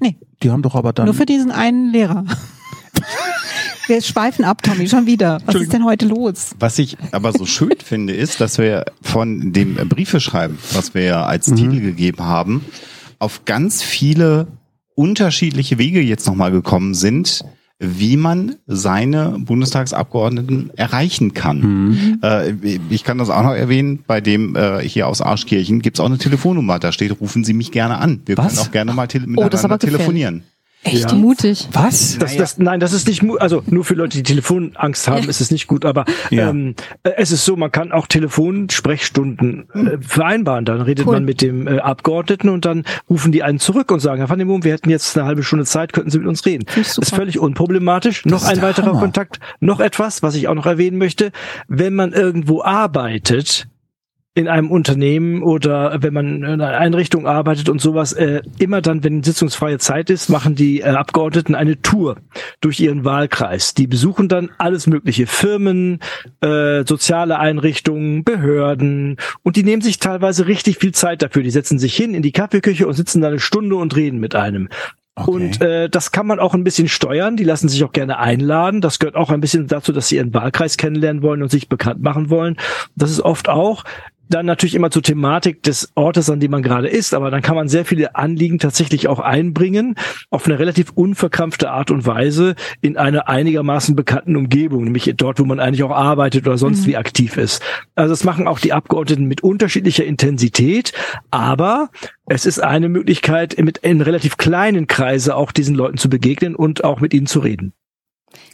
Nee. 0.00 0.16
Die 0.42 0.50
haben 0.50 0.62
doch 0.62 0.74
aber 0.74 0.92
dann. 0.92 1.06
Nur 1.06 1.14
für 1.14 1.26
diesen 1.26 1.50
einen 1.50 1.92
Lehrer. 1.92 2.24
Wir 3.88 4.00
schweifen 4.00 4.44
ab, 4.44 4.62
Tommy, 4.62 4.88
schon 4.88 5.06
wieder. 5.06 5.40
Was 5.44 5.56
ist 5.56 5.72
denn 5.72 5.84
heute 5.84 6.06
los? 6.06 6.54
Was 6.58 6.78
ich 6.78 6.96
aber 7.10 7.32
so 7.32 7.46
schön 7.46 7.74
finde, 7.84 8.12
ist, 8.12 8.40
dass 8.40 8.58
wir 8.58 8.84
von 9.02 9.52
dem 9.52 9.74
Briefeschreiben, 9.74 10.56
was 10.72 10.94
wir 10.94 11.02
ja 11.02 11.24
als 11.26 11.48
Mhm. 11.48 11.56
Titel 11.56 11.80
gegeben 11.80 12.22
haben, 12.22 12.64
auf 13.18 13.44
ganz 13.44 13.82
viele 13.82 14.46
unterschiedliche 14.94 15.78
Wege 15.78 16.00
jetzt 16.00 16.26
nochmal 16.28 16.52
gekommen 16.52 16.94
sind, 16.94 17.44
wie 17.84 18.16
man 18.16 18.54
seine 18.68 19.36
Bundestagsabgeordneten 19.40 20.70
erreichen 20.76 21.34
kann. 21.34 21.58
Mhm. 21.60 22.18
Äh, 22.22 22.52
ich 22.90 23.02
kann 23.02 23.18
das 23.18 23.28
auch 23.28 23.42
noch 23.42 23.54
erwähnen, 23.54 24.04
bei 24.06 24.20
dem 24.20 24.54
äh, 24.54 24.78
hier 24.80 25.08
aus 25.08 25.20
Arschkirchen 25.20 25.82
gibt's 25.82 25.98
auch 25.98 26.06
eine 26.06 26.18
Telefonnummer, 26.18 26.78
da 26.78 26.92
steht, 26.92 27.20
rufen 27.20 27.42
Sie 27.42 27.54
mich 27.54 27.72
gerne 27.72 27.98
an. 27.98 28.20
Wir 28.24 28.36
Was? 28.36 28.54
können 28.54 28.58
auch 28.66 28.70
gerne 28.70 28.92
mal 28.92 29.06
tele 29.08 29.24
Oh, 29.26 29.30
miteinander 29.30 29.58
gefährlich. 29.78 29.80
telefonieren. 29.96 30.42
Echt 30.84 31.12
mutig. 31.12 31.68
Was? 31.72 32.18
Das, 32.18 32.36
das, 32.36 32.58
nein, 32.58 32.80
das 32.80 32.92
ist 32.92 33.06
nicht, 33.06 33.22
also 33.38 33.62
nur 33.66 33.84
für 33.84 33.94
Leute, 33.94 34.16
die 34.16 34.24
Telefonangst 34.24 35.06
haben, 35.08 35.28
ist 35.28 35.40
es 35.40 35.50
nicht 35.52 35.68
gut, 35.68 35.84
aber 35.84 36.04
Ja. 36.30 36.50
ähm, 36.50 36.74
äh, 37.04 37.12
es 37.16 37.30
ist 37.30 37.44
so, 37.44 37.56
man 37.56 37.70
kann 37.70 37.92
auch 37.92 38.06
Telefonsprechstunden 38.08 39.68
äh, 39.74 39.98
vereinbaren. 40.00 40.64
Dann 40.64 40.80
redet 40.80 41.06
Cool. 41.06 41.14
man 41.14 41.24
mit 41.24 41.40
dem 41.40 41.66
äh, 41.68 41.78
Abgeordneten 41.78 42.48
und 42.48 42.64
dann 42.64 42.84
rufen 43.08 43.32
die 43.32 43.42
einen 43.42 43.58
zurück 43.60 43.90
und 43.92 44.00
sagen, 44.00 44.18
Herr 44.18 44.28
Van 44.28 44.38
den 44.38 44.48
Boom, 44.48 44.64
wir 44.64 44.72
hätten 44.72 44.90
jetzt 44.90 45.16
eine 45.16 45.26
halbe 45.26 45.42
Stunde 45.42 45.64
Zeit, 45.66 45.92
könnten 45.92 46.10
Sie 46.10 46.18
mit 46.18 46.26
uns 46.26 46.44
reden. 46.44 46.64
Super. 46.82 47.02
Ist 47.02 47.14
völlig 47.14 47.38
unproblematisch. 47.38 48.24
Noch 48.24 48.42
ist 48.42 48.48
ein 48.48 48.62
weiterer 48.62 48.86
Hammer. 48.88 49.00
Kontakt, 49.00 49.38
noch 49.60 49.80
etwas, 49.80 50.22
was 50.22 50.34
ich 50.34 50.48
auch 50.48 50.54
noch 50.54 50.66
erwähnen 50.66 50.98
möchte. 50.98 51.32
Wenn 51.68 51.94
man 51.94 52.12
irgendwo 52.12 52.62
arbeitet, 52.62 53.68
in 54.34 54.48
einem 54.48 54.70
Unternehmen 54.70 55.42
oder 55.42 56.02
wenn 56.02 56.14
man 56.14 56.36
in 56.36 56.44
einer 56.44 56.68
Einrichtung 56.68 57.26
arbeitet 57.26 57.68
und 57.68 57.82
sowas, 57.82 58.14
äh, 58.14 58.40
immer 58.58 58.80
dann, 58.80 59.04
wenn 59.04 59.22
sitzungsfreie 59.22 59.78
Zeit 59.78 60.08
ist, 60.08 60.30
machen 60.30 60.54
die 60.54 60.80
äh, 60.80 60.84
Abgeordneten 60.84 61.54
eine 61.54 61.82
Tour 61.82 62.16
durch 62.62 62.80
ihren 62.80 63.04
Wahlkreis. 63.04 63.74
Die 63.74 63.86
besuchen 63.86 64.28
dann 64.28 64.50
alles 64.56 64.86
mögliche 64.86 65.26
Firmen, 65.26 66.00
äh, 66.40 66.84
soziale 66.86 67.38
Einrichtungen, 67.38 68.24
Behörden 68.24 69.18
und 69.42 69.56
die 69.56 69.64
nehmen 69.64 69.82
sich 69.82 69.98
teilweise 69.98 70.46
richtig 70.46 70.78
viel 70.78 70.92
Zeit 70.92 71.20
dafür. 71.20 71.42
Die 71.42 71.50
setzen 71.50 71.78
sich 71.78 71.94
hin 71.94 72.14
in 72.14 72.22
die 72.22 72.32
Kaffeeküche 72.32 72.86
und 72.86 72.94
sitzen 72.94 73.20
da 73.20 73.28
eine 73.28 73.40
Stunde 73.40 73.76
und 73.76 73.94
reden 73.94 74.18
mit 74.18 74.34
einem. 74.34 74.70
Okay. 75.14 75.30
Und 75.30 75.60
äh, 75.60 75.90
das 75.90 76.10
kann 76.10 76.26
man 76.26 76.40
auch 76.40 76.54
ein 76.54 76.64
bisschen 76.64 76.88
steuern. 76.88 77.36
Die 77.36 77.44
lassen 77.44 77.68
sich 77.68 77.84
auch 77.84 77.92
gerne 77.92 78.18
einladen. 78.18 78.80
Das 78.80 78.98
gehört 78.98 79.14
auch 79.14 79.28
ein 79.28 79.42
bisschen 79.42 79.66
dazu, 79.66 79.92
dass 79.92 80.08
sie 80.08 80.16
ihren 80.16 80.32
Wahlkreis 80.32 80.78
kennenlernen 80.78 81.22
wollen 81.22 81.42
und 81.42 81.50
sich 81.50 81.68
bekannt 81.68 82.00
machen 82.02 82.30
wollen. 82.30 82.56
Das 82.96 83.10
ist 83.10 83.20
oft 83.20 83.50
auch 83.50 83.84
dann 84.32 84.46
natürlich 84.46 84.74
immer 84.74 84.90
zur 84.90 85.02
Thematik 85.02 85.62
des 85.62 85.92
Ortes, 85.94 86.30
an 86.30 86.40
dem 86.40 86.50
man 86.50 86.62
gerade 86.62 86.88
ist, 86.88 87.14
aber 87.14 87.30
dann 87.30 87.42
kann 87.42 87.56
man 87.56 87.68
sehr 87.68 87.84
viele 87.84 88.14
Anliegen 88.16 88.58
tatsächlich 88.58 89.08
auch 89.08 89.20
einbringen, 89.20 89.96
auf 90.30 90.46
eine 90.46 90.58
relativ 90.58 90.92
unverkrampfte 90.94 91.70
Art 91.70 91.90
und 91.90 92.06
Weise 92.06 92.54
in 92.80 92.96
einer 92.96 93.28
einigermaßen 93.28 93.94
bekannten 93.94 94.36
Umgebung, 94.36 94.84
nämlich 94.84 95.12
dort, 95.16 95.38
wo 95.38 95.44
man 95.44 95.60
eigentlich 95.60 95.82
auch 95.82 95.90
arbeitet 95.90 96.46
oder 96.46 96.58
sonst 96.58 96.86
wie 96.86 96.96
aktiv 96.96 97.36
ist. 97.36 97.62
Also 97.94 98.12
das 98.12 98.24
machen 98.24 98.48
auch 98.48 98.58
die 98.58 98.72
Abgeordneten 98.72 99.26
mit 99.26 99.42
unterschiedlicher 99.42 100.04
Intensität, 100.04 100.92
aber 101.30 101.90
es 102.26 102.46
ist 102.46 102.62
eine 102.62 102.88
Möglichkeit, 102.88 103.58
mit 103.58 103.78
in 103.78 104.00
relativ 104.00 104.36
kleinen 104.36 104.86
Kreise 104.86 105.36
auch 105.36 105.52
diesen 105.52 105.74
Leuten 105.74 105.98
zu 105.98 106.08
begegnen 106.08 106.54
und 106.54 106.84
auch 106.84 107.00
mit 107.00 107.14
ihnen 107.14 107.26
zu 107.26 107.40
reden. 107.40 107.72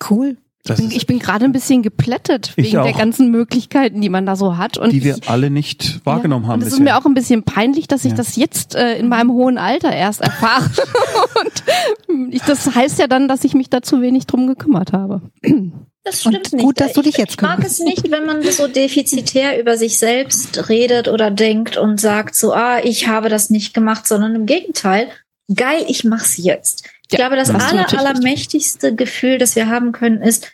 Cool. 0.09 0.37
Das 0.69 0.79
Ich 0.79 0.89
bin, 0.89 0.97
ich 0.97 1.07
bin 1.07 1.19
gerade 1.19 1.45
ein 1.45 1.53
bisschen 1.53 1.83
geplättet 1.83 2.53
Ich 2.57 2.67
wegen 2.67 2.83
der 2.83 2.95
auch. 2.95 2.99
ganzen 2.99 3.31
Möglichkeiten, 3.31 4.01
die 4.01 4.09
man 4.09 4.27
da 4.27 4.37
so 4.37 4.57
hat. 4.57 4.79
Und 4.79 4.93
die 4.93 5.03
wir 5.05 5.17
ich, 5.17 5.29
alle 5.29 5.51
nicht 5.51 6.01
wahrgenommen 6.05 6.45
ja, 6.45 6.53
haben 6.53 6.61
Und 6.63 6.67
es 6.67 6.75
ist 6.75 6.81
mir 6.81 6.97
auch 6.99 7.05
ein 7.07 7.15
bisschen 7.15 7.43
peinlich, 7.43 7.89
dass 7.89 8.05
ich 8.05 8.13
Ja. 8.13 8.17
das 8.17 8.37
jetzt 8.37 8.75
äh, 8.75 8.97
in 8.99 9.09
meinem 9.09 9.33
hohen 9.33 9.59
Alter 9.59 9.93
erst 9.93 10.21
erfahre. 10.21 10.71
und 12.09 12.33
ich, 12.35 12.43
das 12.43 12.75
heißt 12.75 12.99
ja 12.99 13.07
dann, 13.07 13.29
dass 13.29 13.45
ich 13.45 13.55
mich 13.55 13.71
da 13.71 13.83
zu 13.83 14.01
wenig 14.03 14.27
drum 14.27 14.47
gekümmert 14.47 14.93
habe. 14.93 15.23
Das 16.05 16.25
Und 16.25 16.35
stimmt 16.35 16.53
nicht. 16.55 16.63
gut, 16.65 16.81
dass 16.81 16.93
du 16.95 17.03
dich 17.03 17.15
Ich- 17.15 17.19
jetzt 17.19 17.35
Ich 17.35 17.41
mag 17.43 17.57
kümmerst. 17.57 17.81
es 17.81 17.85
nicht, 17.85 18.11
wenn 18.11 18.25
man 18.27 18.43
so 18.43 18.67
defizitär 18.69 19.61
über 19.61 19.77
sich 19.77 19.99
selbst 19.99 20.69
redet 20.69 21.09
oder 21.09 21.31
denkt 21.31 21.77
und 21.77 22.01
sagt 22.01 22.35
so, 22.35 22.53
ah, 22.53 22.79
ich 22.83 23.09
habe 23.09 23.29
das 23.29 23.51
nicht 23.51 23.75
gemacht, 23.75 24.07
sondern 24.07 24.35
im 24.35 24.47
Gegenteil, 24.47 25.09
geil, 25.55 25.85
ich 25.89 26.05
mach's 26.05 26.37
jetzt. 26.39 26.85
Ich 27.11 27.19
Ja, 27.19 27.27
glaube, 27.27 27.37
das 27.37 27.51
das 27.53 27.65
aller, 27.73 27.87
allermächtigste 27.99 28.95
Gefühl, 28.95 29.39
das 29.39 29.57
wir 29.57 29.69
haben 29.69 29.93
können, 29.93 30.23
ist, 30.23 30.53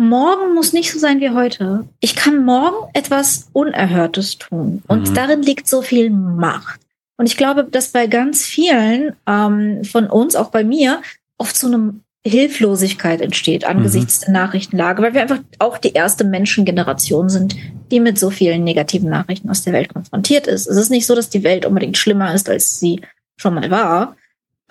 morgen 0.00 0.54
muss 0.54 0.72
nicht 0.72 0.90
so 0.92 0.98
sein 0.98 1.20
wie 1.20 1.30
heute. 1.30 1.84
Ich 2.00 2.16
kann 2.16 2.44
morgen 2.44 2.88
etwas 2.94 3.48
Unerhörtes 3.52 4.38
tun. 4.38 4.82
Und 4.88 5.10
Mhm. 5.10 5.14
darin 5.14 5.42
liegt 5.42 5.68
so 5.68 5.82
viel 5.82 6.10
Macht. 6.10 6.80
Und 7.18 7.26
ich 7.26 7.36
glaube, 7.36 7.64
dass 7.64 7.88
bei 7.88 8.06
ganz 8.06 8.44
vielen 8.46 9.14
ähm, 9.26 9.84
von 9.84 10.06
uns, 10.06 10.36
auch 10.36 10.50
bei 10.50 10.64
mir, 10.64 11.02
oft 11.36 11.54
so 11.54 11.66
eine 11.66 11.94
Hilflosigkeit 12.26 13.20
entsteht 13.20 13.64
angesichts 13.64 14.20
der 14.20 14.32
Nachrichtenlage, 14.32 15.02
weil 15.02 15.14
wir 15.14 15.22
einfach 15.22 15.40
auch 15.58 15.78
die 15.78 15.92
erste 15.92 16.24
Menschengeneration 16.24 17.28
sind, 17.28 17.56
die 17.90 18.00
mit 18.00 18.18
so 18.18 18.30
vielen 18.30 18.64
negativen 18.64 19.10
Nachrichten 19.10 19.50
aus 19.50 19.62
der 19.62 19.72
Welt 19.74 19.92
konfrontiert 19.92 20.46
ist. 20.46 20.66
Es 20.66 20.76
ist 20.76 20.90
nicht 20.90 21.06
so, 21.06 21.14
dass 21.14 21.30
die 21.30 21.44
Welt 21.44 21.64
unbedingt 21.66 21.96
schlimmer 21.98 22.34
ist, 22.34 22.48
als 22.48 22.78
sie 22.78 23.00
schon 23.36 23.54
mal 23.54 23.70
war, 23.70 24.16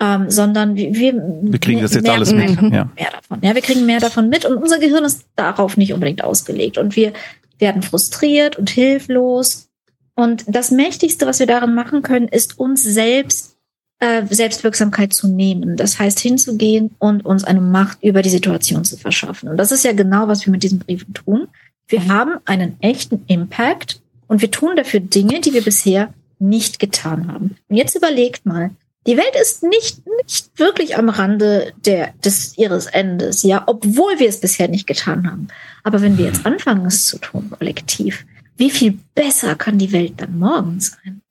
ähm, 0.00 0.30
sondern 0.30 0.76
wir, 0.76 0.94
wir, 0.94 1.12
wir 1.14 1.58
kriegen 1.60 1.80
das 1.80 1.94
jetzt 1.94 2.04
merken 2.04 2.16
alles 2.16 2.32
mit. 2.32 2.48
einfach 2.48 2.62
Ja. 2.72 2.90
mehr 2.96 3.10
davon. 3.12 3.38
Ja, 3.42 3.54
wir 3.54 3.62
kriegen 3.62 3.86
mehr 3.86 4.00
davon 4.00 4.28
mit 4.28 4.44
und 4.44 4.56
unser 4.56 4.78
Gehirn 4.78 5.04
ist 5.04 5.26
darauf 5.36 5.76
nicht 5.76 5.92
unbedingt 5.92 6.24
ausgelegt. 6.24 6.78
Und 6.78 6.96
wir 6.96 7.12
werden 7.58 7.82
frustriert 7.82 8.56
und 8.56 8.70
hilflos. 8.70 9.68
Und 10.14 10.44
das 10.48 10.70
Mächtigste, 10.70 11.26
was 11.26 11.38
wir 11.38 11.46
darin 11.46 11.74
machen 11.74 12.02
können, 12.02 12.28
ist 12.28 12.58
uns 12.58 12.82
selbst 12.82 13.56
äh, 14.00 14.22
Selbstwirksamkeit 14.28 15.12
zu 15.12 15.28
nehmen. 15.28 15.76
Das 15.76 15.98
heißt, 15.98 16.18
hinzugehen 16.20 16.94
und 16.98 17.24
uns 17.24 17.44
eine 17.44 17.60
Macht 17.60 18.02
über 18.02 18.22
die 18.22 18.30
Situation 18.30 18.84
zu 18.84 18.96
verschaffen. 18.96 19.50
Und 19.50 19.58
das 19.58 19.72
ist 19.72 19.84
ja 19.84 19.92
genau, 19.92 20.26
was 20.28 20.46
wir 20.46 20.50
mit 20.50 20.62
diesen 20.62 20.78
Briefen 20.78 21.12
tun. 21.12 21.48
Wir 21.86 22.08
haben 22.08 22.36
einen 22.46 22.76
echten 22.80 23.24
Impact 23.26 24.00
und 24.26 24.40
wir 24.40 24.50
tun 24.50 24.76
dafür 24.76 25.00
Dinge, 25.00 25.40
die 25.40 25.52
wir 25.52 25.62
bisher 25.62 26.14
nicht 26.38 26.78
getan 26.78 27.30
haben. 27.30 27.56
Und 27.68 27.76
jetzt 27.76 27.94
überlegt 27.94 28.46
mal, 28.46 28.70
die 29.06 29.16
Welt 29.16 29.34
ist 29.40 29.62
nicht, 29.62 30.02
nicht 30.22 30.58
wirklich 30.58 30.96
am 30.96 31.08
Rande 31.08 31.72
der, 31.84 32.12
des, 32.24 32.58
ihres 32.58 32.86
Endes, 32.86 33.42
ja, 33.42 33.62
obwohl 33.66 34.18
wir 34.18 34.28
es 34.28 34.40
bisher 34.40 34.68
nicht 34.68 34.86
getan 34.86 35.30
haben. 35.30 35.48
Aber 35.82 36.02
wenn 36.02 36.18
wir 36.18 36.26
jetzt 36.26 36.44
anfangen, 36.44 36.84
es 36.86 37.06
zu 37.06 37.18
tun, 37.18 37.50
kollektiv, 37.50 38.26
wie 38.56 38.70
viel 38.70 38.98
besser 39.14 39.54
kann 39.54 39.78
die 39.78 39.92
Welt 39.92 40.14
dann 40.18 40.38
morgen 40.38 40.80
sein? 40.80 41.22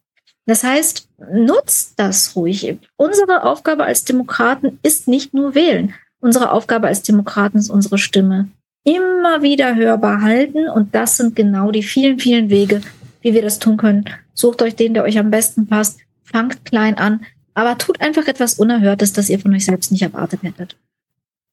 Das 0.47 0.63
heißt, 0.63 1.07
nutzt 1.31 1.93
das 1.97 2.35
ruhig. 2.35 2.79
Unsere 2.95 3.43
Aufgabe 3.43 3.83
als 3.83 4.03
Demokraten 4.03 4.79
ist 4.81 5.07
nicht 5.07 5.35
nur 5.35 5.53
wählen. 5.53 5.93
Unsere 6.21 6.51
Aufgabe 6.51 6.87
als 6.87 7.03
Demokraten 7.03 7.59
ist 7.59 7.69
unsere 7.69 7.99
Stimme 7.99 8.49
immer 8.83 9.43
wieder 9.43 9.75
hörbar 9.75 10.21
halten. 10.21 10.67
Und 10.67 10.95
das 10.95 11.17
sind 11.17 11.35
genau 11.35 11.69
die 11.69 11.83
vielen, 11.83 12.17
vielen 12.17 12.49
Wege, 12.49 12.81
wie 13.21 13.35
wir 13.35 13.43
das 13.43 13.59
tun 13.59 13.77
können. 13.77 14.05
Sucht 14.33 14.63
euch 14.63 14.75
den, 14.75 14.95
der 14.95 15.03
euch 15.03 15.19
am 15.19 15.29
besten 15.29 15.67
passt. 15.67 15.99
Fangt 16.23 16.65
klein 16.65 16.97
an. 16.97 17.25
Aber 17.59 17.77
tut 17.77 17.99
einfach 17.99 18.25
etwas 18.25 18.53
Unerhörtes, 18.53 19.11
das 19.11 19.29
ihr 19.29 19.37
von 19.37 19.53
euch 19.53 19.65
selbst 19.65 19.91
nicht 19.91 20.01
erwartet 20.01 20.43
hättet. 20.43 20.77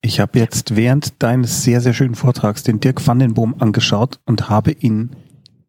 Ich 0.02 0.20
habe 0.20 0.38
jetzt 0.38 0.76
während 0.76 1.20
deines 1.20 1.64
sehr, 1.64 1.80
sehr 1.80 1.94
schönen 1.94 2.14
Vortrags 2.14 2.62
den 2.62 2.78
Dirk 2.78 3.04
van 3.04 3.18
den 3.18 3.34
Boom 3.34 3.56
angeschaut 3.58 4.20
und 4.24 4.48
habe 4.48 4.70
ihn 4.70 5.16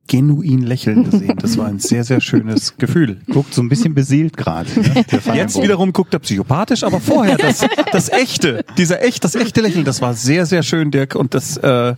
genuin 0.07 0.61
lächeln 0.61 1.09
gesehen. 1.09 1.37
Das 1.39 1.57
war 1.57 1.65
ein 1.65 1.79
sehr, 1.79 2.03
sehr 2.03 2.21
schönes 2.21 2.75
Gefühl. 2.77 3.19
Guckt 3.31 3.51
so 3.51 3.63
ein 3.63 3.67
bisschen 3.67 3.95
beseelt 3.95 4.37
gerade. 4.37 4.69
Ne? 4.79 5.05
Jetzt 5.33 5.59
wiederum 5.59 5.91
guckt 5.91 6.13
er 6.13 6.19
psychopathisch, 6.19 6.83
aber 6.83 6.99
vorher 6.99 7.37
das, 7.37 7.65
das 7.91 8.09
echte, 8.09 8.63
dieser 8.77 9.03
echt, 9.03 9.23
das 9.23 9.33
echte 9.33 9.61
Lächeln, 9.61 9.85
das 9.85 10.03
war 10.03 10.13
sehr, 10.13 10.45
sehr 10.45 10.61
schön, 10.61 10.91
Dirk, 10.91 11.15
und 11.15 11.33
das 11.33 11.57
äh, 11.57 11.95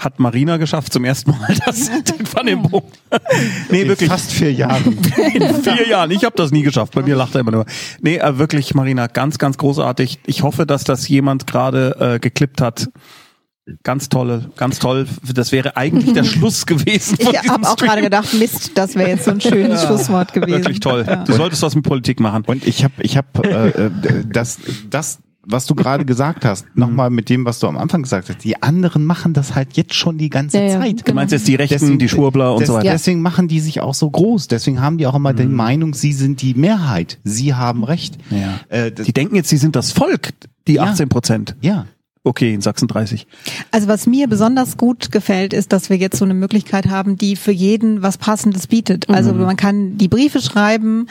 hat 0.00 0.18
Marina 0.18 0.56
geschafft 0.56 0.92
zum 0.92 1.04
ersten 1.04 1.30
Mal, 1.30 1.54
das 1.66 1.86
den 1.88 2.26
Van 2.32 2.46
den 2.46 2.62
Boom. 2.62 2.82
Nee, 3.70 3.82
In 3.82 3.88
wirklich. 3.88 4.08
fast 4.08 4.32
vier 4.32 4.52
Jahren. 4.52 4.98
In 5.34 5.54
vier 5.62 5.86
Jahren. 5.86 6.10
Ich 6.10 6.24
habe 6.24 6.34
das 6.36 6.50
nie 6.50 6.62
geschafft. 6.62 6.94
Bei 6.94 7.02
mir 7.02 7.14
lacht 7.16 7.34
er 7.34 7.42
immer 7.42 7.52
nur. 7.52 7.66
Nee, 8.00 8.16
äh, 8.16 8.38
wirklich, 8.38 8.74
Marina, 8.74 9.06
ganz, 9.06 9.38
ganz 9.38 9.58
großartig. 9.58 10.20
Ich 10.26 10.42
hoffe, 10.42 10.66
dass 10.66 10.84
das 10.84 11.06
jemand 11.08 11.46
gerade 11.46 11.96
äh, 12.14 12.18
geklippt 12.18 12.60
hat. 12.60 12.88
Ganz 13.84 14.08
tolle, 14.08 14.50
ganz 14.56 14.78
toll. 14.78 15.06
Das 15.32 15.52
wäre 15.52 15.76
eigentlich 15.76 16.12
der 16.12 16.24
Schluss 16.24 16.66
gewesen. 16.66 17.18
Von 17.18 17.32
Ich 17.32 17.48
habe 17.48 17.68
auch 17.68 17.76
gerade 17.76 18.02
gedacht, 18.02 18.32
Mist, 18.34 18.72
das 18.74 18.94
wäre 18.96 19.10
jetzt 19.10 19.26
so 19.26 19.30
ein 19.30 19.40
schönes 19.40 19.84
Schlusswort 19.84 20.32
gewesen. 20.32 20.56
Wirklich 20.56 20.80
toll. 20.80 21.04
Ja. 21.06 21.16
Du 21.16 21.34
solltest 21.34 21.62
was 21.62 21.74
mit 21.74 21.84
Politik 21.84 22.20
machen. 22.20 22.42
Und 22.46 22.66
ich 22.66 22.82
habe, 22.82 22.94
ich 23.00 23.16
habe 23.16 23.28
äh, 23.44 23.68
äh, 23.86 23.90
das, 24.26 24.58
das, 24.88 25.20
was 25.42 25.66
du 25.66 25.74
gerade 25.74 26.04
gesagt 26.04 26.44
hast, 26.44 26.66
nochmal 26.74 27.10
mit 27.10 27.28
dem, 27.30 27.44
was 27.44 27.58
du 27.60 27.66
am 27.66 27.78
Anfang 27.78 28.02
gesagt 28.02 28.28
hast. 28.28 28.44
Die 28.44 28.62
anderen 28.62 29.04
machen 29.04 29.32
das 29.32 29.54
halt 29.54 29.76
jetzt 29.76 29.94
schon 29.94 30.18
die 30.18 30.28
ganze 30.28 30.58
Ja, 30.58 30.64
ja, 30.64 30.80
Zeit. 30.80 31.08
Du 31.08 31.14
meinst 31.14 31.32
jetzt 31.32 31.48
die 31.48 31.54
Rechten, 31.54 31.98
die 31.98 32.08
Schwurbler 32.08 32.52
und 32.52 32.60
des, 32.60 32.68
so 32.68 32.74
weiter. 32.74 32.90
Deswegen 32.90 33.22
machen 33.22 33.48
die 33.48 33.60
sich 33.60 33.80
auch 33.80 33.94
so 33.94 34.10
groß. 34.10 34.48
Deswegen 34.48 34.80
haben 34.80 34.98
die 34.98 35.06
auch 35.06 35.14
immer 35.14 35.32
die 35.32 35.46
Meinung, 35.46 35.94
sie 35.94 36.12
sind 36.12 36.42
die 36.42 36.54
Mehrheit. 36.54 37.18
Sie 37.24 37.54
haben 37.54 37.84
Recht. 37.84 38.18
Ja. 38.30 38.60
Äh, 38.68 38.92
das, 38.92 39.06
Die 39.06 39.12
denken 39.12 39.34
jetzt, 39.34 39.48
sie 39.48 39.56
sind 39.56 39.76
das 39.76 39.92
Volk, 39.92 40.30
die 40.66 40.74
Ja. 40.74 40.84
18 40.84 41.08
Prozent. 41.08 41.56
ja. 41.60 41.86
Okay, 42.22 42.52
in 42.52 42.60
Sachsen 42.60 42.86
30. 42.86 43.26
Also 43.70 43.88
was 43.88 44.06
mir 44.06 44.28
besonders 44.28 44.76
gut 44.76 45.10
gefällt, 45.10 45.54
ist, 45.54 45.72
dass 45.72 45.88
wir 45.88 45.96
jetzt 45.96 46.18
so 46.18 46.26
eine 46.26 46.34
Möglichkeit 46.34 46.88
haben, 46.90 47.16
die 47.16 47.34
für 47.34 47.50
jeden 47.50 48.02
was 48.02 48.18
Passendes 48.18 48.66
bietet. 48.66 49.08
Also 49.08 49.32
man 49.32 49.56
kann 49.56 49.96
die 49.96 50.08
Briefe 50.08 50.42
schreiben 50.42 51.06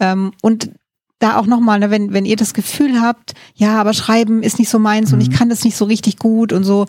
ähm, 0.00 0.32
und 0.42 0.72
da 1.18 1.36
auch 1.38 1.46
nochmal, 1.46 1.78
ne, 1.80 1.90
wenn, 1.90 2.12
wenn 2.12 2.24
ihr 2.24 2.36
das 2.36 2.54
Gefühl 2.54 3.00
habt, 3.00 3.34
ja, 3.54 3.80
aber 3.80 3.92
schreiben 3.92 4.42
ist 4.42 4.58
nicht 4.58 4.68
so 4.68 4.78
meins 4.78 5.12
und 5.12 5.20
ich 5.20 5.30
kann 5.30 5.48
das 5.48 5.64
nicht 5.64 5.76
so 5.76 5.84
richtig 5.84 6.18
gut 6.18 6.52
und 6.52 6.64
so, 6.64 6.86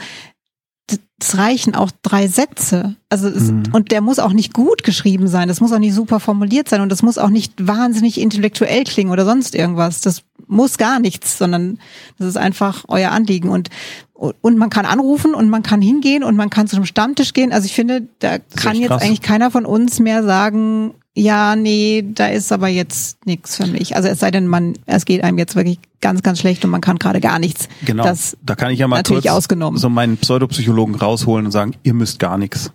es 1.21 1.37
reichen 1.37 1.75
auch 1.75 1.91
drei 2.01 2.27
Sätze. 2.27 2.95
Also 3.09 3.27
es, 3.27 3.51
Mhm. 3.51 3.63
und 3.73 3.91
der 3.91 4.01
muss 4.01 4.19
auch 4.19 4.31
nicht 4.33 4.53
gut 4.53 4.83
geschrieben 4.83 5.27
sein, 5.27 5.47
das 5.47 5.61
muss 5.61 5.71
auch 5.71 5.79
nicht 5.79 5.93
super 5.93 6.19
formuliert 6.19 6.69
sein 6.69 6.81
und 6.81 6.91
das 6.91 7.03
muss 7.03 7.17
auch 7.17 7.29
nicht 7.29 7.53
wahnsinnig 7.59 8.19
intellektuell 8.19 8.85
klingen 8.85 9.11
oder 9.11 9.25
sonst 9.25 9.53
irgendwas. 9.53 10.01
Das 10.01 10.23
muss 10.47 10.77
gar 10.77 10.99
nichts, 10.99 11.37
sondern 11.37 11.77
das 12.17 12.27
ist 12.27 12.37
einfach 12.37 12.85
euer 12.87 13.11
Anliegen 13.11 13.49
und 13.49 13.69
und 14.13 14.57
man 14.57 14.69
kann 14.69 14.85
anrufen 14.85 15.33
und 15.33 15.49
man 15.49 15.63
kann 15.63 15.81
hingehen 15.81 16.25
und 16.25 16.35
man 16.35 16.49
kann 16.49 16.67
zu 16.67 16.75
einem 16.75 16.85
Stammtisch 16.85 17.31
gehen. 17.31 17.53
Also 17.53 17.67
ich 17.67 17.73
finde, 17.73 18.07
da 18.19 18.37
kann 18.39 18.75
jetzt 18.75 18.89
krass. 18.89 19.01
eigentlich 19.01 19.21
keiner 19.21 19.49
von 19.49 19.65
uns 19.65 19.99
mehr 20.01 20.23
sagen, 20.23 20.93
ja, 21.15 21.55
nee, 21.55 22.05
da 22.13 22.27
ist 22.27 22.51
aber 22.51 22.67
jetzt 22.69 23.25
nichts 23.25 23.57
für 23.57 23.67
mich. 23.67 23.95
Also 23.95 24.07
es 24.07 24.19
sei 24.19 24.31
denn, 24.31 24.47
man, 24.47 24.73
es 24.85 25.05
geht 25.05 25.23
einem 25.23 25.37
jetzt 25.37 25.55
wirklich 25.55 25.79
ganz, 26.01 26.21
ganz 26.23 26.39
schlecht 26.39 26.63
und 26.63 26.71
man 26.71 26.81
kann 26.81 26.97
gerade 26.99 27.19
gar 27.19 27.39
nichts. 27.39 27.67
Genau. 27.85 28.03
Das 28.03 28.37
da 28.45 28.55
kann 28.55 28.71
ich 28.71 28.79
ja 28.79 28.87
mal 28.87 28.97
natürlich 28.97 29.23
kurz 29.23 29.33
ausgenommen. 29.33 29.77
so 29.79 29.89
meinen 29.89 30.17
Pseudopsychologen 30.17 30.95
rausholen 30.95 31.45
und 31.47 31.51
sagen, 31.51 31.73
ihr 31.83 31.93
müsst 31.93 32.19
gar 32.19 32.37
nichts. 32.37 32.71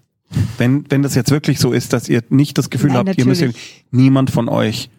Wenn, 0.59 0.85
wenn 0.91 1.03
das 1.03 1.15
jetzt 1.15 1.31
wirklich 1.31 1.59
so 1.61 1.73
ist, 1.73 1.93
dass 1.93 2.09
ihr 2.09 2.23
nicht 2.29 2.59
das 2.59 2.69
Gefühl 2.69 2.91
Nein, 2.91 3.09
habt, 3.09 3.19
ihr 3.19 3.25
müsst, 3.25 3.41
natürlich. 3.41 3.85
niemand 3.93 4.31
von 4.31 4.49
euch 4.49 4.91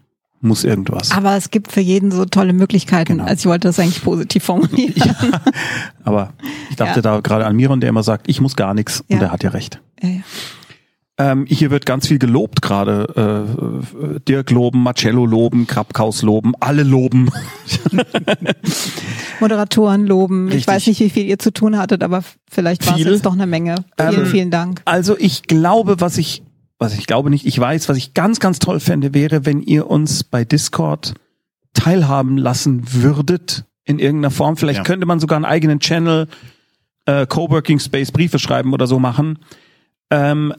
muss 0.42 0.64
irgendwas. 0.64 1.12
Aber 1.12 1.36
es 1.36 1.50
gibt 1.52 1.72
für 1.72 1.82
jeden 1.82 2.12
so 2.12 2.26
tolle 2.26 2.54
Möglichkeiten. 2.54 3.14
Genau. 3.18 3.26
Also 3.26 3.42
ich 3.42 3.46
wollte 3.48 3.68
das 3.68 3.80
eigentlich 3.80 4.04
positiv 4.04 4.44
formulieren. 4.44 5.16
Aber 6.04 6.34
ich 6.70 6.76
dachte 6.76 6.98
Ja. 6.98 7.02
da 7.02 7.20
gerade 7.20 7.46
an 7.46 7.56
Miron, 7.56 7.80
der 7.80 7.90
immer 7.90 8.04
sagt, 8.04 8.30
ich 8.30 8.42
muss 8.42 8.56
gar 8.56 8.74
nichts. 8.74 9.04
Ja. 9.08 9.16
Und 9.16 9.20
der 9.22 9.32
hat 9.32 9.44
ja 9.44 9.50
recht. 9.52 9.82
Ja, 10.02 10.10
ja. 10.10 10.22
Ähm, 11.18 11.46
hier 11.48 11.72
wird 11.72 11.86
ganz 11.86 12.08
viel 12.08 12.20
gelobt 12.20 12.62
gerade. 12.62 13.48
Äh, 13.56 14.20
Dirk 14.28 14.52
loben, 14.52 14.84
Marcello 14.84 15.26
loben, 15.26 15.66
Krabkaus 15.66 16.22
loben, 16.24 16.54
alle 16.60 16.84
loben. 16.84 17.30
Moderatoren 19.40 20.06
loben. 20.06 20.46
Richtig. 20.46 20.62
Ich 20.62 20.68
weiß 20.68 20.88
nicht, 20.88 21.00
wie 21.00 21.10
viel 21.10 21.26
ihr 21.26 21.40
zu 21.40 21.52
tun 21.54 21.78
hattet, 21.78 22.04
aber 22.04 22.24
vielleicht 22.50 22.86
war 22.88 22.98
es 22.98 23.04
jetzt 23.06 23.26
doch 23.26 23.34
eine 23.34 23.48
Menge. 23.48 23.76
Vielen, 24.00 24.14
Ähm, 24.22 24.26
vielen 24.26 24.52
Dank. 24.52 24.82
Also 24.86 25.16
ich 25.18 25.44
glaube, 25.44 26.02
was 26.02 26.18
ich, 26.18 26.44
was 26.80 26.98
ich 26.98 27.08
glaube 27.08 27.30
nicht, 27.30 27.46
ich 27.46 27.58
weiß, 27.58 27.88
was 27.90 27.98
ich 27.98 28.14
ganz, 28.14 28.40
ganz 28.40 28.60
toll 28.60 28.80
fände, 28.80 29.14
wäre, 29.14 29.46
wenn 29.46 29.62
ihr 29.62 29.90
uns 29.90 30.24
bei 30.24 30.44
Discord 30.46 31.14
teilhaben 31.74 32.38
lassen 32.38 32.84
würdet 32.94 33.66
in 33.84 34.00
irgendeiner 34.00 34.32
Form. 34.32 34.58
Vielleicht 34.58 34.80
Ja. 34.80 34.84
könnte 34.84 35.06
man 35.06 35.20
sogar 35.20 35.36
einen 35.38 35.46
eigenen 35.46 35.80
Channel, 35.80 36.28
äh, 37.06 37.26
Coworking 37.28 37.80
Space, 37.80 38.12
Briefe 38.12 38.40
schreiben 38.40 38.74
oder 38.74 38.88
so 38.88 39.00
machen. 39.00 39.40
Ähm, 40.10 40.54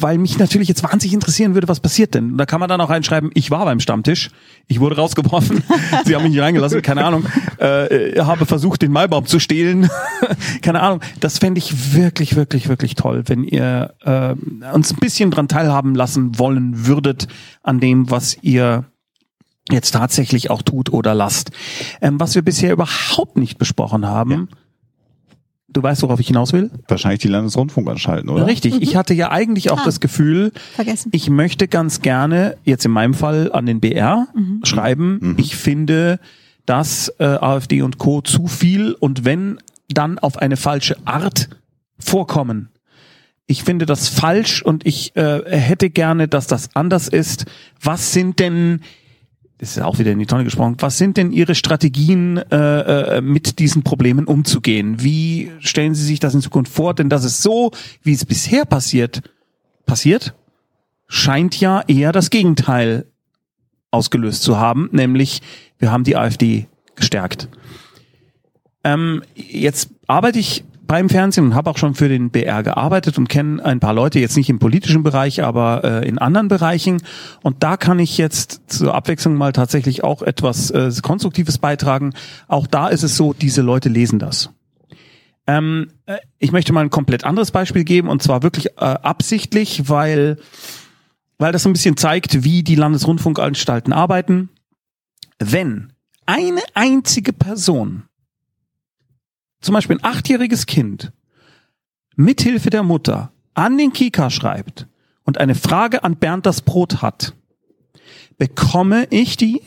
weil 0.00 0.18
mich 0.18 0.38
natürlich 0.38 0.68
jetzt 0.68 0.82
wahnsinnig 0.82 1.14
interessieren 1.14 1.54
würde, 1.54 1.68
was 1.68 1.80
passiert 1.80 2.14
denn? 2.14 2.36
Da 2.36 2.46
kann 2.46 2.60
man 2.60 2.68
dann 2.68 2.80
auch 2.80 2.90
reinschreiben, 2.90 3.30
ich 3.34 3.50
war 3.50 3.64
beim 3.64 3.80
Stammtisch, 3.80 4.30
ich 4.66 4.80
wurde 4.80 4.96
rausgeworfen, 4.96 5.62
sie 6.04 6.14
haben 6.14 6.22
mich 6.22 6.32
nicht 6.32 6.40
reingelassen, 6.40 6.82
keine 6.82 7.04
Ahnung, 7.04 7.26
äh, 7.58 8.20
habe 8.20 8.46
versucht, 8.46 8.82
den 8.82 8.92
Maibaum 8.92 9.26
zu 9.26 9.38
stehlen, 9.38 9.88
keine 10.62 10.80
Ahnung. 10.82 11.00
Das 11.20 11.38
fände 11.38 11.58
ich 11.58 11.94
wirklich, 11.94 12.36
wirklich, 12.36 12.68
wirklich 12.68 12.94
toll, 12.94 13.24
wenn 13.26 13.44
ihr 13.44 13.94
äh, 14.04 14.34
uns 14.72 14.92
ein 14.92 14.98
bisschen 14.98 15.30
dran 15.30 15.48
teilhaben 15.48 15.94
lassen 15.94 16.38
wollen 16.38 16.86
würdet 16.86 17.28
an 17.62 17.80
dem, 17.80 18.10
was 18.10 18.36
ihr 18.42 18.84
jetzt 19.70 19.92
tatsächlich 19.92 20.50
auch 20.50 20.62
tut 20.62 20.92
oder 20.92 21.14
lasst. 21.14 21.50
Ähm, 22.00 22.20
was 22.20 22.34
wir 22.34 22.42
bisher 22.42 22.72
überhaupt 22.72 23.36
nicht 23.36 23.58
besprochen 23.58 24.06
haben, 24.06 24.48
du 25.76 25.82
weißt, 25.82 26.02
worauf 26.02 26.18
ich 26.20 26.28
hinaus 26.28 26.52
will? 26.52 26.70
Wahrscheinlich 26.88 27.20
die 27.20 27.28
Landesrundfunkanstalten, 27.28 28.28
oder? 28.30 28.46
Richtig. 28.46 28.80
Ich 28.82 28.96
hatte 28.96 29.14
ja 29.14 29.30
eigentlich 29.30 29.70
auch 29.70 29.80
Ah. 29.80 29.84
das 29.84 30.00
Gefühl, 30.00 30.52
Vergessen. 30.74 31.10
ich 31.12 31.28
möchte 31.30 31.68
ganz 31.68 32.00
gerne, 32.02 32.56
jetzt 32.64 32.84
in 32.84 32.90
meinem 32.92 33.14
Fall 33.14 33.52
an 33.52 33.66
den 33.66 33.80
BR, 33.80 34.26
schreiben, 34.64 35.36
ich 35.38 35.56
finde, 35.56 36.18
dass 36.64 37.08
äh, 37.18 37.24
AfD 37.24 37.82
und 37.82 37.98
Co. 37.98 38.22
zu 38.22 38.46
viel 38.46 38.92
und 38.98 39.24
wenn 39.24 39.58
dann 39.88 40.18
auf 40.18 40.38
eine 40.38 40.56
falsche 40.56 40.96
Art 41.04 41.48
vorkommen. 41.98 42.70
Ich 43.46 43.62
finde 43.62 43.86
das 43.86 44.08
falsch 44.08 44.60
und 44.62 44.84
ich 44.84 45.14
äh, 45.14 45.42
hätte 45.48 45.88
gerne, 45.90 46.26
dass 46.26 46.48
das 46.48 46.70
anders 46.74 47.06
ist. 47.06 47.46
Was 47.80 48.12
sind 48.12 48.40
denn, 48.40 48.80
das 49.58 49.76
ist 49.76 49.82
auch 49.82 49.98
wieder 49.98 50.12
in 50.12 50.18
die 50.18 50.26
Tonne 50.26 50.44
gesprochen, 50.44 50.76
was 50.80 50.98
sind 50.98 51.16
denn 51.16 51.32
Ihre 51.32 51.54
Strategien, 51.54 52.36
äh, 52.36 53.16
äh, 53.16 53.20
mit 53.22 53.58
diesen 53.58 53.82
Problemen 53.82 54.26
umzugehen? 54.26 55.02
Wie 55.02 55.50
stellen 55.60 55.94
Sie 55.94 56.04
sich 56.04 56.20
das 56.20 56.34
in 56.34 56.42
Zukunft 56.42 56.72
vor? 56.72 56.94
Denn 56.94 57.08
das 57.08 57.24
ist 57.24 57.42
so, 57.42 57.70
wie 58.02 58.12
es 58.12 58.26
bisher 58.26 58.66
passiert, 58.66 59.22
passiert, 59.86 60.34
scheint 61.08 61.58
ja 61.58 61.82
eher 61.86 62.12
das 62.12 62.30
Gegenteil 62.30 63.06
ausgelöst 63.90 64.42
zu 64.42 64.58
haben, 64.58 64.90
nämlich 64.92 65.40
wir 65.78 65.90
haben 65.90 66.04
die 66.04 66.16
AfD 66.16 66.66
gestärkt. 66.94 67.48
Ähm, 68.84 69.22
jetzt 69.34 69.90
arbeite 70.06 70.38
ich 70.38 70.64
beim 70.86 71.08
Fernsehen 71.08 71.44
und 71.44 71.54
habe 71.54 71.70
auch 71.70 71.78
schon 71.78 71.94
für 71.94 72.08
den 72.08 72.30
BR 72.30 72.62
gearbeitet 72.62 73.18
und 73.18 73.28
kenne 73.28 73.64
ein 73.64 73.80
paar 73.80 73.94
Leute, 73.94 74.18
jetzt 74.18 74.36
nicht 74.36 74.50
im 74.50 74.58
politischen 74.58 75.02
Bereich, 75.02 75.42
aber 75.42 75.84
äh, 75.84 76.08
in 76.08 76.18
anderen 76.18 76.48
Bereichen. 76.48 77.02
Und 77.42 77.62
da 77.62 77.76
kann 77.76 77.98
ich 77.98 78.18
jetzt 78.18 78.62
zur 78.66 78.94
Abwechslung 78.94 79.34
mal 79.34 79.52
tatsächlich 79.52 80.04
auch 80.04 80.22
etwas 80.22 80.70
äh, 80.70 80.90
Konstruktives 81.02 81.58
beitragen. 81.58 82.12
Auch 82.48 82.66
da 82.66 82.88
ist 82.88 83.02
es 83.02 83.16
so, 83.16 83.32
diese 83.32 83.62
Leute 83.62 83.88
lesen 83.88 84.18
das. 84.18 84.50
Ähm, 85.46 85.88
äh, 86.06 86.18
ich 86.38 86.52
möchte 86.52 86.72
mal 86.72 86.80
ein 86.80 86.90
komplett 86.90 87.24
anderes 87.24 87.50
Beispiel 87.50 87.84
geben 87.84 88.08
und 88.08 88.22
zwar 88.22 88.42
wirklich 88.42 88.66
äh, 88.78 88.84
absichtlich, 88.84 89.88
weil, 89.88 90.38
weil 91.38 91.52
das 91.52 91.62
so 91.62 91.68
ein 91.68 91.72
bisschen 91.72 91.96
zeigt, 91.96 92.44
wie 92.44 92.62
die 92.62 92.74
Landesrundfunkanstalten 92.74 93.92
arbeiten. 93.92 94.50
Wenn 95.38 95.92
eine 96.26 96.62
einzige 96.74 97.32
Person, 97.32 98.04
zum 99.60 99.74
Beispiel 99.74 99.96
ein 99.96 100.04
achtjähriges 100.04 100.66
Kind, 100.66 101.12
mithilfe 102.16 102.70
der 102.70 102.82
Mutter 102.82 103.32
an 103.54 103.78
den 103.78 103.92
Kika 103.92 104.30
schreibt 104.30 104.86
und 105.24 105.38
eine 105.38 105.54
Frage 105.54 106.04
an 106.04 106.16
Bernd 106.16 106.46
das 106.46 106.62
Brot 106.62 107.02
hat, 107.02 107.34
bekomme 108.38 109.06
ich 109.10 109.36
die 109.36 109.62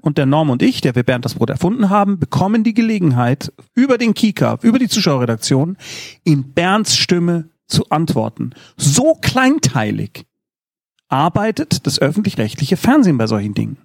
und 0.00 0.18
der 0.18 0.26
Norm 0.26 0.50
und 0.50 0.62
ich, 0.62 0.80
der 0.80 0.94
wir 0.94 1.02
Bernd 1.02 1.24
das 1.24 1.34
Brot 1.34 1.50
erfunden 1.50 1.88
haben, 1.88 2.18
bekommen 2.18 2.62
die 2.62 2.74
Gelegenheit, 2.74 3.52
über 3.74 3.96
den 3.96 4.14
Kika, 4.14 4.58
über 4.62 4.78
die 4.78 4.88
Zuschauerredaktion, 4.88 5.78
in 6.24 6.52
Bernds 6.52 6.96
Stimme 6.96 7.48
zu 7.66 7.88
antworten. 7.88 8.50
So 8.76 9.14
kleinteilig 9.14 10.26
arbeitet 11.08 11.86
das 11.86 11.98
öffentlich-rechtliche 12.00 12.76
Fernsehen 12.76 13.18
bei 13.18 13.26
solchen 13.26 13.54
Dingen. 13.54 13.78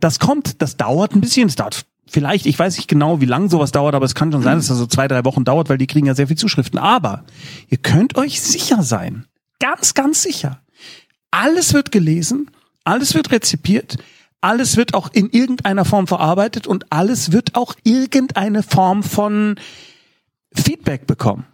Das 0.00 0.18
kommt, 0.18 0.60
das 0.60 0.76
dauert 0.76 1.14
ein 1.14 1.20
bisschen, 1.20 1.48
es 1.48 1.56
dauert 1.56 1.86
vielleicht, 2.08 2.46
ich 2.46 2.58
weiß 2.58 2.76
nicht 2.76 2.88
genau, 2.88 3.20
wie 3.20 3.26
lange 3.26 3.48
sowas 3.48 3.72
dauert, 3.72 3.94
aber 3.94 4.04
es 4.04 4.14
kann 4.14 4.32
schon 4.32 4.42
sein, 4.42 4.56
dass 4.56 4.68
das 4.68 4.78
so 4.78 4.86
zwei, 4.86 5.08
drei 5.08 5.24
Wochen 5.24 5.44
dauert, 5.44 5.68
weil 5.68 5.78
die 5.78 5.86
kriegen 5.86 6.06
ja 6.06 6.14
sehr 6.14 6.28
viel 6.28 6.36
Zuschriften. 6.36 6.78
Aber 6.78 7.24
ihr 7.68 7.78
könnt 7.78 8.16
euch 8.16 8.40
sicher 8.40 8.82
sein, 8.82 9.26
ganz, 9.60 9.94
ganz 9.94 10.22
sicher, 10.22 10.60
alles 11.30 11.74
wird 11.74 11.92
gelesen, 11.92 12.50
alles 12.84 13.14
wird 13.14 13.30
rezipiert, 13.32 13.98
alles 14.40 14.76
wird 14.76 14.94
auch 14.94 15.10
in 15.12 15.30
irgendeiner 15.30 15.84
Form 15.84 16.06
verarbeitet 16.06 16.66
und 16.66 16.92
alles 16.92 17.32
wird 17.32 17.54
auch 17.54 17.74
irgendeine 17.82 18.62
Form 18.62 19.02
von 19.02 19.56
Feedback 20.54 21.06
bekommen. 21.06 21.44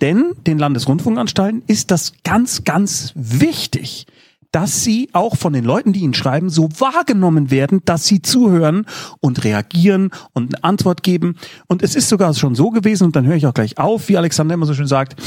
Denn 0.00 0.34
den 0.46 0.58
Landesrundfunkanstalten 0.58 1.62
ist 1.66 1.90
das 1.90 2.12
ganz, 2.24 2.64
ganz 2.64 3.12
wichtig, 3.14 4.06
dass 4.54 4.84
sie 4.84 5.08
auch 5.12 5.36
von 5.36 5.52
den 5.52 5.64
Leuten, 5.64 5.92
die 5.92 6.00
ihnen 6.00 6.14
schreiben, 6.14 6.48
so 6.48 6.68
wahrgenommen 6.78 7.50
werden, 7.50 7.80
dass 7.84 8.06
sie 8.06 8.22
zuhören 8.22 8.86
und 9.18 9.42
reagieren 9.42 10.10
und 10.32 10.54
eine 10.54 10.62
Antwort 10.62 11.02
geben. 11.02 11.34
Und 11.66 11.82
es 11.82 11.96
ist 11.96 12.08
sogar 12.08 12.32
schon 12.34 12.54
so 12.54 12.70
gewesen, 12.70 13.02
und 13.02 13.16
dann 13.16 13.26
höre 13.26 13.34
ich 13.34 13.48
auch 13.48 13.54
gleich 13.54 13.78
auf, 13.78 14.08
wie 14.08 14.16
Alexander 14.16 14.54
immer 14.54 14.66
so 14.66 14.74
schön 14.74 14.86
sagt, 14.86 15.20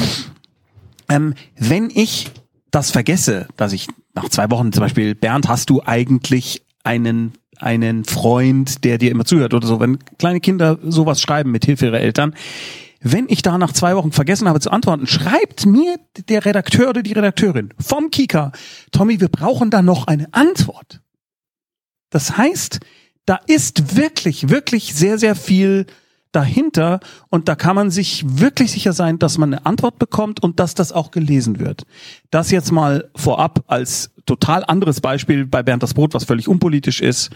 ähm, 1.09 1.33
wenn 1.57 1.89
ich 1.93 2.31
das 2.71 2.91
vergesse, 2.91 3.49
dass 3.57 3.73
ich 3.73 3.87
nach 4.15 4.29
zwei 4.29 4.49
Wochen 4.49 4.71
zum 4.71 4.81
Beispiel, 4.81 5.13
Bernd, 5.13 5.49
hast 5.49 5.69
du 5.69 5.81
eigentlich 5.85 6.63
einen 6.85 7.33
einen 7.59 8.05
Freund, 8.05 8.83
der 8.83 8.99
dir 8.99 9.09
immer 9.09 9.25
zuhört 9.25 9.55
oder 9.55 9.65
so, 9.65 9.79
wenn 9.79 9.97
kleine 10.19 10.39
Kinder 10.39 10.77
sowas 10.83 11.19
schreiben 11.19 11.49
mit 11.49 11.65
Hilfe 11.65 11.87
ihrer 11.87 11.99
Eltern, 11.99 12.35
Wenn 13.01 13.27
ich 13.29 13.41
da 13.41 13.57
nach 13.57 13.73
zwei 13.73 13.95
Wochen 13.95 14.11
vergessen 14.11 14.47
habe 14.49 14.59
zu 14.59 14.71
antworten, 14.71 15.07
schreibt 15.07 15.65
mir 15.65 15.97
der 16.27 16.45
Redakteur 16.45 16.89
oder 16.89 17.03
die 17.03 17.13
Redakteurin 17.13 17.73
vom 17.79 18.09
Kika, 18.09 18.51
Tommy, 18.91 19.19
wir 19.19 19.29
brauchen 19.29 19.69
da 19.69 19.81
noch 19.81 20.07
eine 20.07 20.33
Antwort. 20.33 21.01
Das 22.09 22.37
heißt, 22.37 22.79
da 23.25 23.39
ist 23.47 23.97
wirklich, 23.97 24.49
wirklich 24.49 24.95
sehr, 24.95 25.17
sehr 25.17 25.35
viel 25.35 25.85
dahinter 26.31 26.99
und 27.29 27.47
da 27.47 27.55
kann 27.55 27.75
man 27.75 27.91
sich 27.91 28.23
wirklich 28.25 28.71
sicher 28.71 28.93
sein, 28.93 29.19
dass 29.19 29.37
man 29.37 29.53
eine 29.53 29.65
Antwort 29.65 29.99
bekommt 29.99 30.41
und 30.41 30.59
dass 30.59 30.75
das 30.75 30.91
auch 30.91 31.11
gelesen 31.11 31.59
wird. 31.59 31.83
Das 32.31 32.51
jetzt 32.51 32.71
mal 32.71 33.09
vorab 33.15 33.63
als 33.67 34.11
total 34.25 34.63
anderes 34.65 35.01
Beispiel 35.01 35.45
bei 35.45 35.63
Bernd 35.63 35.83
das 35.83 35.93
Brot, 35.93 36.13
was 36.13 36.25
völlig 36.25 36.47
unpolitisch 36.47 37.01
ist, 37.01 37.31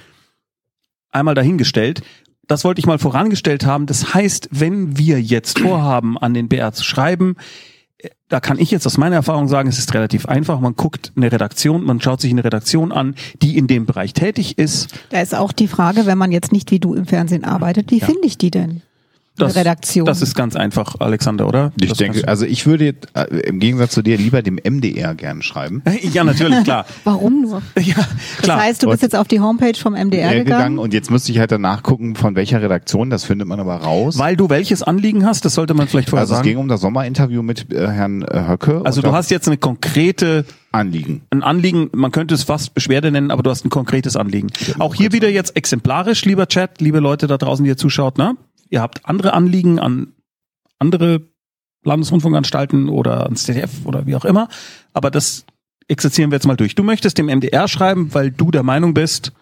einmal 1.09 1.35
dahingestellt. 1.35 2.01
Das 2.47 2.63
wollte 2.63 2.79
ich 2.79 2.85
mal 2.85 2.99
vorangestellt 2.99 3.65
haben. 3.65 3.85
Das 3.85 4.13
heißt, 4.13 4.49
wenn 4.51 4.97
wir 4.97 5.21
jetzt 5.21 5.59
vorhaben, 5.59 6.17
an 6.17 6.33
den 6.33 6.49
BR 6.49 6.73
zu 6.73 6.83
schreiben, 6.83 7.35
äh, 7.99 8.09
da 8.29 8.39
kann 8.39 8.57
ich 8.59 8.71
jetzt 8.71 8.85
aus 8.87 8.97
meiner 8.97 9.15
Erfahrung 9.17 9.47
sagen, 9.47 9.69
es 9.69 9.77
ist 9.79 9.93
relativ 9.93 10.25
einfach. 10.25 10.59
Man 10.59 10.75
guckt 10.75 11.11
eine 11.15 11.31
Redaktion, 11.31 11.83
man 11.83 12.01
schaut 12.01 12.19
sich 12.21 12.31
eine 12.31 12.43
Redaktion 12.43 12.91
an, 12.91 13.15
die 13.41 13.57
in 13.57 13.67
dem 13.67 13.85
Bereich 13.85 14.13
tätig 14.13 14.57
ist. 14.57 14.89
Da 15.09 15.21
ist 15.21 15.35
auch 15.35 15.51
die 15.51 15.67
Frage, 15.67 16.05
wenn 16.05 16.17
man 16.17 16.31
jetzt 16.31 16.51
nicht 16.51 16.71
wie 16.71 16.79
du 16.79 16.93
im 16.93 17.05
Fernsehen 17.05 17.43
arbeitet, 17.45 17.91
wie 17.91 17.99
Ja. 17.99 18.05
finde 18.07 18.25
ich 18.25 18.37
die 18.37 18.51
denn? 18.51 18.81
Das, 19.37 19.55
Redaktion. 19.55 20.05
Das 20.05 20.21
ist 20.21 20.35
ganz 20.35 20.55
einfach, 20.55 20.95
Alexander, 20.99 21.47
oder? 21.47 21.71
Ich 21.79 21.89
das 21.89 21.97
denke, 21.97 22.27
also 22.27 22.45
ich 22.45 22.65
würde 22.67 22.85
jetzt, 22.85 23.07
äh, 23.15 23.25
im 23.47 23.59
Gegensatz 23.59 23.93
zu 23.93 24.01
dir 24.01 24.17
lieber 24.17 24.41
dem 24.41 24.59
MDR 24.61 25.15
gern 25.15 25.41
schreiben. 25.41 25.81
ja, 26.13 26.23
natürlich, 26.23 26.63
klar. 26.63 26.85
Warum 27.05 27.41
nur? 27.41 27.61
Ja, 27.79 27.95
Das 27.95 28.41
klar. 28.43 28.61
heißt, 28.61 28.83
du 28.83 28.89
bist 28.89 29.01
jetzt 29.01 29.15
auf 29.15 29.27
die 29.27 29.39
Homepage 29.39 29.73
vom 29.73 29.93
MDR 29.93 30.33
äh, 30.35 30.43
gegangen. 30.43 30.77
und 30.77 30.93
jetzt 30.93 31.09
müsste 31.09 31.31
ich 31.31 31.39
halt 31.39 31.51
danach 31.51 31.81
gucken, 31.81 32.15
von 32.15 32.35
welcher 32.35 32.61
Redaktion, 32.61 33.09
das 33.09 33.23
findet 33.23 33.47
man 33.47 33.59
aber 33.59 33.75
raus. 33.77 34.17
Weil 34.19 34.35
du 34.35 34.49
welches 34.49 34.83
Anliegen 34.83 35.25
hast, 35.25 35.45
das 35.45 35.55
sollte 35.55 35.73
man 35.73 35.87
vielleicht 35.87 36.09
vorher 36.09 36.21
also 36.23 36.33
es 36.33 36.37
sagen. 36.39 36.49
ging 36.49 36.57
um 36.57 36.67
das 36.67 36.81
Sommerinterview 36.81 37.41
mit 37.41 37.71
äh, 37.73 37.87
Herrn 37.87 38.21
äh, 38.23 38.47
Höcke. 38.47 38.81
Also 38.83 39.01
du 39.01 39.11
hast 39.13 39.31
jetzt 39.31 39.47
eine 39.47 39.57
konkrete 39.57 40.45
Anliegen. 40.73 41.21
ein 41.31 41.41
Anliegen, 41.41 41.89
man 41.93 42.11
könnte 42.11 42.35
es 42.35 42.43
fast 42.43 42.73
Beschwerde 42.73 43.11
nennen, 43.11 43.31
aber 43.31 43.43
du 43.43 43.49
hast 43.49 43.65
ein 43.65 43.69
konkretes 43.69 44.15
Anliegen. 44.15 44.47
Auch 44.79 44.93
hier 44.95 45.11
wieder 45.11 45.29
jetzt 45.29 45.55
exemplarisch, 45.55 46.23
lieber 46.25 46.47
Chat, 46.47 46.79
liebe 46.79 46.99
Leute 46.99 47.27
da 47.27 47.37
draußen, 47.37 47.63
die 47.63 47.69
ihr 47.69 47.77
zuschaut, 47.77 48.17
ne? 48.17 48.35
Ihr 48.71 48.81
habt 48.81 49.05
andere 49.05 49.33
Anliegen 49.33 49.79
an 49.79 50.13
andere 50.79 51.21
Landesrundfunkanstalten 51.83 52.89
oder 52.89 53.23
ans 53.25 53.43
ZDF 53.43 53.85
oder 53.85 54.07
wie 54.07 54.15
auch 54.15 54.25
immer, 54.25 54.47
aber 54.93 55.11
das 55.11 55.45
exerzieren 55.87 56.31
wir 56.31 56.37
jetzt 56.37 56.47
mal 56.47 56.55
durch. 56.55 56.73
Du 56.73 56.83
möchtest 56.83 57.17
dem 57.17 57.27
MDR 57.27 57.67
schreiben, 57.67 58.13
weil 58.13 58.31
du 58.31 58.49
der 58.49 58.63
Meinung 58.63 58.93
bist, 58.93 59.33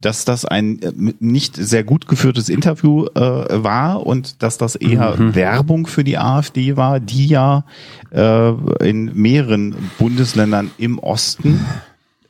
dass 0.00 0.24
das 0.24 0.44
ein 0.44 0.80
äh, 0.82 0.92
nicht 1.20 1.56
sehr 1.56 1.84
gut 1.84 2.06
geführtes 2.06 2.48
Interview 2.48 3.06
äh, 3.14 3.20
war 3.20 4.06
und 4.06 4.42
dass 4.42 4.56
das 4.58 4.76
eher 4.76 5.16
Mhm. 5.16 5.34
Werbung 5.34 5.86
für 5.86 6.04
die 6.04 6.18
AfD 6.18 6.76
war, 6.76 7.00
die 7.00 7.26
ja 7.26 7.64
äh, 8.10 8.52
in 8.88 9.12
mehreren 9.14 9.74
Bundesländern 9.98 10.70
im 10.78 10.98
Osten 10.98 11.64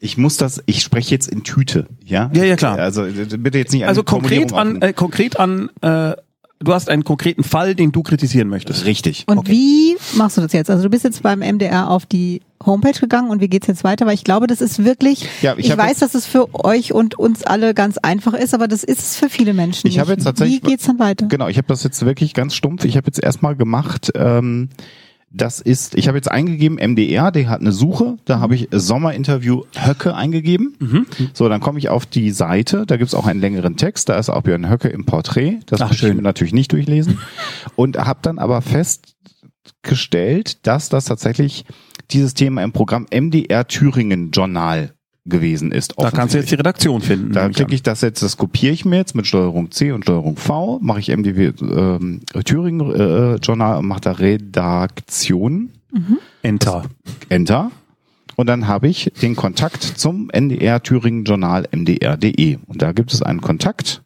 ich 0.02 0.18
muss 0.18 0.36
das, 0.36 0.62
ich 0.66 0.82
spreche 0.82 1.12
jetzt 1.12 1.28
in 1.28 1.44
Tüte, 1.44 1.86
ja? 2.04 2.28
Ja, 2.34 2.42
ja, 2.44 2.56
klar. 2.56 2.76
Also 2.78 3.04
bitte 3.38 3.58
jetzt 3.58 3.72
nicht 3.72 3.84
an 3.84 3.88
also 3.88 4.02
konkret 4.02 4.52
an, 4.52 4.82
äh, 4.82 4.92
konkret 4.92 5.38
an, 5.38 5.70
äh, 5.80 6.14
du 6.58 6.72
hast 6.74 6.90
einen 6.90 7.04
konkreten 7.04 7.44
Fall, 7.44 7.76
den 7.76 7.92
du 7.92 8.02
kritisieren 8.02 8.48
möchtest. 8.48 8.84
Richtig. 8.84 9.24
Und 9.28 9.38
okay. 9.38 9.52
wie 9.52 9.96
machst 10.16 10.36
du 10.36 10.40
das 10.40 10.52
jetzt? 10.52 10.70
Also 10.70 10.82
du 10.82 10.90
bist 10.90 11.04
jetzt 11.04 11.22
beim 11.22 11.38
MDR 11.38 11.88
auf 11.88 12.04
die 12.04 12.42
Homepage 12.66 12.98
gegangen 12.98 13.30
und 13.30 13.40
wie 13.40 13.48
geht's 13.48 13.68
jetzt 13.68 13.84
weiter? 13.84 14.04
Weil 14.04 14.14
ich 14.14 14.24
glaube, 14.24 14.48
das 14.48 14.60
ist 14.60 14.84
wirklich, 14.84 15.28
Ja, 15.40 15.54
ich 15.56 15.70
ich, 15.70 15.76
weiß, 15.76 16.00
dass 16.00 16.16
es 16.16 16.26
für 16.26 16.52
euch 16.64 16.92
und 16.92 17.16
uns 17.16 17.44
alle 17.44 17.72
ganz 17.72 17.96
einfach 17.98 18.34
ist, 18.34 18.54
aber 18.54 18.66
das 18.66 18.82
ist 18.82 18.98
es 19.00 19.16
für 19.16 19.28
viele 19.28 19.54
Menschen 19.54 19.86
Ich 19.86 20.00
habe 20.00 20.10
nicht. 20.10 20.18
jetzt 20.18 20.24
tatsächlich- 20.24 20.62
Wie 20.64 20.70
geht's 20.70 20.84
dann 20.84 20.98
weiter? 20.98 21.26
Genau, 21.26 21.46
ich 21.46 21.58
habe 21.58 21.68
das 21.68 21.84
jetzt 21.84 22.04
wirklich 22.04 22.34
ganz 22.34 22.56
stumpf. 22.56 22.84
Ich 22.84 22.96
habe 22.96 23.06
jetzt 23.06 23.22
erstmal 23.22 23.54
gemacht, 23.54 24.10
ähm, 24.16 24.68
das 25.34 25.60
ist, 25.60 25.96
ich 25.96 26.08
habe 26.08 26.18
jetzt 26.18 26.30
eingegeben, 26.30 26.76
MDR, 26.76 27.30
der 27.30 27.48
hat 27.48 27.60
eine 27.60 27.72
Suche, 27.72 28.16
da 28.24 28.40
habe 28.40 28.54
ich 28.54 28.68
Sommerinterview 28.70 29.62
Höcke 29.74 30.14
eingegeben. 30.14 30.76
Mhm. 30.78 31.06
So, 31.32 31.48
dann 31.48 31.60
komme 31.60 31.78
ich 31.78 31.88
auf 31.88 32.06
die 32.06 32.30
Seite, 32.30 32.84
da 32.86 32.96
gibt's 32.96 33.14
auch 33.14 33.26
einen 33.26 33.40
längeren 33.40 33.76
Text, 33.76 34.08
da 34.08 34.18
ist 34.18 34.28
auch 34.28 34.42
Björn 34.42 34.68
Höcke 34.68 34.88
im 34.88 35.06
Porträt, 35.06 35.60
das 35.66 35.80
Ach, 35.80 35.88
muss 35.88 35.96
ich 35.96 36.00
schön. 36.00 36.16
mir 36.16 36.22
natürlich 36.22 36.52
nicht 36.52 36.72
durchlesen. 36.72 37.18
Und 37.76 37.96
habe 37.96 38.20
dann 38.22 38.38
aber 38.38 38.60
festgestellt, 38.62 40.66
dass 40.66 40.88
das 40.88 41.06
tatsächlich 41.06 41.64
dieses 42.10 42.34
Thema 42.34 42.62
im 42.62 42.72
Programm 42.72 43.06
MDR 43.10 43.66
Thüringen 43.66 44.32
Journal 44.32 44.94
gewesen 45.24 45.70
ist. 45.70 45.94
Da 45.96 46.10
kannst 46.10 46.34
du 46.34 46.38
jetzt 46.38 46.50
die. 46.50 46.56
Redaktion 46.56 47.00
finden. 47.00 47.32
Da 47.32 47.48
klicke 47.48 47.74
ich 47.74 47.82
das 47.82 48.00
jetzt, 48.00 48.22
das 48.22 48.36
kopiere 48.36 48.72
ich 48.72 48.84
mir 48.84 48.96
jetzt 48.96 49.14
mit 49.14 49.26
Steuerung 49.26 49.70
C 49.70 49.92
und 49.92 50.04
Steuerung 50.04 50.36
V, 50.36 50.78
mache 50.80 51.00
ich 51.00 51.08
MDW 51.08 51.52
ähm, 51.60 52.20
Thüringen 52.44 52.90
äh, 52.90 53.34
Journal 53.36 53.78
und 53.78 53.86
mache 53.86 54.00
da 54.00 54.12
Redaktion, 54.12 55.70
Enter. 56.42 56.84
Enter. 57.28 57.70
Und 58.36 58.46
dann 58.46 58.66
habe 58.66 58.88
ich 58.88 59.12
den 59.20 59.36
Kontakt 59.36 59.82
zum 59.82 60.30
NDR 60.30 60.82
Thüringen 60.82 61.24
Journal 61.24 61.68
mdr.de. 61.70 62.58
Und 62.66 62.82
da 62.82 62.92
gibt 62.92 63.12
es 63.12 63.22
einen 63.22 63.40
Kontakt. 63.40 64.02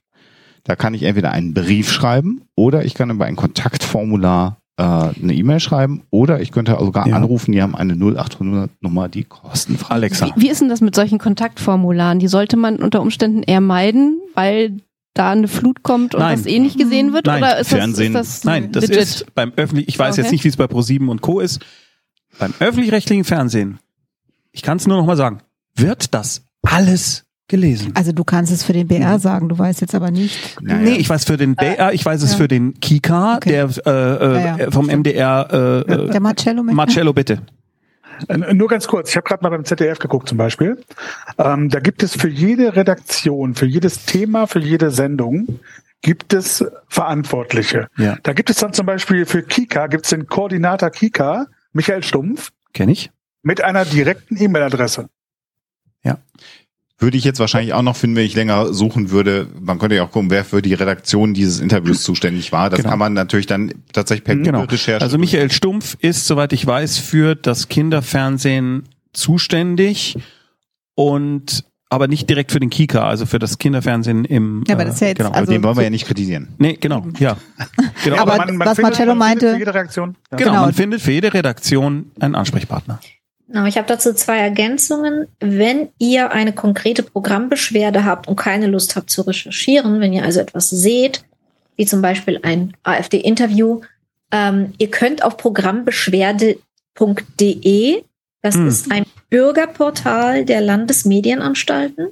Da 0.65 0.75
kann 0.75 0.95
ich 0.95 1.05
entweder 1.05 1.31
einen 1.31 1.55
Brief 1.55 1.93
schreiben 1.93 2.43
oder 2.57 2.85
ich 2.85 2.95
kann 2.95 3.11
über 3.11 3.25
ein 3.27 3.37
Kontaktformular 3.37 4.59
äh, 4.79 4.83
eine 4.83 5.33
E-Mail 5.35 5.61
schreiben 5.61 6.03
oder 6.11 6.41
ich 6.41 6.53
könnte 6.53 6.77
sogar 6.79 7.07
Ja. 7.09 7.17
anrufen. 7.17 7.53
Die 7.53 7.63
haben 7.63 7.75
eine 7.75 7.95
0800 7.95 8.71
Nummer, 8.83 9.09
die 9.09 9.25
kostenfrei 9.25 9.95
Alexa. 9.95 10.27
Wie, 10.37 10.43
wie 10.43 10.49
ist 10.51 10.61
denn 10.61 10.69
das 10.69 10.81
mit 10.81 10.95
solchen 10.95 11.19
Kontaktformularen? 11.19 12.19
Die 12.19 12.29
sollte 12.29 12.57
man 12.57 12.77
unter 12.77 13.01
Umständen 13.01 13.43
eher 13.43 13.61
meiden, 13.61 14.21
weil 14.35 14.81
da 15.15 15.31
eine 15.33 15.49
Flut 15.49 15.83
kommt 15.83 16.15
und 16.15 16.21
Nein. 16.21 16.37
das 16.37 16.47
eh 16.47 16.59
nicht 16.59 16.79
gesehen 16.79 17.15
wird? 17.15 17.25
Nein. 17.27 17.39
Oder 17.43 17.59
ist 17.59 17.69
Fernsehen- 17.69 18.13
das, 18.13 18.27
ist 18.29 18.37
das 18.39 18.45
Nein, 18.45 18.73
das 18.73 18.87
legit? 18.87 19.03
ist 19.03 19.35
beim 19.35 19.53
öffentlich, 19.57 19.89
ich 19.89 19.99
weiß 19.99 20.13
Okay. 20.15 20.23
jetzt 20.23 20.33
nicht, 20.33 20.45
wie 20.45 20.49
es 20.49 20.57
bei 20.57 20.65
Pro7 20.67 21.09
und 21.09 21.23
Co. 21.23 21.41
ist. 21.41 21.61
Beim 22.39 22.53
öffentlich-rechtlichen 22.61 23.25
Fernsehen, 23.25 23.79
ich 24.53 24.61
kann 24.63 24.77
es 24.77 24.87
nur 24.87 24.99
noch 24.99 25.07
mal 25.07 25.17
sagen, 25.17 25.39
wird 25.75 26.13
das 26.13 26.45
alles 26.63 27.25
gelesen. 27.49 27.93
Also 27.95 28.13
du 28.13 28.25
kannst 28.25 28.53
es 28.53 28.63
für 28.63 28.73
den 28.73 28.89
BR 28.89 29.19
sagen, 29.19 29.49
du 29.49 29.59
weißt 29.59 29.81
jetzt 29.81 29.95
aber 29.95 30.11
nicht. 30.11 30.61
Naja. 30.61 30.81
Nee, 30.81 30.97
ich 30.97 31.09
weiß 31.09 31.25
für 31.25 31.37
den 31.37 31.55
BR, 31.55 31.93
ich 31.93 32.05
weiß 32.05 32.23
es 32.23 32.33
ja. 32.33 32.37
für 32.39 32.49
den 32.49 32.75
Kika, 32.81 33.37
Okay. 33.37 33.51
der 33.51 33.65
äh, 33.87 33.91
äh, 33.91 34.45
Ja, 34.45 34.57
ja. 34.59 34.71
vom 34.71 34.87
MDR 34.87 35.49
äh, 35.89 35.93
äh, 35.93 36.11
Der 36.11 36.21
Marcello 36.21 36.63
mit 36.63 36.75
Marcello, 36.75 37.13
bitte. 37.13 37.41
Äh, 38.29 38.55
Nur 38.55 38.69
ganz 38.69 38.87
kurz, 38.89 39.11
ich 39.11 39.17
habe 39.17 39.27
gerade 39.29 39.43
mal 39.43 39.51
beim 39.51 39.65
ZDF 39.65 39.99
geguckt 39.99 40.29
zum 40.29 40.39
Beispiel. 40.39 40.83
Ähm, 41.39 41.69
da 41.69 41.81
gibt 41.81 42.03
es 42.03 42.17
für 42.17 42.29
jede 42.29 42.75
Redaktion, 42.75 43.55
für 43.55 43.67
jedes 43.67 44.07
Thema, 44.07 44.47
für 44.47 44.59
jede 44.61 44.91
Sendung 44.91 45.61
gibt 46.03 46.33
es 46.35 46.65
Verantwortliche. 46.89 47.89
Ja. 47.97 48.17
Da 48.23 48.33
gibt 48.33 48.51
es 48.51 48.57
dann 48.57 48.73
zum 48.73 48.87
Beispiel 48.87 49.25
für 49.27 49.43
Kika, 49.43 49.87
gibt 49.89 50.05
es 50.05 50.11
den 50.11 50.27
Koordinator 50.27 50.91
Kika, 50.91 51.47
Michael 51.73 52.03
Stumpf, 52.03 52.53
Kenn 52.75 52.89
ich? 52.89 53.11
mit 53.43 53.63
einer 53.63 53.85
direkten 53.85 54.37
E-Mail-Adresse. 54.37 55.09
Würde 56.99 57.19
ich 57.19 57.25
jetzt 57.25 57.39
wahrscheinlich 57.41 57.75
auch 57.75 57.83
noch 57.83 57.95
finden, 57.95 58.17
wenn 58.17 58.25
ich 58.25 58.35
länger 58.35 58.73
suchen 58.73 59.11
würde. 59.11 59.49
Man 59.61 59.79
könnte 59.79 59.97
ja 59.97 60.05
auch 60.05 60.11
gucken, 60.11 60.31
wer 60.31 60.47
für 60.47 60.63
die 60.63 60.73
Redaktion 60.73 61.35
dieses 61.35 61.61
Interviews 61.61 62.03
zuständig 62.03 62.53
war. 62.53 62.71
Das 62.71 62.79
Genau. 62.79 62.91
kann 62.91 62.99
man 62.99 63.13
natürlich 63.13 63.47
dann 63.47 63.73
tatsächlich 63.93 64.25
per 64.25 64.35
Genau. 64.37 64.61
Google-Recherche. 64.61 65.03
Also 65.05 65.19
Michael 65.19 65.51
Stumpf 65.53 65.97
ist, 66.01 66.27
soweit 66.27 66.55
ich 66.55 66.67
weiß, 66.67 66.97
für 66.99 67.35
das 67.35 67.69
Kinderfernsehen 67.69 68.85
zuständig 69.13 70.17
und 70.95 71.65
aber 71.89 72.09
nicht 72.09 72.29
direkt 72.29 72.51
für 72.51 72.59
den 72.61 72.71
Kika, 72.71 73.07
also 73.07 73.27
für 73.27 73.39
das 73.39 73.59
Kinderfernsehen 73.59 74.25
im 74.25 74.65
Ja, 74.67 74.75
aber 74.75 74.87
das 74.87 74.95
ist 74.95 75.01
ja 75.03 75.09
jetzt- 75.09 75.19
genau. 75.19 75.29
Aber 75.29 75.39
also 75.39 75.53
den 75.53 75.63
wollen 75.63 75.77
wir 75.77 75.85
ja 75.85 75.91
nicht 75.91 76.07
kritisieren. 76.07 76.49
Nee, 76.59 76.77
genau, 76.81 77.07
ja. 77.19 77.37
Genau. 78.05 78.17
Aber 78.17 78.33
was 78.39 78.47
findet- 78.47 78.57
Marcello 78.59 78.83
man 78.89 78.95
findet 78.95 79.19
meinte- 79.19 79.51
Für 79.53 79.59
jede 79.59 79.71
Redaktion. 79.75 80.17
Ja. 80.33 80.37
genau, 80.39 80.51
genau. 80.51 80.63
man 80.65 80.73
findet 80.75 81.01
für 81.03 81.13
jede 81.13 81.33
Redaktion 81.35 82.11
einen 82.19 82.35
Ansprechpartner. 82.35 82.99
Genau, 83.49 83.67
ich 83.67 83.77
habe 83.77 83.87
dazu 83.87 84.13
zwei 84.13 84.39
Ergänzungen. 84.39 85.29
Wenn 85.39 85.91
ihr 85.99 86.33
eine 86.33 86.53
konkrete 86.53 87.05
Programmbeschwerde 87.05 88.05
habt 88.05 88.27
und 88.27 88.35
keine 88.37 88.67
Lust 88.67 88.97
habt 88.97 89.11
zu 89.11 89.23
recherchieren, 89.23 90.01
wenn 90.01 90.13
ihr 90.13 90.25
also 90.25 90.41
etwas 90.41 90.69
seht, 90.69 91.23
wie 91.77 91.87
zum 91.87 92.03
Beispiel 92.03 92.41
ein 92.43 92.77
AfD-Interview, 92.83 93.83
ähm, 94.33 94.73
ihr 94.79 94.91
könnt 94.91 95.23
auf 95.23 95.37
programmbeschwerde.de, 95.37 98.03
das 98.43 98.57
Hm. 98.57 98.67
ist 98.67 98.91
ein 98.91 99.05
Bürgerportal 99.31 100.45
der 100.45 100.61
Landesmedienanstalten. 100.61 102.09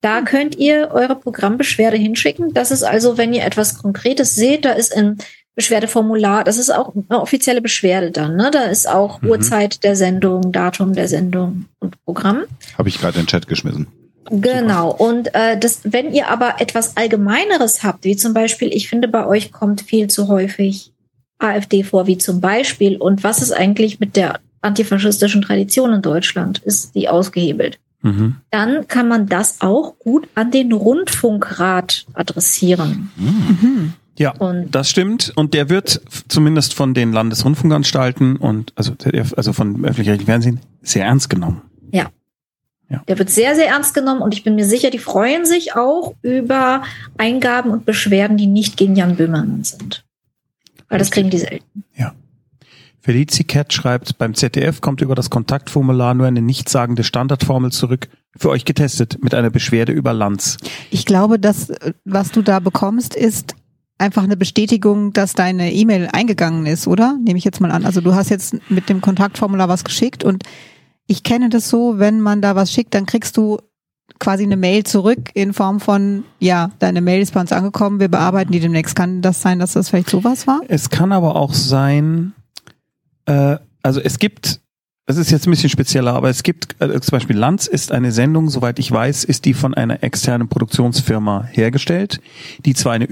Da 0.00 0.22
könnt 0.22 0.56
ihr 0.56 0.90
eure 0.92 1.16
Programmbeschwerde 1.16 1.96
hinschicken. 1.96 2.52
Das 2.54 2.70
ist 2.70 2.82
also, 2.82 3.18
wenn 3.18 3.34
ihr 3.34 3.44
etwas 3.44 3.78
Konkretes 3.78 4.34
seht, 4.34 4.64
da 4.64 4.72
ist 4.72 4.96
ein 4.96 5.18
Beschwerdeformular, 5.56 6.44
das 6.44 6.58
ist 6.58 6.70
auch 6.70 6.92
eine 7.08 7.20
offizielle 7.20 7.62
Beschwerde 7.62 8.10
dann. 8.10 8.36
Ne? 8.36 8.50
Da 8.52 8.64
ist 8.64 8.88
auch 8.88 9.22
Mhm. 9.22 9.30
Uhrzeit 9.30 9.82
der 9.82 9.96
Sendung, 9.96 10.52
Datum 10.52 10.92
der 10.92 11.08
Sendung 11.08 11.64
und 11.80 12.02
Programm. 12.04 12.44
Habe 12.78 12.88
ich 12.88 12.98
gerade 13.00 13.18
in 13.18 13.24
den 13.24 13.28
Chat 13.28 13.48
geschmissen. 13.48 13.88
Genau. 14.30 14.90
Und 14.92 15.34
äh, 15.34 15.58
das, 15.58 15.80
wenn 15.84 16.12
ihr 16.12 16.28
aber 16.28 16.60
etwas 16.60 16.96
Allgemeineres 16.96 17.82
habt, 17.82 18.04
wie 18.04 18.16
zum 18.16 18.34
Beispiel, 18.34 18.68
ich 18.72 18.88
finde, 18.88 19.08
bei 19.08 19.26
euch 19.26 19.52
kommt 19.52 19.80
viel 19.82 20.08
zu 20.08 20.28
häufig 20.28 20.92
AfD 21.38 21.82
vor, 21.84 22.06
wie 22.06 22.18
zum 22.18 22.40
Beispiel, 22.40 22.96
und 22.96 23.22
was 23.24 23.40
ist 23.40 23.52
eigentlich 23.52 24.00
mit 24.00 24.16
der 24.16 24.40
antifaschistischen 24.62 25.42
Tradition 25.42 25.92
in 25.92 26.02
Deutschland? 26.02 26.58
Ist 26.58 26.94
die 26.94 27.08
ausgehebelt? 27.08 27.78
Mhm. 28.02 28.36
Dann 28.50 28.88
kann 28.88 29.08
man 29.08 29.26
das 29.26 29.60
auch 29.60 29.98
gut 29.98 30.28
an 30.34 30.50
den 30.50 30.72
Rundfunkrat 30.72 32.06
adressieren. 32.14 33.10
Mhm. 33.16 33.92
Ja, 34.18 34.30
Und- 34.32 34.74
das 34.74 34.90
stimmt. 34.90 35.32
Und 35.36 35.54
der 35.54 35.68
wird 35.68 36.00
zumindest 36.28 36.74
von 36.74 36.94
den 36.94 37.12
Landesrundfunkanstalten 37.12 38.36
und 38.36 38.72
also, 38.76 38.94
also 39.36 39.52
von 39.52 39.84
öffentlich-rechtlichen 39.84 40.26
Fernsehen 40.26 40.60
sehr 40.82 41.04
ernst 41.04 41.28
genommen. 41.30 41.62
Ja. 41.92 42.10
Ja. 42.88 43.02
Der 43.08 43.18
wird 43.18 43.30
sehr, 43.30 43.54
sehr 43.56 43.66
ernst 43.68 43.94
genommen 43.94 44.22
und 44.22 44.32
ich 44.32 44.44
bin 44.44 44.54
mir 44.54 44.64
sicher, 44.64 44.90
die 44.90 44.98
freuen 44.98 45.44
sich 45.44 45.74
auch 45.74 46.14
über 46.22 46.82
Eingaben 47.18 47.72
und 47.72 47.84
Beschwerden, 47.84 48.36
die 48.36 48.46
nicht 48.46 48.76
gegen 48.76 48.94
Jan 48.94 49.16
Böhmermann 49.16 49.64
sind. 49.64 50.04
Weil 50.88 51.00
das 51.00 51.10
kriegen 51.10 51.30
die 51.30 51.38
selten. 51.38 51.84
Felicicat 53.06 53.72
schreibt, 53.72 54.18
beim 54.18 54.34
ZDF 54.34 54.80
kommt 54.80 55.00
über 55.00 55.14
das 55.14 55.30
Kontaktformular 55.30 56.12
nur 56.14 56.26
eine 56.26 56.42
nichtssagende 56.42 57.04
Standardformel 57.04 57.70
zurück. 57.70 58.08
Für 58.36 58.50
euch 58.50 58.64
getestet 58.64 59.22
mit 59.22 59.32
einer 59.32 59.48
Beschwerde 59.48 59.92
über 59.92 60.12
Lanz. 60.12 60.56
Ich 60.90 61.06
glaube, 61.06 61.38
das, 61.38 61.70
äh, 61.70 61.92
was 62.04 62.32
du 62.32 62.42
da 62.42 62.58
bekommst, 62.58 63.14
ist 63.14 63.54
einfach 63.98 64.24
eine 64.24 64.36
Bestätigung, 64.36 65.12
dass 65.12 65.32
deine 65.32 65.72
E-Mail 65.72 66.08
eingegangen 66.12 66.66
ist, 66.66 66.86
oder? 66.86 67.18
Nehme 67.22 67.38
ich 67.38 67.44
jetzt 67.44 67.60
mal 67.60 67.70
an. 67.70 67.84
Also 67.86 68.00
du 68.00 68.14
hast 68.14 68.30
jetzt 68.30 68.56
mit 68.70 68.88
dem 68.88 69.00
Kontaktformular 69.00 69.68
was 69.68 69.84
geschickt 69.84 70.24
und 70.24 70.44
ich 71.06 71.22
kenne 71.22 71.48
das 71.48 71.68
so, 71.68 71.98
wenn 71.98 72.20
man 72.20 72.42
da 72.42 72.56
was 72.56 72.72
schickt, 72.72 72.94
dann 72.94 73.06
kriegst 73.06 73.36
du 73.36 73.58
quasi 74.18 74.44
eine 74.44 74.56
Mail 74.56 74.84
zurück 74.84 75.30
in 75.34 75.52
Form 75.52 75.80
von, 75.80 76.24
ja, 76.40 76.70
deine 76.78 77.00
Mail 77.00 77.20
ist 77.20 77.34
bei 77.34 77.40
uns 77.40 77.52
angekommen, 77.52 78.00
wir 78.00 78.08
bearbeiten 78.08 78.52
die 78.52 78.60
demnächst. 78.60 78.96
Kann 78.96 79.22
das 79.22 79.42
sein, 79.42 79.58
dass 79.58 79.72
das 79.72 79.90
vielleicht 79.90 80.10
sowas 80.10 80.46
war? 80.46 80.60
Es 80.68 80.90
kann 80.90 81.12
aber 81.12 81.36
auch 81.36 81.54
sein, 81.54 82.32
äh, 83.26 83.56
also 83.82 84.00
es 84.00 84.18
gibt, 84.18 84.60
es 85.06 85.16
ist 85.16 85.30
jetzt 85.30 85.46
ein 85.46 85.50
bisschen 85.50 85.70
spezieller, 85.70 86.14
aber 86.14 86.28
es 86.28 86.42
gibt 86.42 86.80
äh, 86.80 87.00
zum 87.00 87.12
Beispiel 87.12 87.36
Lanz 87.36 87.66
ist 87.66 87.92
eine 87.92 88.10
Sendung, 88.10 88.48
soweit 88.48 88.78
ich 88.78 88.90
weiß, 88.90 89.24
ist 89.24 89.44
die 89.44 89.54
von 89.54 89.74
einer 89.74 90.02
externen 90.02 90.48
Produktionsfirma 90.48 91.44
hergestellt, 91.44 92.20
die 92.64 92.74
zwar 92.74 92.92
eine 92.92 93.04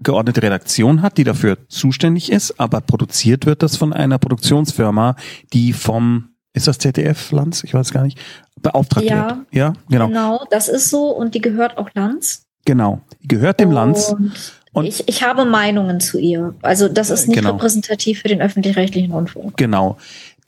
übergeordnete 0.00 0.42
Redaktion 0.42 1.02
hat, 1.02 1.18
die 1.18 1.24
dafür 1.24 1.58
zuständig 1.68 2.32
ist, 2.32 2.58
aber 2.58 2.80
produziert 2.80 3.46
wird 3.46 3.62
das 3.62 3.76
von 3.76 3.92
einer 3.92 4.18
Produktionsfirma, 4.18 5.16
die 5.52 5.72
vom 5.72 6.30
ist 6.52 6.66
das 6.66 6.78
ZDF 6.78 7.30
Lanz? 7.30 7.62
Ich 7.62 7.74
weiß 7.74 7.92
gar 7.92 8.02
nicht. 8.02 8.18
Beauftragt 8.60 9.04
Ja. 9.06 9.28
wird. 9.28 9.38
Ja, 9.52 9.72
genau. 9.88 10.08
Genau, 10.08 10.44
das 10.50 10.68
ist 10.68 10.90
so 10.90 11.10
und 11.10 11.34
die 11.36 11.40
gehört 11.40 11.78
auch 11.78 11.90
Lanz. 11.94 12.46
Genau. 12.64 13.00
Die 13.22 13.28
gehört 13.28 13.60
dem 13.60 13.70
Lanz. 13.70 14.08
Und, 14.08 14.32
Und- 14.72 14.86
ich, 14.86 15.06
ich 15.06 15.22
habe 15.22 15.44
Meinungen 15.44 16.00
zu 16.00 16.18
ihr. 16.18 16.54
Also 16.62 16.88
das 16.88 17.10
ist 17.10 17.28
nicht 17.28 17.38
Genau. 17.38 17.52
repräsentativ 17.52 18.20
für 18.22 18.28
den 18.28 18.42
öffentlich-rechtlichen 18.42 19.12
Rundfunk. 19.12 19.56
Genau. 19.58 19.96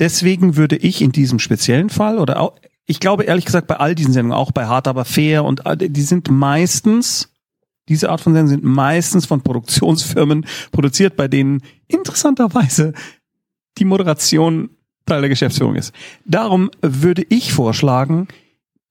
Deswegen 0.01 0.57
würde 0.57 0.77
ich 0.77 1.03
in 1.03 1.12
diesem 1.12 1.39
speziellen 1.39 1.89
Fall 1.89 2.19
oder 2.19 2.41
auch, 2.41 2.55
ich 2.85 2.99
glaube 2.99 3.23
ehrlich 3.24 3.45
gesagt 3.45 3.69
bei 3.69 3.77
all 3.77 3.95
diesen 3.95 4.12
Sendungen, 4.12 4.37
auch 4.37 4.51
bei 4.51 4.66
Hart 4.66 4.89
aber 4.89 5.05
fair 5.05 5.45
und 5.45 5.62
die 5.79 6.03
sind 6.03 6.29
meistens, 6.31 7.29
diese 7.89 8.11
Art 8.11 8.21
von 8.21 8.33
Sendungen 8.33 8.61
sind 8.61 8.65
meistens 8.65 9.27
von 9.27 9.43
Produktionsfirmen 9.43 10.47
produziert, 10.71 11.17
bei 11.17 11.29
denen 11.29 11.63
interessanterweise 11.89 12.93
die 13.79 13.85
Moderation 13.85 14.71
Teil 15.07 15.21
der 15.21 15.31
Geschäftsführung 15.31 15.75
ist. 15.75 15.93
Darum 16.25 16.71
würde 16.81 17.27
ich 17.29 17.53
vorschlagen, 17.53 18.29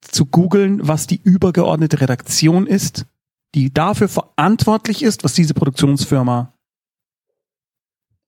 zu 0.02 0.26
googeln, 0.26 0.80
was 0.86 1.06
die 1.06 1.20
übergeordnete 1.22 2.00
Redaktion 2.00 2.66
ist, 2.66 3.06
die 3.54 3.72
dafür 3.72 4.08
verantwortlich 4.08 5.02
ist, 5.02 5.24
was 5.24 5.34
diese 5.34 5.54
Produktionsfirma 5.54 6.52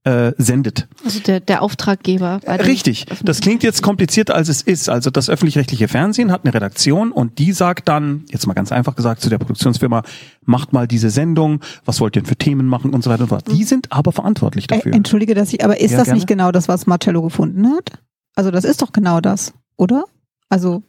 äh, 0.04 0.32
sendet. 0.36 0.86
Also 1.04 1.18
der, 1.20 1.40
der 1.40 1.62
Auftraggeber. 1.62 2.40
Richtig. 2.46 3.06
Das 3.24 3.40
klingt 3.40 3.62
jetzt 3.62 3.82
komplizierter, 3.82 4.34
als 4.34 4.48
es 4.48 4.60
ist. 4.62 4.88
Also 4.90 5.10
das 5.10 5.30
öffentlich-rechtliche 5.30 5.88
Fernsehen 5.88 6.30
hat 6.30 6.44
eine 6.44 6.52
Redaktion 6.54 7.10
und 7.10 7.38
die 7.38 7.52
sagt 7.52 7.88
dann, 7.88 8.24
jetzt 8.30 8.46
mal 8.46 8.52
ganz 8.54 8.70
einfach 8.70 8.96
gesagt, 8.96 9.22
zu 9.22 9.30
der 9.30 9.38
Produktionsfirma, 9.38 10.02
macht 10.44 10.72
mal 10.74 10.86
diese 10.86 11.08
Sendung, 11.10 11.60
was 11.86 12.00
wollt 12.00 12.16
ihr 12.16 12.22
denn 12.22 12.28
für 12.28 12.36
Themen 12.36 12.66
machen 12.66 12.92
und 12.92 13.02
so 13.02 13.08
weiter 13.10 13.22
und 13.22 13.30
so 13.30 13.34
fort. 13.36 13.48
Die 13.50 13.64
sind 13.64 13.90
aber 13.92 14.12
verantwortlich 14.12 14.64
Äh, 14.70 14.76
dafür. 14.76 14.92
entschuldige, 14.92 15.34
dass 15.34 15.52
ich, 15.52 15.64
aber 15.64 15.80
ist 15.80 15.92
Ja, 15.92 15.96
das 15.98 16.04
gerne. 16.06 16.18
nicht 16.18 16.26
genau 16.28 16.52
das, 16.52 16.68
was 16.68 16.86
Marcello 16.86 17.22
gefunden 17.22 17.66
hat? 17.74 17.92
Also 18.34 18.50
das 18.50 18.64
ist 18.64 18.82
doch 18.82 18.92
genau 18.92 19.20
das, 19.20 19.54
oder? 19.76 20.04
Also 20.50 20.82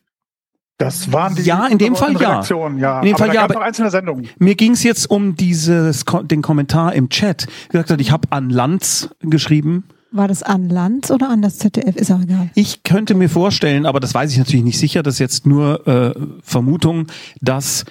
Das 0.78 1.14
waren 1.14 1.36
die 1.36 1.44
Ja, 1.44 1.68
in 1.68 1.78
dem 1.78 1.96
Fall 1.96 2.12
ja. 2.14 2.18
Redaktionen, 2.18 2.80
ja. 2.80 3.00
In 3.00 3.06
dem 3.06 3.16
aber 3.16 3.26
Fall 3.26 3.36
ja, 3.36 3.44
aber- 3.44 3.58
auch 3.58 3.62
einzelne 3.62 3.90
Sendungen. 3.92 4.28
Mir 4.40 4.56
ging 4.56 4.74
es 4.74 4.84
jetzt 4.84 5.10
um 5.10 5.36
dieses, 5.36 6.04
den 6.24 6.42
Kommentar 6.42 6.94
im 6.94 7.10
Chat. 7.10 7.48
Gesagt, 7.70 8.02
ich 8.02 8.12
habe 8.12 8.28
an 8.32 8.50
Lanz 8.50 9.10
geschrieben. 9.22 9.86
war 10.12 10.28
das 10.28 10.44
an 10.44 10.70
Lanz 10.70 11.12
oder 11.12 11.30
an 11.30 11.42
das 11.42 11.60
ZDF? 11.60 11.96
Ist 11.96 12.12
auch 12.12 12.22
egal. 12.22 12.50
Ich 12.56 12.84
könnte 12.84 13.16
mir 13.16 13.30
vorstellen, 13.30 13.86
aber 13.86 14.00
das 14.00 14.14
weiß 14.14 14.32
ich 14.32 14.38
natürlich 14.38 14.64
nicht 14.66 14.78
sicher, 14.80 15.02
das 15.04 15.16
ist 15.16 15.20
jetzt 15.20 15.46
nur 15.46 15.86
äh, 15.88 16.14
Vermutung, 16.42 17.08
dass 17.42 17.86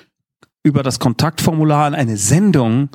über 0.62 0.82
das 0.82 0.98
Kontaktformular 0.98 1.86
an 1.86 1.94
eine 1.94 2.16
Sendung 2.16 2.89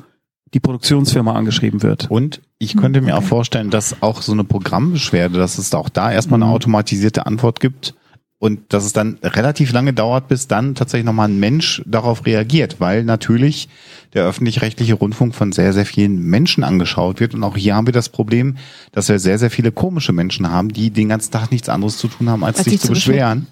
die 0.54 0.58
Produktionsfirma 0.60 1.32
angeschrieben 1.34 1.82
wird. 1.82 2.10
Und 2.10 2.42
ich 2.58 2.76
könnte 2.76 3.00
mir 3.00 3.14
auch 3.14 3.18
Okay. 3.18 3.26
vorstellen, 3.28 3.70
dass 3.70 4.02
auch 4.02 4.20
so 4.22 4.32
eine 4.32 4.42
Programmbeschwerde, 4.42 5.38
dass 5.38 5.58
es 5.58 5.72
auch 5.74 5.88
da 5.88 6.10
erstmal 6.10 6.38
eine 6.38 6.46
Mhm. 6.46 6.54
automatisierte 6.56 7.26
Antwort 7.26 7.60
gibt 7.60 7.94
und 8.40 8.72
dass 8.72 8.86
es 8.86 8.94
dann 8.94 9.18
relativ 9.22 9.70
lange 9.70 9.92
dauert, 9.92 10.26
bis 10.28 10.48
dann 10.48 10.74
tatsächlich 10.74 11.04
nochmal 11.04 11.28
ein 11.28 11.38
Mensch 11.38 11.82
darauf 11.84 12.24
reagiert, 12.24 12.80
weil 12.80 13.04
natürlich 13.04 13.68
der 14.14 14.24
öffentlich-rechtliche 14.24 14.94
Rundfunk 14.94 15.34
von 15.34 15.52
sehr, 15.52 15.74
sehr 15.74 15.84
vielen 15.84 16.22
Menschen 16.24 16.64
angeschaut 16.64 17.20
wird. 17.20 17.34
Und 17.34 17.44
auch 17.44 17.54
hier 17.54 17.74
haben 17.76 17.86
wir 17.86 17.92
das 17.92 18.08
Problem, 18.08 18.56
dass 18.92 19.10
wir 19.10 19.18
sehr, 19.18 19.38
sehr 19.38 19.50
viele 19.50 19.72
komische 19.72 20.12
Menschen 20.14 20.50
haben, 20.50 20.70
die 20.70 20.90
den 20.90 21.10
ganzen 21.10 21.30
Tag 21.30 21.52
nichts 21.52 21.68
anderes 21.68 21.98
zu 21.98 22.08
tun 22.08 22.30
haben, 22.30 22.42
als, 22.42 22.56
Als 22.60 22.64
sich 22.64 22.80
zu 22.80 22.86
zu 22.88 22.92
beschweren 22.94 23.46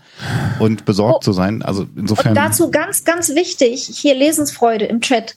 und 0.58 0.86
besorgt 0.86 1.18
Oh. 1.18 1.20
zu 1.20 1.32
sein. 1.34 1.60
Also 1.60 1.86
insofern. 1.94 2.30
Und 2.30 2.36
dazu 2.36 2.70
ganz, 2.70 3.04
ganz 3.04 3.34
wichtig, 3.34 3.84
hier 3.92 4.14
Lesensfreude 4.14 4.86
im 4.86 5.02
Chat. 5.02 5.36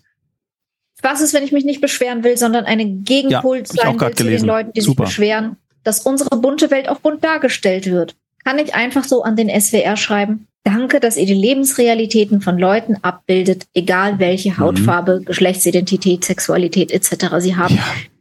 Was 1.01 1.19
ist, 1.19 1.33
wenn 1.33 1.43
ich 1.43 1.51
mich 1.51 1.65
nicht 1.65 1.81
beschweren 1.81 2.23
will, 2.23 2.37
sondern 2.37 2.63
eine 2.63 2.85
Gegenpol 2.85 3.57
Ja, 3.57 3.65
sein 3.65 3.99
will 3.99 4.09
zu 4.15 4.23
gelesen. 4.23 4.43
den 4.43 4.47
Leuten, 4.47 4.71
die 4.73 4.81
Super. 4.81 5.05
sich 5.07 5.15
beschweren, 5.17 5.57
dass 5.83 5.99
unsere 5.99 6.37
bunte 6.37 6.71
Welt 6.71 6.87
auch 6.87 6.99
bunt 6.99 7.21
dargestellt 7.21 7.87
wird? 7.87 8.15
Kann 8.43 8.59
ich 8.59 8.73
einfach 8.73 9.03
so 9.03 9.23
an 9.23 9.35
den 9.35 9.49
SWR 9.49 9.97
schreiben? 9.97 10.47
Danke, 10.63 10.99
dass 10.99 11.17
ihr 11.17 11.25
die 11.25 11.33
Lebensrealitäten 11.33 12.41
von 12.41 12.57
Leuten 12.59 12.97
abbildet, 13.01 13.65
egal 13.73 14.19
welche 14.19 14.57
Hautfarbe, 14.57 15.21
Geschlechtsidentität, 15.25 16.23
Sexualität 16.23 16.91
etc. 16.91 17.35
sie 17.39 17.55
haben. 17.55 17.75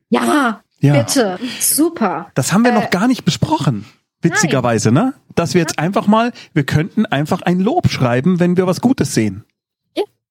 Ja, 0.08 0.22
Ja, 0.22 0.60
ja. 0.80 1.02
bitte. 1.02 1.38
Super. 1.60 2.30
Das 2.34 2.52
haben 2.52 2.64
wir 2.64 2.70
Äh, 2.72 2.74
noch 2.74 2.90
gar 2.90 3.08
nicht 3.08 3.24
besprochen. 3.24 3.84
Witzigerweise, 4.22 4.90
ne? 4.92 5.14
Dass 5.34 5.54
wir 5.54 5.60
jetzt 5.60 5.78
einfach 5.78 6.06
mal, 6.06 6.32
wir 6.52 6.64
könnten 6.64 7.06
einfach 7.06 7.42
ein 7.42 7.60
Lob 7.60 7.88
schreiben, 7.90 8.40
wenn 8.40 8.56
wir 8.56 8.66
was 8.66 8.80
Gutes 8.80 9.14
sehen. 9.14 9.44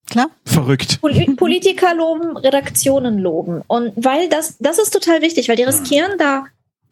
Klar. 0.09 0.31
Verrückt. 0.43 1.01
Poli 1.01 1.25
Politiker 1.37 1.93
loben, 1.93 2.35
Redaktionen 2.35 3.19
loben. 3.19 3.61
Und 3.67 3.93
weil 3.95 4.27
das, 4.27 4.57
das 4.57 4.79
ist 4.79 4.89
total 4.91 5.21
wichtig, 5.21 5.49
weil 5.49 5.55
die 5.55 5.61
riskieren 5.63 6.13
da 6.17 6.45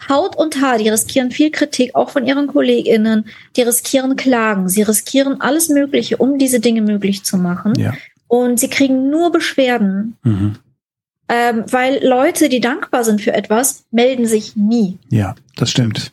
Haut 0.10 0.36
und 0.36 0.62
Haar, 0.62 0.78
die 0.78 0.90
riskieren 0.90 1.32
viel 1.32 1.52
Kritik, 1.52 1.96
auch 1.96 2.10
von 2.12 2.26
ihren 2.26 2.48
KollegInnen, 2.48 3.26
die 3.56 3.62
riskieren 3.64 4.16
Klagen, 4.16 4.70
sie 4.70 4.84
riskieren 4.84 5.42
alles 5.42 5.70
Mögliche, 5.70 6.18
um 6.18 6.38
diese 6.38 6.60
Dinge 6.60 6.82
möglich 6.82 7.24
zu 7.24 7.38
machen. 7.38 7.74
Ja. 7.78 7.94
Und 8.28 8.60
sie 8.60 8.70
kriegen 8.70 9.10
nur 9.10 9.32
Beschwerden, 9.32 10.16
Mhm. 10.24 10.56
ähm, 11.30 11.64
weil 11.72 12.06
Leute, 12.06 12.50
die 12.50 12.60
dankbar 12.62 13.04
sind 13.04 13.22
für 13.22 13.34
etwas, 13.34 13.86
melden 13.92 14.26
sich 14.28 14.56
nie. 14.56 14.98
Ja, 15.10 15.36
das 15.56 15.72
stimmt. 15.72 16.12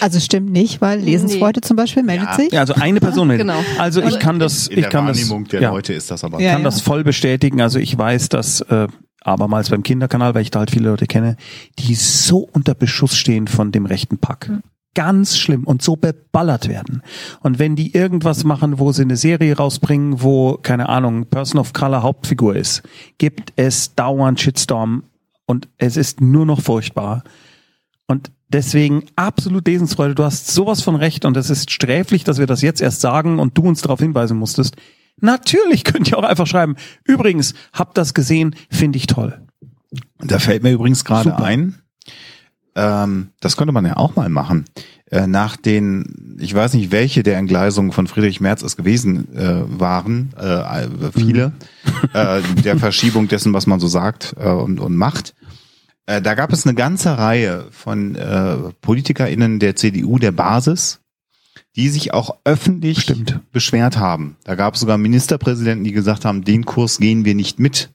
Also 0.00 0.18
stimmt 0.18 0.50
nicht, 0.50 0.80
weil 0.80 0.98
Lesensfreude 0.98 1.60
zum 1.60 1.76
Beispiel 1.76 2.02
meldet 2.02 2.28
Ja. 2.28 2.34
sich. 2.34 2.52
Ja, 2.52 2.60
also 2.60 2.74
eine 2.74 3.00
Person 3.00 3.28
meldet. 3.28 3.46
Genau. 3.46 3.60
Also 3.78 4.02
ich 4.02 4.18
kann 4.18 4.38
das, 4.38 4.66
in 4.66 4.78
ich 4.78 4.82
der 4.82 4.90
kann 4.90 5.06
das, 5.06 5.18
Wahrnehmung 5.18 5.46
der 5.48 5.60
ja. 5.62 5.70
Leute 5.70 5.92
ist 5.92 6.10
das 6.10 6.24
aber. 6.24 6.40
Ja, 6.40 6.52
kann 6.54 6.64
das 6.64 6.80
voll 6.80 7.04
bestätigen. 7.04 7.60
Also 7.60 7.78
ich 7.78 7.96
weiß, 7.96 8.28
dass 8.28 8.60
äh, 8.62 8.88
abermals 9.28 9.70
beim 9.70 9.82
Kinderkanal, 9.82 10.34
weil 10.34 10.42
ich 10.42 10.50
da 10.50 10.60
halt 10.60 10.70
viele 10.70 10.90
Leute 10.90 11.06
kenne, 11.06 11.36
die 11.78 11.94
so 11.94 12.48
unter 12.52 12.74
Beschuss 12.74 13.16
stehen 13.16 13.46
von 13.46 13.72
dem 13.72 13.86
rechten 13.86 14.18
Pack. 14.18 14.50
Ganz 14.94 15.38
schlimm 15.38 15.64
und 15.64 15.82
so 15.82 15.96
beballert 15.96 16.68
werden. 16.68 17.02
Und 17.40 17.58
wenn 17.58 17.76
die 17.76 17.94
irgendwas 17.94 18.42
machen, 18.44 18.78
wo 18.78 18.90
sie 18.90 19.02
eine 19.02 19.16
Serie 19.16 19.56
rausbringen, 19.56 20.22
wo, 20.22 20.54
keine 20.54 20.88
Ahnung, 20.88 21.26
Person 21.26 21.60
of 21.60 21.72
Color 21.72 22.02
Hauptfigur 22.02 22.56
ist, 22.56 22.82
gibt 23.18 23.52
es 23.56 23.94
dauernd 23.94 24.40
Shitstorm 24.40 25.04
und 25.46 25.68
es 25.78 25.96
ist 25.96 26.20
nur 26.20 26.46
noch 26.46 26.60
furchtbar. 26.60 27.22
Und 28.06 28.32
deswegen 28.48 29.04
absolut 29.16 29.66
Lesensfreude. 29.66 30.14
Du 30.14 30.24
hast 30.24 30.48
sowas 30.48 30.82
von 30.82 30.96
recht 30.96 31.24
und 31.24 31.36
es 31.36 31.50
ist 31.50 31.70
sträflich, 31.70 32.24
dass 32.24 32.38
wir 32.38 32.46
das 32.46 32.62
jetzt 32.62 32.80
erst 32.80 33.00
sagen 33.00 33.38
und 33.38 33.56
du 33.56 33.62
uns 33.62 33.82
darauf 33.82 34.00
hinweisen 34.00 34.38
musstest. 34.38 34.76
Natürlich 35.20 35.84
könnt 35.84 36.08
ihr 36.08 36.18
auch 36.18 36.24
einfach 36.24 36.46
schreiben. 36.46 36.76
Übrigens, 37.04 37.54
habt 37.72 37.98
das 37.98 38.14
gesehen, 38.14 38.54
finde 38.70 38.98
ich 38.98 39.06
toll. 39.06 39.40
Da 40.18 40.38
fällt 40.38 40.62
mir 40.62 40.72
übrigens 40.72 41.04
gerade 41.04 41.36
ein, 41.38 41.76
ähm, 42.78 43.30
das 43.40 43.56
könnte 43.56 43.72
man 43.72 43.84
ja 43.84 43.96
auch 43.96 44.14
mal 44.14 44.28
machen. 44.28 44.64
Äh, 45.10 45.26
nach 45.26 45.56
den, 45.56 46.36
ich 46.38 46.54
weiß 46.54 46.74
nicht, 46.74 46.92
welche 46.92 47.22
der 47.22 47.38
Entgleisungen 47.38 47.92
von 47.92 48.06
Friedrich 48.06 48.40
Merz 48.40 48.62
es 48.62 48.76
gewesen 48.76 49.34
äh, 49.34 49.62
waren, 49.66 50.32
äh, 50.36 50.86
viele, 51.10 51.52
äh, 52.12 52.40
der 52.62 52.78
Verschiebung 52.78 53.26
dessen, 53.26 53.52
was 53.52 53.66
man 53.66 53.80
so 53.80 53.88
sagt 53.88 54.36
äh, 54.38 54.48
und, 54.48 54.78
und 54.78 54.96
macht. 54.96 55.34
Äh, 56.06 56.22
da 56.22 56.34
gab 56.34 56.52
es 56.52 56.66
eine 56.66 56.74
ganze 56.74 57.18
Reihe 57.18 57.66
von 57.72 58.14
äh, 58.14 58.56
PolitikerInnen 58.80 59.58
der 59.58 59.74
CDU, 59.74 60.18
der 60.18 60.32
Basis, 60.32 61.00
die 61.78 61.88
sich 61.90 62.12
auch 62.12 62.36
öffentlich 62.44 63.00
Stimmt. 63.02 63.38
beschwert 63.52 63.98
haben. 63.98 64.36
Da 64.42 64.56
gab 64.56 64.74
es 64.74 64.80
sogar 64.80 64.98
Ministerpräsidenten, 64.98 65.84
die 65.84 65.92
gesagt 65.92 66.24
haben, 66.24 66.42
den 66.42 66.64
Kurs 66.64 66.98
gehen 66.98 67.24
wir 67.24 67.36
nicht 67.36 67.60
mit. 67.60 67.90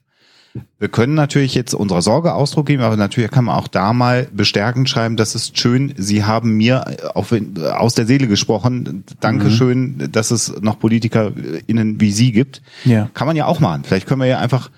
Wir 0.78 0.88
können 0.88 1.14
natürlich 1.14 1.54
jetzt 1.54 1.74
unserer 1.74 2.00
Sorge 2.00 2.32
Ausdruck 2.32 2.66
geben, 2.66 2.82
aber 2.82 2.96
natürlich 2.96 3.30
kann 3.30 3.44
man 3.44 3.56
auch 3.56 3.68
da 3.68 3.92
mal 3.92 4.26
bestärkend 4.32 4.88
schreiben, 4.88 5.16
das 5.16 5.34
ist 5.34 5.58
schön, 5.58 5.92
Sie 5.98 6.24
haben 6.24 6.56
mir 6.56 7.12
auf, 7.14 7.34
aus 7.76 7.94
der 7.94 8.06
Seele 8.06 8.26
gesprochen. 8.26 9.04
Dankeschön, 9.20 9.96
mhm. 9.98 10.12
dass 10.12 10.30
es 10.30 10.60
noch 10.62 10.78
PolitikerInnen 10.78 12.00
wie 12.00 12.12
Sie 12.12 12.32
gibt. 12.32 12.62
Ja. 12.84 13.10
Kann 13.12 13.26
man 13.26 13.36
ja 13.36 13.44
auch 13.44 13.60
machen. 13.60 13.82
Vielleicht 13.84 14.06
können 14.06 14.20
wir 14.20 14.28
ja 14.28 14.38
einfach 14.38 14.70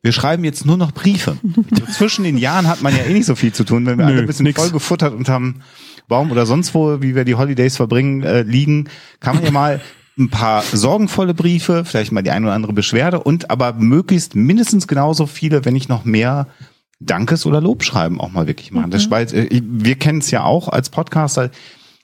wir 0.00 0.12
schreiben 0.12 0.44
jetzt 0.44 0.66
nur 0.66 0.76
noch 0.76 0.92
Briefe. 0.92 1.38
So 1.70 1.86
zwischen 1.92 2.24
den 2.24 2.36
Jahren 2.36 2.68
hat 2.68 2.82
man 2.82 2.94
ja 2.94 3.04
eh 3.04 3.14
nicht 3.14 3.24
so 3.24 3.34
viel 3.34 3.54
zu 3.54 3.64
tun, 3.64 3.86
wenn 3.86 3.96
wir 3.96 4.04
Nö, 4.04 4.12
alle 4.12 4.20
ein 4.20 4.26
bisschen 4.26 4.44
nix. 4.44 4.60
voll 4.60 4.70
gefuttert 4.70 5.14
und 5.14 5.30
haben 5.30 5.62
Baum 6.08 6.30
oder 6.30 6.46
sonst 6.46 6.74
wo, 6.74 7.00
wie 7.02 7.14
wir 7.14 7.24
die 7.24 7.34
Holidays 7.34 7.76
verbringen, 7.76 8.22
äh, 8.22 8.42
liegen, 8.42 8.88
kann 9.20 9.36
man 9.36 9.44
ja 9.44 9.50
mal 9.50 9.80
ein 10.18 10.30
paar 10.30 10.62
sorgenvolle 10.62 11.34
Briefe, 11.34 11.84
vielleicht 11.84 12.12
mal 12.12 12.22
die 12.22 12.30
eine 12.30 12.46
oder 12.46 12.54
andere 12.54 12.72
Beschwerde 12.72 13.20
und 13.20 13.50
aber 13.50 13.72
möglichst 13.72 14.34
mindestens 14.34 14.86
genauso 14.86 15.26
viele, 15.26 15.64
wenn 15.64 15.74
nicht 15.74 15.88
noch 15.88 16.04
mehr 16.04 16.46
Dankes- 17.00 17.46
oder 17.46 17.60
Lobschreiben 17.60 18.20
auch 18.20 18.30
mal 18.30 18.46
wirklich 18.46 18.70
machen. 18.70 18.90
Das 18.90 19.02
spalt, 19.02 19.32
äh, 19.32 19.48
wir 19.62 19.96
kennen 19.96 20.18
es 20.18 20.30
ja 20.30 20.44
auch 20.44 20.68
als 20.68 20.90
Podcaster. 20.90 21.50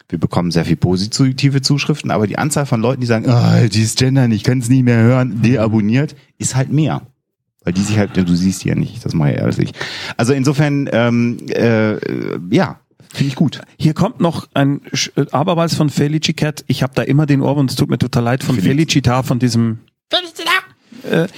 Wir 0.08 0.18
bekommen 0.18 0.50
sehr 0.50 0.64
viel 0.64 0.76
positive 0.76 1.62
Zuschriften, 1.62 2.10
aber 2.10 2.26
die 2.26 2.36
Anzahl 2.36 2.66
von 2.66 2.80
Leuten, 2.80 3.00
die 3.00 3.06
sagen, 3.06 3.26
oh, 3.28 3.68
dieses 3.68 3.94
Gender, 3.94 4.26
ich 4.26 4.42
kann 4.42 4.58
es 4.58 4.68
nicht 4.68 4.82
mehr 4.82 5.00
hören, 5.00 5.40
deabonniert, 5.40 6.16
ist 6.36 6.56
halt 6.56 6.72
mehr. 6.72 7.02
Weil 7.62 7.74
die 7.74 7.82
sich 7.82 7.96
halt, 7.96 8.16
du 8.16 8.34
siehst 8.34 8.64
die 8.64 8.70
ja 8.70 8.74
nicht, 8.74 9.04
das 9.04 9.14
mache 9.14 9.32
ich 9.32 9.36
ehrlich. 9.36 9.72
Also 10.16 10.32
insofern, 10.32 10.88
ähm, 10.92 11.36
äh, 11.50 11.94
ja, 12.50 12.79
finde 13.12 13.28
ich 13.28 13.34
gut. 13.34 13.60
Hier 13.78 13.94
kommt 13.94 14.20
noch 14.20 14.48
ein 14.54 14.82
äh, 15.16 15.26
Abermals 15.30 15.74
von 15.74 15.90
Felicicat. 15.90 16.64
Ich 16.66 16.82
habe 16.82 16.94
da 16.94 17.02
immer 17.02 17.26
den 17.26 17.40
Ohr 17.42 17.56
und 17.56 17.70
es 17.70 17.76
tut 17.76 17.90
mir 17.90 17.98
total 17.98 18.24
leid 18.24 18.44
von 18.44 18.56
Felicita, 18.56 19.22
von 19.22 19.38
diesem 19.38 19.80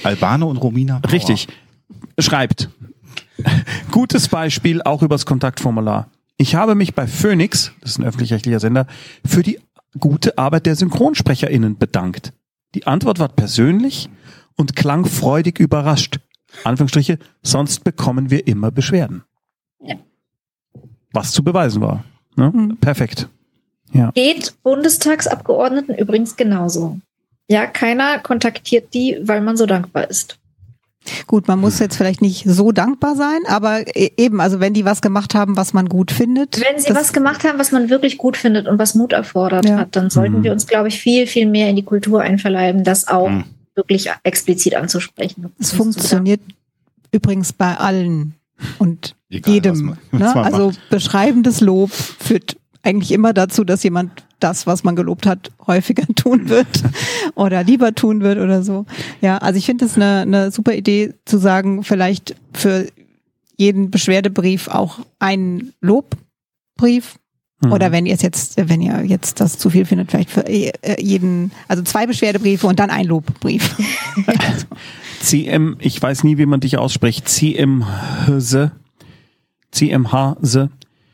Albano 0.03 0.49
und 0.49 0.57
Romina. 0.57 0.99
Bauer. 0.99 1.11
Richtig. 1.11 1.47
Schreibt. 2.19 2.69
Gutes 3.91 4.27
Beispiel 4.27 4.81
auch 4.81 5.01
übers 5.01 5.25
Kontaktformular. 5.25 6.09
Ich 6.37 6.55
habe 6.55 6.75
mich 6.75 6.93
bei 6.95 7.07
Phoenix, 7.07 7.71
das 7.81 7.91
ist 7.91 7.99
ein 7.99 8.05
öffentlich-rechtlicher 8.05 8.59
Sender, 8.59 8.87
für 9.25 9.43
die 9.43 9.59
gute 9.99 10.37
Arbeit 10.37 10.65
der 10.65 10.75
SynchronsprecherInnen 10.75 11.77
bedankt. 11.77 12.33
Die 12.75 12.87
Antwort 12.87 13.19
war 13.19 13.29
persönlich 13.29 14.09
und 14.55 14.75
klang 14.75 15.05
freudig 15.05 15.59
überrascht. 15.59 16.19
Anführungsstriche, 16.63 17.19
sonst 17.41 17.83
bekommen 17.83 18.29
wir 18.29 18.47
immer 18.47 18.71
Beschwerden. 18.71 19.23
Ja. 19.81 19.95
Was 21.13 21.31
zu 21.31 21.43
beweisen 21.43 21.81
war. 21.81 22.03
Ne? 22.35 22.75
Perfekt. 22.81 23.27
Ja. 23.91 24.11
Geht 24.11 24.53
Bundestagsabgeordneten 24.63 25.95
übrigens 25.95 26.35
genauso. 26.35 26.99
Ja, 27.47 27.65
keiner 27.67 28.19
kontaktiert 28.19 28.93
die, 28.93 29.19
weil 29.21 29.41
man 29.41 29.55
so 29.57 29.65
dankbar 29.65 30.09
ist. 30.09 30.39
Gut, 31.27 31.49
man 31.49 31.59
muss 31.59 31.79
jetzt 31.79 31.97
vielleicht 31.97 32.21
nicht 32.21 32.45
so 32.47 32.71
dankbar 32.71 33.15
sein, 33.17 33.39
aber 33.47 33.85
e- 33.95 34.13
eben, 34.15 34.39
also 34.39 34.61
wenn 34.61 34.73
die 34.73 34.85
was 34.85 35.01
gemacht 35.01 35.35
haben, 35.35 35.57
was 35.57 35.73
man 35.73 35.89
gut 35.89 36.11
findet. 36.11 36.61
Wenn 36.61 36.79
sie 36.81 36.95
was 36.95 37.11
gemacht 37.11 37.43
haben, 37.43 37.59
was 37.59 37.73
man 37.73 37.89
wirklich 37.89 38.17
gut 38.17 38.37
findet 38.37 38.67
und 38.69 38.79
was 38.79 38.95
Mut 38.95 39.11
erfordert 39.11 39.65
Ja. 39.67 39.77
hat, 39.79 39.97
dann 39.97 40.09
sollten 40.09 40.39
Mhm. 40.39 40.43
wir 40.45 40.51
uns, 40.53 40.65
glaube 40.65 40.87
ich, 40.87 40.99
viel, 41.01 41.27
viel 41.27 41.45
mehr 41.45 41.69
in 41.69 41.75
die 41.75 41.83
Kultur 41.83 42.21
einverleiben, 42.21 42.85
das 42.85 43.07
auch 43.09 43.27
Mhm. 43.29 43.43
wirklich 43.75 44.09
explizit 44.23 44.75
anzusprechen. 44.75 45.51
Es 45.59 45.73
funktioniert 45.73 46.39
übrigens 47.11 47.51
bei 47.51 47.75
allen 47.75 48.35
und 48.79 49.15
Egal, 49.33 49.53
jedem. 49.53 49.81
man- 49.85 49.97
ne? 50.19 50.35
Also 50.35 50.67
macht. 50.67 50.89
beschreibendes 50.89 51.59
Lob 51.61 51.91
führt 51.91 52.57
eigentlich 52.83 53.11
immer 53.11 53.33
dazu, 53.33 53.63
dass 53.63 53.81
jemand 53.83 54.11
das, 54.39 54.67
was 54.67 54.83
man 54.83 54.95
gelobt 54.95 55.25
hat, 55.25 55.51
häufiger 55.65 56.03
tun 56.15 56.49
wird 56.49 56.67
oder 57.35 57.63
lieber 57.63 57.95
tun 57.95 58.21
wird 58.21 58.39
oder 58.39 58.61
so. 58.63 58.85
Ja, 59.21 59.37
also 59.37 59.57
ich 59.57 59.65
finde 59.65 59.85
es 59.85 59.95
eine, 59.95 60.21
eine 60.21 60.51
super 60.51 60.73
Idee 60.75 61.13
zu 61.25 61.37
sagen, 61.37 61.83
vielleicht 61.83 62.35
für 62.53 62.87
jeden 63.57 63.89
Beschwerdebrief 63.91 64.67
auch 64.67 64.99
einen 65.19 65.73
Lobbrief. 65.79 67.15
Mhm. 67.61 67.71
Oder 67.71 67.91
wenn 67.93 68.05
ihr 68.05 68.15
es 68.15 68.21
jetzt, 68.21 68.57
wenn 68.57 68.81
ihr 68.81 69.05
jetzt 69.05 69.39
das 69.39 69.57
zu 69.57 69.69
viel 69.69 69.85
findet, 69.85 70.11
vielleicht 70.11 70.31
für 70.31 70.45
äh, 70.49 70.71
jeden, 71.01 71.51
also 71.69 71.81
zwei 71.83 72.05
Beschwerdebriefe 72.05 72.67
und 72.67 72.79
dann 72.79 72.89
ein 72.89 73.05
Lobbrief. 73.05 73.75
CM, 75.21 75.77
ich 75.79 76.01
weiß 76.01 76.23
nie, 76.25 76.37
wie 76.37 76.45
man 76.45 76.59
dich 76.59 76.77
ausspricht, 76.77 77.29
CMHse, 77.29 78.71
CMHse, 79.73 80.69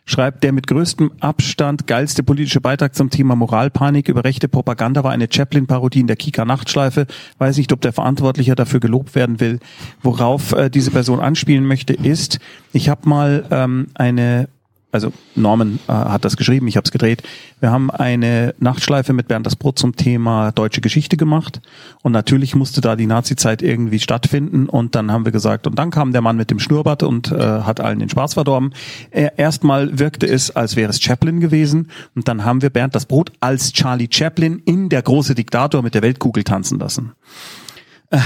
schreibt, 0.10 0.44
der 0.44 0.52
mit 0.52 0.68
größtem 0.68 1.12
Abstand 1.20 1.88
geilste 1.88 2.24
politische 2.24 2.62
Beitrag 2.62 2.96
zum 2.96 3.10
Thema 3.10 3.36
Moralpanik 3.36 4.10
über 4.10 4.24
rechte 4.24 4.48
Propaganda 4.48 5.04
war 5.04 5.12
eine 5.12 5.28
Chaplin-Parodie 5.32 6.00
in 6.00 6.08
der 6.08 6.16
Kika-Nachtschleife. 6.16 7.06
Weiß 7.38 7.58
nicht, 7.58 7.72
ob 7.72 7.82
der 7.82 7.94
Verantwortliche 7.94 8.56
dafür 8.56 8.80
gelobt 8.80 9.16
werden 9.16 9.40
will. 9.40 9.60
Worauf 10.02 10.54
äh, 10.54 10.70
diese 10.70 10.92
Person 10.92 11.20
anspielen 11.20 11.66
möchte, 11.66 11.94
ist, 11.94 12.40
ich 12.74 12.90
habe 12.90 13.08
mal 13.08 13.46
ähm, 13.52 13.88
eine 13.94 14.50
also 14.92 15.14
Norman 15.36 15.80
äh, 15.88 15.92
hat 15.92 16.26
das 16.26 16.36
geschrieben, 16.36 16.68
ich 16.68 16.76
habe 16.76 16.86
es 16.86 16.92
gedreht. 16.92 17.22
Wir 17.60 17.72
haben 17.72 17.92
eine 17.92 18.56
Nachtschleife 18.60 19.14
mit 19.14 19.28
Bernd 19.28 19.46
das 19.46 19.56
Brot 19.56 19.78
zum 19.78 19.96
Thema 19.96 20.52
deutsche 20.52 20.82
Geschichte 20.82 21.18
gemacht 21.18 21.62
und 22.02 22.12
natürlich 22.12 22.56
musste 22.56 22.82
da 22.82 22.96
die 22.96 23.06
Nazi-Zeit 23.06 23.62
irgendwie 23.62 24.00
stattfinden 24.00 24.68
und 24.68 24.96
dann 24.96 25.12
haben 25.12 25.26
wir 25.26 25.32
gesagt 25.32 25.68
und 25.68 25.78
dann 25.78 25.92
kam 25.92 26.12
der 26.12 26.22
Mann 26.22 26.38
mit 26.38 26.50
dem 26.50 26.60
Schnurrbart 26.60 27.04
und 27.04 27.32
äh, 27.32 27.38
hat 27.38 27.80
allen 27.80 28.00
den 28.00 28.10
Spaß 28.10 28.34
verdorben. 28.34 28.74
Er, 29.12 29.38
erstmal 29.38 30.00
wirkte 30.00 30.26
es, 30.26 30.56
als 30.56 30.76
wäre 30.76 30.90
es 30.90 31.02
Chaplin 31.02 31.40
gewesen 31.40 31.90
und 32.16 32.28
dann 32.28 32.44
haben 32.44 32.62
wir 32.62 32.70
Bernd 32.70 32.96
das 32.96 33.06
Brot 33.06 33.32
als 33.40 33.74
Charlie 33.74 34.10
Chaplin 34.10 34.62
in 34.66 34.90
der 34.90 35.02
große 35.02 35.36
Diktator 35.36 35.84
mit 35.84 35.94
der 35.94 36.02
Weltkugel 36.02 36.44
tanzen 36.44 36.80
lassen. 36.80 37.12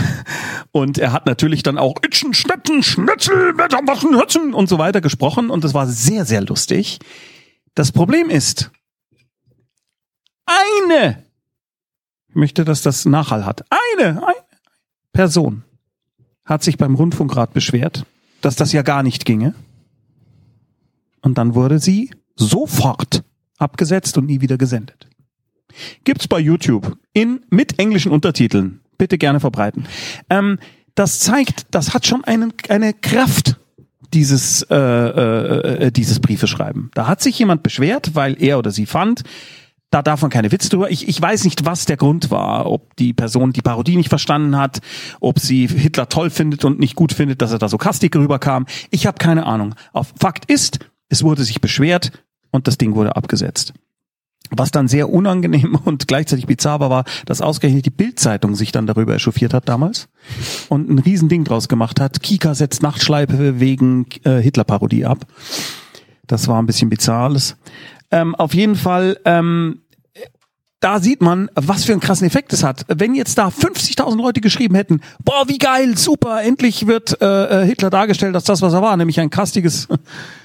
Und 0.72 0.98
er 0.98 1.12
hat 1.12 1.26
natürlich 1.26 1.64
dann 1.64 1.78
auch 1.78 1.96
Itchen, 2.04 2.34
Schnetten, 2.34 2.84
Schnetzel, 2.84 3.58
Wettermachen, 3.58 4.20
Hützen 4.20 4.54
und 4.54 4.68
so 4.68 4.80
weiter 4.80 5.02
gesprochen 5.02 5.52
und 5.52 5.64
das 5.64 5.76
war 5.76 5.86
sehr, 5.88 6.26
sehr 6.26 6.42
lustig. 6.42 6.98
Das 7.76 7.92
Problem 7.92 8.30
ist, 8.30 8.72
eine, 10.46 11.24
ich 12.30 12.36
möchte, 12.36 12.66
dass 12.66 12.82
das 12.82 13.06
Nachhall 13.06 13.46
hat, 13.46 13.66
eine, 13.70 14.26
eine 14.26 14.36
Person 15.12 15.64
hat 16.46 16.64
sich 16.64 16.78
beim 16.78 16.96
Rundfunkrat 16.96 17.54
beschwert, 17.54 18.06
dass 18.42 18.56
das 18.56 18.74
ja 18.74 18.82
gar 18.82 19.04
nicht 19.04 19.26
ginge. 19.26 19.54
Und 21.22 21.38
dann 21.38 21.56
wurde 21.56 21.80
sie 21.80 22.10
sofort 22.36 23.24
abgesetzt 23.58 24.18
und 24.18 24.26
nie 24.26 24.42
wieder 24.42 24.58
gesendet. 24.58 25.08
Gibt's 26.04 26.28
bei 26.28 26.40
YouTube 26.40 26.98
in 27.14 27.46
mit 27.50 27.80
englischen 27.80 28.12
Untertiteln. 28.12 28.82
Bitte 29.04 29.18
gerne 29.18 29.42
verbreiten. 29.42 29.86
Ähm, 30.30 30.60
das 30.96 31.20
zeigt, 31.20 31.66
das 31.72 31.94
hat 31.94 32.08
schon 32.08 32.24
einen, 32.24 32.54
eine 32.70 32.94
Kraft, 32.94 33.58
dieses, 34.14 34.62
äh, 34.70 34.78
äh, 34.78 35.88
äh, 35.88 35.92
dieses 35.92 36.22
Briefe 36.22 36.48
schreiben. 36.48 36.90
Da 36.94 37.06
hat 37.06 37.22
sich 37.22 37.38
jemand 37.38 37.64
beschwert, 37.64 38.16
weil 38.16 38.42
er 38.42 38.60
oder 38.60 38.72
sie 38.72 38.86
fand, 38.86 39.24
da 39.90 40.02
darf 40.02 40.22
man 40.22 40.32
keine 40.32 40.54
Witze 40.54 40.70
drüber. 40.70 40.90
Ich, 40.90 41.06
ich 41.10 41.22
weiß 41.22 41.44
nicht, 41.44 41.66
was 41.66 41.84
der 41.84 41.98
Grund 41.98 42.32
war. 42.32 42.72
Ob 42.72 42.96
die 42.96 43.12
Person 43.12 43.52
die 43.52 43.62
Parodie 43.62 43.98
nicht 43.98 44.08
verstanden 44.08 44.58
hat, 44.58 44.80
ob 45.20 45.38
sie 45.38 45.68
Hitler 45.68 46.08
toll 46.08 46.30
findet 46.30 46.64
und 46.64 46.80
nicht 46.80 46.96
gut 46.96 47.12
findet, 47.12 47.42
dass 47.42 47.52
er 47.52 47.60
da 47.60 47.68
so 47.68 47.78
kastig 47.78 48.16
rüberkam. 48.16 48.68
Ich 48.90 49.06
habe 49.06 49.18
keine 49.18 49.46
Ahnung. 49.46 49.76
Fakt 50.18 50.50
ist, 50.50 50.80
es 51.10 51.24
wurde 51.24 51.44
sich 51.44 51.60
beschwert 51.60 52.14
und 52.52 52.70
das 52.70 52.78
Ding 52.78 52.96
wurde 52.96 53.18
abgesetzt. 53.18 53.74
Was 54.56 54.72
dann 54.72 54.88
sehr 54.88 55.10
unangenehm 55.10 55.76
und 55.84 56.08
gleichzeitig 56.08 56.46
bizarr 56.46 56.80
war, 56.80 56.90
war, 56.90 57.04
dass 57.26 57.42
ausgerechnet 57.42 57.86
die 57.86 57.92
Bildzeitung 57.92 58.56
sich 58.56 58.72
dann 58.72 58.88
darüber 58.88 59.16
echauffiert 59.16 59.54
hat 59.54 59.68
damals 59.68 60.08
und 60.70 60.90
ein 60.90 61.00
Riesending 61.00 61.44
draus 61.44 61.68
gemacht 61.68 62.00
hat. 62.00 62.22
Kika 62.22 62.56
setzt 62.56 62.84
Nachtschleife 62.84 63.60
wegen 63.60 64.06
äh, 64.24 64.42
Hitler-Parodie 64.42 65.06
ab. 65.06 65.26
Das 66.28 66.48
war 66.48 66.62
ein 66.62 66.66
bisschen 66.66 66.90
bizarr 66.90 67.26
alles. 67.26 67.58
Ähm, 68.12 68.36
auf 68.36 68.54
jeden 68.54 68.76
Fall, 68.76 69.18
ähm, 69.26 69.82
da 70.80 71.00
sieht 71.00 71.22
man, 71.22 71.50
was 71.56 71.86
für 71.86 71.94
einen 71.94 72.02
krassen 72.02 72.28
Effekt 72.28 72.54
es 72.54 72.64
hat. 72.64 72.86
Wenn 72.88 73.16
jetzt 73.16 73.38
da 73.38 73.48
50.000 73.48 74.18
Leute 74.18 74.42
geschrieben 74.42 74.76
hätten, 74.76 75.02
boah, 75.24 75.48
wie 75.48 75.58
geil, 75.58 75.98
super, 75.98 76.44
endlich 76.44 76.88
wird 76.88 77.22
äh, 77.22 77.64
äh, 77.64 77.66
Hitler 77.66 77.90
dargestellt 77.90 78.36
als 78.36 78.44
das, 78.44 78.62
was 78.62 78.74
er 78.74 78.82
war, 78.82 78.96
nämlich 78.98 79.20
ein 79.20 79.30
kastiges, 79.30 79.88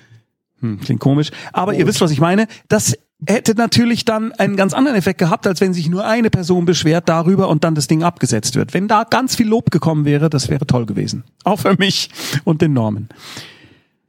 hm, 0.61 0.81
klingt 0.81 1.01
komisch, 1.01 1.31
aber 1.53 1.75
ihr 1.75 1.87
wisst, 1.87 2.01
was 2.01 2.11
ich 2.11 2.21
meine, 2.21 2.47
das 2.69 2.97
hätte 3.27 3.55
natürlich 3.55 4.05
dann 4.05 4.33
einen 4.33 4.57
ganz 4.57 4.73
anderen 4.75 4.97
Effekt 4.97 5.19
gehabt, 5.19 5.47
als 5.47 5.61
wenn 5.61 5.75
sich 5.75 5.89
nur 5.89 6.07
eine 6.07 6.31
Person 6.31 6.65
beschwert 6.65 7.09
darüber 7.09 7.49
und 7.49 7.65
dann 7.65 7.75
das 7.75 7.87
Ding 7.89 8.03
abgesetzt 8.03 8.55
wird. 8.55 8.75
Wenn 8.75 8.87
da 8.89 9.05
ganz 9.09 9.35
viel 9.35 9.49
Lob 9.49 9.71
gekommen 9.71 10.05
wäre, 10.05 10.31
das 10.31 10.49
wäre 10.49 10.67
toll 10.67 10.87
gewesen. 10.87 11.25
Auch 11.45 11.59
für 11.61 11.75
mich 11.79 12.11
und 12.45 12.63
den 12.63 12.73
Normen. 12.73 13.09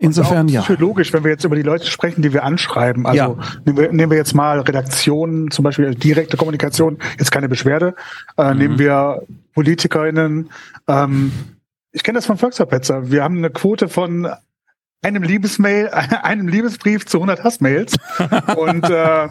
Insofern, 0.01 0.47
ja. 0.47 0.61
psychologisch, 0.61 1.11
wenn 1.11 1.25
wir 1.25 1.31
jetzt 1.31 1.43
über 1.43 1.57
die 1.57 1.61
Leute 1.61 1.85
sprechen, 1.85 2.21
die 2.21 2.31
wir 2.31 2.43
anschreiben. 2.45 3.05
Also 3.05 3.17
Ja. 3.17 3.35
nehmen, 3.65 3.77
wir, 3.77 3.91
nehmen 3.91 4.11
wir 4.11 4.17
jetzt 4.17 4.33
mal 4.33 4.59
Redaktionen, 4.61 5.51
zum 5.51 5.63
Beispiel 5.63 5.93
direkte 5.93 6.37
Kommunikation, 6.37 6.99
jetzt 7.17 7.31
keine 7.31 7.49
Beschwerde. 7.49 7.95
Äh, 8.37 8.53
Mhm. 8.53 8.59
Nehmen 8.59 8.79
wir 8.79 9.23
PolitikerInnen. 9.55 10.49
Ähm, 10.87 11.31
ich 11.91 12.03
kenne 12.03 12.17
das 12.17 12.25
von 12.27 12.37
Volksverpetzer. 12.37 13.11
Wir 13.11 13.23
haben 13.23 13.39
eine 13.39 13.49
Quote 13.49 13.89
von 13.89 14.29
einem 15.01 15.23
Liebesmail, 15.23 15.89
einem 16.23 16.47
Liebesbrief 16.47 17.05
zu 17.05 17.17
100 17.17 17.43
Hassmails. 17.43 17.95
und 18.57 18.83
äh, 18.89 19.27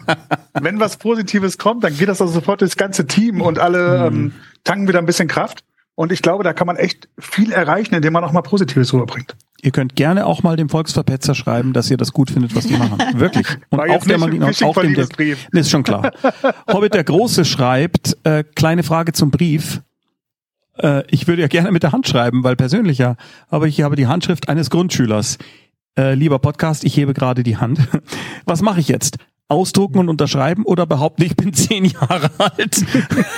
wenn 0.61 0.79
was 0.79 0.97
Positives 0.97 1.57
kommt, 1.57 1.83
dann 1.83 1.95
geht 1.95 2.07
das 2.09 2.21
also 2.21 2.33
sofort 2.33 2.61
ins 2.61 2.75
ganze 2.77 3.05
Team 3.07 3.41
und 3.41 3.59
alle 3.59 4.09
Mhm. 4.11 4.17
ähm, 4.17 4.31
tanken 4.63 4.87
wieder 4.87 4.99
ein 4.99 5.05
bisschen 5.05 5.27
Kraft. 5.27 5.63
Und 5.95 6.13
ich 6.13 6.21
glaube, 6.21 6.45
da 6.45 6.53
kann 6.53 6.65
man 6.65 6.77
echt 6.77 7.09
viel 7.19 7.51
erreichen, 7.51 7.93
indem 7.93 8.13
man 8.13 8.23
auch 8.23 8.31
mal 8.31 8.41
Positives 8.41 8.93
rüberbringt. 8.93 9.35
Ihr 9.61 9.71
könnt 9.71 9.97
gerne 9.97 10.25
auch 10.25 10.43
mal 10.43 10.55
dem 10.55 10.69
Volksverpetzer 10.69 11.35
schreiben, 11.35 11.73
dass 11.73 11.91
ihr 11.91 11.97
das 11.97 12.13
gut 12.13 12.31
findet, 12.31 12.55
was 12.55 12.65
die 12.67 12.77
machen. 12.77 12.97
Wirklich. 13.19 13.45
Und 13.69 13.81
auch 13.81 13.85
der 13.85 13.97
nicht 14.17 14.19
Marlin, 14.19 14.43
Fishing 14.43 14.67
auch 14.67 14.81
dem. 14.81 15.37
Nee, 15.51 15.59
ist 15.59 15.69
schon 15.69 15.83
klar. 15.83 16.13
Hobbit 16.71 16.93
der 16.93 17.03
Große 17.03 17.43
schreibt, 17.43 18.15
äh, 18.23 18.45
kleine 18.55 18.83
Frage 18.83 19.11
zum 19.11 19.29
Brief. 19.29 19.81
Äh, 20.81 21.03
ich 21.09 21.27
würde 21.27 21.41
ja 21.41 21.47
gerne 21.47 21.71
mit 21.71 21.83
der 21.83 21.91
Hand 21.91 22.07
schreiben, 22.07 22.43
weil 22.43 22.55
persönlicher, 22.55 23.15
aber 23.49 23.67
ich 23.67 23.81
habe 23.81 23.95
die 23.95 24.07
Handschrift 24.07 24.49
eines 24.49 24.69
Grundschülers. 24.69 25.37
Äh, 25.97 26.13
lieber 26.13 26.39
Podcast, 26.39 26.83
ich 26.83 26.95
hebe 26.95 27.13
gerade 27.13 27.43
die 27.43 27.57
Hand. 27.57 27.79
Was 28.45 28.61
mache 28.61 28.79
ich 28.79 28.87
jetzt? 28.87 29.17
Ausdrucken 29.49 29.99
und 29.99 30.09
unterschreiben 30.09 30.63
oder 30.63 30.85
behaupten, 30.85 31.23
ich 31.23 31.35
bin 31.35 31.53
zehn 31.53 31.85
Jahre 31.85 32.29
alt? 32.37 32.85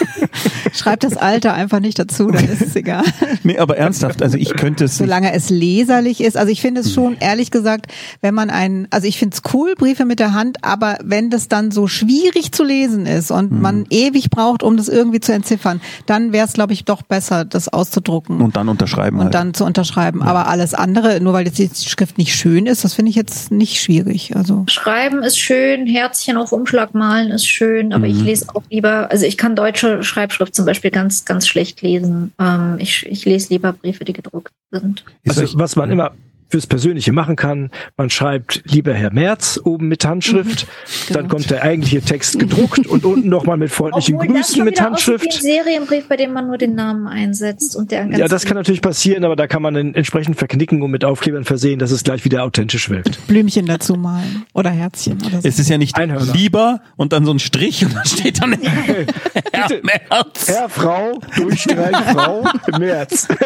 Schreib 0.74 1.00
das 1.02 1.18
Alter 1.18 1.54
einfach 1.54 1.80
nicht 1.80 1.98
dazu, 2.00 2.28
dann 2.32 2.46
ist 2.48 2.62
es 2.62 2.76
egal. 2.76 3.04
nee, 3.44 3.58
aber 3.58 3.78
ernsthaft, 3.78 4.22
also 4.22 4.38
ich 4.38 4.54
könnte 4.56 4.86
es 4.86 4.92
nicht. 5.00 5.08
Solange 5.08 5.34
es 5.34 5.50
leserlich 5.50 6.22
ist. 6.22 6.38
Also 6.38 6.52
ich 6.52 6.62
finde 6.62 6.82
es 6.82 6.94
schon, 6.94 7.18
ehrlich 7.20 7.52
gesagt, 7.52 7.88
wenn 8.22 8.34
man 8.34 8.50
einen, 8.50 8.88
also 8.92 9.08
ich 9.08 9.18
finde 9.18 9.36
es 9.36 9.54
cool, 9.54 9.74
Briefe 9.76 10.06
mit 10.06 10.20
der 10.20 10.34
Hand, 10.34 10.64
aber 10.64 10.98
wenn 11.04 11.30
das 11.30 11.48
dann 11.48 11.72
so 11.72 11.88
schwierig 11.88 12.52
zu 12.52 12.64
lesen 12.64 13.06
ist 13.06 13.32
und 13.32 13.52
man 13.52 13.86
ewig 13.90 14.30
braucht, 14.30 14.64
um 14.64 14.78
das 14.78 14.88
irgendwie 14.90 15.20
zu 15.20 15.34
entziffern, 15.34 15.82
dann 16.06 16.32
wäre 16.34 16.46
es, 16.46 16.54
glaube 16.54 16.74
ich, 16.74 16.86
doch 16.86 17.02
besser, 17.02 17.46
das 17.46 17.68
auszudrucken 17.70 18.42
Und 18.42 18.56
dann 18.56 18.70
unterschreiben. 18.70 19.18
und 19.18 19.26
halt. 19.26 19.34
dann 19.36 19.54
zu 19.54 19.66
unterschreiben. 19.66 20.22
Aber 20.22 20.48
alles 20.48 20.74
andere, 20.74 21.20
nur 21.22 21.34
weil 21.34 21.46
jetzt 21.46 21.58
die 21.58 21.70
Schrift 21.74 22.18
nicht 22.18 22.36
schön 22.36 22.66
ist, 22.66 22.84
das 22.84 22.94
finde 22.94 23.10
ich 23.10 23.16
jetzt 23.16 23.52
nicht 23.52 23.82
schwierig. 23.82 24.36
Also 24.36 24.64
Schreiben 24.68 25.24
ist 25.24 25.38
schön, 25.40 25.86
Herzchen 26.02 26.38
auf 26.38 26.52
Umschlag 26.52 26.94
malen 26.96 27.30
ist 27.32 27.46
schön, 27.48 27.94
aber 27.94 28.08
ich 28.08 28.20
lese 28.22 28.48
auch 28.56 28.64
lieber, 28.72 29.12
also 29.12 29.26
ich 29.26 29.38
kann 29.38 29.56
deutsche 29.56 30.02
Schreibschrift 30.04 30.56
zum 30.56 30.66
Beispiel 30.66 30.90
ganz, 30.90 31.26
ganz 31.26 31.48
schlecht 31.48 31.82
lesen. 31.84 32.34
Ähm, 32.40 32.78
ich, 32.80 33.06
ich 33.06 33.24
lese 33.26 33.50
lieber 33.50 33.72
Briefe, 33.74 34.04
die 34.04 34.14
gedruckt 34.14 34.52
sind. 34.72 35.04
Ist 35.24 35.38
Also 35.38 35.44
euch- 35.44 35.58
was 35.60 35.76
man 35.76 35.92
immer 35.92 36.12
fürs 36.52 36.68
Persönliche 36.68 37.12
machen 37.12 37.36
kann, 37.36 37.72
man 37.98 38.10
schreibt 38.10 38.62
lieber 38.66 38.94
Herr 38.94 39.14
Merz 39.14 39.60
oben 39.64 39.88
mit 39.88 40.06
Handschrift, 40.06 40.68
dann 41.10 41.28
kommt 41.28 41.50
der 41.50 41.64
eigentliche 41.64 42.02
Text 42.02 42.38
gedruckt 42.40 42.86
und 42.88 43.06
unten 43.06 43.30
nochmal 43.30 43.58
mit 43.58 43.72
freundlichen 43.72 44.16
Obwohl 44.16 44.36
Grüßen 44.36 44.64
mit 44.64 44.76
wie 44.76 44.80
ein 44.80 44.86
Handschrift. 44.86 45.34
Serienbrief, 45.34 46.08
bei 46.08 46.18
dem 46.18 46.34
man 46.34 46.48
nur 46.48 46.58
den 46.58 46.76
Namen 46.76 47.08
einsetzt 47.08 47.76
und 47.76 47.92
der 47.92 48.06
ganz 48.06 48.18
Ja, 48.18 48.28
das 48.28 48.46
kann 48.46 48.58
natürlich 48.58 48.82
passieren, 48.82 49.24
aber 49.24 49.36
da 49.36 49.48
kann 49.48 49.62
man 49.62 49.74
dann 49.74 49.96
entsprechend 49.96 50.38
verknicken 50.38 50.82
und 50.82 50.92
mit 50.92 51.06
Aufklebern 51.06 51.46
versehen, 51.46 51.80
dass 51.80 51.92
es 51.92 52.04
gleich 52.04 52.26
wieder 52.26 52.44
authentisch 52.44 52.90
wirkt. 52.90 53.26
Blümchen 53.28 53.66
dazu 53.66 53.96
malen 53.96 54.46
oder 54.54 54.70
Herzchen 54.70 55.18
oder 55.26 55.42
so. 55.42 55.48
Es 55.48 55.58
ist 55.58 55.70
ja 55.70 55.78
nicht 55.78 55.96
Einhörner. 55.96 56.34
lieber 56.34 56.82
und 56.98 57.14
dann 57.14 57.26
so 57.26 57.32
ein 57.32 57.40
Strich 57.40 57.86
und 57.86 57.96
da 57.96 58.04
steht 58.06 58.42
dann 58.42 58.52
Herr 59.54 59.70
Merz. 59.84 60.48
Herr, 60.48 60.70
Frau, 60.70 61.20
Durchstreich, 61.36 61.96
Frau, 62.14 62.44
Merz. 62.78 63.28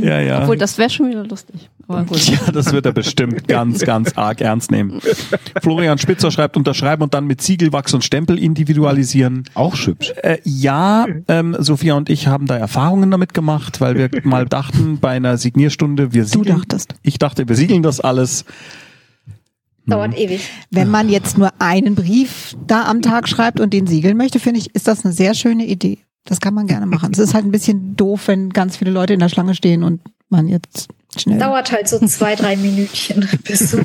Ja, 0.00 0.20
ja. 0.20 0.42
Obwohl, 0.42 0.56
das 0.56 0.78
wäre 0.78 0.90
schon 0.94 1.10
wieder 1.10 1.24
lustig. 1.26 1.68
Aber 1.86 2.04
gut. 2.04 2.18
Ja, 2.28 2.50
das 2.52 2.72
wird 2.72 2.86
er 2.86 2.92
bestimmt 2.92 3.46
ganz, 3.48 3.80
ganz 3.80 4.16
arg 4.16 4.40
ernst 4.40 4.70
nehmen. 4.70 5.00
Florian 5.62 5.98
Spitzer 5.98 6.30
schreibt 6.30 6.56
unterschreiben 6.56 7.02
und 7.02 7.12
dann 7.14 7.26
mit 7.26 7.40
Ziegelwachs 7.42 7.92
und 7.94 8.02
Stempel 8.04 8.38
individualisieren. 8.38 9.44
Auch 9.54 9.76
hübsch. 9.76 10.12
Äh, 10.22 10.38
ja, 10.44 11.06
ähm, 11.28 11.56
Sophia 11.58 11.94
und 11.94 12.08
ich 12.08 12.26
haben 12.26 12.46
da 12.46 12.56
Erfahrungen 12.56 13.10
damit 13.10 13.34
gemacht, 13.34 13.80
weil 13.80 13.96
wir 13.96 14.10
mal 14.24 14.46
dachten 14.46 14.98
bei 15.00 15.10
einer 15.10 15.36
Signierstunde, 15.36 16.12
wir 16.12 16.22
Du 16.22 16.28
siegeln. 16.28 16.56
dachtest. 16.58 16.94
Ich 17.02 17.18
dachte, 17.18 17.48
wir 17.48 17.56
siegeln 17.56 17.82
das 17.82 18.00
alles. 18.00 18.44
dauert 19.86 20.16
ewig. 20.18 20.40
Wenn 20.70 20.88
man 20.88 21.08
jetzt 21.08 21.36
nur 21.38 21.50
einen 21.58 21.94
Brief 21.94 22.56
da 22.66 22.84
am 22.86 23.02
Tag 23.02 23.28
schreibt 23.28 23.60
und 23.60 23.72
den 23.74 23.86
siegeln 23.86 24.16
möchte, 24.16 24.38
finde 24.40 24.60
ich, 24.60 24.74
ist 24.74 24.88
das 24.88 25.04
eine 25.04 25.12
sehr 25.12 25.34
schöne 25.34 25.66
Idee. 25.66 25.98
Das 26.26 26.40
kann 26.40 26.54
man 26.54 26.66
gerne 26.66 26.86
machen. 26.86 27.10
Es 27.12 27.18
ist 27.18 27.34
halt 27.34 27.44
ein 27.44 27.50
bisschen 27.50 27.96
doof, 27.96 28.28
wenn 28.28 28.48
ganz 28.48 28.78
viele 28.78 28.90
Leute 28.90 29.12
in 29.12 29.20
der 29.20 29.28
Schlange 29.28 29.54
stehen 29.54 29.82
und 29.82 30.00
man 30.34 30.48
jetzt 30.48 30.88
schnell. 31.20 31.38
Dauert 31.38 31.72
halt 31.72 31.88
so 31.88 31.98
zwei, 32.06 32.34
drei 32.34 32.56
Minütchen, 32.56 33.28
bis 33.44 33.70
du. 33.70 33.78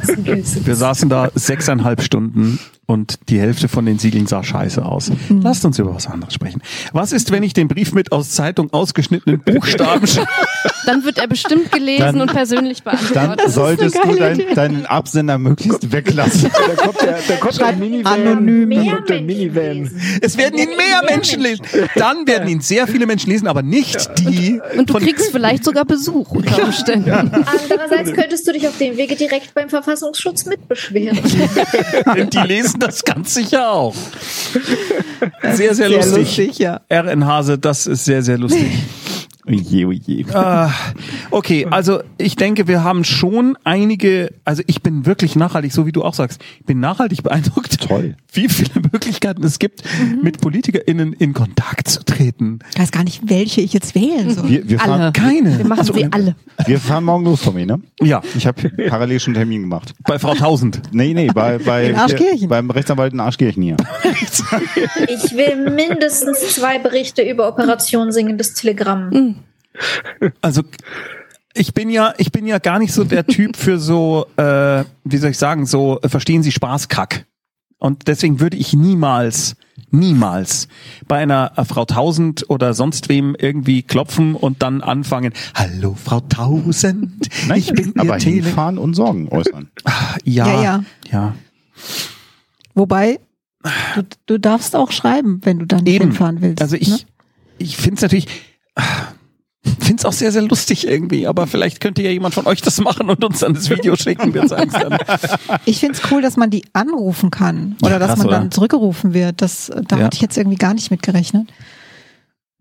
Wir 0.66 0.76
saßen 0.76 1.10
da 1.10 1.30
sechseinhalb 1.36 2.02
Stunden 2.02 2.60
und 2.86 3.20
die 3.30 3.40
Hälfte 3.40 3.68
von 3.68 3.86
den 3.86 4.00
Siegeln 4.00 4.26
sah 4.26 4.44
scheiße 4.44 4.84
aus. 4.84 5.12
Lasst 5.30 5.64
uns 5.66 5.78
über 5.78 5.94
was 5.94 6.08
anderes 6.08 6.34
sprechen. 6.34 6.62
Was 6.92 7.12
ist, 7.12 7.32
wenn 7.32 7.44
ich 7.44 7.54
den 7.54 7.68
Brief 7.68 7.94
mit 7.94 8.12
aus 8.12 8.32
Zeitung 8.32 8.74
ausgeschnittenen 8.74 9.40
Buchstaben 9.42 10.08
schreibe? 10.08 10.28
Dann 10.86 11.04
wird 11.04 11.20
er 11.20 11.28
bestimmt 11.28 11.72
gelesen 11.72 12.00
Dann- 12.02 12.22
und 12.22 12.32
persönlich 12.34 12.82
Dann 12.82 12.98
beantwortet. 13.14 13.52
solltest 13.54 13.96
du 14.04 14.16
dein, 14.16 14.42
deinen 14.56 14.86
Absender 14.88 15.38
möglichst 15.38 15.92
weglassen. 15.92 16.50
Da 16.52 16.76
kommt 16.84 17.02
der, 17.02 17.18
da 17.28 17.36
kommt 17.36 17.60
der 17.60 17.74
Minivan. 17.76 18.14
anonym. 18.22 18.70
Mehr 18.70 18.96
kommt 18.96 19.10
der 19.10 19.22
Minivan. 19.22 19.92
Es 20.22 20.36
werden 20.38 20.58
ihn 20.58 20.70
mehr 20.70 21.04
Menschen 21.08 21.42
lesen. 21.42 21.66
Dann 21.96 22.26
werden 22.26 22.50
ihn 22.50 22.62
sehr 22.62 22.88
viele 22.88 23.06
Menschen 23.06 23.30
lesen, 23.30 23.48
aber 23.48 23.62
nicht 23.62 24.10
die. 24.18 24.60
Und 24.78 24.90
du 24.90 24.94
von- 24.94 25.04
kriegst 25.04 25.32
vielleicht 25.32 25.64
sogar 25.64 25.86
Besuch 25.86 26.32
unter 26.32 26.64
Umständen. 26.64 27.19
Andererseits 27.20 28.14
könntest 28.14 28.48
du 28.48 28.54
dich 28.54 28.68
auf 28.68 28.78
dem 28.78 28.98
Wege 28.98 29.16
direkt 29.16 29.54
beim 29.54 29.70
Verfassungsschutz 29.70 30.46
mitbeschweren. 30.46 31.18
die 32.34 32.38
lesen 32.40 32.80
das 32.80 33.04
ganz 33.04 33.34
sicher 33.34 33.72
auch. 33.72 33.96
Sehr, 35.42 35.74
sehr, 35.74 35.76
Sehr 35.76 35.90
lustig. 35.90 36.18
lustig, 36.18 36.60
ja. 36.60 36.82
RN 36.92 37.26
Hase, 37.26 37.58
das 37.58 37.88
ist 37.88 38.06
sehr, 38.06 38.22
sehr 38.22 38.38
lustig. 38.38 38.72
Oje, 39.48 39.88
oje. 39.88 40.26
Ah, 40.34 40.70
okay, 41.32 41.66
also 41.72 42.02
ich 42.18 42.36
denke, 42.36 42.68
wir 42.68 42.84
haben 42.84 43.04
schon 43.06 43.58
einige, 43.64 44.34
also 44.44 44.62
ich 44.68 44.84
bin 44.84 45.06
wirklich 45.06 45.36
nachhaltig, 45.38 45.72
so 45.72 45.86
wie 45.88 45.92
du 45.94 46.04
auch 46.04 46.14
sagst, 46.14 46.42
ich 46.60 46.66
bin 46.66 46.80
nachhaltig 46.82 47.24
beeindruckt, 47.24 47.80
Toll. 47.88 48.16
wie 48.34 48.50
viele 48.50 48.82
Möglichkeiten 48.92 49.44
es 49.46 49.58
gibt, 49.58 49.82
mit 50.22 50.42
PolitikerInnen 50.42 51.14
in 51.14 51.34
Kontakt 51.34 51.88
zu 51.88 52.04
treten. 52.04 52.60
Ich 52.74 52.80
weiß 52.80 52.92
gar 52.92 53.04
nicht, 53.06 53.30
welche 53.30 53.62
ich 53.62 53.72
jetzt 53.74 53.96
wählen 53.96 54.30
soll. 54.36 54.50
Wir, 54.50 54.70
wir, 54.70 54.82
Alle. 54.82 54.90
fahren, 54.98 55.14
Keine. 55.14 55.58
Wir 55.58 55.66
machen 55.66 55.84
sie 55.86 56.08
alle. 56.12 56.36
wir 56.66 56.80
fahren 56.80 57.06
morgen 57.06 57.24
los 57.24 57.42
von 57.42 57.56
mir, 57.56 57.66
ne? 57.66 57.80
Ja, 58.02 58.22
Ich 58.36 58.46
habe 58.46 58.70
parallel 58.90 59.20
schon 59.22 59.32
einen 59.36 59.42
Termin 59.42 59.62
gemacht. 59.62 59.94
bei 60.04 60.20
Frau 60.20 60.36
Tausend. 60.36 60.82
Nee, 60.92 61.14
nee, 61.14 61.28
bei, 61.34 61.58
bei 61.60 61.96
Arschkirchen. 61.96 62.50
beim 62.50 62.70
Rechtsanwalt 62.70 63.14
in 63.14 63.20
Arschkirchen 63.22 63.64
hier. 63.64 63.78
Ich 65.08 65.32
will 65.36 65.72
mindestens 65.72 66.40
zwei 66.56 66.78
Berichte 66.78 67.22
über 67.22 67.48
Operation 67.48 68.12
Singendes 68.12 68.54
Telegramm. 68.54 69.36
Also 70.42 70.64
ich 71.54 71.74
bin 71.74 71.90
ja, 71.90 72.14
ich 72.18 72.32
bin 72.32 72.46
ja 72.46 72.60
gar 72.60 72.80
nicht 72.80 72.94
so 72.94 73.04
der 73.04 73.26
Typ 73.26 73.56
für 73.56 73.80
so, 73.80 74.28
äh, 74.38 74.84
wie 75.04 75.18
soll 75.18 75.32
ich 75.32 75.38
sagen, 75.38 75.66
so 75.66 76.00
äh, 76.02 76.10
verstehen 76.10 76.44
Sie 76.44 76.52
Spaßkack. 76.52 77.26
Und 77.78 78.08
deswegen 78.08 78.42
würde 78.42 78.58
ich 78.58 78.74
niemals, 78.74 79.56
niemals 79.90 80.68
bei 81.08 81.18
einer 81.20 81.54
äh, 81.56 81.64
Frau 81.64 81.86
Tausend 81.86 82.50
oder 82.50 82.74
sonst 82.74 83.10
wem 83.10 83.36
irgendwie 83.40 83.84
klopfen 83.84 84.36
und 84.36 84.62
dann 84.62 84.82
anfangen, 84.82 85.34
Hallo 85.56 85.96
Frau 85.96 86.20
Tausend, 86.20 87.30
ich 87.56 87.74
bin 87.74 87.94
aber 87.98 88.18
Tele... 88.18 88.48
hinfahren 88.48 88.78
und 88.78 88.96
Sorgen 88.96 89.30
äußern. 89.30 89.70
Ja, 90.24 90.48
Ja, 90.48 90.62
ja. 90.62 90.84
ja. 91.12 91.36
Wobei, 92.76 93.20
du, 93.96 94.04
du 94.26 94.38
darfst 94.40 94.76
auch 94.76 94.92
schreiben, 94.92 95.40
wenn 95.44 95.60
du 95.60 95.66
dann 95.66 95.84
nicht 95.84 95.96
Eben. 95.96 96.10
hinfahren 96.10 96.42
willst. 96.42 96.62
Also 96.62 96.76
ich, 96.76 96.90
ne? 96.90 97.00
ich 97.58 97.78
finde 97.78 97.96
es 97.96 98.02
natürlich, 98.02 98.28
finde 98.28 99.19
es 99.98 100.06
auch 100.06 100.14
sehr, 100.14 100.32
sehr 100.32 100.42
lustig 100.44 100.88
irgendwie, 100.88 101.28
aber 101.28 101.46
vielleicht 101.48 101.82
könnte 101.82 102.02
ja 102.02 102.12
jemand 102.12 102.34
von 102.34 102.46
euch 102.48 102.62
das 102.62 102.80
machen 102.80 103.10
und 103.10 103.24
uns 103.24 103.40
dann 103.40 103.54
das 103.54 103.70
Video 103.70 103.96
schicken. 103.96 104.34
Wir 104.34 104.44
es 104.44 104.50
dann. 104.52 104.98
Ich 105.66 105.80
finde 105.80 105.96
es 106.02 106.12
cool, 106.12 106.22
dass 106.22 106.38
man 106.38 106.50
die 106.50 106.64
anrufen 106.74 107.30
kann 107.32 107.76
oder 107.82 107.94
Ja, 107.94 108.00
dass 108.00 108.08
krass, 108.10 108.18
man 108.20 108.28
oder? 108.28 108.38
dann 108.40 108.52
zurückgerufen 108.52 109.14
wird. 109.14 109.42
Das, 109.42 109.72
da 109.88 109.98
Ja. 109.98 110.06
hatte 110.06 110.16
ich 110.16 110.22
jetzt 110.22 110.38
irgendwie 110.38 110.58
gar 110.58 110.74
nicht 110.74 110.92
mit 110.92 111.02
gerechnet. 111.02 111.50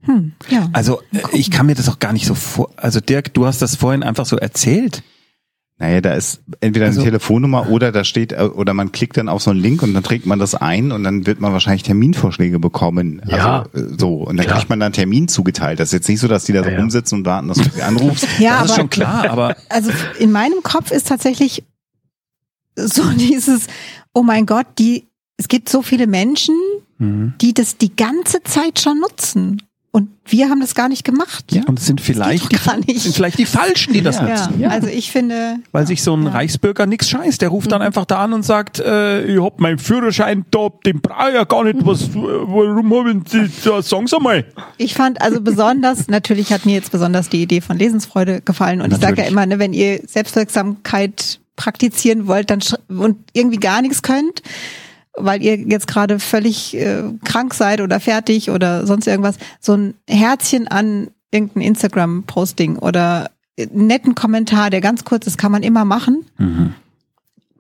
Hm, 0.03 0.33
ja. 0.49 0.69
Also 0.73 1.01
ich 1.33 1.51
kann 1.51 1.67
mir 1.67 1.75
das 1.75 1.89
auch 1.89 1.99
gar 1.99 2.13
nicht 2.13 2.27
so 2.27 2.35
vor. 2.35 2.71
Also 2.77 3.01
Dirk, 3.01 3.35
du 3.35 3.47
hast 3.47 3.63
das 3.63 3.77
vorhin 3.77 4.03
einfach 4.03 4.27
so 4.27 4.37
erzählt. 4.37 5.03
Naja, 5.81 6.01
da 6.01 6.13
ist 6.15 6.41
entweder 6.61 6.87
eine 6.87 6.93
Also- 6.95 7.05
Telefonnummer 7.05 7.69
oder 7.71 7.93
da 7.93 8.03
steht, 8.03 8.33
äh, 8.33 8.37
oder 8.53 8.75
man 8.75 8.91
klickt 8.91 9.17
dann 9.17 9.29
auf 9.29 9.43
so 9.43 9.51
einen 9.53 9.61
Link 9.61 9.83
und 9.83 9.95
dann 9.95 10.03
trägt 10.03 10.27
man 10.27 10.41
das 10.41 10.55
ein 10.57 10.91
und 10.91 11.05
dann 11.05 11.25
wird 11.27 11.41
man 11.41 11.53
wahrscheinlich 11.53 11.85
Terminvorschläge 11.85 12.59
bekommen. 12.59 13.23
Ja. 13.29 13.67
Also, 13.73 13.97
so. 13.97 14.15
Und 14.25 14.37
dann 14.39 14.47
Klar. 14.47 14.59
kriegt 14.59 14.71
man 14.71 14.81
dann 14.81 14.87
einen 14.87 14.93
Termin 14.95 15.29
zugeteilt. 15.29 15.79
Das 15.79 15.91
ist 15.91 15.93
jetzt 15.93 16.09
nicht 16.09 16.19
so, 16.21 16.27
dass 16.27 16.45
die 16.45 16.53
da 16.53 16.65
so 16.65 16.71
Ja, 16.71 16.79
rumsitzen 16.81 17.19
und 17.19 17.27
warten, 17.27 17.47
dass 17.49 17.59
du 17.59 17.71
sie 17.71 17.83
anrufst. 17.83 18.27
ja, 18.41 18.61
das 18.61 18.65
ist 18.65 18.71
aber 18.73 18.81
schon 18.81 18.91
klar, 18.91 19.31
aber 19.31 19.57
also 19.69 19.91
in 20.19 20.33
meinem 20.33 20.63
Kopf 20.65 20.91
ist 20.91 21.07
tatsächlich 21.07 21.63
so 22.77 23.03
dieses, 23.17 23.67
oh 24.15 24.23
mein 24.25 24.47
Gott, 24.47 24.67
die, 24.79 25.07
es 25.37 25.47
gibt 25.49 25.69
so 25.69 25.83
viele 25.83 26.07
Menschen, 26.07 26.55
Mhm. 27.01 27.35
die 27.41 27.55
das 27.55 27.77
die 27.77 27.95
ganze 27.95 28.43
Zeit 28.43 28.81
schon 28.81 28.99
nutzen. 28.99 29.63
Und 29.91 30.11
wir 30.27 30.51
haben 30.51 30.61
das 30.61 30.75
gar 30.75 30.89
nicht 30.91 31.03
gemacht. 31.03 31.47
ja. 31.51 31.63
und 31.67 31.79
es 31.79 31.87
sind 31.87 32.03
vielleicht 32.03 32.53
die, 32.53 32.57
doch 32.57 32.65
gar 32.67 32.77
nicht. 32.77 33.01
sind 33.01 33.15
vielleicht 33.15 33.39
die 33.39 33.47
Falschen, 33.47 33.95
die 33.95 34.03
das 34.03 34.17
Ja. 34.17 34.23
nutzen. 34.29 34.61
Ja, 34.61 34.69
also 34.69 34.87
ich 34.87 35.11
finde, 35.11 35.57
Weil 35.73 35.87
sich 35.87 36.03
so 36.03 36.15
ein 36.15 36.25
Ja. 36.25 36.31
Reichsbürger 36.31 36.85
nix 36.85 37.09
scheißt. 37.09 37.41
Der 37.41 37.49
ruft 37.49 37.73
dann 37.73 37.81
einfach 37.81 38.05
da 38.05 38.19
an 38.25 38.35
und 38.35 38.43
sagt, 38.45 38.81
äh, 38.81 39.25
ich 39.25 39.43
hab 39.43 39.61
meinen 39.61 39.79
Führerschein 39.79 40.45
da, 40.51 40.69
den 40.85 41.01
brauche 41.01 41.29
ich 41.31 41.35
ja 41.37 41.45
gar 41.45 41.65
nicht. 41.65 41.79
Was, 41.87 42.03
äh, 42.03 42.09
warum 42.15 42.95
haben 42.95 43.25
Sie, 43.27 43.49
ja, 43.65 43.81
sagen 43.81 44.07
Sie 44.07 44.21
mal. 44.21 44.45
ich 44.77 44.93
fand 44.95 45.23
also 45.23 45.41
besonders, 45.41 46.07
natürlich 46.09 46.53
hat 46.53 46.67
mir 46.67 46.75
jetzt 46.75 46.93
besonders 46.93 47.31
die 47.31 47.41
Idee 47.43 47.63
von 47.63 47.79
Lesensfreude 47.79 48.43
gefallen. 48.43 48.83
Und 48.83 48.93
ich 48.93 48.99
sage 48.99 49.23
ja 49.23 49.31
Natürlich. 49.31 49.31
immer, 49.33 49.47
ne, 49.47 49.59
wenn 49.59 49.73
ihr 49.73 50.03
Selbstwirksamkeit 50.07 51.41
praktizieren 51.57 52.27
wollt 52.27 52.51
dann 52.51 52.61
sch- 52.61 52.77
und 52.89 53.17
irgendwie 53.33 53.59
gar 53.59 53.83
nichts 53.83 54.03
könnt, 54.03 54.43
weil 55.21 55.43
ihr 55.43 55.57
jetzt 55.57 55.87
gerade 55.87 56.19
völlig 56.19 56.77
äh, 56.77 57.03
krank 57.25 57.55
seid 57.55 57.81
oder 57.81 58.01
fertig 58.01 58.51
oder 58.51 58.87
sonst 58.87 59.07
irgendwas, 59.07 59.37
so 59.61 59.75
ein 59.75 59.95
Herzchen 60.09 60.69
an 60.69 61.09
irgendein 61.31 61.63
Instagram-Posting 61.63 62.79
oder 62.79 63.31
einen 63.59 63.87
netten 63.87 64.15
Kommentar, 64.15 64.71
der 64.71 64.81
ganz 64.81 65.05
kurz 65.05 65.27
ist, 65.27 65.39
kann 65.39 65.53
man 65.53 65.63
immer 65.63 65.85
machen. 65.85 66.25
Mhm. 66.39 66.75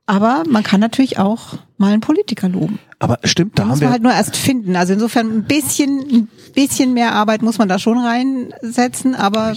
Aber 0.06 0.44
man 0.48 0.62
kann 0.62 0.80
natürlich 0.80 1.18
auch 1.18 1.58
mal 1.76 1.92
einen 1.92 2.00
Politiker 2.00 2.48
loben. 2.48 2.78
Aber 2.98 3.18
stimmt, 3.24 3.58
Da 3.58 3.62
da 3.62 3.68
muss 3.68 3.72
haben 3.72 3.80
man 3.80 3.88
wir 3.88 3.92
halt 3.92 4.02
nur 4.02 4.12
erst 4.12 4.36
finden. 4.36 4.74
Also 4.74 4.94
insofern 4.94 5.30
ein 5.30 5.44
bisschen, 5.44 5.98
ein 6.10 6.28
bisschen 6.54 6.94
mehr 6.94 7.12
Arbeit 7.12 7.42
muss 7.42 7.58
man 7.58 7.68
da 7.68 7.78
schon 7.78 7.98
reinsetzen, 7.98 9.14
aber 9.14 9.54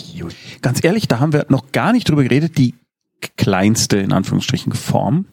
Ganz 0.61 0.84
ehrlich, 0.84 1.07
da 1.07 1.19
haben 1.19 1.32
wir 1.32 1.45
noch 1.48 1.72
gar 1.72 1.94
nicht 1.94 2.10
drüber 2.10 2.23
geredet. 2.23 2.57
Die 2.57 2.76
kleinste, 3.38 3.98
in 3.98 4.11
Anführungsstrichen, 4.11 4.73
Form 4.73 5.26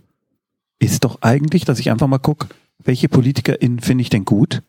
ist 0.78 1.04
doch 1.04 1.22
eigentlich, 1.22 1.64
dass 1.64 1.78
ich 1.78 1.90
einfach 1.90 2.06
mal 2.06 2.18
gucke, 2.18 2.48
welche 2.82 3.08
PolitikerInnen 3.08 3.80
finde 3.80 4.02
ich 4.02 4.10
denn 4.10 4.24
gut? 4.24 4.62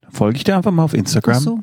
Dann 0.00 0.12
folge 0.12 0.36
ich 0.36 0.44
dir 0.44 0.56
einfach 0.56 0.72
mal 0.72 0.84
auf 0.84 0.94
Instagram. 0.94 1.40
so, 1.40 1.60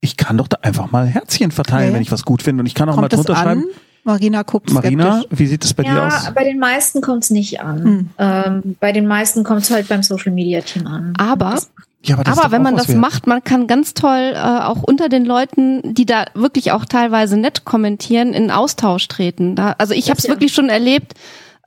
Ich 0.00 0.16
kann 0.16 0.36
doch 0.36 0.48
da 0.48 0.58
einfach 0.62 0.92
mal 0.92 1.06
Herzchen 1.06 1.50
verteilen, 1.50 1.88
ja. 1.88 1.94
wenn 1.94 2.02
ich 2.02 2.12
was 2.12 2.24
gut 2.24 2.42
finde. 2.42 2.60
Und 2.60 2.66
ich 2.66 2.74
kann 2.74 2.88
auch 2.88 2.94
kommt 2.94 3.10
mal 3.10 3.16
drunter 3.16 3.36
schreiben. 3.36 3.64
Marina 4.04 4.42
guckt 4.42 4.70
Marina, 4.70 5.20
skeptisch. 5.20 5.38
wie 5.38 5.46
sieht 5.46 5.64
es 5.64 5.72
bei 5.72 5.82
dir 5.82 5.94
ja, 5.94 6.06
aus? 6.06 6.30
bei 6.34 6.44
den 6.44 6.58
meisten 6.58 7.00
kommt 7.00 7.24
es 7.24 7.30
nicht 7.30 7.62
an. 7.62 7.84
Hm. 7.84 8.10
Ähm, 8.18 8.76
bei 8.78 8.92
den 8.92 9.06
meisten 9.06 9.44
kommt 9.44 9.62
es 9.62 9.70
halt 9.70 9.88
beim 9.88 10.02
Social 10.02 10.30
Media 10.30 10.60
Team 10.60 10.86
an. 10.86 11.14
Aber 11.16 11.58
Ja, 12.02 12.18
Aber 12.18 12.24
doch 12.24 12.50
wenn 12.50 12.60
man 12.60 12.76
das 12.76 12.88
wert. 12.88 12.98
macht, 12.98 13.26
man 13.26 13.42
kann 13.42 13.66
ganz 13.66 13.94
toll 13.94 14.34
äh, 14.34 14.38
auch 14.38 14.82
unter 14.82 15.08
den 15.08 15.24
Leuten, 15.24 15.94
die 15.94 16.04
da 16.04 16.26
wirklich 16.34 16.72
auch 16.72 16.84
teilweise 16.84 17.38
nett 17.38 17.64
kommentieren, 17.64 18.34
in 18.34 18.50
Austausch 18.50 19.08
treten. 19.08 19.56
Da, 19.56 19.74
also 19.78 19.94
ich 19.94 20.10
habe 20.10 20.18
es 20.18 20.24
ja. 20.24 20.30
wirklich 20.30 20.52
schon 20.52 20.68
erlebt, 20.68 21.14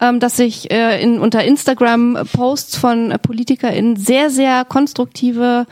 ähm, 0.02 0.20
dass 0.20 0.38
sich 0.38 0.72
äh, 0.72 1.02
in, 1.02 1.20
unter 1.20 1.44
Instagram 1.44 2.18
Posts 2.34 2.78
von 2.78 3.12
äh, 3.12 3.18
PolitikerInnen 3.18 3.96
sehr, 3.96 4.30
sehr 4.30 4.66
konstruktive 4.66 5.66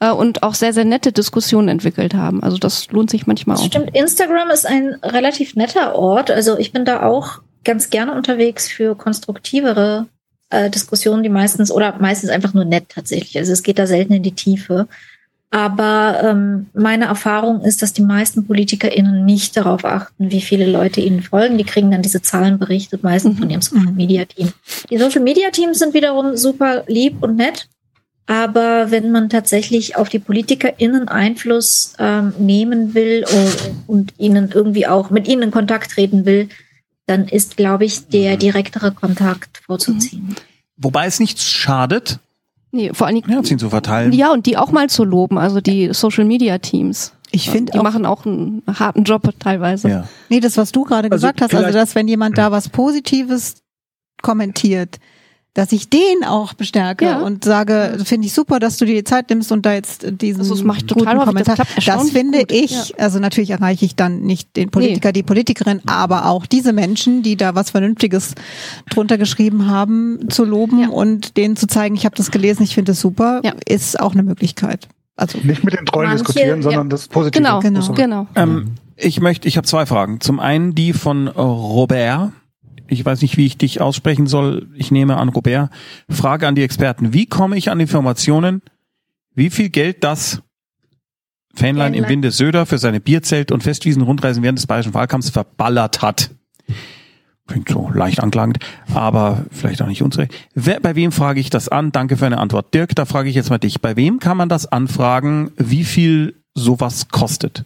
äh, 0.00 0.10
und 0.10 0.42
auch 0.42 0.54
sehr, 0.54 0.72
sehr 0.72 0.84
nette 0.84 1.12
Diskussionen 1.12 1.68
entwickelt 1.68 2.14
haben. 2.14 2.42
Also 2.42 2.58
das 2.58 2.90
lohnt 2.90 3.10
sich 3.10 3.26
manchmal 3.26 3.56
Das 3.56 3.64
auch. 3.64 3.68
stimmt, 3.68 3.96
Instagram 3.96 4.50
ist 4.50 4.66
ein 4.66 4.96
relativ 5.02 5.56
netter 5.56 5.94
Ort. 5.94 6.30
Also 6.30 6.58
ich 6.58 6.72
bin 6.72 6.84
da 6.84 7.02
auch 7.02 7.40
ganz 7.64 7.90
gerne 7.90 8.14
unterwegs 8.14 8.68
für 8.68 8.94
konstruktivere 8.94 10.06
äh, 10.50 10.70
Diskussionen, 10.70 11.22
die 11.22 11.28
meistens 11.28 11.70
oder 11.70 11.96
meistens 11.98 12.30
einfach 12.30 12.54
nur 12.54 12.64
nett 12.64 12.88
tatsächlich. 12.88 13.38
Also 13.38 13.52
es 13.52 13.62
geht 13.62 13.78
da 13.78 13.86
selten 13.86 14.14
in 14.14 14.22
die 14.22 14.34
Tiefe. 14.34 14.88
Aber 15.52 16.20
ähm, 16.22 16.66
meine 16.74 17.06
Erfahrung 17.06 17.62
ist, 17.62 17.82
dass 17.82 17.92
die 17.92 18.02
meisten 18.02 18.46
PolitikerInnen 18.46 19.24
nicht 19.24 19.56
darauf 19.56 19.84
achten, 19.84 20.30
wie 20.30 20.40
viele 20.40 20.70
Leute 20.70 21.00
ihnen 21.00 21.22
folgen. 21.22 21.58
Die 21.58 21.64
kriegen 21.64 21.90
dann 21.90 22.02
diese 22.02 22.22
Zahlen 22.22 22.58
berichtet, 22.58 23.02
meistens 23.02 23.38
von 23.38 23.50
ihrem 23.50 23.60
Social 23.60 23.92
Media 23.92 24.24
Team. 24.24 24.52
Die 24.90 24.98
Social 24.98 25.22
Media 25.22 25.50
Teams 25.50 25.80
sind 25.80 25.92
wiederum 25.92 26.36
super 26.36 26.84
lieb 26.86 27.16
und 27.20 27.36
nett. 27.36 27.68
Aber 28.26 28.92
wenn 28.92 29.10
man 29.10 29.28
tatsächlich 29.28 29.96
auf 29.96 30.08
die 30.08 30.20
PolitikerInnen 30.20 31.08
Einfluss 31.08 31.94
ähm, 31.98 32.32
nehmen 32.38 32.94
will 32.94 33.24
und, 33.24 33.88
und 33.88 34.14
ihnen 34.18 34.52
irgendwie 34.54 34.86
auch 34.86 35.10
mit 35.10 35.26
ihnen 35.26 35.42
in 35.42 35.50
Kontakt 35.50 35.90
treten 35.90 36.26
will, 36.26 36.48
dann 37.06 37.26
ist, 37.26 37.56
glaube 37.56 37.86
ich, 37.86 38.06
der 38.06 38.36
direktere 38.36 38.92
Kontakt 38.92 39.62
vorzuziehen. 39.66 40.36
Wobei 40.76 41.06
es 41.06 41.18
nichts 41.18 41.42
schadet, 41.42 42.20
Nee, 42.72 42.90
vor 42.92 43.06
allen 43.06 43.16
Dingen, 43.16 43.28
Herzchen 43.30 43.58
zu 43.58 43.70
verteilen. 43.70 44.12
ja, 44.12 44.32
und 44.32 44.46
die 44.46 44.56
auch 44.56 44.70
mal 44.70 44.88
zu 44.88 45.04
loben, 45.04 45.38
also 45.38 45.60
die 45.60 45.92
Social 45.92 46.24
Media 46.24 46.58
Teams. 46.58 47.12
Ich 47.32 47.48
finde 47.50 47.72
Die 47.72 47.78
auch, 47.78 47.82
machen 47.82 48.06
auch 48.06 48.26
einen 48.26 48.62
harten 48.66 49.04
Job 49.04 49.22
teilweise. 49.38 49.88
Ja. 49.88 50.08
nee, 50.28 50.40
das, 50.40 50.56
was 50.56 50.72
du 50.72 50.84
gerade 50.84 51.08
Also 51.10 51.14
gesagt 51.14 51.40
hast, 51.42 51.54
also 51.54 51.72
dass 51.72 51.94
wenn 51.94 52.08
jemand 52.08 52.36
da 52.38 52.50
was 52.50 52.68
Positives 52.68 53.62
kommentiert, 54.20 54.98
dass 55.54 55.72
ich 55.72 55.90
den 55.90 56.24
auch 56.26 56.52
bestärke 56.54 57.04
Ja. 57.04 57.20
und 57.22 57.42
sage, 57.44 57.98
finde 58.04 58.26
ich 58.28 58.32
super, 58.32 58.60
dass 58.60 58.76
du 58.76 58.84
dir 58.84 58.94
die 58.94 59.04
Zeit 59.04 59.30
nimmst 59.30 59.50
und 59.50 59.66
da 59.66 59.72
jetzt 59.74 60.06
diesen 60.20 60.40
Also 60.42 60.54
das 60.54 60.62
mache 60.62 60.78
ich 60.78 60.86
guten 60.86 61.00
total 61.00 61.16
das 61.16 61.24
Kommentar. 61.24 61.56
Das, 61.56 61.66
erstaunlich 61.74 62.12
finde 62.12 62.38
gut, 62.40 62.52
ich, 62.52 63.00
also 63.00 63.18
natürlich 63.18 63.50
erreiche 63.50 63.84
ich 63.84 63.96
dann 63.96 64.20
nicht 64.22 64.54
den 64.56 64.70
Politiker, 64.70 65.12
die 65.12 65.24
Politikerin, 65.24 65.80
aber 65.86 66.26
auch 66.26 66.46
diese 66.46 66.72
Menschen, 66.72 67.22
die 67.22 67.36
da 67.36 67.54
was 67.56 67.70
Vernünftiges 67.70 68.34
drunter 68.90 69.18
geschrieben 69.18 69.66
haben, 69.66 70.28
zu 70.30 70.44
loben 70.44 70.80
Ja. 70.82 70.88
und 70.90 71.36
denen 71.36 71.56
zu 71.56 71.66
zeigen, 71.66 71.96
ich 71.96 72.04
habe 72.04 72.14
das 72.16 72.30
gelesen, 72.30 72.62
ich 72.62 72.74
finde 72.74 72.92
es 72.92 73.00
super, 73.00 73.40
Ja. 73.44 73.52
ist 73.66 73.98
auch 73.98 74.12
eine 74.12 74.22
Möglichkeit. 74.22 74.86
Also 75.16 75.38
Nicht 75.42 75.64
mit 75.64 75.74
den 75.76 75.84
Treuen 75.84 76.08
Manche, 76.10 76.24
diskutieren, 76.24 76.62
sondern 76.62 76.88
das 76.88 77.08
Positive. 77.08 77.42
Genau, 77.42 77.58
Genau. 77.60 77.78
muss 77.80 77.88
man- 77.88 77.96
genau. 77.96 78.26
Ähm, 78.36 78.74
ich 78.96 79.20
möchte, 79.20 79.48
ich 79.48 79.56
habe 79.56 79.66
zwei 79.66 79.84
Fragen. 79.84 80.20
Zum 80.20 80.38
einen 80.40 80.74
die 80.74 80.92
von 80.92 81.26
Robert. 81.28 82.32
Ich 82.90 83.04
weiß 83.04 83.22
nicht, 83.22 83.36
wie 83.36 83.46
ich 83.46 83.56
dich 83.56 83.80
aussprechen 83.80 84.26
soll. 84.26 84.68
Ich 84.74 84.90
nehme 84.90 85.16
an 85.16 85.28
Robert. 85.28 85.70
Frage 86.08 86.48
an 86.48 86.56
die 86.56 86.62
Experten. 86.62 87.12
Wie 87.12 87.26
komme 87.26 87.56
ich 87.56 87.70
an 87.70 87.78
Informationen, 87.78 88.62
wie 89.34 89.48
viel 89.48 89.70
Geld 89.70 90.02
das 90.02 90.42
Fähnlein 91.54 91.94
im. 91.94 92.08
Winde 92.08 92.32
Söder 92.32 92.66
für 92.66 92.78
seine 92.78 93.00
Bierzelt- 93.00 93.52
und 93.52 93.62
Festwiesen-Rundreisen 93.62 94.42
während 94.42 94.58
des 94.58 94.66
bayerischen 94.66 94.94
Wahlkampfs 94.94 95.30
verballert 95.30 96.02
hat? 96.02 96.30
Klingt 97.46 97.68
so 97.68 97.90
leicht 97.92 98.20
anklagend, 98.20 98.58
aber 98.92 99.44
vielleicht 99.50 99.82
auch 99.82 99.86
nicht 99.86 100.02
unzurecht. 100.02 100.32
Wer, 100.54 100.80
bei 100.80 100.94
wem 100.94 101.10
frage 101.12 101.40
ich 101.40 101.50
das 101.50 101.68
an? 101.68 101.92
Danke 101.92 102.16
für 102.16 102.26
eine 102.26 102.38
Antwort. 102.38 102.74
Dirk, 102.74 102.94
da 102.94 103.04
frage 103.04 103.28
ich 103.28 103.34
jetzt 103.36 103.50
mal 103.50 103.58
dich. 103.58 103.80
Bei 103.80 103.96
wem 103.96 104.18
kann 104.18 104.36
man 104.36 104.48
das 104.48 104.66
anfragen, 104.66 105.50
wie 105.56 105.84
viel 105.84 106.42
sowas 106.54 107.08
kostet? 107.08 107.64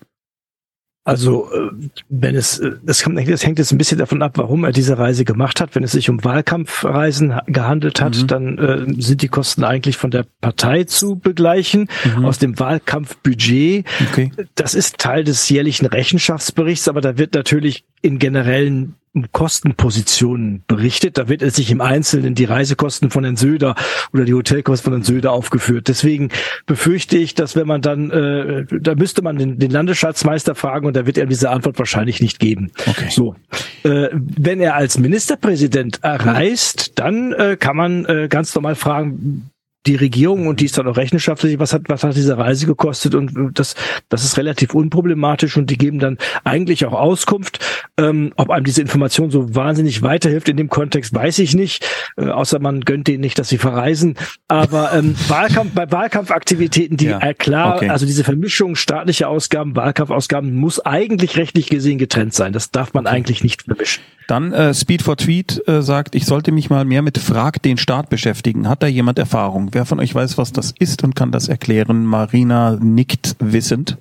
Also, 1.07 1.51
äh, 1.53 1.71
wenn 2.09 2.35
es, 2.35 2.59
äh, 2.61 2.73
das, 2.83 3.03
kann, 3.03 3.15
das 3.17 3.45
hängt 3.45 3.59
jetzt 3.59 3.73
ein 3.73 3.79
bisschen 3.79 3.99
davon 3.99 4.23
ab, 4.23 4.33
warum 4.39 4.65
er 4.65 4.73
diese 4.73 4.97
Reise 4.97 5.25
gemacht 5.27 5.61
hat. 5.61 5.75
Wenn 5.75 5.85
es 5.85 5.93
sich 5.93 6.09
um 6.09 6.25
Wahlkampfreisen 6.25 7.35
ha- 7.37 7.43
gehandelt 7.47 8.01
hat, 8.01 8.17
Mhm. 8.17 8.27
dann 8.27 8.59
äh, 8.59 9.03
sind 9.03 9.21
die 9.21 9.29
Kosten 9.29 9.65
eigentlich 9.65 9.99
von 9.99 10.11
der 10.11 10.25
Partei 10.41 10.85
zu 10.85 11.17
begleichen, 11.17 11.89
Mhm. 12.17 12.25
aus 12.25 12.39
dem 12.39 12.59
Wahlkampfbudget. 12.59 13.85
Okay. 14.11 14.31
Das 14.55 14.75
ist 14.75 14.97
Teil 14.99 15.25
des 15.25 15.49
jährlichen 15.51 15.87
Rechenschaftsberichts, 15.87 16.89
aber 16.89 17.01
da 17.03 17.19
wird 17.19 17.35
natürlich 17.35 17.85
in 18.01 18.19
generellen 18.19 18.95
Kostenpositionen 19.33 20.65
berichtet. 20.67 21.19
Da 21.19 21.29
wird 21.29 21.43
es 21.43 21.57
sich 21.57 21.71
im 21.71 21.81
Einzelnen 21.81 22.35
die 22.35 22.45
Reisekosten 22.45 23.11
von 23.11 23.25
Herrn 23.25 23.37
Söder 23.37 23.75
oder 24.13 24.25
die 24.25 24.35
Hotelkosten 24.35 24.85
von 24.85 24.93
Herrn 24.95 25.05
Söder 25.05 25.33
aufgeführt. 25.33 25.89
Deswegen 25.89 26.31
befürchte 26.67 27.17
ich, 27.17 27.35
dass 27.35 27.55
wenn 27.57 27.67
man 27.67 27.81
dann, 27.81 28.11
äh, 28.11 28.67
da 28.81 28.95
müsste 28.95 29.23
man 29.23 29.37
den, 29.37 29.59
den 29.59 29.71
Landesschatzmeister 29.71 30.55
fragen 30.55 30.87
und 30.87 30.97
da 30.97 31.07
wird 31.07 31.19
er 31.19 31.27
diese 31.27 31.51
Antwort 31.51 31.79
wahrscheinlich 31.79 32.21
nicht 32.21 32.39
geben. 32.39 32.73
Okay. 32.87 33.09
So, 33.11 33.37
äh, 33.85 34.09
wenn 34.13 34.61
er 34.61 34.75
als 34.75 34.99
Ministerpräsident 34.99 36.01
reist, 36.03 36.99
dann 36.99 37.33
äh, 37.33 37.57
kann 37.59 37.77
man 37.77 38.05
äh, 38.07 38.29
ganz 38.29 38.55
normal 38.55 38.75
fragen, 38.75 39.51
die 39.87 39.97
Regierung 39.97 40.47
und 40.47 40.61
die 40.61 40.65
ist 40.65 40.79
dann 40.79 40.87
auch 40.87 40.97
rechenschaftlich, 40.97 41.59
was 41.59 41.73
hat, 41.73 41.83
was 41.89 42.05
hat 42.05 42.17
diese 42.17 42.39
Reise 42.39 42.67
gekostet 42.67 43.15
und 43.15 43.59
das, 43.59 43.75
das 44.09 44.25
ist 44.25 44.39
relativ 44.39 44.75
unproblematisch 44.75 45.57
und 45.57 45.69
die 45.71 45.77
geben 45.77 45.99
dann 45.99 46.19
eigentlich 46.43 46.87
auch 46.87 46.95
Auskunft. 46.95 47.59
Ähm, 47.99 48.33
ob 48.37 48.51
einem 48.51 48.65
diese 48.65 48.81
Information 48.81 49.31
so 49.31 49.55
wahnsinnig 49.55 50.03
weiterhilft 50.03 50.49
in 50.49 50.57
dem 50.57 50.69
Kontext, 50.69 51.15
weiß 51.15 51.39
ich 51.39 51.55
nicht, 51.55 51.87
äh, 52.17 52.29
außer 52.29 52.59
man 52.59 52.81
gönnt 52.81 53.09
denen 53.09 53.21
nicht, 53.21 53.39
dass 53.39 53.49
sie 53.49 53.59
verreisen. 53.59 54.17
Aber 54.49 54.93
ähm, 54.95 55.15
Wahlkampf, 55.29 55.75
bei 55.75 55.91
Wahlkampfaktivitäten, 55.91 56.97
die 56.97 57.07
Ja, 57.07 57.21
äh, 57.21 57.35
klar, 57.35 57.77
okay. 57.77 57.91
also 57.91 58.07
diese 58.07 58.25
Vermischung 58.25 58.77
staatlicher 58.77 59.29
Ausgaben, 59.29 59.77
Wahlkampfausgaben 59.77 60.55
muss 60.55 60.81
eigentlich 60.81 61.37
rechtlich 61.37 61.69
gesehen 61.69 61.99
getrennt 61.99 62.35
sein. 62.35 62.53
Das 62.53 62.71
darf 62.71 62.95
man 62.95 63.07
eigentlich 63.07 63.45
nicht 63.45 63.63
vermischen. 63.63 64.03
Dann 64.27 64.53
äh, 64.53 64.73
Speed 64.73 65.03
for 65.03 65.17
Tweet 65.17 65.63
äh, 65.69 65.83
sagt, 65.83 66.15
ich 66.15 66.25
sollte 66.25 66.53
mich 66.53 66.71
mal 66.71 66.85
mehr 66.85 67.03
mit 67.03 67.19
Frag 67.19 67.63
den 67.63 67.77
Staat 67.77 68.09
beschäftigen. 68.09 68.69
Hat 68.69 68.83
da 68.83 68.87
jemand 68.87 69.19
Erfahrung? 69.19 69.74
Wer 69.75 69.85
von 69.85 69.99
euch 69.99 70.15
weiß, 70.15 70.39
was 70.39 70.53
das 70.53 70.73
ist 70.79 71.03
und 71.03 71.17
kann 71.17 71.33
das 71.33 71.49
erklären? 71.49 72.05
Marina 72.05 72.79
nickt 72.81 73.35
wissend. 73.41 73.99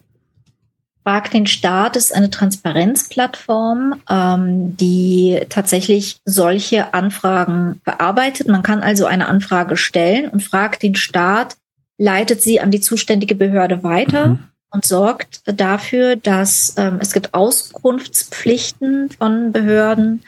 Frag 1.04 1.32
den 1.32 1.48
Staat 1.48 1.96
ist 1.98 2.16
eine 2.16 2.30
Transparenzplattform, 2.30 3.96
ähm, 4.08 4.78
die 4.78 5.42
tatsächlich 5.50 6.18
solche 6.26 6.94
Anfragen 6.94 7.82
bearbeitet. 7.84 8.48
Man 8.48 8.62
kann 8.62 8.82
also 8.82 9.06
eine 9.08 9.28
Anfrage 9.28 9.76
stellen 9.76 10.30
und 10.30 10.42
Frag 10.44 10.80
den 10.80 10.94
Staat 10.96 11.58
leitet 11.98 12.44
sie 12.44 12.62
an 12.62 12.70
die 12.70 12.80
zuständige 12.80 13.34
Behörde 13.36 13.84
weiter 13.84 14.28
Mhm. 14.28 14.40
und 14.70 14.86
sorgt 14.86 15.42
dafür, 15.60 16.16
dass 16.16 16.76
ähm, 16.78 17.00
es 17.02 17.14
gibt 17.14 17.34
Auskunftspflichten 17.34 19.10
von 19.10 19.52
Behörden 19.52 20.22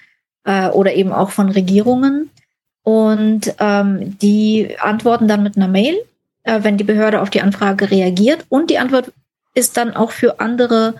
äh, 0.43 0.69
oder 0.69 0.93
eben 0.93 1.13
auch 1.13 1.30
von 1.30 1.49
Regierungen. 1.49 2.31
Und 2.86 3.53
ähm, 3.60 4.18
die 4.20 4.78
antworten 4.80 5.28
dann 5.28 5.41
mit 5.44 5.57
einer 5.57 5.68
Mail, 5.68 5.95
äh, 6.44 6.60
wenn 6.62 6.78
die 6.78 6.84
Behörde 6.84 7.20
auf 7.22 7.32
die 7.32 7.41
Anfrage 7.41 7.90
reagiert. 7.90 8.45
Und 8.48 8.70
die 8.70 8.78
Antwort 8.78 9.12
ist 9.56 9.76
dann 9.76 9.95
auch 9.95 10.12
für 10.12 10.40
andere 10.40 10.94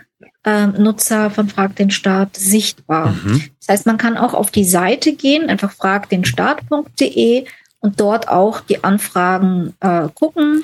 ähm, 0.44 0.74
Nutzer 0.80 1.30
von 1.30 1.48
Frag 1.48 1.76
den 1.76 1.92
Staat 1.92 2.36
sichtbar. 2.38 3.12
Mhm. 3.12 3.44
Das 3.60 3.70
heißt, 3.70 3.86
man 3.86 3.98
kann 3.98 4.18
auch 4.18 4.34
auf 4.34 4.50
die 4.50 4.66
Seite 4.66 5.14
gehen, 5.14 5.48
einfach 5.48 5.72
fragdenstaat.de 5.72 7.46
und 7.82 8.00
dort 8.00 8.30
auch 8.30 8.62
die 8.62 8.84
Anfragen 8.84 9.76
äh, 9.80 10.08
gucken, 10.16 10.64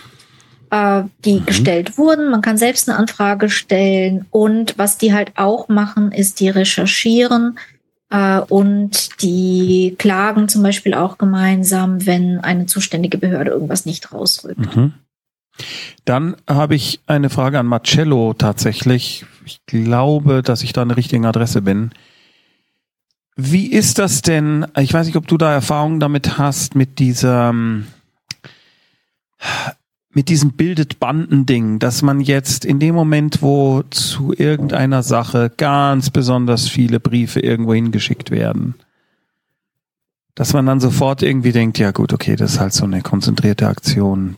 äh, 0.72 1.04
die 1.24 1.42
Mhm. 1.42 1.46
gestellt 1.46 1.98
wurden. 2.00 2.32
Man 2.32 2.42
kann 2.42 2.58
selbst 2.58 2.90
eine 2.90 2.98
Anfrage 2.98 3.50
stellen 3.50 4.26
und 4.32 4.76
was 4.80 4.98
die 4.98 5.14
halt 5.14 5.34
auch 5.36 5.68
machen, 5.68 6.12
ist, 6.12 6.40
die 6.40 6.50
recherchieren 6.50 7.58
Äh, 7.58 7.71
und 8.50 9.22
die 9.22 9.96
klagen 9.98 10.50
zum 10.50 10.64
Beispiel 10.64 10.94
auch 10.94 11.18
gemeinsam, 11.18 12.06
wenn 12.06 12.40
eine 12.40 12.66
zuständige 12.66 13.18
Behörde 13.18 13.52
irgendwas 13.52 13.86
nicht 13.86 14.12
rausrückt. 14.12 14.76
Mhm. 14.76 14.94
Dann 16.06 16.36
habe 16.50 16.76
ich 16.76 17.00
eine 17.08 17.30
Frage 17.30 17.60
an 17.60 17.68
Marcello 17.68 18.34
tatsächlich. 18.34 19.26
Ich 19.46 19.60
glaube, 19.66 20.42
dass 20.44 20.64
ich 20.64 20.74
da 20.74 20.82
eine 20.82 20.98
richtige 20.98 21.28
Adresse 21.28 21.62
bin. 21.62 21.92
Wie 23.36 23.68
ist 23.68 23.98
das 23.98 24.22
denn? 24.22 24.66
Ich 24.78 24.94
weiß 24.94 25.08
nicht, 25.08 25.16
ob 25.16 25.28
du 25.28 25.38
da 25.38 25.54
Erfahrungen 25.54 26.00
damit 26.00 26.38
hast, 26.38 26.76
mit 26.76 27.00
dieser, 27.00 27.54
mit 30.14 30.30
diesem 30.30 30.54
bildet 30.54 31.00
Banden-Ding, 31.00 31.80
dass 31.80 32.02
man 32.02 32.20
jetzt 32.20 32.66
in 32.66 32.80
dem 32.80 32.96
Moment, 32.96 33.42
wo 33.42 33.84
zu 33.84 34.34
irgendeiner 34.36 35.04
Sache 35.04 35.52
ganz 35.56 36.10
besonders 36.10 36.68
viele 36.68 37.00
Briefe 37.00 37.40
irgendwo 37.40 37.74
hingeschickt 37.74 38.30
werden, 38.30 38.76
dass 40.36 40.54
man 40.54 40.66
dann 40.66 40.80
sofort 40.80 41.24
irgendwie 41.24 41.52
denkt, 41.52 41.78
ja 41.78 41.92
gut, 41.92 42.14
okay, 42.14 42.36
das 42.36 42.54
ist 42.54 42.60
halt 42.60 42.74
so 42.74 42.84
eine 42.84 43.02
konzentrierte 43.02 43.68
Aktion. 43.68 44.36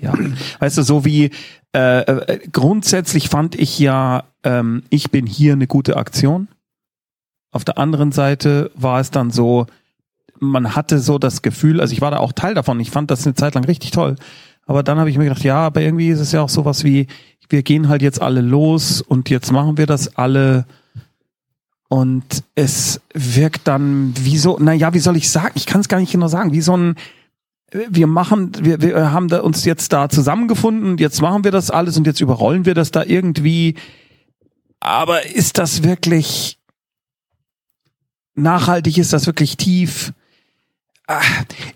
Ja, 0.00 0.12
weißt 0.58 0.76
du, 0.76 0.82
so 0.82 1.06
wie 1.06 1.30
äh, 1.74 2.00
äh, 2.00 2.48
grundsätzlich 2.52 3.28
fand 3.28 3.54
ich 3.54 3.78
ja, 3.78 4.24
ähm, 4.42 4.82
ich 4.90 5.10
bin 5.10 5.26
hier 5.26 5.54
eine 5.54 5.66
gute 5.66 5.96
Aktion. 5.96 6.48
Auf 7.50 7.64
der 7.64 7.78
anderen 7.78 8.12
Seite 8.12 8.70
war 8.74 9.00
es 9.00 9.10
dann 9.10 9.30
so, 9.30 9.66
man 10.40 10.74
hatte 10.74 10.98
so 10.98 11.18
das 11.18 11.42
Gefühl, 11.42 11.80
also 11.80 11.92
ich 11.92 12.00
war 12.00 12.10
da 12.10 12.18
auch 12.18 12.32
Teil 12.32 12.54
davon, 12.54 12.80
ich 12.80 12.90
fand 12.90 13.10
das 13.10 13.26
eine 13.26 13.34
Zeit 13.34 13.54
lang 13.54 13.64
richtig 13.64 13.90
toll. 13.90 14.16
Aber 14.66 14.82
dann 14.82 14.98
habe 14.98 15.10
ich 15.10 15.18
mir 15.18 15.24
gedacht, 15.24 15.44
ja, 15.44 15.58
aber 15.58 15.82
irgendwie 15.82 16.08
ist 16.08 16.20
es 16.20 16.32
ja 16.32 16.42
auch 16.42 16.48
sowas 16.48 16.84
wie, 16.84 17.06
wir 17.48 17.62
gehen 17.62 17.88
halt 17.88 18.02
jetzt 18.02 18.20
alle 18.20 18.40
los 18.40 19.02
und 19.02 19.30
jetzt 19.30 19.52
machen 19.52 19.76
wir 19.76 19.86
das 19.86 20.16
alle. 20.16 20.66
Und 21.88 22.42
es 22.54 23.00
wirkt 23.12 23.68
dann 23.68 24.14
wie 24.18 24.38
so, 24.38 24.58
naja, 24.58 24.94
wie 24.94 24.98
soll 24.98 25.16
ich 25.16 25.30
sagen? 25.30 25.52
Ich 25.54 25.66
kann 25.66 25.80
es 25.80 25.88
gar 25.88 26.00
nicht 26.00 26.12
genau 26.12 26.28
sagen, 26.28 26.52
wie 26.52 26.62
so 26.62 26.76
ein, 26.76 26.94
wir 27.88 28.06
machen, 28.06 28.52
wir, 28.60 28.80
wir 28.80 29.12
haben 29.12 29.28
da 29.28 29.40
uns 29.40 29.64
jetzt 29.64 29.92
da 29.92 30.08
zusammengefunden, 30.08 30.96
jetzt 30.98 31.20
machen 31.20 31.44
wir 31.44 31.50
das 31.50 31.70
alles 31.70 31.96
und 31.96 32.06
jetzt 32.06 32.20
überrollen 32.20 32.64
wir 32.64 32.74
das 32.74 32.90
da 32.90 33.04
irgendwie. 33.04 33.74
Aber 34.80 35.26
ist 35.26 35.58
das 35.58 35.82
wirklich 35.82 36.58
nachhaltig? 38.34 38.98
Ist 38.98 39.12
das 39.12 39.26
wirklich 39.26 39.56
tief? 39.56 40.12
Ah, 41.06 41.20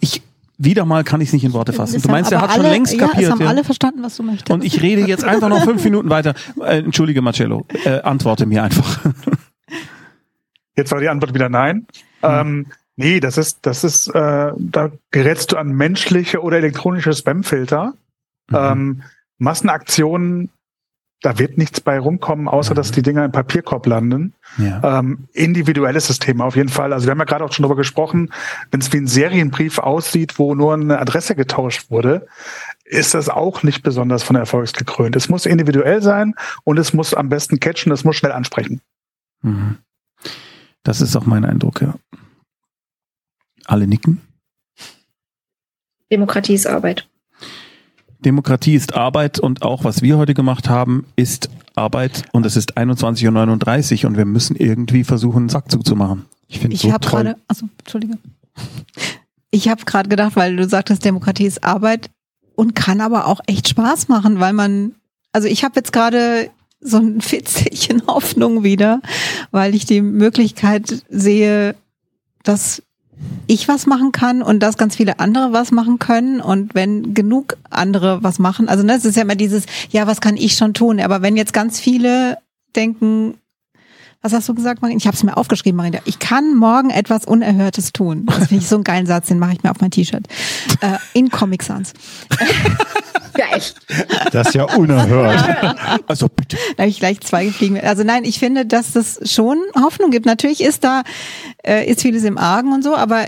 Ich, 0.00 0.22
wieder 0.56 0.84
mal 0.84 1.04
kann 1.04 1.20
ich 1.20 1.28
es 1.28 1.32
nicht 1.32 1.44
in 1.44 1.52
Worte 1.52 1.72
fassen. 1.72 1.94
Das 1.94 2.02
Du 2.02 2.08
meinst, 2.10 2.32
er 2.32 2.40
hat 2.40 2.52
schon 2.52 2.60
alle- 2.60 2.70
längst 2.70 2.92
ja, 2.94 3.06
kapiert. 3.06 3.24
Es 3.24 3.30
haben 3.30 3.40
ja? 3.42 3.48
alle 3.48 3.62
verstanden, 3.64 4.02
was 4.02 4.16
du 4.16 4.22
möchtest. 4.22 4.50
Und 4.50 4.64
ich 4.64 4.82
rede 4.82 5.06
jetzt 5.06 5.24
einfach 5.24 5.48
noch 5.48 5.62
fünf 5.64 5.84
Minuten 5.84 6.10
weiter. 6.10 6.34
Äh, 6.60 6.78
entschuldige, 6.78 7.22
Marcello, 7.22 7.66
äh, 7.84 8.00
antworte 8.00 8.46
mir 8.46 8.62
einfach. 8.64 9.00
Jetzt 10.76 10.92
war 10.92 11.00
die 11.00 11.08
Antwort 11.08 11.34
wieder 11.34 11.48
nein. 11.48 11.86
Ähm, 12.22 12.66
nee, 12.96 13.18
das 13.18 13.36
ist, 13.36 13.58
das 13.62 13.82
ist, 13.82 14.06
äh, 14.14 14.52
da 14.56 14.90
gerätst 15.10 15.50
du 15.52 15.56
an 15.56 15.70
menschliche 15.70 16.40
oder 16.40 16.58
elektronische 16.58 17.12
Spamfilter. 17.12 17.94
Ähm, 18.52 19.02
Massenaktionen, 19.38 20.50
da 21.20 21.38
wird 21.38 21.58
nichts 21.58 21.80
bei 21.80 21.98
rumkommen, 21.98 22.46
außer 22.46 22.74
dass 22.74 22.92
die 22.92 23.02
Dinger 23.02 23.24
im 23.24 23.32
Papierkorb 23.32 23.86
landen. 23.86 24.34
Ja. 24.56 25.00
Ähm, 25.00 25.28
individuelle 25.32 26.00
Systeme 26.00 26.44
auf 26.44 26.54
jeden 26.54 26.68
Fall. 26.68 26.92
Also 26.92 27.06
wir 27.06 27.10
haben 27.10 27.18
ja 27.18 27.24
gerade 27.24 27.44
auch 27.44 27.52
schon 27.52 27.64
darüber 27.64 27.76
gesprochen, 27.76 28.32
wenn 28.70 28.80
es 28.80 28.92
wie 28.92 28.98
ein 28.98 29.08
Serienbrief 29.08 29.78
aussieht, 29.78 30.38
wo 30.38 30.54
nur 30.54 30.74
eine 30.74 31.00
Adresse 31.00 31.34
getauscht 31.34 31.90
wurde, 31.90 32.26
ist 32.84 33.14
das 33.14 33.28
auch 33.28 33.62
nicht 33.62 33.82
besonders 33.82 34.22
von 34.22 34.36
Erfolgs 34.36 34.72
gekrönt. 34.72 35.16
Es 35.16 35.28
muss 35.28 35.44
individuell 35.44 36.02
sein 36.02 36.34
und 36.64 36.78
es 36.78 36.92
muss 36.92 37.14
am 37.14 37.28
besten 37.28 37.58
catchen, 37.58 37.90
es 37.92 38.04
muss 38.04 38.16
schnell 38.16 38.32
ansprechen. 38.32 38.80
Mhm. 39.42 39.78
Das 40.84 41.00
ist 41.00 41.16
auch 41.16 41.26
mein 41.26 41.44
Eindruck, 41.44 41.82
ja. 41.82 41.94
Alle 43.66 43.86
nicken. 43.86 44.22
Demokratie 46.10 46.54
ist 46.54 46.66
Arbeit. 46.66 47.08
Demokratie 48.24 48.74
ist 48.74 48.94
Arbeit 48.94 49.38
und 49.38 49.62
auch 49.62 49.84
was 49.84 50.02
wir 50.02 50.18
heute 50.18 50.34
gemacht 50.34 50.68
haben, 50.68 51.06
ist 51.16 51.50
Arbeit 51.76 52.24
und 52.32 52.44
es 52.44 52.56
ist 52.56 52.76
21.39 52.76 54.02
Uhr 54.04 54.10
und 54.10 54.16
wir 54.16 54.24
müssen 54.24 54.56
irgendwie 54.56 55.04
versuchen, 55.04 55.38
einen 55.38 55.48
Sack 55.48 55.70
zuzumachen. 55.70 56.24
Ich 56.48 56.58
finde 56.58 56.74
Ich 56.74 56.82
so 56.82 56.92
habe 56.92 57.06
toll. 57.06 57.22
gerade, 57.24 57.36
also 57.46 57.68
Entschuldige. 57.78 58.18
Ich 59.50 59.68
habe 59.68 59.84
gerade 59.84 60.08
gedacht, 60.08 60.34
weil 60.34 60.56
du 60.56 60.68
sagtest, 60.68 61.04
Demokratie 61.04 61.46
ist 61.46 61.62
Arbeit 61.62 62.10
und 62.54 62.74
kann 62.74 63.00
aber 63.00 63.26
auch 63.26 63.40
echt 63.46 63.68
Spaß 63.68 64.08
machen, 64.08 64.40
weil 64.40 64.52
man, 64.52 64.94
also 65.32 65.46
ich 65.46 65.62
habe 65.62 65.74
jetzt 65.76 65.92
gerade 65.92 66.50
so 66.80 66.96
ein 66.98 67.20
Fitzelchen 67.20 68.06
Hoffnung 68.06 68.64
wieder, 68.64 69.00
weil 69.52 69.74
ich 69.74 69.86
die 69.86 70.00
Möglichkeit 70.00 71.04
sehe, 71.08 71.76
dass 72.42 72.82
ich 73.46 73.66
was 73.68 73.86
machen 73.86 74.12
kann 74.12 74.42
und 74.42 74.60
dass 74.60 74.76
ganz 74.76 74.96
viele 74.96 75.20
andere 75.20 75.52
was 75.52 75.72
machen 75.72 75.98
können 75.98 76.40
und 76.40 76.74
wenn 76.74 77.14
genug 77.14 77.56
andere 77.70 78.22
was 78.22 78.38
machen, 78.38 78.68
also 78.68 78.84
ne, 78.84 78.94
es 78.94 79.04
ist 79.04 79.16
ja 79.16 79.22
immer 79.22 79.34
dieses, 79.34 79.64
ja, 79.90 80.06
was 80.06 80.20
kann 80.20 80.36
ich 80.36 80.54
schon 80.54 80.74
tun, 80.74 81.00
aber 81.00 81.22
wenn 81.22 81.36
jetzt 81.36 81.52
ganz 81.52 81.80
viele 81.80 82.38
denken, 82.76 83.34
was 84.20 84.32
hast 84.32 84.48
du 84.48 84.54
gesagt, 84.54 84.82
Marina? 84.82 84.98
Ich 84.98 85.06
habe 85.06 85.16
es 85.16 85.22
mir 85.22 85.36
aufgeschrieben, 85.36 85.76
Marina. 85.76 86.00
Ich 86.04 86.18
kann 86.18 86.56
morgen 86.56 86.90
etwas 86.90 87.24
Unerhörtes 87.24 87.92
tun. 87.92 88.26
Das 88.26 88.48
finde 88.48 88.56
ich 88.56 88.68
so 88.68 88.74
einen 88.74 88.84
geilen 88.84 89.06
Satz, 89.06 89.28
den 89.28 89.38
mache 89.38 89.52
ich 89.52 89.62
mir 89.62 89.70
auf 89.70 89.80
mein 89.80 89.92
T-Shirt. 89.92 90.26
Äh, 90.80 90.98
in 91.14 91.30
Comic 91.30 91.62
Sans. 91.62 91.92
Geil. 93.38 93.62
Das 94.32 94.48
ist 94.48 94.54
ja 94.54 94.64
unerhört. 94.64 96.04
Also 96.08 96.28
bitte. 96.28 96.56
Da 96.76 96.82
habe 96.82 96.90
ich 96.90 96.98
gleich 96.98 97.20
zwei 97.20 97.44
geflogen. 97.44 97.80
Also 97.80 98.02
nein, 98.02 98.24
ich 98.24 98.40
finde, 98.40 98.66
dass 98.66 98.94
das 98.94 99.20
schon 99.30 99.58
Hoffnung 99.80 100.10
gibt. 100.10 100.26
Natürlich 100.26 100.60
ist 100.60 100.82
da, 100.82 101.04
äh, 101.64 101.88
ist 101.88 102.02
vieles 102.02 102.24
im 102.24 102.36
Argen 102.36 102.72
und 102.72 102.82
so, 102.82 102.96
aber 102.96 103.26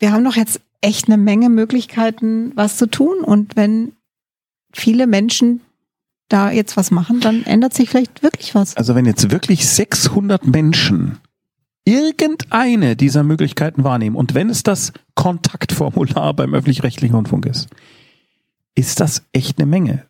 wir 0.00 0.10
haben 0.10 0.24
doch 0.24 0.34
jetzt 0.34 0.60
echt 0.80 1.06
eine 1.06 1.18
Menge 1.18 1.50
Möglichkeiten, 1.50 2.50
was 2.56 2.76
zu 2.76 2.86
tun. 2.86 3.20
Und 3.20 3.54
wenn 3.54 3.92
viele 4.72 5.06
Menschen 5.06 5.60
da 6.28 6.50
jetzt 6.50 6.76
was 6.76 6.90
machen, 6.90 7.20
dann 7.20 7.44
ändert 7.44 7.74
sich 7.74 7.90
vielleicht 7.90 8.24
wirklich 8.24 8.56
was. 8.56 8.76
Also 8.76 8.96
wenn 8.96 9.06
jetzt 9.06 9.30
wirklich 9.30 9.68
600 9.68 10.48
Menschen 10.48 11.18
irgendeine 11.84 12.96
dieser 12.96 13.22
Möglichkeiten 13.22 13.84
wahrnehmen 13.84 14.16
und 14.16 14.34
wenn 14.34 14.50
es 14.50 14.64
das 14.64 14.92
Kontaktformular 15.14 16.34
beim 16.34 16.54
öffentlich-rechtlichen 16.54 17.14
Rundfunk 17.14 17.46
ist, 17.46 17.68
ist 18.74 19.00
das 19.00 19.22
echt 19.32 19.58
eine 19.58 19.66
Menge. 19.66 20.06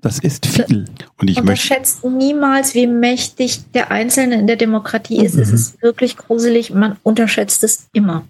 Das 0.00 0.18
ist 0.18 0.46
viel. 0.46 0.84
Und 1.18 1.28
ich 1.28 1.36
möchte, 1.36 1.40
Unterschätzt 1.40 2.04
niemals, 2.04 2.74
wie 2.74 2.86
mächtig 2.86 3.60
der 3.72 3.90
Einzelne 3.90 4.36
in 4.38 4.46
der 4.46 4.56
Demokratie 4.56 5.24
ist. 5.24 5.34
Es 5.36 5.48
Mhm. 5.48 5.54
ist 5.54 5.82
wirklich 5.82 6.16
gruselig. 6.16 6.72
Man 6.72 6.96
unterschätzt 7.02 7.64
es 7.64 7.88
immer. 7.92 8.24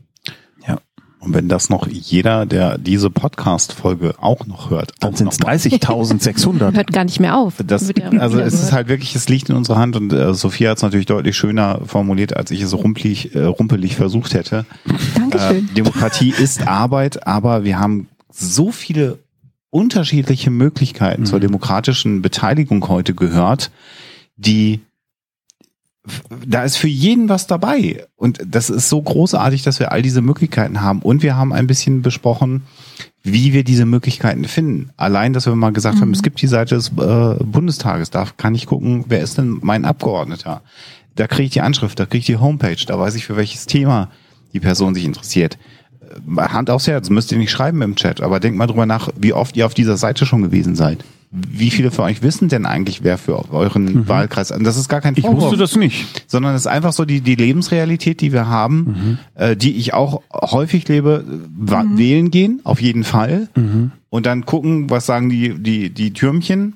und 1.19 1.35
wenn 1.35 1.49
das 1.49 1.71
noch 1.71 1.89
jeder, 1.89 2.47
der 2.47 2.79
diese 2.79 3.11
Podcast-Folge 3.11 4.15
auch 4.21 4.47
noch 4.47 4.71
hört, 4.71 4.93
Dann 5.01 5.17
sind 5.17 5.33
es 5.33 5.41
noch 5.41 5.49
mal- 5.49 5.57
30.600. 5.57 6.75
Hört 6.77 6.93
gar 6.93 7.03
nicht 7.05 7.19
mehr 7.19 7.37
auf. 7.37 7.55
Das, 7.67 7.93
ja 7.97 8.11
also 8.21 8.39
es 8.39 8.55
ist 8.55 8.71
halt 8.73 8.87
wirklich, 8.87 9.17
es 9.17 9.29
liegt 9.29 9.49
in 9.49 9.57
unserer 9.57 9.79
Hand 9.79 9.97
und 9.97 10.13
äh, 10.13 10.33
Sophia 10.35 10.71
hat 10.71 10.77
es 10.77 10.83
natürlich 10.85 11.07
deutlich 11.07 11.37
schöner 11.37 11.81
formuliert, 11.85 12.37
als 12.37 12.53
ich 12.53 12.61
es 12.63 12.73
rumpelig, 12.75 13.35
äh, 13.35 13.43
rumpelig 13.43 13.97
versucht 13.97 14.35
hätte. 14.35 14.67
Äh, 14.87 14.93
Dankeschön. 15.19 15.69
Demokratie 15.75 16.31
ist 16.31 16.65
Arbeit, 16.69 17.27
aber 17.27 17.65
wir 17.65 17.81
haben 17.81 18.09
so 18.31 18.71
viele 18.71 19.19
unterschiedliche 19.71 20.51
Möglichkeiten 20.51 21.23
Mhm. 21.23 21.27
zur 21.27 21.41
demokratischen 21.41 22.23
Beteiligung 22.23 22.87
heute 22.89 23.15
gehört, 23.15 23.71
die 24.37 24.81
da 26.47 26.63
ist 26.63 26.77
für 26.77 26.89
jeden 26.89 27.29
was 27.29 27.47
dabei. 27.47 28.07
Und 28.15 28.39
das 28.47 28.71
ist 28.71 28.89
so 28.89 29.03
großartig, 29.03 29.63
dass 29.63 29.81
wir 29.81 29.91
all 29.91 30.03
diese 30.03 30.23
Möglichkeiten 30.23 30.81
haben. 30.81 31.03
Und 31.03 31.23
wir 31.23 31.37
haben 31.37 31.53
ein 31.53 31.67
bisschen 31.67 32.03
besprochen, 32.03 32.63
wie 33.25 33.53
wir 33.53 33.65
diese 33.65 33.87
Möglichkeiten 33.87 34.45
finden. 34.45 34.91
Allein, 34.97 35.33
dass 35.33 35.47
wir 35.47 35.55
mal 35.57 35.73
gesagt 35.73 36.01
haben, 36.01 36.13
es 36.13 36.23
gibt 36.23 36.41
die 36.41 36.47
Seite 36.47 36.77
des 36.77 36.91
äh, 36.91 37.45
Bundestages, 37.45 38.11
da 38.11 38.27
kann 38.37 38.55
ich 38.55 38.67
gucken, 38.67 39.05
wer 39.09 39.21
ist 39.21 39.37
denn 39.39 39.59
mein 39.63 39.85
Abgeordneter. 39.85 40.63
Da 41.17 41.27
kriege 41.27 41.47
ich 41.47 41.51
die 41.51 41.61
Anschrift, 41.61 41.99
da 41.99 42.07
kriege 42.07 42.21
ich 42.21 42.27
die 42.27 42.37
Homepage, 42.37 42.77
da 42.87 42.99
weiß 42.99 43.17
ich, 43.17 43.27
für 43.27 43.37
welches 43.37 43.67
Thema 43.67 44.11
die 44.53 44.61
Person 44.61 44.95
sich 44.95 45.05
interessiert. 45.05 45.59
Äh, 46.37 46.41
Hand 46.41 46.71
aufs 46.71 46.87
Herz, 46.87 47.11
müsst 47.11 47.33
ihr 47.33 47.39
nicht 47.39 47.51
schreiben 47.51 47.83
im 47.83 47.97
Chat, 47.97 48.21
aber 48.21 48.41
denkt 48.41 48.59
mal 48.59 48.67
drüber 48.67 48.87
nach, 48.87 49.09
wie 49.19 49.33
oft 49.33 49.57
ihr 49.57 49.67
auf 49.67 49.75
dieser 49.75 49.97
Seite 49.97 50.27
schon 50.27 50.43
gewesen 50.43 50.75
seid. 50.75 51.05
Wie 51.33 51.71
viele 51.71 51.91
von 51.91 52.05
euch 52.05 52.23
wissen 52.23 52.49
denn 52.49 52.67
eigentlich, 52.67 53.03
wer 53.03 53.19
für 53.19 53.53
euren 53.53 54.07
Wahlkreis, 54.09 54.53
und 54.53 54.63
das 54.65 54.77
ist 54.77 54.89
gar 54.89 55.01
kein 55.01 55.15
Ich 55.17 55.23
Vorwurf 55.23 55.43
wusste 55.45 55.57
das 55.57 55.75
nicht. 55.77 56.25
sondern 56.29 56.55
es 56.55 56.63
ist 56.63 56.67
einfach 56.69 56.93
so 56.93 57.05
die, 57.05 57.21
die 57.21 57.35
Lebensrealität, 57.35 58.21
die 58.21 58.33
wir 58.33 58.47
haben, 58.47 59.19
äh, 59.35 59.57
die 59.57 59.75
ich 59.77 59.93
auch 59.93 60.23
häufig 60.33 60.87
lebe, 60.89 61.25
wa- 61.59 61.85
wählen 61.95 62.31
gehen, 62.31 62.61
auf 62.65 62.81
jeden 62.81 63.03
Fall, 63.05 63.49
und 64.09 64.25
dann 64.25 64.47
gucken, 64.47 64.89
was 64.89 65.05
sagen 65.05 65.29
die, 65.29 65.55
die, 65.59 65.91
die 65.91 66.13
Türmchen, 66.13 66.75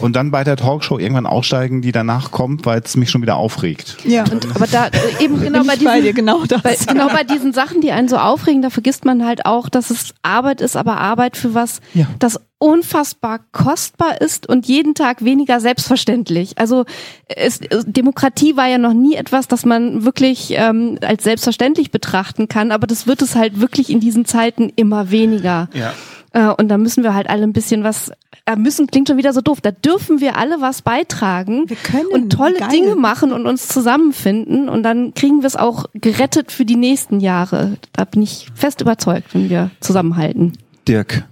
und 0.00 0.16
dann 0.16 0.30
bei 0.30 0.44
der 0.44 0.56
Talkshow 0.56 0.98
irgendwann 0.98 1.26
aussteigen, 1.26 1.82
die 1.82 1.92
danach 1.92 2.30
kommt, 2.30 2.66
weil 2.66 2.80
es 2.84 2.96
mich 2.96 3.10
schon 3.10 3.22
wieder 3.22 3.36
aufregt. 3.36 3.96
ja, 4.04 4.24
Und, 4.30 4.46
aber 4.54 4.66
da 4.66 4.86
äh, 4.86 5.24
eben 5.24 5.40
genau 5.40 5.64
bei 5.64 5.74
ich 5.74 5.84
bei 5.84 6.00
diesen, 6.00 6.02
dir, 6.04 6.12
genau 6.14 6.44
das. 6.46 6.62
bei, 6.62 6.76
genau 6.86 7.08
bei 7.08 7.24
diesen 7.24 7.52
Sachen, 7.52 7.80
die 7.80 7.92
einen 7.92 8.08
so 8.08 8.16
aufregen, 8.16 8.62
da 8.62 8.70
vergisst 8.70 9.04
man 9.04 9.24
halt 9.26 9.46
auch, 9.46 9.68
dass 9.68 9.90
es 9.90 10.14
Arbeit 10.22 10.60
ist, 10.60 10.76
aber 10.76 10.98
Arbeit 10.98 11.36
für 11.36 11.54
was, 11.54 11.80
Ja. 11.94 12.06
das 12.18 12.40
unfassbar 12.60 13.38
kostbar 13.52 14.20
ist 14.20 14.48
und 14.48 14.66
jeden 14.66 14.94
Tag 14.94 15.24
weniger 15.24 15.60
selbstverständlich. 15.60 16.58
Also 16.58 16.86
es, 17.28 17.60
Demokratie 17.86 18.56
war 18.56 18.66
ja 18.66 18.78
noch 18.78 18.94
nie 18.94 19.14
etwas, 19.14 19.46
das 19.46 19.64
man 19.64 20.04
wirklich 20.04 20.52
ähm, 20.56 20.98
als 21.02 21.22
selbstverständlich 21.22 21.92
betrachten 21.92 22.48
kann, 22.48 22.72
aber 22.72 22.88
das 22.88 23.06
wird 23.06 23.22
es 23.22 23.36
halt 23.36 23.60
wirklich 23.60 23.90
in 23.90 24.00
diesen 24.00 24.24
Zeiten 24.24 24.72
immer 24.74 25.12
weniger. 25.12 25.68
Ja. 25.72 25.92
Äh, 26.32 26.48
und 26.48 26.68
da 26.68 26.78
müssen 26.78 27.02
wir 27.02 27.14
halt 27.14 27.28
alle 27.28 27.42
ein 27.42 27.52
bisschen 27.52 27.84
was, 27.84 28.10
äh, 28.44 28.56
müssen 28.56 28.86
klingt 28.86 29.08
schon 29.08 29.16
wieder 29.16 29.32
so 29.32 29.40
doof, 29.40 29.60
da 29.60 29.70
dürfen 29.70 30.20
wir 30.20 30.36
alle 30.36 30.60
was 30.60 30.82
beitragen 30.82 31.68
Wir 31.68 31.76
können. 31.76 32.06
und 32.12 32.30
tolle 32.30 32.58
Geil. 32.58 32.68
Dinge 32.68 32.96
machen 32.96 33.32
und 33.32 33.46
uns 33.46 33.68
zusammenfinden 33.68 34.68
und 34.68 34.82
dann 34.82 35.14
kriegen 35.14 35.40
wir 35.40 35.46
es 35.46 35.56
auch 35.56 35.86
gerettet 35.94 36.52
für 36.52 36.64
die 36.64 36.76
nächsten 36.76 37.20
Jahre. 37.20 37.76
Da 37.92 38.04
bin 38.04 38.22
ich 38.22 38.48
fest 38.54 38.80
überzeugt, 38.80 39.34
wenn 39.34 39.48
wir 39.50 39.70
zusammenhalten. 39.80 40.52
Dirk, 40.86 41.24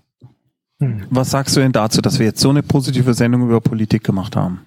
was 1.10 1.31
sagst 1.31 1.56
du 1.56 1.60
denn 1.60 1.73
dazu, 1.73 2.01
dass 2.02 2.18
wir 2.18 2.27
jetzt 2.27 2.40
so 2.40 2.51
eine 2.51 2.62
positive 2.62 3.14
Sendung 3.14 3.43
über 3.43 3.60
Politik 3.60 4.05
gemacht 4.05 4.36
haben? 4.36 4.66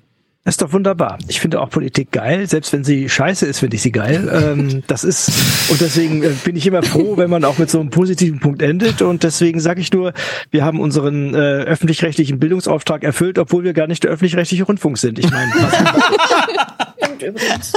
Das 0.49 0.53
ist 0.53 0.63
doch 0.63 0.73
wunderbar. 0.73 1.19
Ich 1.27 1.39
finde 1.39 1.61
auch 1.61 1.69
Politik 1.69 2.11
geil. 2.11 2.49
Selbst 2.49 2.73
wenn 2.73 2.83
sie 2.83 3.07
scheiße 3.07 3.45
ist, 3.45 3.59
finde 3.59 3.75
ich 3.75 3.83
sie 3.83 3.91
geil. 3.91 4.27
ähm, 4.33 4.81
das 4.87 5.03
ist, 5.03 5.29
und 5.69 5.79
deswegen 5.79 6.23
äh, 6.23 6.31
bin 6.43 6.55
ich 6.55 6.65
immer 6.65 6.81
froh, 6.81 7.17
wenn 7.17 7.29
man 7.29 7.45
auch 7.45 7.59
mit 7.59 7.69
so 7.69 7.79
einem 7.79 7.91
positiven 7.91 8.39
Punkt 8.39 8.63
endet. 8.63 9.03
Und 9.03 9.21
deswegen 9.21 9.59
sage 9.59 9.79
ich 9.79 9.93
nur, 9.93 10.11
wir 10.49 10.65
haben 10.65 10.79
unseren 10.79 11.35
äh, 11.35 11.37
öffentlich-rechtlichen 11.37 12.39
Bildungsauftrag 12.39 13.03
erfüllt, 13.03 13.37
obwohl 13.37 13.63
wir 13.63 13.73
gar 13.73 13.85
nicht 13.85 14.03
der 14.03 14.09
öffentlich-rechtliche 14.09 14.63
Rundfunk 14.63 14.97
sind. 14.97 15.19
Ich 15.19 15.29
meine, 15.29 15.51
Stimmt 17.19 17.23
übrigens. 17.23 17.73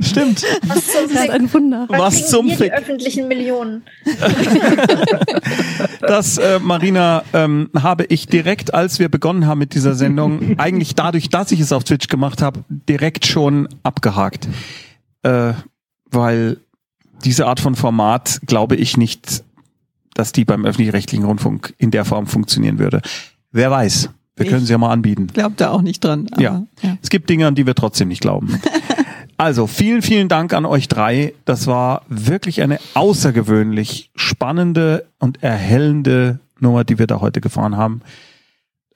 Stimmt. 0.10 0.44
Was 0.66 0.86
zum 0.86 1.08
Das 1.14 1.24
ist 1.24 1.30
ein 1.30 1.52
Wunder. 1.52 1.86
Was 1.88 2.28
zum 2.28 2.50
Fick? 2.50 2.58
Die 2.58 2.72
öffentlichen 2.72 3.28
Millionen. 3.28 3.82
Das, 6.00 6.38
äh, 6.38 6.58
Marina, 6.60 7.24
ähm, 7.32 7.70
habe 7.74 8.04
ich 8.04 8.26
direkt, 8.26 8.74
als 8.74 8.98
wir 8.98 9.08
begonnen 9.08 9.46
haben 9.46 9.58
mit 9.58 9.74
dieser 9.74 9.94
Sendung, 9.94 10.58
eigentlich 10.58 10.94
dadurch, 10.94 11.30
dass 11.30 11.50
ich 11.50 11.60
es 11.60 11.72
auf 11.72 11.84
Twitch 11.84 12.08
gemacht 12.08 12.42
habe, 12.42 12.64
direkt 12.68 13.26
schon 13.26 13.68
abgehakt. 13.82 14.48
Äh, 15.22 15.54
weil 16.10 16.58
diese 17.24 17.46
Art 17.46 17.60
von 17.60 17.74
Format, 17.74 18.40
glaube 18.46 18.76
ich 18.76 18.96
nicht, 18.96 19.44
dass 20.14 20.32
die 20.32 20.44
beim 20.44 20.64
öffentlich-rechtlichen 20.64 21.24
Rundfunk 21.24 21.74
in 21.78 21.90
der 21.90 22.04
Form 22.04 22.26
funktionieren 22.26 22.78
würde. 22.78 23.00
Wer 23.50 23.70
weiß. 23.70 24.10
Wir 24.36 24.46
können 24.46 24.66
sie 24.66 24.72
ja 24.72 24.78
mal 24.78 24.90
anbieten. 24.90 25.28
Glaubt 25.28 25.60
da 25.60 25.70
auch 25.70 25.82
nicht 25.82 26.02
dran. 26.02 26.26
Ja. 26.38 26.66
ja. 26.82 26.98
Es 27.02 27.08
gibt 27.08 27.30
Dinge, 27.30 27.46
an 27.46 27.54
die 27.54 27.66
wir 27.66 27.74
trotzdem 27.74 28.08
nicht 28.08 28.20
glauben. 28.20 28.60
Also, 29.36 29.66
vielen, 29.66 30.02
vielen 30.02 30.28
Dank 30.28 30.52
an 30.52 30.64
euch 30.64 30.86
drei. 30.86 31.34
Das 31.44 31.66
war 31.66 32.02
wirklich 32.08 32.62
eine 32.62 32.78
außergewöhnlich 32.94 34.12
spannende 34.14 35.06
und 35.18 35.42
erhellende 35.42 36.38
Nummer, 36.60 36.84
die 36.84 37.00
wir 37.00 37.08
da 37.08 37.20
heute 37.20 37.40
gefahren 37.40 37.76
haben. 37.76 38.02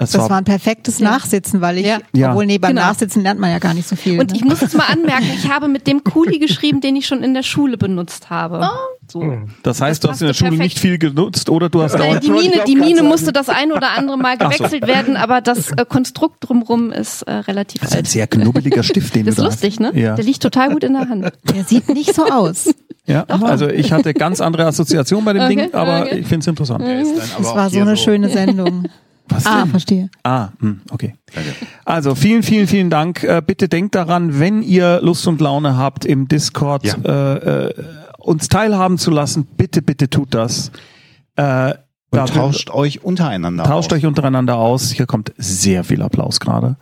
Das, 0.01 0.13
Das 0.13 0.23
war, 0.23 0.31
war 0.31 0.37
ein 0.39 0.45
perfektes 0.45 1.01
Ja. 1.01 1.11
Nachsitzen, 1.11 1.61
weil 1.61 1.79
ich, 1.79 1.87
Ja. 1.87 1.99
Ja. 2.15 2.31
obwohl 2.31 2.47
nee, 2.47 2.59
beim 2.59 2.77
Genau. 2.77 2.83
Nachsitzen 2.87 3.21
lernt 3.25 3.41
man 3.41 3.51
ja 3.51 3.59
gar 3.59 3.75
nicht 3.75 3.89
so 3.89 3.97
viel. 3.97 4.21
Und 4.21 4.31
ne? 4.31 4.37
ich 4.37 4.45
muss 4.45 4.61
jetzt 4.61 4.77
mal 4.77 4.85
anmerken, 4.93 5.27
ich 5.35 5.51
habe 5.51 5.67
mit 5.67 5.89
dem 5.89 6.05
Kuli 6.05 6.39
geschrieben, 6.39 6.81
den 6.81 6.95
ich 6.95 7.07
schon 7.07 7.25
in 7.25 7.35
der 7.35 7.43
Schule 7.43 7.77
benutzt 7.77 8.31
habe. 8.31 8.69
So. 9.11 9.39
das 9.65 9.81
heißt, 9.81 10.05
du 10.05 10.09
hast 10.11 10.21
in 10.21 10.29
der 10.29 10.35
Schule 10.35 10.51
perfekt. 10.51 10.65
nicht 10.75 10.79
viel 10.79 10.99
genutzt 10.99 11.49
oder 11.51 11.69
du 11.69 11.83
hast 11.83 11.95
Weil 11.95 12.01
dauernd 12.11 12.23
die 12.23 12.29
wollte 12.29 12.45
ich 12.45 12.51
Mine, 12.51 12.61
auch 12.63 12.67
die 12.67 12.77
Mine 12.77 13.03
musste 13.03 13.33
das 13.33 13.49
ein 13.49 13.73
oder 13.73 13.97
andere 13.97 14.19
Mal 14.19 14.37
Ach 14.39 14.53
so. 14.53 14.59
gewechselt 14.59 14.87
werden, 14.87 15.17
aber 15.17 15.41
das 15.41 15.71
äh, 15.73 15.85
Konstrukt 15.89 16.47
drumrum 16.49 16.93
ist 16.93 17.23
äh, 17.23 17.33
relativ 17.33 17.81
Das 17.81 17.91
ist 17.91 17.95
ein 17.95 17.99
alt. 18.01 18.07
sehr 18.07 18.27
knubbeliger 18.29 18.83
Stift, 18.85 19.15
den 19.17 19.25
Das 19.27 19.37
du 19.37 19.43
ist 19.43 19.45
da 19.47 19.51
lustig, 19.51 19.79
hast. 19.85 19.95
ne? 19.95 20.01
Ja. 20.01 20.15
Der 20.15 20.25
liegt 20.25 20.43
total 20.43 20.71
gut 20.75 20.85
in 20.85 20.93
der 20.93 21.09
Hand. 21.09 21.33
Der 21.55 21.65
sieht 21.65 21.89
nicht 21.89 22.15
so 22.15 22.27
aus. 22.27 22.69
ja. 23.07 23.25
Also 23.25 23.67
ich 23.69 23.91
hatte 23.93 24.13
ganz 24.15 24.41
andere 24.43 24.67
Assoziationen 24.67 25.25
bei 25.25 25.33
dem 25.33 25.43
Okay, 25.43 25.57
Ding, 25.57 25.75
aber 25.75 26.03
okay. 26.03 26.19
ich 26.19 26.27
finde 26.27 26.43
es 26.45 26.47
interessant. 26.47 26.85
Es 26.85 27.45
war 27.55 27.69
so 27.71 27.81
eine 27.81 27.97
schöne 27.97 28.29
Sendung. 28.29 28.85
Was 29.29 29.47
ah, 29.47 29.63
denn? 29.63 29.71
verstehe. 29.71 30.11
Ah, 30.23 30.49
hm, 30.61 30.81
okay. 30.91 31.15
Also 31.85 32.15
vielen, 32.15 32.43
vielen, 32.43 32.67
vielen 32.67 32.91
Dank. 32.91 33.23
Äh, 33.25 33.43
bitte 33.47 33.69
denkt 33.69 33.95
daran, 33.95 34.39
wenn 34.41 34.63
ihr 34.63 35.01
Lust 35.03 35.27
und 35.27 35.41
Laune 35.41 35.77
habt, 35.77 36.05
im 36.05 36.29
Discord 36.29 36.85
Ja. 36.85 36.95
äh, 37.05 37.67
äh, 37.69 37.75
uns 38.19 38.49
teilhaben 38.49 38.99
zu 38.99 39.11
lassen, 39.11 39.47
bitte, 39.57 39.83
bitte 39.83 40.09
tut 40.11 40.35
das. 40.35 40.71
Äh, 41.37 41.75
Und 42.11 42.29
tauscht 42.35 42.71
euch 42.71 43.05
untereinander 43.05 43.65
tauscht 43.65 43.93
aus. 43.93 43.99
euch 43.99 44.07
untereinander 44.07 44.57
aus. 44.57 44.91
Hier 44.93 45.07
kommt 45.07 45.33
sehr 45.37 45.85
viel 45.85 46.03
Applaus 46.03 46.41
gerade. 46.41 46.77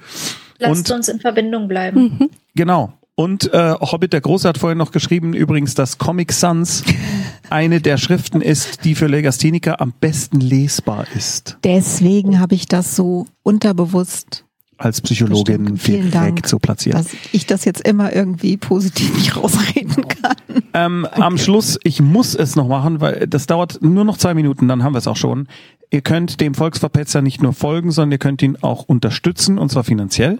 Lasst 0.58 0.90
Und- 0.90 0.96
uns 0.98 1.08
in 1.08 1.20
Verbindung 1.20 1.68
bleiben. 1.68 2.30
Genau. 2.54 2.94
Und 3.18 3.52
äh, 3.54 3.72
Hobbit 3.80 4.12
der 4.12 4.20
Große 4.20 4.46
hat 4.46 4.58
vorhin 4.58 4.76
noch 4.76 4.92
geschrieben, 4.92 5.32
übrigens, 5.32 5.74
dass 5.74 5.96
Comic 5.96 6.32
Sans 6.32 6.84
eine 7.50 7.80
der 7.80 7.96
Schriften 7.96 8.42
ist, 8.42 8.84
die 8.84 8.94
für 8.94 9.06
Legastheniker 9.06 9.80
am 9.80 9.92
besten 9.98 10.38
lesbar 10.40 11.06
ist. 11.16 11.56
Deswegen 11.64 12.38
habe 12.40 12.54
ich 12.54 12.66
das 12.68 12.94
so 12.94 13.26
unterbewusst, 13.42 14.44
Als 14.76 15.00
Psychologin 15.00 15.76
direkt 15.76 16.14
Dank. 16.14 16.46
so 16.46 16.58
platziert. 16.58 16.94
dass 16.94 17.06
ich 17.32 17.46
das 17.46 17.64
jetzt 17.64 17.88
immer 17.88 18.14
irgendwie 18.14 18.58
positiv 18.58 19.14
nicht 19.16 19.34
rausreden 19.34 20.06
kann. 20.08 20.36
Ähm, 20.74 21.06
Am 21.12 21.38
Schluss, 21.38 21.78
ich 21.84 22.02
muss 22.02 22.34
es 22.34 22.54
noch 22.54 22.68
machen, 22.68 23.00
weil 23.00 23.26
das 23.26 23.46
dauert 23.46 23.78
nur 23.80 24.04
noch 24.04 24.18
zwei 24.18 24.34
Minuten, 24.34 24.68
dann 24.68 24.82
haben 24.82 24.92
wir 24.92 24.98
es 24.98 25.06
auch 25.06 25.16
schon. 25.16 25.48
Ihr 25.90 26.02
könnt 26.02 26.40
dem 26.42 26.52
Volksverpetzer 26.54 27.22
nicht 27.22 27.42
nur 27.42 27.54
folgen, 27.54 27.92
sondern 27.92 28.12
ihr 28.12 28.18
könnt 28.18 28.42
ihn 28.42 28.58
auch 28.60 28.82
unterstützen, 28.82 29.56
und 29.56 29.70
zwar 29.70 29.84
finanziell. 29.84 30.38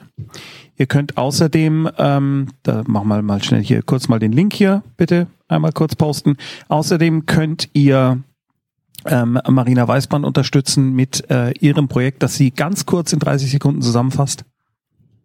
Ihr 0.78 0.86
könnt 0.86 1.16
außerdem, 1.16 1.88
ähm, 1.98 2.48
da 2.62 2.82
machen 2.86 3.08
wir 3.08 3.22
mal 3.22 3.42
schnell 3.42 3.62
hier 3.62 3.82
kurz 3.82 4.08
mal 4.08 4.18
den 4.18 4.32
Link 4.32 4.52
hier, 4.52 4.82
bitte 4.96 5.26
einmal 5.48 5.72
kurz 5.72 5.96
posten. 5.96 6.36
Außerdem 6.68 7.26
könnt 7.26 7.68
ihr 7.72 8.18
ähm, 9.06 9.40
Marina 9.48 9.86
Weißband 9.86 10.24
unterstützen 10.24 10.92
mit 10.92 11.30
äh, 11.30 11.52
ihrem 11.60 11.88
Projekt, 11.88 12.22
das 12.22 12.34
sie 12.34 12.50
ganz 12.50 12.86
kurz 12.86 13.12
in 13.12 13.18
30 13.18 13.50
Sekunden 13.50 13.82
zusammenfasst. 13.82 14.44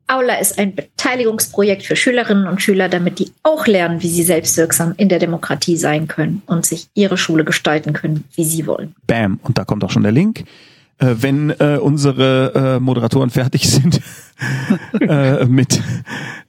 Aula 0.07 0.35
ist 0.35 0.59
ein 0.59 0.75
Beteiligungsprojekt 0.75 1.83
für 1.83 1.95
Schülerinnen 1.95 2.47
und 2.47 2.61
Schüler, 2.61 2.89
damit 2.89 3.19
die 3.19 3.31
auch 3.43 3.65
lernen, 3.65 4.01
wie 4.01 4.09
sie 4.09 4.23
selbstwirksam 4.23 4.93
in 4.97 5.07
der 5.07 5.19
Demokratie 5.19 5.77
sein 5.77 6.07
können 6.07 6.41
und 6.47 6.65
sich 6.65 6.89
ihre 6.93 7.17
Schule 7.17 7.45
gestalten 7.45 7.93
können, 7.93 8.25
wie 8.35 8.43
sie 8.43 8.67
wollen. 8.67 8.93
Bam. 9.07 9.39
Und 9.43 9.57
da 9.57 9.63
kommt 9.63 9.83
auch 9.85 9.89
schon 9.89 10.03
der 10.03 10.11
Link. 10.11 10.43
Äh, 11.01 11.15
wenn 11.21 11.49
äh, 11.49 11.79
unsere 11.81 12.75
äh, 12.75 12.79
Moderatoren 12.79 13.31
fertig 13.31 13.67
sind 13.69 14.01
äh, 15.01 15.45
mit, 15.45 15.81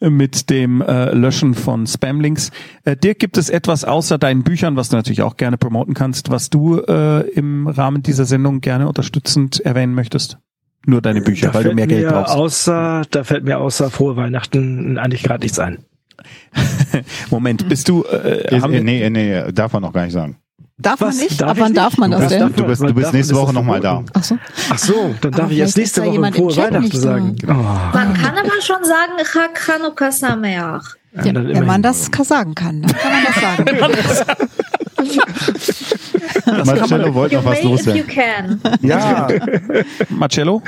mit 0.00 0.50
dem 0.50 0.82
äh, 0.82 1.12
Löschen 1.12 1.54
von 1.54 1.86
Spamlinks. 1.86 2.50
Äh, 2.84 2.96
Dirk, 2.96 3.18
gibt 3.18 3.38
es 3.38 3.48
etwas 3.48 3.84
außer 3.84 4.18
deinen 4.18 4.42
Büchern, 4.42 4.76
was 4.76 4.90
du 4.90 4.96
natürlich 4.96 5.22
auch 5.22 5.36
gerne 5.36 5.56
promoten 5.56 5.94
kannst, 5.94 6.30
was 6.30 6.50
du 6.50 6.80
äh, 6.80 7.20
im 7.30 7.66
Rahmen 7.66 8.02
dieser 8.02 8.26
Sendung 8.26 8.60
gerne 8.60 8.88
unterstützend 8.88 9.60
erwähnen 9.60 9.94
möchtest? 9.94 10.38
Nur 10.84 11.00
deine 11.00 11.22
Bücher, 11.22 11.48
da 11.48 11.54
weil 11.54 11.64
du 11.64 11.74
mehr 11.74 11.86
Geld 11.86 12.08
brauchst. 12.08 12.34
Außer, 12.34 13.02
da 13.10 13.24
fällt 13.24 13.44
mir 13.44 13.58
außer 13.58 13.88
frohe 13.88 14.16
Weihnachten 14.16 14.98
eigentlich 14.98 15.22
gerade 15.22 15.42
nichts 15.42 15.58
ein. 15.58 15.78
Moment, 17.30 17.68
bist 17.68 17.88
du... 17.88 18.02
Äh, 18.02 18.56
Ist, 18.56 18.62
haben 18.62 18.74
äh, 18.74 18.80
nee, 18.82 19.08
nee, 19.08 19.52
darf 19.52 19.72
man 19.72 19.82
noch 19.82 19.92
gar 19.92 20.04
nicht 20.04 20.12
sagen. 20.12 20.36
Darf 20.78 21.00
Was? 21.00 21.16
man 21.16 21.24
nicht? 21.24 21.40
Darf 21.40 21.50
Ab 21.50 21.56
ich 21.56 21.62
wann 21.62 21.72
nicht? 21.72 21.78
darf 21.82 21.98
man 21.98 22.10
das 22.10 22.28
denn? 22.28 22.52
du 22.54 22.64
bist, 22.64 22.82
du 22.82 22.94
bist 22.94 23.12
nächste? 23.12 23.34
Woche 23.34 23.46
das 23.46 23.54
nochmal 23.54 23.80
da. 23.80 24.02
Ach 24.14 24.24
so. 24.24 24.38
Ach 24.70 24.78
so, 24.78 25.14
dann 25.20 25.30
darf 25.32 25.42
Aber 25.42 25.52
ich 25.52 25.58
erst 25.58 25.74
vielleicht 25.74 25.96
nächste 25.96 26.04
Woche 26.22 26.32
frohe 26.32 26.56
Weihnachten 26.56 26.96
sagen. 26.98 27.36
Oh, 27.44 27.52
Man 27.52 28.14
kann 28.14 28.36
aber 28.38 28.60
schon 28.62 28.82
sagen, 28.84 29.12
Chag 29.32 29.58
Chanukka 29.60 30.10
Sameach. 30.10 30.96
ja, 31.14 31.24
Ja, 31.26 31.34
wenn 31.34 31.66
man 31.66 31.82
das 31.82 32.10
sagen 32.24 32.54
kann, 32.54 32.82
dann 32.82 32.90
kann 32.96 33.12
man 33.12 33.92
das 33.92 34.18
sagen. 34.18 34.48
Marcello 36.64 37.14
wollte 37.14 37.34
noch 37.36 37.44
was 37.44 37.62
loswerden. 37.62 38.60
Ja, 38.82 39.28
Marcello? 40.08 40.62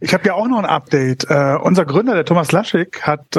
ich 0.00 0.12
habe 0.14 0.26
ja 0.26 0.34
auch 0.34 0.48
noch 0.48 0.58
ein 0.58 0.64
Update. 0.64 1.26
Äh, 1.28 1.56
unser 1.62 1.84
Gründer, 1.84 2.14
der 2.14 2.24
Thomas 2.24 2.52
Laschig, 2.52 3.00
hat 3.02 3.36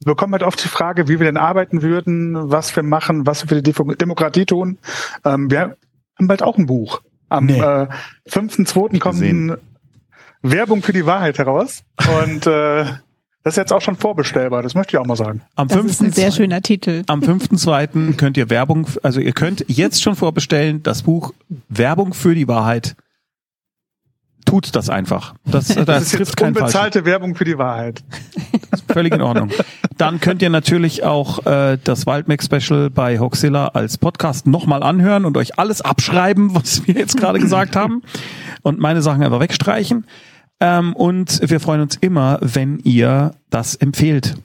äh, 0.00 0.04
bekommen 0.04 0.32
halt 0.32 0.42
oft 0.42 0.62
die 0.62 0.68
Frage, 0.68 1.08
wie 1.08 1.18
wir 1.18 1.26
denn 1.26 1.36
arbeiten 1.36 1.82
würden, 1.82 2.50
was 2.50 2.74
wir 2.74 2.82
machen, 2.82 3.26
was 3.26 3.42
wir 3.44 3.56
für 3.56 3.62
die 3.62 3.96
Demokratie 3.96 4.46
tun. 4.46 4.78
Ähm, 5.24 5.50
wir 5.50 5.76
haben 6.18 6.26
bald 6.28 6.42
auch 6.42 6.58
ein 6.58 6.66
Buch. 6.66 7.02
Am 7.28 7.46
Nee. 7.46 7.60
äh, 7.60 7.86
5.2. 8.28 8.98
kommt 8.98 9.20
Werbung 10.42 10.82
für 10.82 10.92
die 10.92 11.06
Wahrheit 11.06 11.38
heraus. 11.38 11.82
Und 12.24 12.46
äh, 12.46 12.84
das 13.42 13.54
ist 13.54 13.56
jetzt 13.56 13.72
auch 13.72 13.80
schon 13.80 13.96
vorbestellbar, 13.96 14.62
das 14.62 14.74
möchte 14.74 14.96
ich 14.96 15.00
auch 15.00 15.06
mal 15.06 15.16
sagen. 15.16 15.40
Am 15.54 15.68
Das 15.68 15.82
ist 15.84 16.02
ein 16.02 16.10
5.2. 16.10 16.14
sehr 16.14 16.32
schöner 16.32 16.60
Titel. 16.60 17.04
Am 17.06 17.20
5.2. 17.20 18.16
könnt 18.16 18.36
ihr 18.36 18.50
Werbung, 18.50 18.86
also 19.02 19.20
ihr 19.20 19.32
könnt 19.32 19.64
jetzt 19.68 20.02
schon 20.02 20.14
vorbestellen, 20.14 20.82
das 20.82 21.02
Buch 21.02 21.32
Werbung 21.68 22.12
für 22.12 22.34
die 22.34 22.48
Wahrheit. 22.48 22.96
Tut 24.44 24.74
das 24.74 24.88
einfach. 24.90 25.34
Das, 25.44 25.68
das, 25.74 25.84
Das 25.86 26.02
ist 26.04 26.10
trifft 26.16 26.20
jetzt 26.30 26.40
Falschen. 26.40 26.56
unbezahlte 26.56 27.04
Werbung 27.04 27.34
für 27.34 27.44
die 27.44 27.58
Wahrheit. 27.58 28.02
Völlig 28.92 29.14
in 29.14 29.20
Ordnung. 29.22 29.50
Dann 29.96 30.20
könnt 30.20 30.42
ihr 30.42 30.50
natürlich 30.50 31.04
auch 31.04 31.44
äh, 31.46 31.78
das 31.82 32.06
Waldmec-Special 32.06 32.90
bei 32.90 33.18
Hoaxilla 33.20 33.68
als 33.68 33.98
Podcast 33.98 34.46
nochmal 34.46 34.82
anhören 34.82 35.24
und 35.24 35.36
euch 35.36 35.58
alles 35.58 35.80
abschreiben, 35.82 36.54
was 36.54 36.86
wir 36.86 36.94
jetzt 36.94 37.16
gerade 37.16 37.38
gesagt 37.38 37.76
haben 37.76 38.02
und 38.62 38.78
meine 38.80 39.02
Sachen 39.02 39.22
einfach 39.22 39.40
wegstreichen. 39.40 40.06
Ähm, 40.60 40.94
und 40.94 41.40
wir 41.48 41.60
freuen 41.60 41.82
uns 41.82 41.96
immer, 41.96 42.38
wenn 42.40 42.78
ihr 42.80 43.32
das 43.50 43.74
empfehlt, 43.76 44.36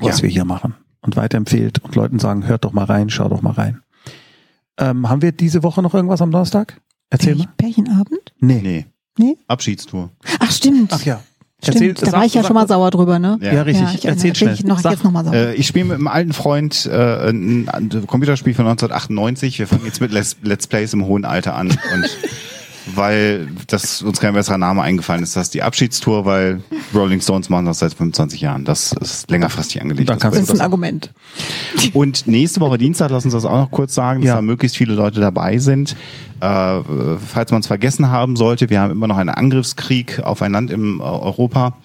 was 0.00 0.18
Ja. 0.18 0.22
wir 0.24 0.30
hier 0.30 0.44
machen 0.44 0.74
und 1.02 1.16
weiterempfehlt 1.16 1.80
und 1.80 1.94
Leuten 1.94 2.18
sagen, 2.18 2.46
hört 2.46 2.64
doch 2.64 2.72
mal 2.72 2.84
rein, 2.84 3.10
schaut 3.10 3.32
doch 3.32 3.42
mal 3.42 3.52
rein. 3.52 3.82
Ähm, 4.78 5.08
haben 5.08 5.22
wir 5.22 5.32
diese 5.32 5.62
Woche 5.62 5.82
noch 5.82 5.94
irgendwas 5.94 6.20
am 6.20 6.30
Donnerstag? 6.30 6.80
Erzähl 7.10 7.36
mal. 7.36 7.46
Pärchenabend? 7.56 8.32
Nee. 8.40 8.60
Nee. 8.62 8.86
Nee? 9.18 9.36
Abschiedstour. 9.48 10.10
Ach, 10.40 10.50
stimmt. 10.50 10.92
Ach 10.92 11.02
ja. 11.04 11.20
Stimmt, 11.62 11.76
Erzähl- 11.76 11.94
da 11.94 12.06
sag- 12.06 12.12
war 12.14 12.24
ich 12.26 12.34
ja 12.34 12.42
sag- 12.42 12.48
schon 12.48 12.54
mal 12.54 12.68
sauer 12.68 12.90
drüber, 12.90 13.18
ne? 13.18 13.38
Ja. 13.40 13.54
Ja, 13.54 13.62
richtig. 13.62 13.86
ich 13.94 14.04
Erzähl 14.04 14.30
erinnere- 14.30 14.34
schnell. 14.36 14.54
Ich 14.54 14.64
noch, 14.64 14.78
Sag- 14.78 14.92
jetzt 14.92 15.04
noch 15.04 15.10
mal 15.10 15.24
sauer. 15.24 15.34
Äh, 15.34 15.54
ich 15.54 15.66
spiele 15.66 15.86
mit 15.86 15.94
einem 15.94 16.06
alten 16.08 16.32
Freund 16.34 16.84
äh, 16.86 17.30
ein, 17.30 17.68
ein 17.70 18.06
Computerspiel 18.06 18.52
von 18.54 18.66
1998. 18.66 19.58
Wir 19.58 19.66
fangen 19.66 19.86
jetzt 19.86 20.00
mit 20.02 20.12
Let's, 20.12 20.36
Let's 20.42 20.66
Plays 20.66 20.92
im 20.92 21.06
hohen 21.06 21.24
Alter 21.24 21.54
an. 21.54 21.68
Und 21.68 21.78
weil 22.94 23.48
das 23.66 24.02
uns 24.02 24.20
kein 24.20 24.34
besserer 24.34 24.58
Name 24.58 24.82
eingefallen 24.82 25.22
ist, 25.22 25.36
das 25.36 25.44
ist 25.44 25.54
die 25.54 25.62
Abschiedstour, 25.62 26.24
weil 26.24 26.62
Rolling 26.94 27.20
Stones 27.20 27.48
machen 27.48 27.66
das 27.66 27.80
seit 27.80 27.94
25 27.94 28.40
Jahren. 28.40 28.64
Das 28.64 28.92
ist 28.92 29.30
längerfristig 29.30 29.82
angelegt. 29.82 30.08
Dann 30.08 30.16
das 30.18 30.22
kannst 30.22 30.38
das 30.38 30.48
ist 30.48 30.60
ein 30.60 30.64
Argument. 30.64 31.12
Und 31.92 32.26
nächste 32.26 32.60
Woche 32.60 32.78
Dienstag, 32.78 33.10
lass 33.10 33.24
uns 33.24 33.34
das 33.34 33.44
auch 33.44 33.56
noch 33.58 33.70
kurz 33.70 33.94
sagen, 33.94 34.20
dass 34.20 34.28
Ja. 34.28 34.34
da 34.36 34.42
möglichst 34.42 34.76
viele 34.76 34.94
Leute 34.94 35.20
dabei 35.20 35.58
sind. 35.58 35.96
Äh, 36.40 36.80
falls 37.26 37.50
man 37.50 37.60
es 37.60 37.66
vergessen 37.66 38.10
haben 38.10 38.36
sollte, 38.36 38.70
wir 38.70 38.80
haben 38.80 38.90
immer 38.92 39.06
noch 39.08 39.16
einen 39.16 39.30
Angriffskrieg 39.30 40.20
auf 40.20 40.42
ein 40.42 40.52
Land 40.52 40.70
im 40.70 41.00
äh, 41.00 41.02
Europa. 41.02 41.76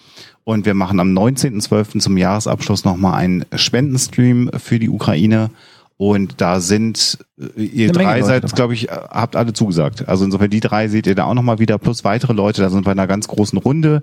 Und 0.44 0.66
wir 0.66 0.74
machen 0.74 1.00
am 1.00 1.10
19.12. 1.14 2.00
zum 2.00 2.18
Jahresabschluss 2.18 2.84
nochmal 2.84 3.14
einen 3.14 3.46
Spendenstream 3.54 4.50
für 4.58 4.80
die 4.80 4.90
Ukraine. 4.90 5.52
Und 6.04 6.42
da 6.42 6.62
sind, 6.62 7.20
äh, 7.38 7.62
ihr 7.62 7.90
Eine 7.90 7.94
drei 7.94 8.22
seid, 8.24 8.56
glaube 8.56 8.74
ich, 8.74 8.90
äh, 8.90 8.92
habt 8.92 9.36
alle 9.36 9.54
zugesagt. 9.54 10.10
Also 10.10 10.26
insofern 10.26 10.50
die 10.50 10.60
drei 10.60 10.88
seht 10.88 11.06
ihr 11.06 11.14
da 11.14 11.26
auch 11.26 11.36
nochmal 11.36 11.60
wieder, 11.60 11.78
plus 11.78 12.04
weitere 12.04 12.34
Leute. 12.34 12.64
Da 12.64 12.72
sind 12.72 12.88
wir 12.88 12.92
in 12.92 12.98
einer 12.98 13.06
ganz 13.06 13.28
großen 13.28 13.60
Runde. 13.60 14.02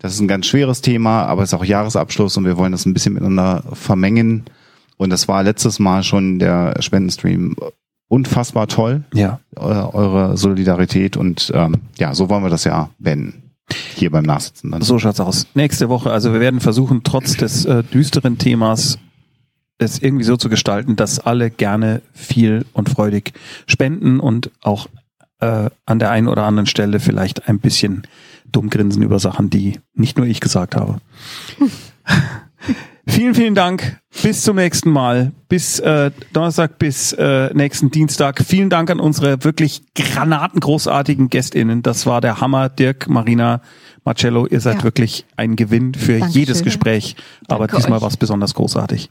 Das 0.00 0.12
ist 0.12 0.18
ein 0.18 0.26
ganz 0.26 0.46
schweres 0.46 0.80
Thema, 0.80 1.22
aber 1.26 1.44
es 1.44 1.50
ist 1.50 1.54
auch 1.54 1.64
Jahresabschluss 1.64 2.36
und 2.36 2.46
wir 2.46 2.56
wollen 2.56 2.72
das 2.72 2.84
ein 2.84 2.94
bisschen 2.94 3.12
miteinander 3.14 3.62
vermengen. 3.74 4.42
Und 4.96 5.10
das 5.10 5.28
war 5.28 5.44
letztes 5.44 5.78
Mal 5.78 6.02
schon 6.02 6.40
der 6.40 6.74
Spendenstream 6.80 7.54
unfassbar 8.08 8.66
toll, 8.66 9.04
Ja. 9.14 9.38
eure 9.54 10.36
Solidarität. 10.36 11.16
Und 11.16 11.52
ähm, 11.54 11.76
ja, 11.96 12.12
so 12.12 12.28
wollen 12.28 12.42
wir 12.42 12.50
das 12.50 12.64
ja 12.64 12.90
beenden. 12.98 13.52
Hier 13.94 14.10
beim 14.10 14.24
Nachsitzen 14.24 14.72
dann. 14.72 14.82
So 14.82 14.98
schaut's 14.98 15.20
aus. 15.20 15.46
Nächste 15.54 15.88
Woche, 15.88 16.10
also 16.10 16.32
wir 16.32 16.40
werden 16.40 16.58
versuchen, 16.58 17.02
trotz 17.04 17.36
des 17.36 17.64
äh, 17.66 17.84
düsteren 17.84 18.36
Themas 18.36 18.98
es 19.78 20.00
irgendwie 20.00 20.24
so 20.24 20.36
zu 20.36 20.48
gestalten, 20.48 20.96
dass 20.96 21.18
alle 21.20 21.50
gerne 21.50 22.02
viel 22.12 22.64
und 22.72 22.88
freudig 22.88 23.32
spenden 23.66 24.20
und 24.20 24.50
auch 24.62 24.88
äh, 25.40 25.68
an 25.84 25.98
der 25.98 26.10
einen 26.10 26.28
oder 26.28 26.44
anderen 26.44 26.66
Stelle 26.66 26.98
vielleicht 27.00 27.48
ein 27.48 27.58
bisschen 27.58 28.06
dumm 28.50 28.70
grinsen 28.70 29.02
über 29.02 29.18
Sachen, 29.18 29.50
die 29.50 29.78
nicht 29.94 30.16
nur 30.16 30.26
ich 30.26 30.40
gesagt 30.40 30.76
habe. 30.76 30.98
vielen, 33.06 33.34
vielen 33.34 33.54
Dank. 33.54 33.98
Bis 34.22 34.42
zum 34.42 34.56
nächsten 34.56 34.90
Mal. 34.90 35.32
Bis 35.48 35.78
äh, 35.80 36.10
Donnerstag, 36.32 36.78
bis 36.78 37.12
äh, 37.12 37.52
nächsten 37.54 37.90
Dienstag. 37.90 38.42
Vielen 38.44 38.70
Dank 38.70 38.90
an 38.90 39.00
unsere 39.00 39.44
wirklich 39.44 39.82
granatengroßartigen 39.94 41.28
GästInnen. 41.28 41.82
Das 41.82 42.06
war 42.06 42.20
der 42.20 42.40
Hammer. 42.40 42.68
Dirk, 42.68 43.08
Marina, 43.08 43.60
Marcello, 44.04 44.46
ihr 44.46 44.60
seid 44.60 44.78
Ja. 44.78 44.84
wirklich 44.84 45.26
ein 45.36 45.56
Gewinn 45.56 45.94
für 45.94 46.18
Dankeschön. 46.20 46.40
jedes 46.40 46.62
Gespräch. 46.62 47.16
Aber 47.48 47.66
Danke 47.66 47.82
diesmal 47.82 48.00
war 48.00 48.08
es 48.08 48.16
besonders 48.16 48.54
großartig. 48.54 49.10